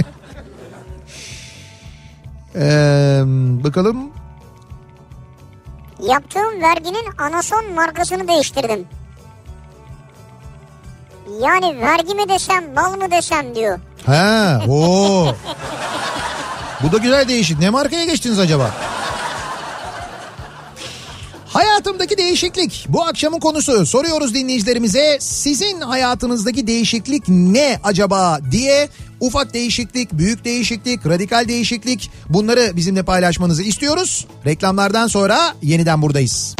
Ee, 2.58 3.22
bakalım. 3.64 4.10
Yaptığım 6.02 6.62
verginin 6.62 7.04
anason 7.18 7.74
markasını 7.74 8.28
değiştirdim. 8.28 8.88
Yani 11.40 11.80
vergi 11.80 12.14
mi 12.14 12.28
desem 12.28 12.76
bal 12.76 12.96
mı 12.96 13.10
desem 13.10 13.54
diyor. 13.54 13.78
Ha, 14.06 14.60
o. 14.68 15.34
Bu 16.82 16.92
da 16.92 16.98
güzel 16.98 17.28
değişik. 17.28 17.58
Ne 17.58 17.70
markaya 17.70 18.04
geçtiniz 18.04 18.38
acaba? 18.38 18.70
Hayatımdaki 21.56 22.18
değişiklik 22.18 22.86
bu 22.88 23.02
akşamın 23.04 23.40
konusu. 23.40 23.86
Soruyoruz 23.86 24.34
dinleyicilerimize 24.34 25.18
sizin 25.20 25.80
hayatınızdaki 25.80 26.66
değişiklik 26.66 27.28
ne 27.28 27.80
acaba 27.84 28.38
diye 28.50 28.88
ufak 29.20 29.54
değişiklik, 29.54 30.12
büyük 30.12 30.44
değişiklik, 30.44 31.06
radikal 31.06 31.48
değişiklik 31.48 32.10
bunları 32.28 32.76
bizimle 32.76 33.02
paylaşmanızı 33.02 33.62
istiyoruz. 33.62 34.26
Reklamlardan 34.46 35.06
sonra 35.06 35.54
yeniden 35.62 36.02
buradayız. 36.02 36.56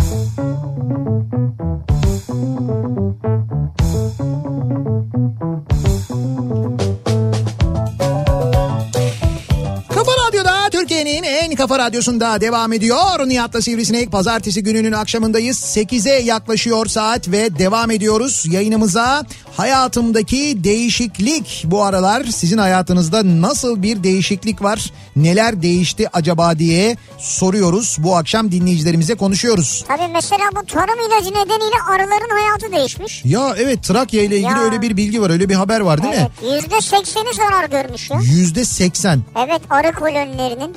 Kafa 11.56 11.78
Radyosu'nda 11.78 12.40
devam 12.40 12.72
ediyor. 12.72 13.28
Nihat'la 13.28 13.62
Sivrisinek 13.62 14.12
pazartesi 14.12 14.62
gününün 14.62 14.92
akşamındayız. 14.92 15.56
8'e 15.76 16.12
yaklaşıyor 16.22 16.86
saat 16.86 17.28
ve 17.28 17.58
devam 17.58 17.90
ediyoruz 17.90 18.44
yayınımıza. 18.50 19.24
Hayatımdaki 19.56 20.64
değişiklik 20.64 21.62
bu 21.66 21.82
aralar 21.84 22.24
sizin 22.24 22.58
hayatınızda 22.58 23.22
nasıl 23.42 23.82
bir 23.82 24.02
değişiklik 24.02 24.62
var? 24.62 24.92
Neler 25.16 25.62
değişti 25.62 26.08
acaba 26.12 26.58
diye 26.58 26.96
soruyoruz. 27.18 27.96
Bu 28.00 28.16
akşam 28.16 28.52
dinleyicilerimize 28.52 29.14
konuşuyoruz. 29.14 29.84
Tabii 29.88 30.08
mesela 30.12 30.44
bu 30.56 30.66
tarım 30.66 30.98
ilacı 31.08 31.30
nedeniyle 31.30 31.76
arıların 31.90 32.38
hayatı 32.38 32.72
değişmiş. 32.76 33.24
Ya 33.24 33.54
evet 33.58 33.82
Trakya 33.82 34.22
ile 34.22 34.36
ilgili 34.36 34.50
Ya. 34.52 34.62
öyle 34.62 34.82
bir 34.82 34.96
bilgi 34.96 35.22
var 35.22 35.30
öyle 35.30 35.48
bir 35.48 35.54
haber 35.54 35.80
var 35.80 36.02
değil 36.02 36.14
mi? 36.14 36.28
Evet 36.42 36.62
yüzde 36.62 36.80
sekseni 36.80 37.34
zarar 37.36 37.68
görmüş 37.68 38.10
ya. 38.10 38.20
Yüzde 38.22 38.64
seksen 38.64 39.20
Evet 39.46 39.60
arı 39.70 39.92
kolonilerinin. 39.92 40.76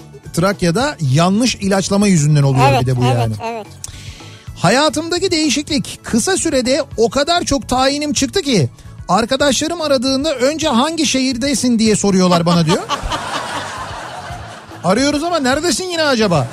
Trakya'da 0.73 0.95
yanlış 1.13 1.55
ilaçlama 1.55 2.07
yüzünden 2.07 2.43
oluyor 2.43 2.65
Evet 2.69 2.81
bir 2.81 2.85
de 2.87 2.97
bu 2.97 3.03
evet 3.05 3.15
yani. 3.19 3.33
evet. 3.43 3.67
Hayatımdaki 4.57 5.31
değişiklik 5.31 5.99
kısa 6.03 6.37
sürede 6.37 6.83
o 6.97 7.09
kadar 7.09 7.43
çok 7.43 7.69
tayinim 7.69 8.13
çıktı 8.13 8.41
ki 8.41 8.69
arkadaşlarım 9.09 9.81
aradığında 9.81 10.35
önce 10.35 10.67
hangi 10.67 11.05
şehirdesin 11.05 11.79
diye 11.79 11.95
soruyorlar 11.95 12.45
bana 12.45 12.65
diyor. 12.65 12.77
Arıyoruz 14.83 15.23
ama 15.23 15.39
neredesin 15.39 15.89
yine 15.89 16.03
acaba? 16.03 16.47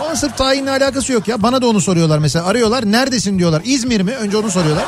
Ama 0.00 0.16
sırf 0.16 0.36
tayinle 0.36 0.70
alakası 0.70 1.12
yok 1.12 1.28
ya. 1.28 1.42
Bana 1.42 1.62
da 1.62 1.66
onu 1.68 1.80
soruyorlar 1.80 2.18
mesela. 2.18 2.46
Arıyorlar 2.46 2.92
neredesin 2.92 3.38
diyorlar. 3.38 3.62
İzmir 3.64 4.00
mi? 4.00 4.12
Önce 4.16 4.36
onu 4.36 4.50
soruyorlar. 4.50 4.84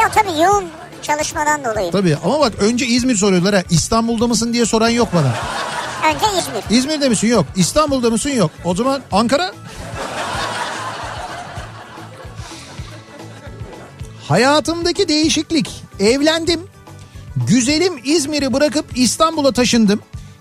Ya 0.00 0.08
tabii 0.08 0.40
yoğun 0.42 0.64
çalışmadan 1.02 1.64
dolayı. 1.64 1.92
Tabii 1.92 2.16
ama 2.24 2.40
bak 2.40 2.52
önce 2.60 2.86
İzmir 2.86 3.16
soruyorlar 3.16 3.54
ha. 3.54 3.62
İstanbul'da 3.70 4.26
mısın 4.26 4.52
diye 4.52 4.66
soran 4.66 4.88
yok 4.88 5.08
bana. 5.14 5.32
Önce 6.06 6.26
İzmir. 6.38 6.78
İzmir'de 6.78 7.08
misin? 7.08 7.28
Yok. 7.28 7.46
İstanbul'da 7.56 8.10
mısın? 8.10 8.30
Yok. 8.30 8.50
O 8.64 8.74
zaman 8.74 9.00
Ankara? 9.12 9.52
Hayatımdaki 14.28 15.08
değişiklik. 15.08 15.82
Evlendim. 16.00 16.60
Güzelim 17.48 17.92
İzmir'i 18.04 18.52
bırakıp 18.52 18.86
İstanbul'a 18.98 19.52
taşındım. 19.52 20.00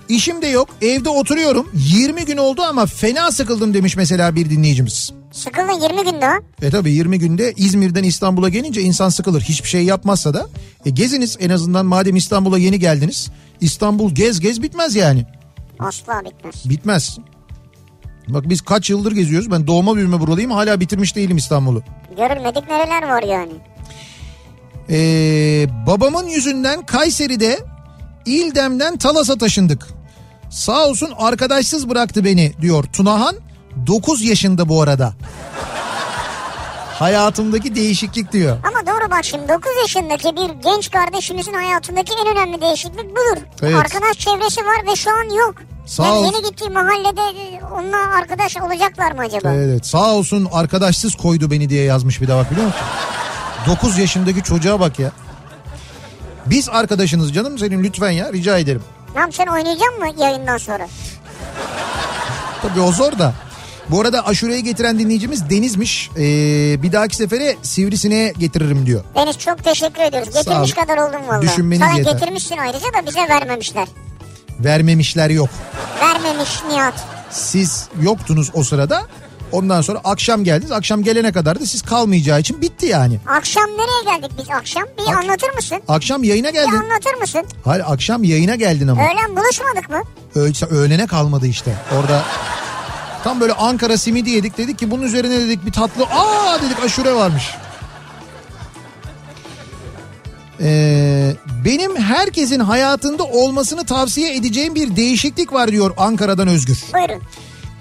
İşim 0.09 0.41
de 0.41 0.47
yok. 0.47 0.69
Evde 0.81 1.09
oturuyorum. 1.09 1.69
20 1.73 2.25
gün 2.25 2.37
oldu 2.37 2.61
ama 2.61 2.85
fena 2.85 3.31
sıkıldım 3.31 3.73
demiş 3.73 3.95
mesela 3.95 4.35
bir 4.35 4.49
dinleyicimiz. 4.49 5.11
Sıkıldın 5.31 5.81
20 5.81 6.11
günde 6.11 6.25
ha. 6.25 6.37
E 6.61 6.69
tabi 6.69 6.91
20 6.91 7.19
günde 7.19 7.53
İzmir'den 7.57 8.03
İstanbul'a 8.03 8.49
gelince 8.49 8.81
insan 8.81 9.09
sıkılır. 9.09 9.41
Hiçbir 9.41 9.69
şey 9.69 9.83
yapmazsa 9.83 10.33
da. 10.33 10.47
E 10.85 10.89
geziniz 10.89 11.37
en 11.39 11.49
azından 11.49 11.85
madem 11.85 12.15
İstanbul'a 12.15 12.57
yeni 12.57 12.79
geldiniz. 12.79 13.27
İstanbul 13.61 14.11
gez 14.15 14.39
gez 14.39 14.61
bitmez 14.61 14.95
yani. 14.95 15.25
Asla 15.79 16.21
bitmez. 16.25 16.69
Bitmez. 16.69 17.17
Bak 18.27 18.49
biz 18.49 18.61
kaç 18.61 18.89
yıldır 18.89 19.11
geziyoruz. 19.11 19.51
Ben 19.51 19.67
doğma 19.67 19.95
büyüme 19.95 20.19
buralıyım. 20.19 20.51
Hala 20.51 20.79
bitirmiş 20.79 21.15
değilim 21.15 21.37
İstanbul'u. 21.37 21.83
Görülmedik 22.17 22.69
nereler 22.69 23.09
var 23.09 23.23
yani. 23.23 23.51
Ee, 24.89 25.67
babamın 25.87 26.27
yüzünden 26.27 26.85
Kayseri'de 26.85 27.59
İldem'den 28.25 28.97
Talas'a 28.97 29.37
taşındık. 29.37 29.87
Sağ 30.49 30.87
olsun 30.87 31.13
arkadaşsız 31.17 31.89
bıraktı 31.89 32.25
beni 32.25 32.53
diyor 32.61 32.83
Tunahan. 32.83 33.35
9 33.87 34.23
yaşında 34.23 34.69
bu 34.69 34.81
arada. 34.81 35.13
Hayatımdaki 36.99 37.75
değişiklik 37.75 38.31
diyor. 38.31 38.57
Ama 38.63 38.76
doğru 39.07 39.17
bak 39.17 39.25
şimdi 39.25 39.49
9 39.49 39.71
yaşındaki 39.81 40.35
bir 40.35 40.63
genç 40.63 40.91
kardeşimizin 40.91 41.53
hayatındaki 41.53 42.13
en 42.13 42.37
önemli 42.37 42.61
değişiklik 42.61 43.11
budur. 43.11 43.41
Evet. 43.61 43.75
Arkadaş 43.75 44.17
çevresi 44.17 44.61
var 44.65 44.91
ve 44.91 44.95
şu 44.95 45.11
an 45.11 45.35
yok. 45.35 45.55
Sağ 45.85 46.05
yani 46.05 46.17
ol. 46.17 46.25
yeni 46.25 46.49
gittiği 46.49 46.69
mahallede 46.69 47.21
e, 47.21 47.61
onunla 47.73 47.97
arkadaş 48.17 48.57
olacaklar 48.57 49.11
mı 49.11 49.21
acaba? 49.21 49.53
Evet 49.53 49.85
sağ 49.85 50.13
olsun 50.13 50.47
arkadaşsız 50.53 51.15
koydu 51.15 51.51
beni 51.51 51.69
diye 51.69 51.83
yazmış 51.83 52.21
bir 52.21 52.27
de 52.27 52.35
bak 52.35 52.51
biliyor 52.51 52.67
musun? 52.67 52.81
9 53.67 53.97
yaşındaki 53.97 54.43
çocuğa 54.43 54.79
bak 54.79 54.99
ya. 54.99 55.11
Biz 56.45 56.69
arkadaşınız 56.69 57.33
canım 57.33 57.59
senin 57.59 57.83
lütfen 57.83 58.11
ya 58.11 58.33
rica 58.33 58.57
ederim. 58.57 58.83
Tamam 59.13 59.31
sen 59.31 59.47
oynayacak 59.47 59.99
mı 59.99 60.23
yayından 60.23 60.57
sonra? 60.57 60.87
Tabii 62.61 62.81
o 62.81 62.91
zor 62.91 63.19
da. 63.19 63.33
Bu 63.89 64.01
arada 64.01 64.25
aşureyi 64.27 64.63
getiren 64.63 64.99
dinleyicimiz 64.99 65.49
Deniz'miş. 65.49 66.09
Ee, 66.17 66.19
bir 66.83 66.91
dahaki 66.91 67.15
sefere 67.15 67.55
sivrisineğe 67.61 68.33
getiririm 68.39 68.85
diyor. 68.85 69.03
Deniz 69.15 69.37
çok 69.37 69.63
teşekkür 69.63 70.01
ediyoruz. 70.01 70.33
Getirmiş 70.33 70.73
kadar 70.73 70.97
oldum 70.97 71.21
valla. 71.27 71.41
Düşünmeniz 71.41 71.81
Sana 71.85 71.97
yeter. 71.97 72.11
getirmişsin 72.13 72.57
ayrıca 72.57 72.85
da 72.85 73.05
bize 73.07 73.19
vermemişler. 73.29 73.87
Vermemişler 74.59 75.29
yok. 75.29 75.49
Vermemiş 76.01 76.49
Nihat. 76.69 76.93
Siz 77.31 77.87
yoktunuz 78.01 78.51
o 78.53 78.63
sırada. 78.63 79.01
Ondan 79.51 79.81
sonra 79.81 79.99
akşam 80.03 80.43
geldiniz. 80.43 80.71
Akşam 80.71 81.03
gelene 81.03 81.31
kadar 81.31 81.59
da 81.59 81.65
siz 81.65 81.81
kalmayacağı 81.81 82.39
için 82.39 82.61
bitti 82.61 82.85
yani. 82.85 83.19
Akşam 83.27 83.63
nereye 83.63 84.17
geldik 84.17 84.31
biz 84.39 84.49
akşam? 84.51 84.83
Bir 84.97 85.11
Ak- 85.11 85.17
anlatır 85.23 85.49
mısın? 85.55 85.77
Akşam 85.87 86.23
yayına 86.23 86.47
Bir 86.47 86.53
geldin. 86.53 86.71
anlatır 86.71 87.13
mısın? 87.21 87.41
Hayır 87.65 87.83
akşam 87.87 88.23
yayına 88.23 88.55
geldin 88.55 88.87
ama. 88.87 89.01
Öğlen 89.01 89.35
buluşmadık 89.35 89.89
mı? 89.89 90.01
Öğle, 90.35 90.65
öğlene 90.75 91.07
kalmadı 91.07 91.47
işte. 91.47 91.73
Orada 91.99 92.23
tam 93.23 93.39
böyle 93.39 93.53
Ankara 93.53 93.97
simidi 93.97 94.29
yedik. 94.29 94.57
Dedik 94.57 94.79
ki 94.79 94.91
bunun 94.91 95.03
üzerine 95.03 95.39
dedik 95.39 95.65
bir 95.65 95.71
tatlı. 95.71 96.03
Aa 96.03 96.61
dedik 96.61 96.83
aşure 96.83 97.13
varmış. 97.13 97.43
Ee, 100.61 101.33
benim 101.65 101.95
herkesin 101.95 102.59
hayatında 102.59 103.23
olmasını 103.23 103.85
tavsiye 103.85 104.35
edeceğim 104.35 104.75
bir 104.75 104.95
değişiklik 104.95 105.53
var 105.53 105.71
diyor 105.71 105.93
Ankara'dan 105.97 106.47
Özgür. 106.47 106.83
Buyurun. 106.93 107.21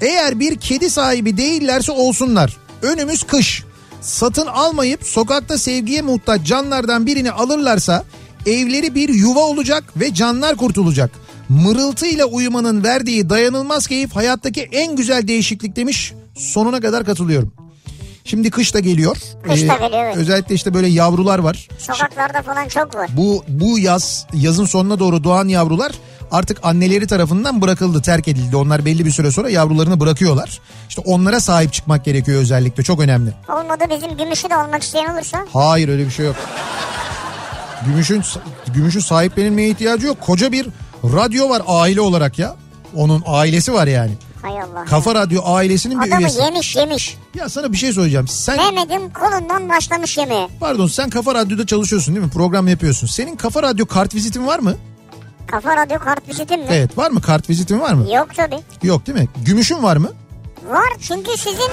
Eğer 0.00 0.40
bir 0.40 0.56
kedi 0.56 0.90
sahibi 0.90 1.36
değillerse 1.36 1.92
olsunlar. 1.92 2.56
Önümüz 2.82 3.22
kış. 3.22 3.64
Satın 4.00 4.46
almayıp 4.46 5.06
sokakta 5.06 5.58
sevgiye 5.58 6.02
muhtaç 6.02 6.42
canlardan 6.42 7.06
birini 7.06 7.32
alırlarsa 7.32 8.04
evleri 8.46 8.94
bir 8.94 9.08
yuva 9.08 9.40
olacak 9.40 9.84
ve 9.96 10.14
canlar 10.14 10.56
kurtulacak. 10.56 11.10
Mırıltıyla 11.48 12.24
uyumanın 12.24 12.84
verdiği 12.84 13.30
dayanılmaz 13.30 13.86
keyif 13.86 14.16
hayattaki 14.16 14.62
en 14.62 14.96
güzel 14.96 15.28
değişiklik 15.28 15.76
demiş. 15.76 16.12
Sonuna 16.34 16.80
kadar 16.80 17.04
katılıyorum. 17.04 17.52
Şimdi 18.24 18.50
kış 18.50 18.74
da 18.74 18.80
geliyor. 18.80 19.16
Ee, 19.44 19.48
Kış 19.48 19.62
da 19.68 19.74
geliyor, 19.74 20.04
evet. 20.04 20.16
Özellikle 20.16 20.54
işte 20.54 20.74
böyle 20.74 20.86
yavrular 20.86 21.38
var. 21.38 21.68
Sokaklarda 21.78 22.42
falan 22.42 22.68
çok 22.68 22.94
var. 22.94 23.10
Bu 23.16 23.44
bu 23.48 23.78
yaz 23.78 24.26
yazın 24.34 24.64
sonuna 24.64 24.98
doğru 24.98 25.24
doğan 25.24 25.48
yavrular 25.48 25.92
artık 26.30 26.58
anneleri 26.62 27.06
tarafından 27.06 27.62
bırakıldı, 27.62 28.02
terk 28.02 28.28
edildi. 28.28 28.56
Onlar 28.56 28.84
belli 28.84 29.04
bir 29.06 29.10
süre 29.10 29.30
sonra 29.30 29.50
yavrularını 29.50 30.00
bırakıyorlar. 30.00 30.60
İşte 30.88 31.02
onlara 31.04 31.40
sahip 31.40 31.72
çıkmak 31.72 32.04
gerekiyor 32.04 32.40
özellikle. 32.40 32.82
Çok 32.82 33.00
önemli. 33.00 33.30
Olmadı 33.48 33.84
bizim 33.90 34.16
gümüşü 34.16 34.50
de 34.50 34.56
olmak 34.56 34.82
isteyen 34.82 35.14
olursa. 35.14 35.46
Hayır 35.52 35.88
öyle 35.88 36.06
bir 36.06 36.10
şey 36.10 36.26
yok. 36.26 36.36
Gümüşün 37.86 38.22
gümüşün 38.74 39.00
sahiplenilmeye 39.00 39.68
ihtiyacı 39.68 40.06
yok. 40.06 40.20
Koca 40.20 40.52
bir 40.52 40.66
radyo 41.12 41.48
var 41.48 41.62
aile 41.66 42.00
olarak 42.00 42.38
ya. 42.38 42.56
Onun 42.96 43.22
ailesi 43.26 43.72
var 43.72 43.86
yani. 43.86 44.12
Hay 44.42 44.60
Allah. 44.62 44.84
Kafa 44.84 45.14
Radyo 45.14 45.40
ailesinin 45.44 46.00
bir 46.00 46.06
Adamı 46.08 46.20
üyesi. 46.20 46.40
yemiş 46.42 46.76
yemiş. 46.76 47.16
Ya 47.34 47.48
sana 47.48 47.72
bir 47.72 47.76
şey 47.76 47.92
söyleyeceğim. 47.92 48.28
Sen 48.28 48.56
Mehmet'in 48.56 49.10
kolundan 49.10 49.68
başlamış 49.68 50.18
yemeğe. 50.18 50.48
pardon 50.60 50.86
sen 50.86 51.10
Kafa 51.10 51.34
Radyo'da 51.34 51.66
çalışıyorsun 51.66 52.14
değil 52.14 52.26
mi? 52.26 52.32
Program 52.32 52.68
yapıyorsun. 52.68 53.06
Senin 53.06 53.36
Kafa 53.36 53.62
Radyo 53.62 53.86
kart 53.86 54.14
vizitin 54.14 54.46
var 54.46 54.58
mı? 54.58 54.74
Kafa 55.46 55.76
radyo 55.76 55.98
kart 55.98 56.28
vizitin 56.28 56.60
mi? 56.60 56.66
Evet 56.70 56.98
var 56.98 57.10
mı? 57.10 57.20
Kart 57.22 57.50
vizitin 57.50 57.80
var 57.80 57.92
mı? 57.94 58.12
Yok 58.14 58.28
tabii. 58.36 58.58
Yok 58.82 59.06
değil 59.06 59.18
mi? 59.18 59.28
Gümüşün 59.44 59.82
var 59.82 59.96
mı? 59.96 60.10
Var 60.70 60.88
çünkü 61.00 61.36
sizin 61.36 61.70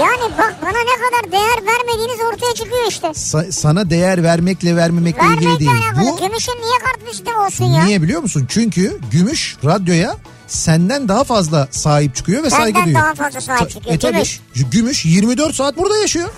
yani 0.00 0.32
bak 0.38 0.56
bana 0.62 0.70
ne 0.78 0.96
kadar 1.04 1.32
değer 1.32 1.66
vermediğiniz 1.66 2.20
ortaya 2.32 2.45
çıkıyor 2.56 2.86
işte. 2.88 3.06
Sa- 3.06 3.52
sana 3.52 3.90
değer 3.90 4.22
vermekle 4.22 4.76
vermemekle 4.76 5.22
ilgili 5.26 5.46
Vermekle 5.46 5.58
değil. 5.66 5.70
alakalı. 5.86 6.12
Bu 6.12 6.16
Gümüşün 6.16 6.52
niye 6.52 6.78
kart 6.84 7.10
viziti 7.12 7.34
olsun 7.34 7.64
ya? 7.64 7.84
niye 7.84 8.02
biliyor 8.02 8.22
musun? 8.22 8.46
Çünkü 8.48 8.98
gümüş 9.10 9.56
radyoya 9.64 10.16
senden 10.46 11.08
daha 11.08 11.24
fazla 11.24 11.68
sahip 11.70 12.14
çıkıyor 12.16 12.42
ve 12.42 12.50
saygı 12.50 12.74
Benden 12.74 12.84
duyuyor. 12.84 13.02
daha 13.02 13.14
fazla 13.14 13.40
sahip 13.40 13.70
çıkıyor. 13.70 13.94
e 13.94 13.98
tabii, 13.98 14.12
Gümüş. 14.12 14.40
Gümüş 14.70 15.04
24 15.04 15.54
saat 15.54 15.76
burada 15.76 15.96
yaşıyor. 15.98 16.28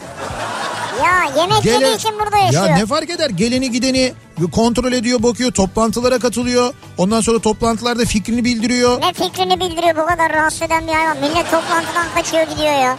Ya 1.04 1.42
yemek 1.42 1.64
yediği 1.64 1.96
için 1.96 2.10
burada 2.20 2.36
yaşıyor. 2.38 2.68
Ya 2.68 2.76
ne 2.76 2.86
fark 2.86 3.10
eder? 3.10 3.30
Geleni 3.30 3.70
gideni 3.70 4.12
kontrol 4.52 4.92
ediyor, 4.92 5.22
bakıyor, 5.22 5.50
toplantılara 5.52 6.18
katılıyor. 6.18 6.74
Ondan 6.98 7.20
sonra 7.20 7.38
toplantılarda 7.38 8.04
fikrini 8.04 8.44
bildiriyor. 8.44 9.00
Ne 9.00 9.12
fikrini 9.12 9.60
bildiriyor 9.60 9.96
bu 9.96 10.06
kadar 10.06 10.32
rahatsız 10.32 10.62
eden 10.62 10.86
bir 10.86 10.92
hayvan. 10.92 11.16
Millet 11.20 11.44
toplantıdan 11.50 12.06
kaçıyor 12.14 12.42
gidiyor 12.42 12.72
ya. 12.82 12.98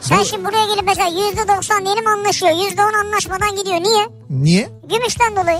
Sen 0.00 0.18
Bu- 0.20 0.24
şimdi 0.24 0.44
buraya 0.44 0.66
gelip 0.66 0.84
mesela 0.86 1.08
yüzde 1.08 1.48
doksan 1.48 1.84
diyelim 1.84 2.06
anlaşıyor. 2.06 2.52
Yüzde 2.64 2.82
on 2.82 2.92
anlaşmadan 3.06 3.56
gidiyor. 3.56 3.80
Niye? 3.80 4.08
Niye? 4.30 4.68
Gümüşten 4.90 5.36
dolayı. 5.36 5.58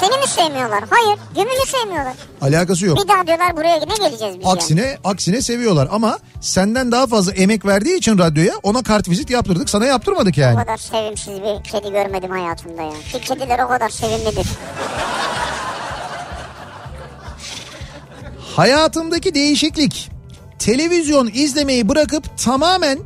Seni 0.00 0.10
mi 0.18 0.26
sevmiyorlar? 0.28 0.84
Hayır. 0.90 1.18
Gümüşü 1.34 1.70
sevmiyorlar. 1.70 2.14
Alakası 2.40 2.86
yok. 2.86 2.98
Bir 3.02 3.08
daha 3.08 3.26
diyorlar 3.26 3.56
buraya 3.56 3.76
ne 3.76 4.08
geleceğiz 4.08 4.38
biz? 4.40 4.46
Aksine 4.46 4.98
aksine 5.04 5.42
seviyorlar 5.42 5.88
ama 5.92 6.18
senden 6.40 6.92
daha 6.92 7.06
fazla 7.06 7.32
emek 7.32 7.66
verdiği 7.66 7.96
için 7.96 8.18
radyoya 8.18 8.52
ona 8.62 8.82
kart 8.82 9.08
vizit 9.08 9.30
yaptırdık. 9.30 9.70
Sana 9.70 9.86
yaptırmadık 9.86 10.34
O 10.38 10.40
yani. 10.40 10.56
kadar 10.58 10.76
sevimsiz 10.76 11.34
bir 11.42 11.70
kedi 11.70 11.92
görmedim 11.92 12.30
hayatımda 12.30 12.82
ya. 12.82 12.90
Ki 13.12 13.20
kediler 13.20 13.58
o 13.58 13.68
kadar 13.68 13.88
sevimlidir. 13.88 14.46
Hayatımdaki 18.56 19.34
değişiklik. 19.34 20.10
Televizyon 20.58 21.30
izlemeyi 21.34 21.88
bırakıp 21.88 22.38
tamamen 22.38 22.98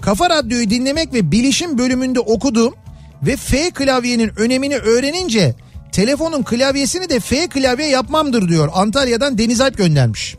Kafa 0.00 0.30
Radyo'yu 0.30 0.70
dinlemek 0.70 1.12
ve 1.12 1.32
bilişim 1.32 1.78
bölümünde 1.78 2.20
okuduğum 2.20 2.74
ve 3.22 3.36
F 3.36 3.70
klavyenin 3.70 4.30
önemini 4.36 4.76
öğrenince 4.76 5.54
telefonun 5.92 6.42
klavyesini 6.42 7.08
de 7.08 7.20
F 7.20 7.48
klavye 7.48 7.88
yapmamdır 7.88 8.48
diyor. 8.48 8.68
Antalya'dan 8.74 9.38
Deniz 9.38 9.60
Alp 9.60 9.78
göndermiş. 9.78 10.36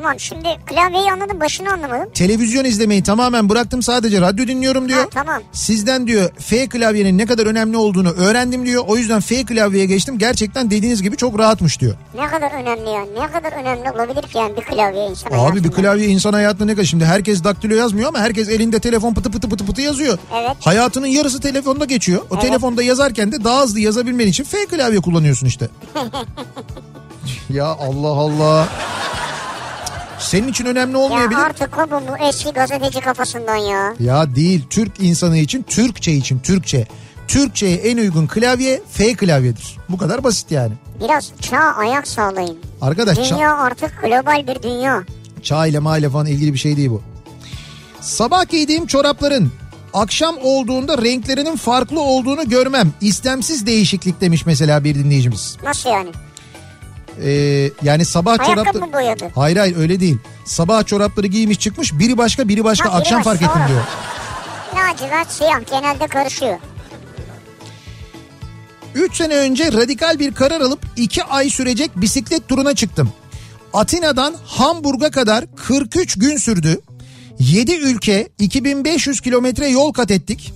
Tamam 0.00 0.20
şimdi 0.20 0.48
klavyeyi 0.66 1.12
anladım 1.12 1.40
başını 1.40 1.72
anlamadım. 1.72 2.10
Televizyon 2.14 2.64
izlemeyi 2.64 3.02
tamamen 3.02 3.48
bıraktım 3.48 3.82
sadece 3.82 4.20
radyo 4.20 4.46
dinliyorum 4.46 4.88
diyor. 4.88 4.98
Ha, 5.02 5.08
tamam. 5.14 5.42
Sizden 5.52 6.06
diyor 6.06 6.30
F 6.38 6.66
klavyenin 6.68 7.18
ne 7.18 7.26
kadar 7.26 7.46
önemli 7.46 7.76
olduğunu 7.76 8.10
öğrendim 8.10 8.66
diyor. 8.66 8.84
O 8.86 8.96
yüzden 8.96 9.20
F 9.20 9.44
klavyeye 9.44 9.86
geçtim. 9.86 10.18
Gerçekten 10.18 10.70
dediğiniz 10.70 11.02
gibi 11.02 11.16
çok 11.16 11.38
rahatmış 11.38 11.80
diyor. 11.80 11.94
Ne 12.14 12.26
kadar 12.26 12.50
önemli 12.50 12.90
yani 12.90 13.08
ne 13.20 13.30
kadar 13.30 13.52
önemli 13.52 13.90
olabilir 13.90 14.22
ki 14.22 14.38
yani 14.38 14.56
bir 14.56 14.62
klavye 14.62 15.06
insan 15.10 15.30
Abi 15.32 15.64
bir 15.64 15.70
klavye 15.70 16.06
insan 16.06 16.32
hayatında 16.32 16.64
ne 16.64 16.72
kadar 16.74 16.84
şimdi 16.84 17.04
herkes 17.04 17.44
daktilo 17.44 17.74
yazmıyor 17.74 18.08
ama 18.08 18.18
herkes 18.18 18.48
elinde 18.48 18.80
telefon 18.80 19.14
pıtı 19.14 19.30
pıtı 19.30 19.48
pıtı 19.48 19.66
pıtı 19.66 19.80
yazıyor. 19.82 20.18
Evet. 20.34 20.56
Hayatının 20.60 21.06
yarısı 21.06 21.40
telefonda 21.40 21.84
geçiyor. 21.84 22.22
O 22.30 22.34
Evet. 22.34 22.42
telefonda 22.42 22.82
yazarken 22.82 23.32
de 23.32 23.44
daha 23.44 23.62
hızlı 23.62 23.80
yazabilmen 23.80 24.26
için 24.26 24.44
F 24.44 24.66
klavye 24.66 25.00
kullanıyorsun 25.00 25.46
işte. 25.46 25.68
ya 27.50 27.64
Allah 27.66 28.08
Allah. 28.08 28.68
Senin 30.18 30.48
için 30.48 30.64
önemli 30.66 30.92
Ya 30.92 30.98
olmayabilir. 30.98 31.38
artık 31.40 31.72
kopun 31.72 32.02
bu 32.08 32.24
eski 32.28 32.50
gazeteci 32.50 33.00
kafasından 33.00 33.56
ya. 33.56 33.94
Ya 34.00 34.34
değil 34.34 34.64
Türk 34.70 35.00
insanı 35.00 35.38
için 35.38 35.62
Türkçe 35.62 36.12
için 36.12 36.38
Türkçe. 36.38 36.86
Türkçe'ye 37.28 37.76
en 37.76 37.96
uygun 37.98 38.26
klavye 38.26 38.82
F 38.90 39.14
klavyedir. 39.14 39.76
Bu 39.88 39.98
kadar 39.98 40.24
basit 40.24 40.50
yani. 40.50 40.72
Biraz 41.04 41.30
çağ 41.40 41.58
ayak 41.58 42.08
sağlayın. 42.08 42.58
Arkadaş 42.80 43.16
Dünya 43.30 43.56
artık 43.58 44.02
global 44.02 44.46
bir 44.46 44.62
dünya. 44.62 45.02
çağ 45.42 45.66
ile 45.66 45.78
maile 45.78 46.10
falan 46.10 46.26
ilgili 46.26 46.52
bir 46.52 46.58
şey 46.58 46.76
değil 46.76 46.90
bu. 46.90 47.02
Sabah 48.00 48.48
giydiğim 48.48 48.86
çorapların 48.86 49.52
akşam 49.94 50.36
olduğunda 50.42 51.02
renklerinin 51.02 51.56
farklı 51.56 52.00
olduğunu 52.00 52.48
görmem. 52.48 52.92
İstemsiz 53.00 53.66
değişiklik 53.66 54.20
demiş 54.20 54.46
mesela 54.46 54.84
bir 54.84 54.94
dinleyicimiz. 54.94 55.56
Nasıl 55.62 55.90
yani? 55.90 56.10
Ee, 57.24 57.70
yani 57.82 58.04
sabah 58.04 58.30
Ayakkabı 58.30 58.54
çorapları... 58.54 58.86
mı 58.86 58.92
boyadı? 58.92 59.30
Hayır 59.34 59.56
hayır 59.56 59.76
öyle 59.76 60.00
değil. 60.00 60.18
Sabah 60.44 60.86
çorapları 60.86 61.26
giymiş 61.26 61.58
çıkmış 61.58 61.92
biri 61.92 62.18
başka 62.18 62.48
biri 62.48 62.64
başka 62.64 62.84
Ha, 62.84 62.92
biri 62.92 62.98
akşam 62.98 63.18
başka, 63.18 63.30
fark 63.30 63.42
ettim 63.42 63.62
diyor. 63.68 63.82
Lacivert 64.74 65.32
siyah 65.32 65.60
genelde 65.70 66.06
karışıyor. 66.06 66.58
3 68.94 69.16
sene 69.16 69.36
önce 69.36 69.72
radikal 69.72 70.18
bir 70.18 70.34
karar 70.34 70.60
alıp 70.60 70.80
2 70.96 71.24
ay 71.24 71.50
sürecek 71.50 71.90
bisiklet 71.96 72.48
turuna 72.48 72.74
çıktım. 72.74 73.12
Atina'dan 73.72 74.34
Hamburg'a 74.44 75.10
kadar 75.10 75.44
43 75.56 76.18
gün 76.18 76.36
sürdü. 76.36 76.80
7 77.38 77.74
ülke 77.74 78.28
2500 78.38 79.20
kilometre 79.20 79.68
yol 79.68 79.92
kat 79.92 80.10
ettik. 80.10 80.52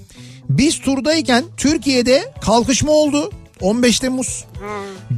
Biz 0.49 0.81
turdayken 0.81 1.45
Türkiye'de 1.57 2.35
kalkışma 2.41 2.93
oldu 2.93 3.31
15 3.61 4.01
Temmuz. 4.01 4.45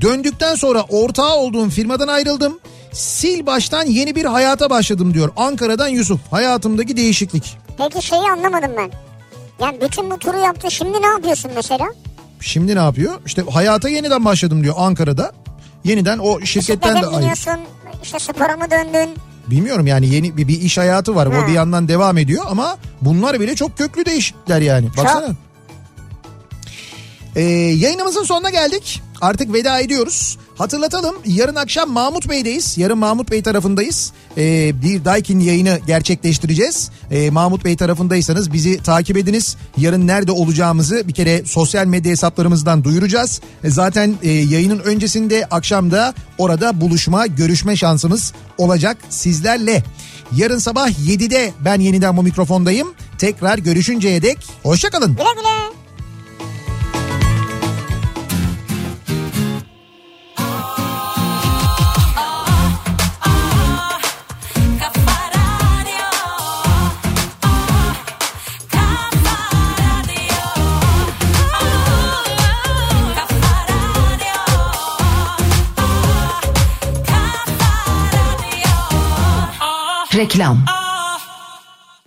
Döndükten 0.00 0.54
sonra 0.54 0.82
ortağı 0.88 1.34
olduğum 1.36 1.70
firmadan 1.70 2.08
ayrıldım. 2.08 2.58
Sil 3.06 3.40
baştan 3.46 3.86
yeni 3.86 4.14
bir 4.14 4.24
hayata 4.24 4.70
başladım 4.70 5.14
diyor. 5.14 5.30
Ankara'dan 5.36 5.88
Yusuf. 5.88 6.20
Hayatımdaki 6.30 6.96
değişiklik. 6.96 7.56
Peki 7.78 8.06
şeyi 8.06 8.22
anlamadım 8.22 8.70
ben. 8.78 8.90
Yani 9.60 9.78
bütün 9.80 10.10
bu 10.10 10.18
turu 10.18 10.38
yaptı 10.38 10.70
şimdi 10.70 11.02
ne 11.02 11.06
yapıyorsun 11.06 11.50
mesela? 11.54 11.86
Şimdi 12.40 12.74
ne 12.76 12.78
yapıyor? 12.80 13.14
İşte 13.26 13.42
hayata 13.50 13.88
yeniden 13.88 14.24
başladım 14.24 14.62
diyor 14.62 14.74
Ankara'da. 14.78 15.32
Yeniden 15.84 16.18
o 16.18 16.40
şirketten 16.40 16.90
de 16.90 16.94
Bisiklete 16.94 17.00
mi 17.00 17.06
ayrı. 17.06 17.18
biniyorsun? 17.20 17.56
İşte 18.02 18.18
spora 18.18 18.56
mı 18.56 18.64
döndün? 18.70 19.10
Bilmiyorum 19.46 19.86
yani 19.86 20.14
yeni 20.14 20.36
bir, 20.36 20.48
bir 20.48 20.60
iş 20.60 20.78
hayatı 20.78 21.14
var. 21.14 21.26
O 21.26 21.32
Ha. 21.42 21.46
bir 21.46 21.52
yandan 21.52 21.88
devam 21.88 22.18
ediyor 22.18 22.44
ama 22.48 22.76
bunlar 23.00 23.40
bile 23.40 23.54
çok 23.54 23.78
köklü 23.78 24.04
değişiklikler 24.04 24.60
yani. 24.60 24.86
Baksana. 24.96 25.28
Ee, 27.36 27.42
yayınımızın 27.42 28.24
sonuna 28.24 28.50
geldik. 28.50 29.02
Artık 29.20 29.52
veda 29.52 29.80
ediyoruz. 29.80 30.38
Hatırlatalım 30.54 31.16
yarın 31.26 31.54
akşam 31.54 31.90
Mahmut 31.90 32.28
Bey'deyiz. 32.28 32.78
Yarın 32.78 32.98
Mahmut 32.98 33.30
Bey 33.30 33.42
tarafındayız. 33.42 34.12
Ee, 34.36 34.72
bir 34.82 35.04
Daikin 35.04 35.40
yayını 35.40 35.80
gerçekleştireceğiz. 35.86 36.90
Ee, 37.10 37.30
Mahmut 37.30 37.64
Bey 37.64 37.76
tarafındaysanız 37.76 38.52
bizi 38.52 38.82
takip 38.82 39.16
ediniz. 39.16 39.56
Yarın 39.76 40.06
nerede 40.06 40.32
olacağımızı 40.32 41.08
bir 41.08 41.14
kere 41.14 41.44
sosyal 41.44 41.86
medya 41.86 42.12
hesaplarımızdan 42.12 42.84
duyuracağız. 42.84 43.40
E, 43.64 43.70
zaten 43.70 44.14
e, 44.22 44.30
yayının 44.30 44.78
öncesinde 44.78 45.46
akşamda 45.50 46.14
orada 46.38 46.80
buluşma, 46.80 47.26
görüşme 47.26 47.76
şansımız 47.76 48.32
olacak 48.58 48.96
sizlerle. 49.10 49.82
Yarın 50.36 50.58
sabah 50.58 50.88
7'de 50.88 51.52
ben 51.64 51.80
yeniden 51.80 52.16
bu 52.16 52.22
mikrofondayım. 52.22 52.88
Tekrar 53.18 53.58
görüşünceye 53.58 54.22
dek 54.22 54.38
hoşçakalın. 54.62 55.12
Güle 55.16 55.24
güle. 55.36 55.81
Reklam. 80.22 80.64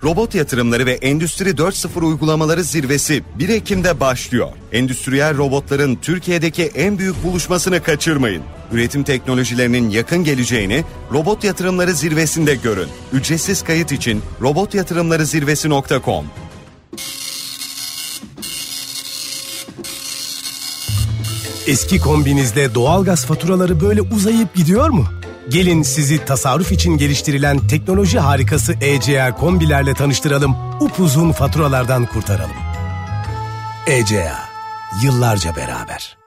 Robot 0.04 0.36
yatırımları 0.36 0.86
ve 0.86 0.92
Endüstri 0.94 1.50
4.0 1.50 2.06
uygulamaları 2.06 2.64
zirvesi 2.64 3.24
1 3.40 3.50
Ekim'de 3.50 4.00
başlıyor. 4.00 4.50
Endüstriyel 4.72 5.38
robotların 5.38 5.96
Türkiye'deki 5.96 6.64
en 6.64 6.98
büyük 7.00 7.24
buluşmasını 7.24 7.84
kaçırmayın. 7.84 8.44
Üretim 8.72 9.04
teknolojilerinin 9.04 9.90
yakın 9.90 10.24
geleceğini 10.24 10.84
Robot 11.14 11.44
Yatırımları 11.44 11.94
Zirvesi'nde 11.94 12.56
görün. 12.56 12.88
Ücretsiz 13.14 13.64
kayıt 13.64 13.92
için 13.92 14.22
robotyatırımlarızirvesi.com 14.42 16.26
Eski 21.68 22.00
kombinizde 22.00 22.76
doğalgaz 22.76 23.26
faturaları 23.26 23.82
böyle 23.82 24.02
uzayıp 24.02 24.56
gidiyor 24.56 24.90
mu? 24.90 25.06
Gelin 25.50 25.84
sizi 25.84 26.26
tasarruf 26.26 26.72
için 26.72 26.98
geliştirilen 26.98 27.68
teknoloji 27.68 28.20
harikası 28.20 28.74
ECA 28.82 29.36
kombilerle 29.36 29.94
tanıştıralım. 29.94 30.56
Upuzun 30.80 31.32
faturalardan 31.32 32.06
kurtaralım. 32.06 32.56
ECA. 33.88 34.38
Yıllarca 35.04 35.56
beraber. 35.56 36.18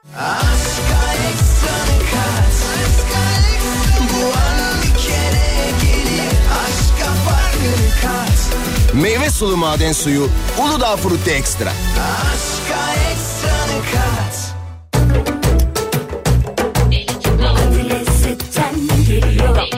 Meyve 8.93 9.29
sulu 9.29 9.57
maden 9.57 9.91
suyu 9.91 10.29
Uludağ 10.59 10.95
Frutti 10.95 11.31
Ekstra. 11.31 11.71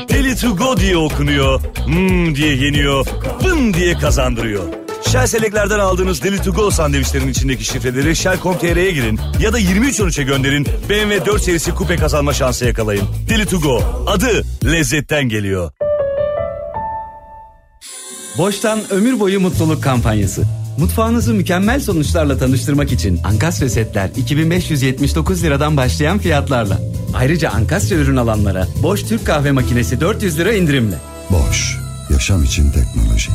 Deli 0.09 0.35
to 0.35 0.55
go 0.55 0.77
diye 0.77 0.97
okunuyor, 0.97 1.61
hmm 1.85 2.35
diye 2.35 2.55
yeniyor, 2.55 3.05
vın 3.43 3.73
diye 3.73 3.93
kazandırıyor. 3.93 4.63
Shell 5.11 5.27
Select'lerden 5.27 5.79
aldığınız 5.79 6.23
Deli 6.23 6.41
to 6.41 6.51
go 6.51 6.71
sandviçlerin 6.71 7.27
içindeki 7.27 7.63
şifreleri 7.63 8.15
Shell.com.tr'ye 8.15 8.91
girin 8.91 9.19
ya 9.39 9.53
da 9.53 9.59
2313'e 9.59 10.23
gönderin. 10.23 10.65
BMW 10.89 11.25
4 11.25 11.41
serisi 11.41 11.71
kupe 11.71 11.95
kazanma 11.95 12.33
şansı 12.33 12.65
yakalayın. 12.65 13.07
Deli 13.29 13.45
to 13.45 13.59
go 13.59 14.05
adı 14.07 14.43
lezzetten 14.65 15.29
geliyor. 15.29 15.71
Boştan 18.37 18.79
ömür 18.91 19.19
boyu 19.19 19.39
mutluluk 19.39 19.83
kampanyası. 19.83 20.60
Mutfağınızı 20.77 21.33
mükemmel 21.33 21.79
sonuçlarla 21.79 22.37
tanıştırmak 22.37 22.91
için 22.91 23.19
Ankastre 23.23 23.69
setler 23.69 24.09
2579 24.17 25.43
liradan 25.43 25.77
başlayan 25.77 26.19
fiyatlarla. 26.19 26.79
Ayrıca 27.13 27.49
Ankastre 27.49 27.95
ürün 27.95 28.17
alanlara 28.17 28.67
Boş 28.83 29.03
Türk 29.03 29.25
kahve 29.25 29.51
makinesi 29.51 30.01
400 30.01 30.39
lira 30.39 30.53
indirimle. 30.53 30.95
Boş, 31.29 31.77
yaşam 32.09 32.43
için 32.43 32.71
teknoloji. 32.71 33.31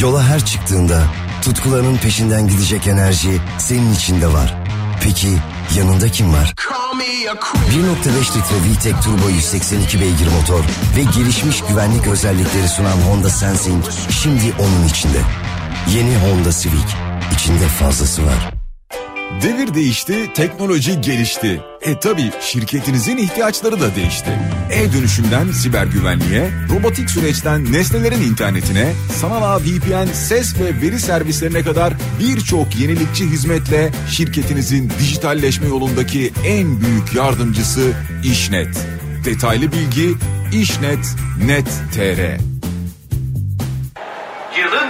Yola 0.00 0.24
her 0.24 0.44
çıktığında 0.44 1.02
tutkularının 1.42 1.96
peşinden 1.96 2.48
gidecek 2.48 2.86
enerji 2.86 3.40
senin 3.58 3.94
içinde 3.94 4.32
var. 4.32 4.54
Peki 5.02 5.28
yanında 5.78 6.08
kim 6.08 6.32
var? 6.32 6.54
1.5 7.70 8.38
litre 8.38 8.56
VTEC 8.72 9.00
Turbo 9.04 9.28
182 9.28 10.00
beygir 10.00 10.26
motor 10.40 10.64
ve 10.96 11.02
gelişmiş 11.18 11.62
güvenlik 11.68 12.06
özellikleri 12.06 12.68
sunan 12.68 12.96
Honda 12.96 13.30
Sensing 13.30 13.84
şimdi 14.10 14.52
onun 14.58 14.88
içinde. 14.88 15.18
Yeni 15.94 16.16
Honda 16.16 16.50
Civic. 16.52 16.88
İçinde 17.34 17.68
fazlası 17.68 18.26
var. 18.26 18.54
Devir 19.42 19.74
değişti, 19.74 20.32
teknoloji 20.34 21.00
gelişti. 21.00 21.60
E 21.82 22.00
tabi 22.00 22.30
şirketinizin 22.40 23.16
ihtiyaçları 23.16 23.80
da 23.80 23.96
değişti. 23.96 24.30
E-dönüşümden 24.70 25.50
siber 25.50 25.86
güvenliğe, 25.86 26.50
robotik 26.68 27.10
süreçten 27.10 27.72
nesnelerin 27.72 28.22
internetine, 28.22 28.92
sanal 29.20 29.42
ağ 29.42 29.60
VPN, 29.60 30.12
ses 30.12 30.60
ve 30.60 30.80
veri 30.82 31.00
servislerine 31.00 31.62
kadar 31.62 31.94
birçok 32.20 32.76
yenilikçi 32.76 33.24
hizmetle 33.24 33.90
şirketinizin 34.10 34.92
dijitalleşme 34.98 35.68
yolundaki 35.68 36.32
en 36.46 36.80
büyük 36.80 37.14
yardımcısı 37.14 37.92
İşnet. 38.24 38.86
Detaylı 39.24 39.72
bilgi 39.72 40.14
işnet.net.tr 40.52 42.49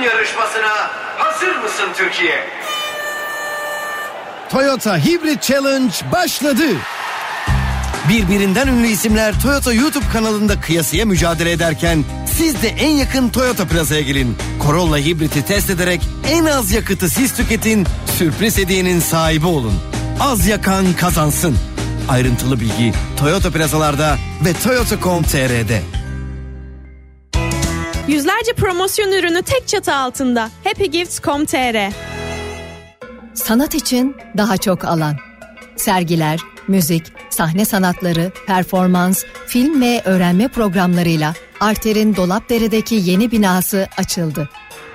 yarışmasına 0.02 0.90
hazır 1.18 1.56
mısın 1.56 1.88
Türkiye? 1.96 2.48
Toyota 4.50 4.98
Hybrid 4.98 5.40
Challenge 5.40 5.94
başladı. 6.12 6.64
Birbirinden 8.08 8.68
ünlü 8.68 8.86
isimler 8.86 9.40
Toyota 9.40 9.72
YouTube 9.72 10.04
kanalında 10.12 10.60
kıyasıya 10.60 11.06
mücadele 11.06 11.52
ederken 11.52 12.04
siz 12.36 12.62
de 12.62 12.68
en 12.68 12.90
yakın 12.90 13.28
Toyota 13.28 13.64
plazaya 13.64 14.00
gelin. 14.00 14.36
Corolla 14.66 14.98
Hybrid'i 14.98 15.44
test 15.44 15.70
ederek 15.70 16.00
en 16.28 16.44
az 16.44 16.72
yakıtı 16.72 17.08
siz 17.08 17.34
tüketin, 17.34 17.86
sürpriz 18.18 18.58
hediyenin 18.58 19.00
sahibi 19.00 19.46
olun. 19.46 19.74
Az 20.20 20.46
yakan 20.46 20.92
kazansın. 20.92 21.56
Ayrıntılı 22.08 22.60
bilgi 22.60 22.92
Toyota 23.18 23.50
plazalarda 23.50 24.18
ve 24.44 24.52
toyota.com.tr'de. 24.52 25.99
Yüzlerce 28.10 28.52
promosyon 28.52 29.12
ürünü 29.12 29.42
tek 29.42 29.68
çatı 29.68 29.94
altında. 29.94 30.50
happygifts.com.tr 30.64 31.92
Sanat 33.34 33.74
için 33.74 34.16
daha 34.36 34.56
çok 34.56 34.84
alan. 34.84 35.16
Sergiler, 35.76 36.40
müzik, 36.68 37.12
sahne 37.30 37.64
sanatları, 37.64 38.32
performans, 38.46 39.24
film 39.46 39.80
ve 39.82 40.02
öğrenme 40.04 40.48
programlarıyla 40.48 41.34
Arter'in 41.60 42.16
Dolapdere'deki 42.16 42.94
yeni 42.94 43.30
binası 43.30 43.88
açıldı. 43.96 44.48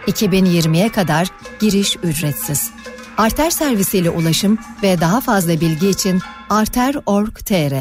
2020'ye 0.08 0.90
kadar 0.90 1.28
giriş 1.60 1.98
ücretsiz. 2.04 2.72
Arter 3.18 3.50
servisiyle 3.52 4.10
ulaşım 4.10 4.58
ve 4.84 5.02
daha 5.02 5.22
fazla 5.22 5.62
bilgi 5.62 5.90
için 5.90 6.22
arter.org.tr 6.50 7.74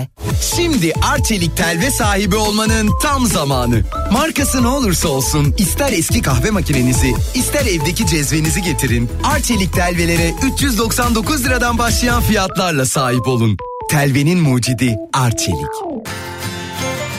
Şimdi 0.57 0.93
Arçelik 1.13 1.57
telve 1.57 1.91
sahibi 1.91 2.37
olmanın 2.37 2.91
tam 3.03 3.27
zamanı. 3.27 3.83
Markası 4.13 4.63
ne 4.63 4.67
olursa 4.69 5.09
olsun 5.09 5.55
ister 5.59 5.93
eski 5.93 6.23
kahve 6.23 6.51
makinenizi 6.51 7.15
ister 7.35 7.67
evdeki 7.67 8.07
cezvenizi 8.07 8.63
getirin. 8.63 9.11
Arçelik 9.25 9.73
telvelere 9.73 10.35
399 10.55 11.45
liradan 11.45 11.79
başlayan 11.79 12.23
fiyatlarla 12.23 12.87
sahip 12.87 13.29
olun. 13.29 13.57
Telvenin 13.91 14.39
mucidi 14.39 14.97
Arçelik. 15.13 15.71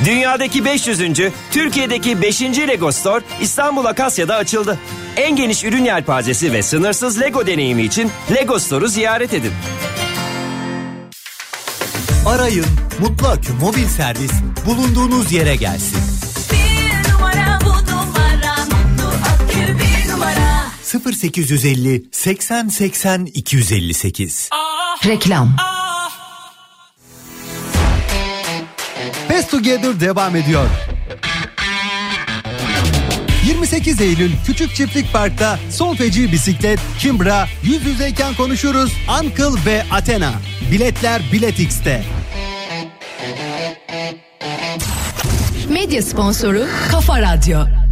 Dünyadaki 0.05 0.65
500. 0.65 0.99
Türkiye'deki 1.51 2.21
5. 2.21 2.41
Lego 2.41 2.91
Store 2.91 3.23
İstanbul 3.41 3.85
Akasya'da 3.85 4.35
açıldı. 4.35 4.79
En 5.17 5.35
geniş 5.35 5.63
ürün 5.63 5.85
yelpazesi 5.85 6.53
ve 6.53 6.63
sınırsız 6.63 7.21
Lego 7.21 7.47
deneyimi 7.47 7.83
için 7.83 8.11
Lego 8.35 8.59
Store'u 8.59 8.87
ziyaret 8.87 9.33
edin. 9.33 9.51
Arayın 12.25 12.65
Mutlu 12.99 13.27
Akü 13.27 13.53
mobil 13.53 13.85
servis 13.85 14.31
bulunduğunuz 14.65 15.31
yere 15.31 15.55
gelsin. 15.55 15.97
Bir 16.51 17.11
numara 17.11 17.59
bu 17.65 17.91
numara 17.91 18.55
mutlu 18.65 19.07
akü 19.07 19.77
bir 19.79 20.11
numara. 20.11 20.65
0850 21.15 22.05
80 22.11 22.67
80 22.67 23.25
258. 23.25 24.49
Reklam 25.05 25.55
Best 29.45 29.51
Together 29.51 29.99
devam 29.99 30.35
ediyor. 30.35 30.67
28 33.47 34.01
Eylül 34.01 34.31
Küçük 34.45 34.75
Çiftlik 34.75 35.13
Park'ta 35.13 35.59
son 35.69 35.95
feci 35.95 36.31
bisiklet, 36.31 36.79
Kimbra, 36.99 37.47
yüz 37.63 37.85
yüzeyken 37.85 38.33
konuşuruz, 38.35 38.93
Uncle 39.21 39.65
ve 39.65 39.83
Athena. 39.91 40.33
Biletler 40.71 41.21
Bilet 41.33 41.59
X'te. 41.59 42.03
Medya 45.69 46.01
sponsoru 46.01 46.65
Kafa 46.91 47.21
Radyo. 47.21 47.84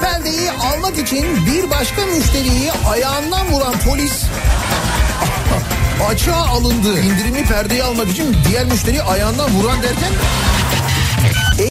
Perdeyi 0.00 0.50
almak 0.50 0.98
için 0.98 1.46
bir 1.46 1.70
başka 1.70 2.06
müşteriyi 2.06 2.72
ayağından 2.90 3.52
vuran 3.52 3.74
polis 3.78 4.24
açığa 6.08 6.46
alındı. 6.46 7.00
İndirimli 7.00 7.44
perdeyi 7.44 7.84
almak 7.84 8.08
için 8.08 8.36
diğer 8.48 8.64
müşteriyi 8.64 9.02
ayağından 9.02 9.50
vuran 9.50 9.82
derken 9.82 10.12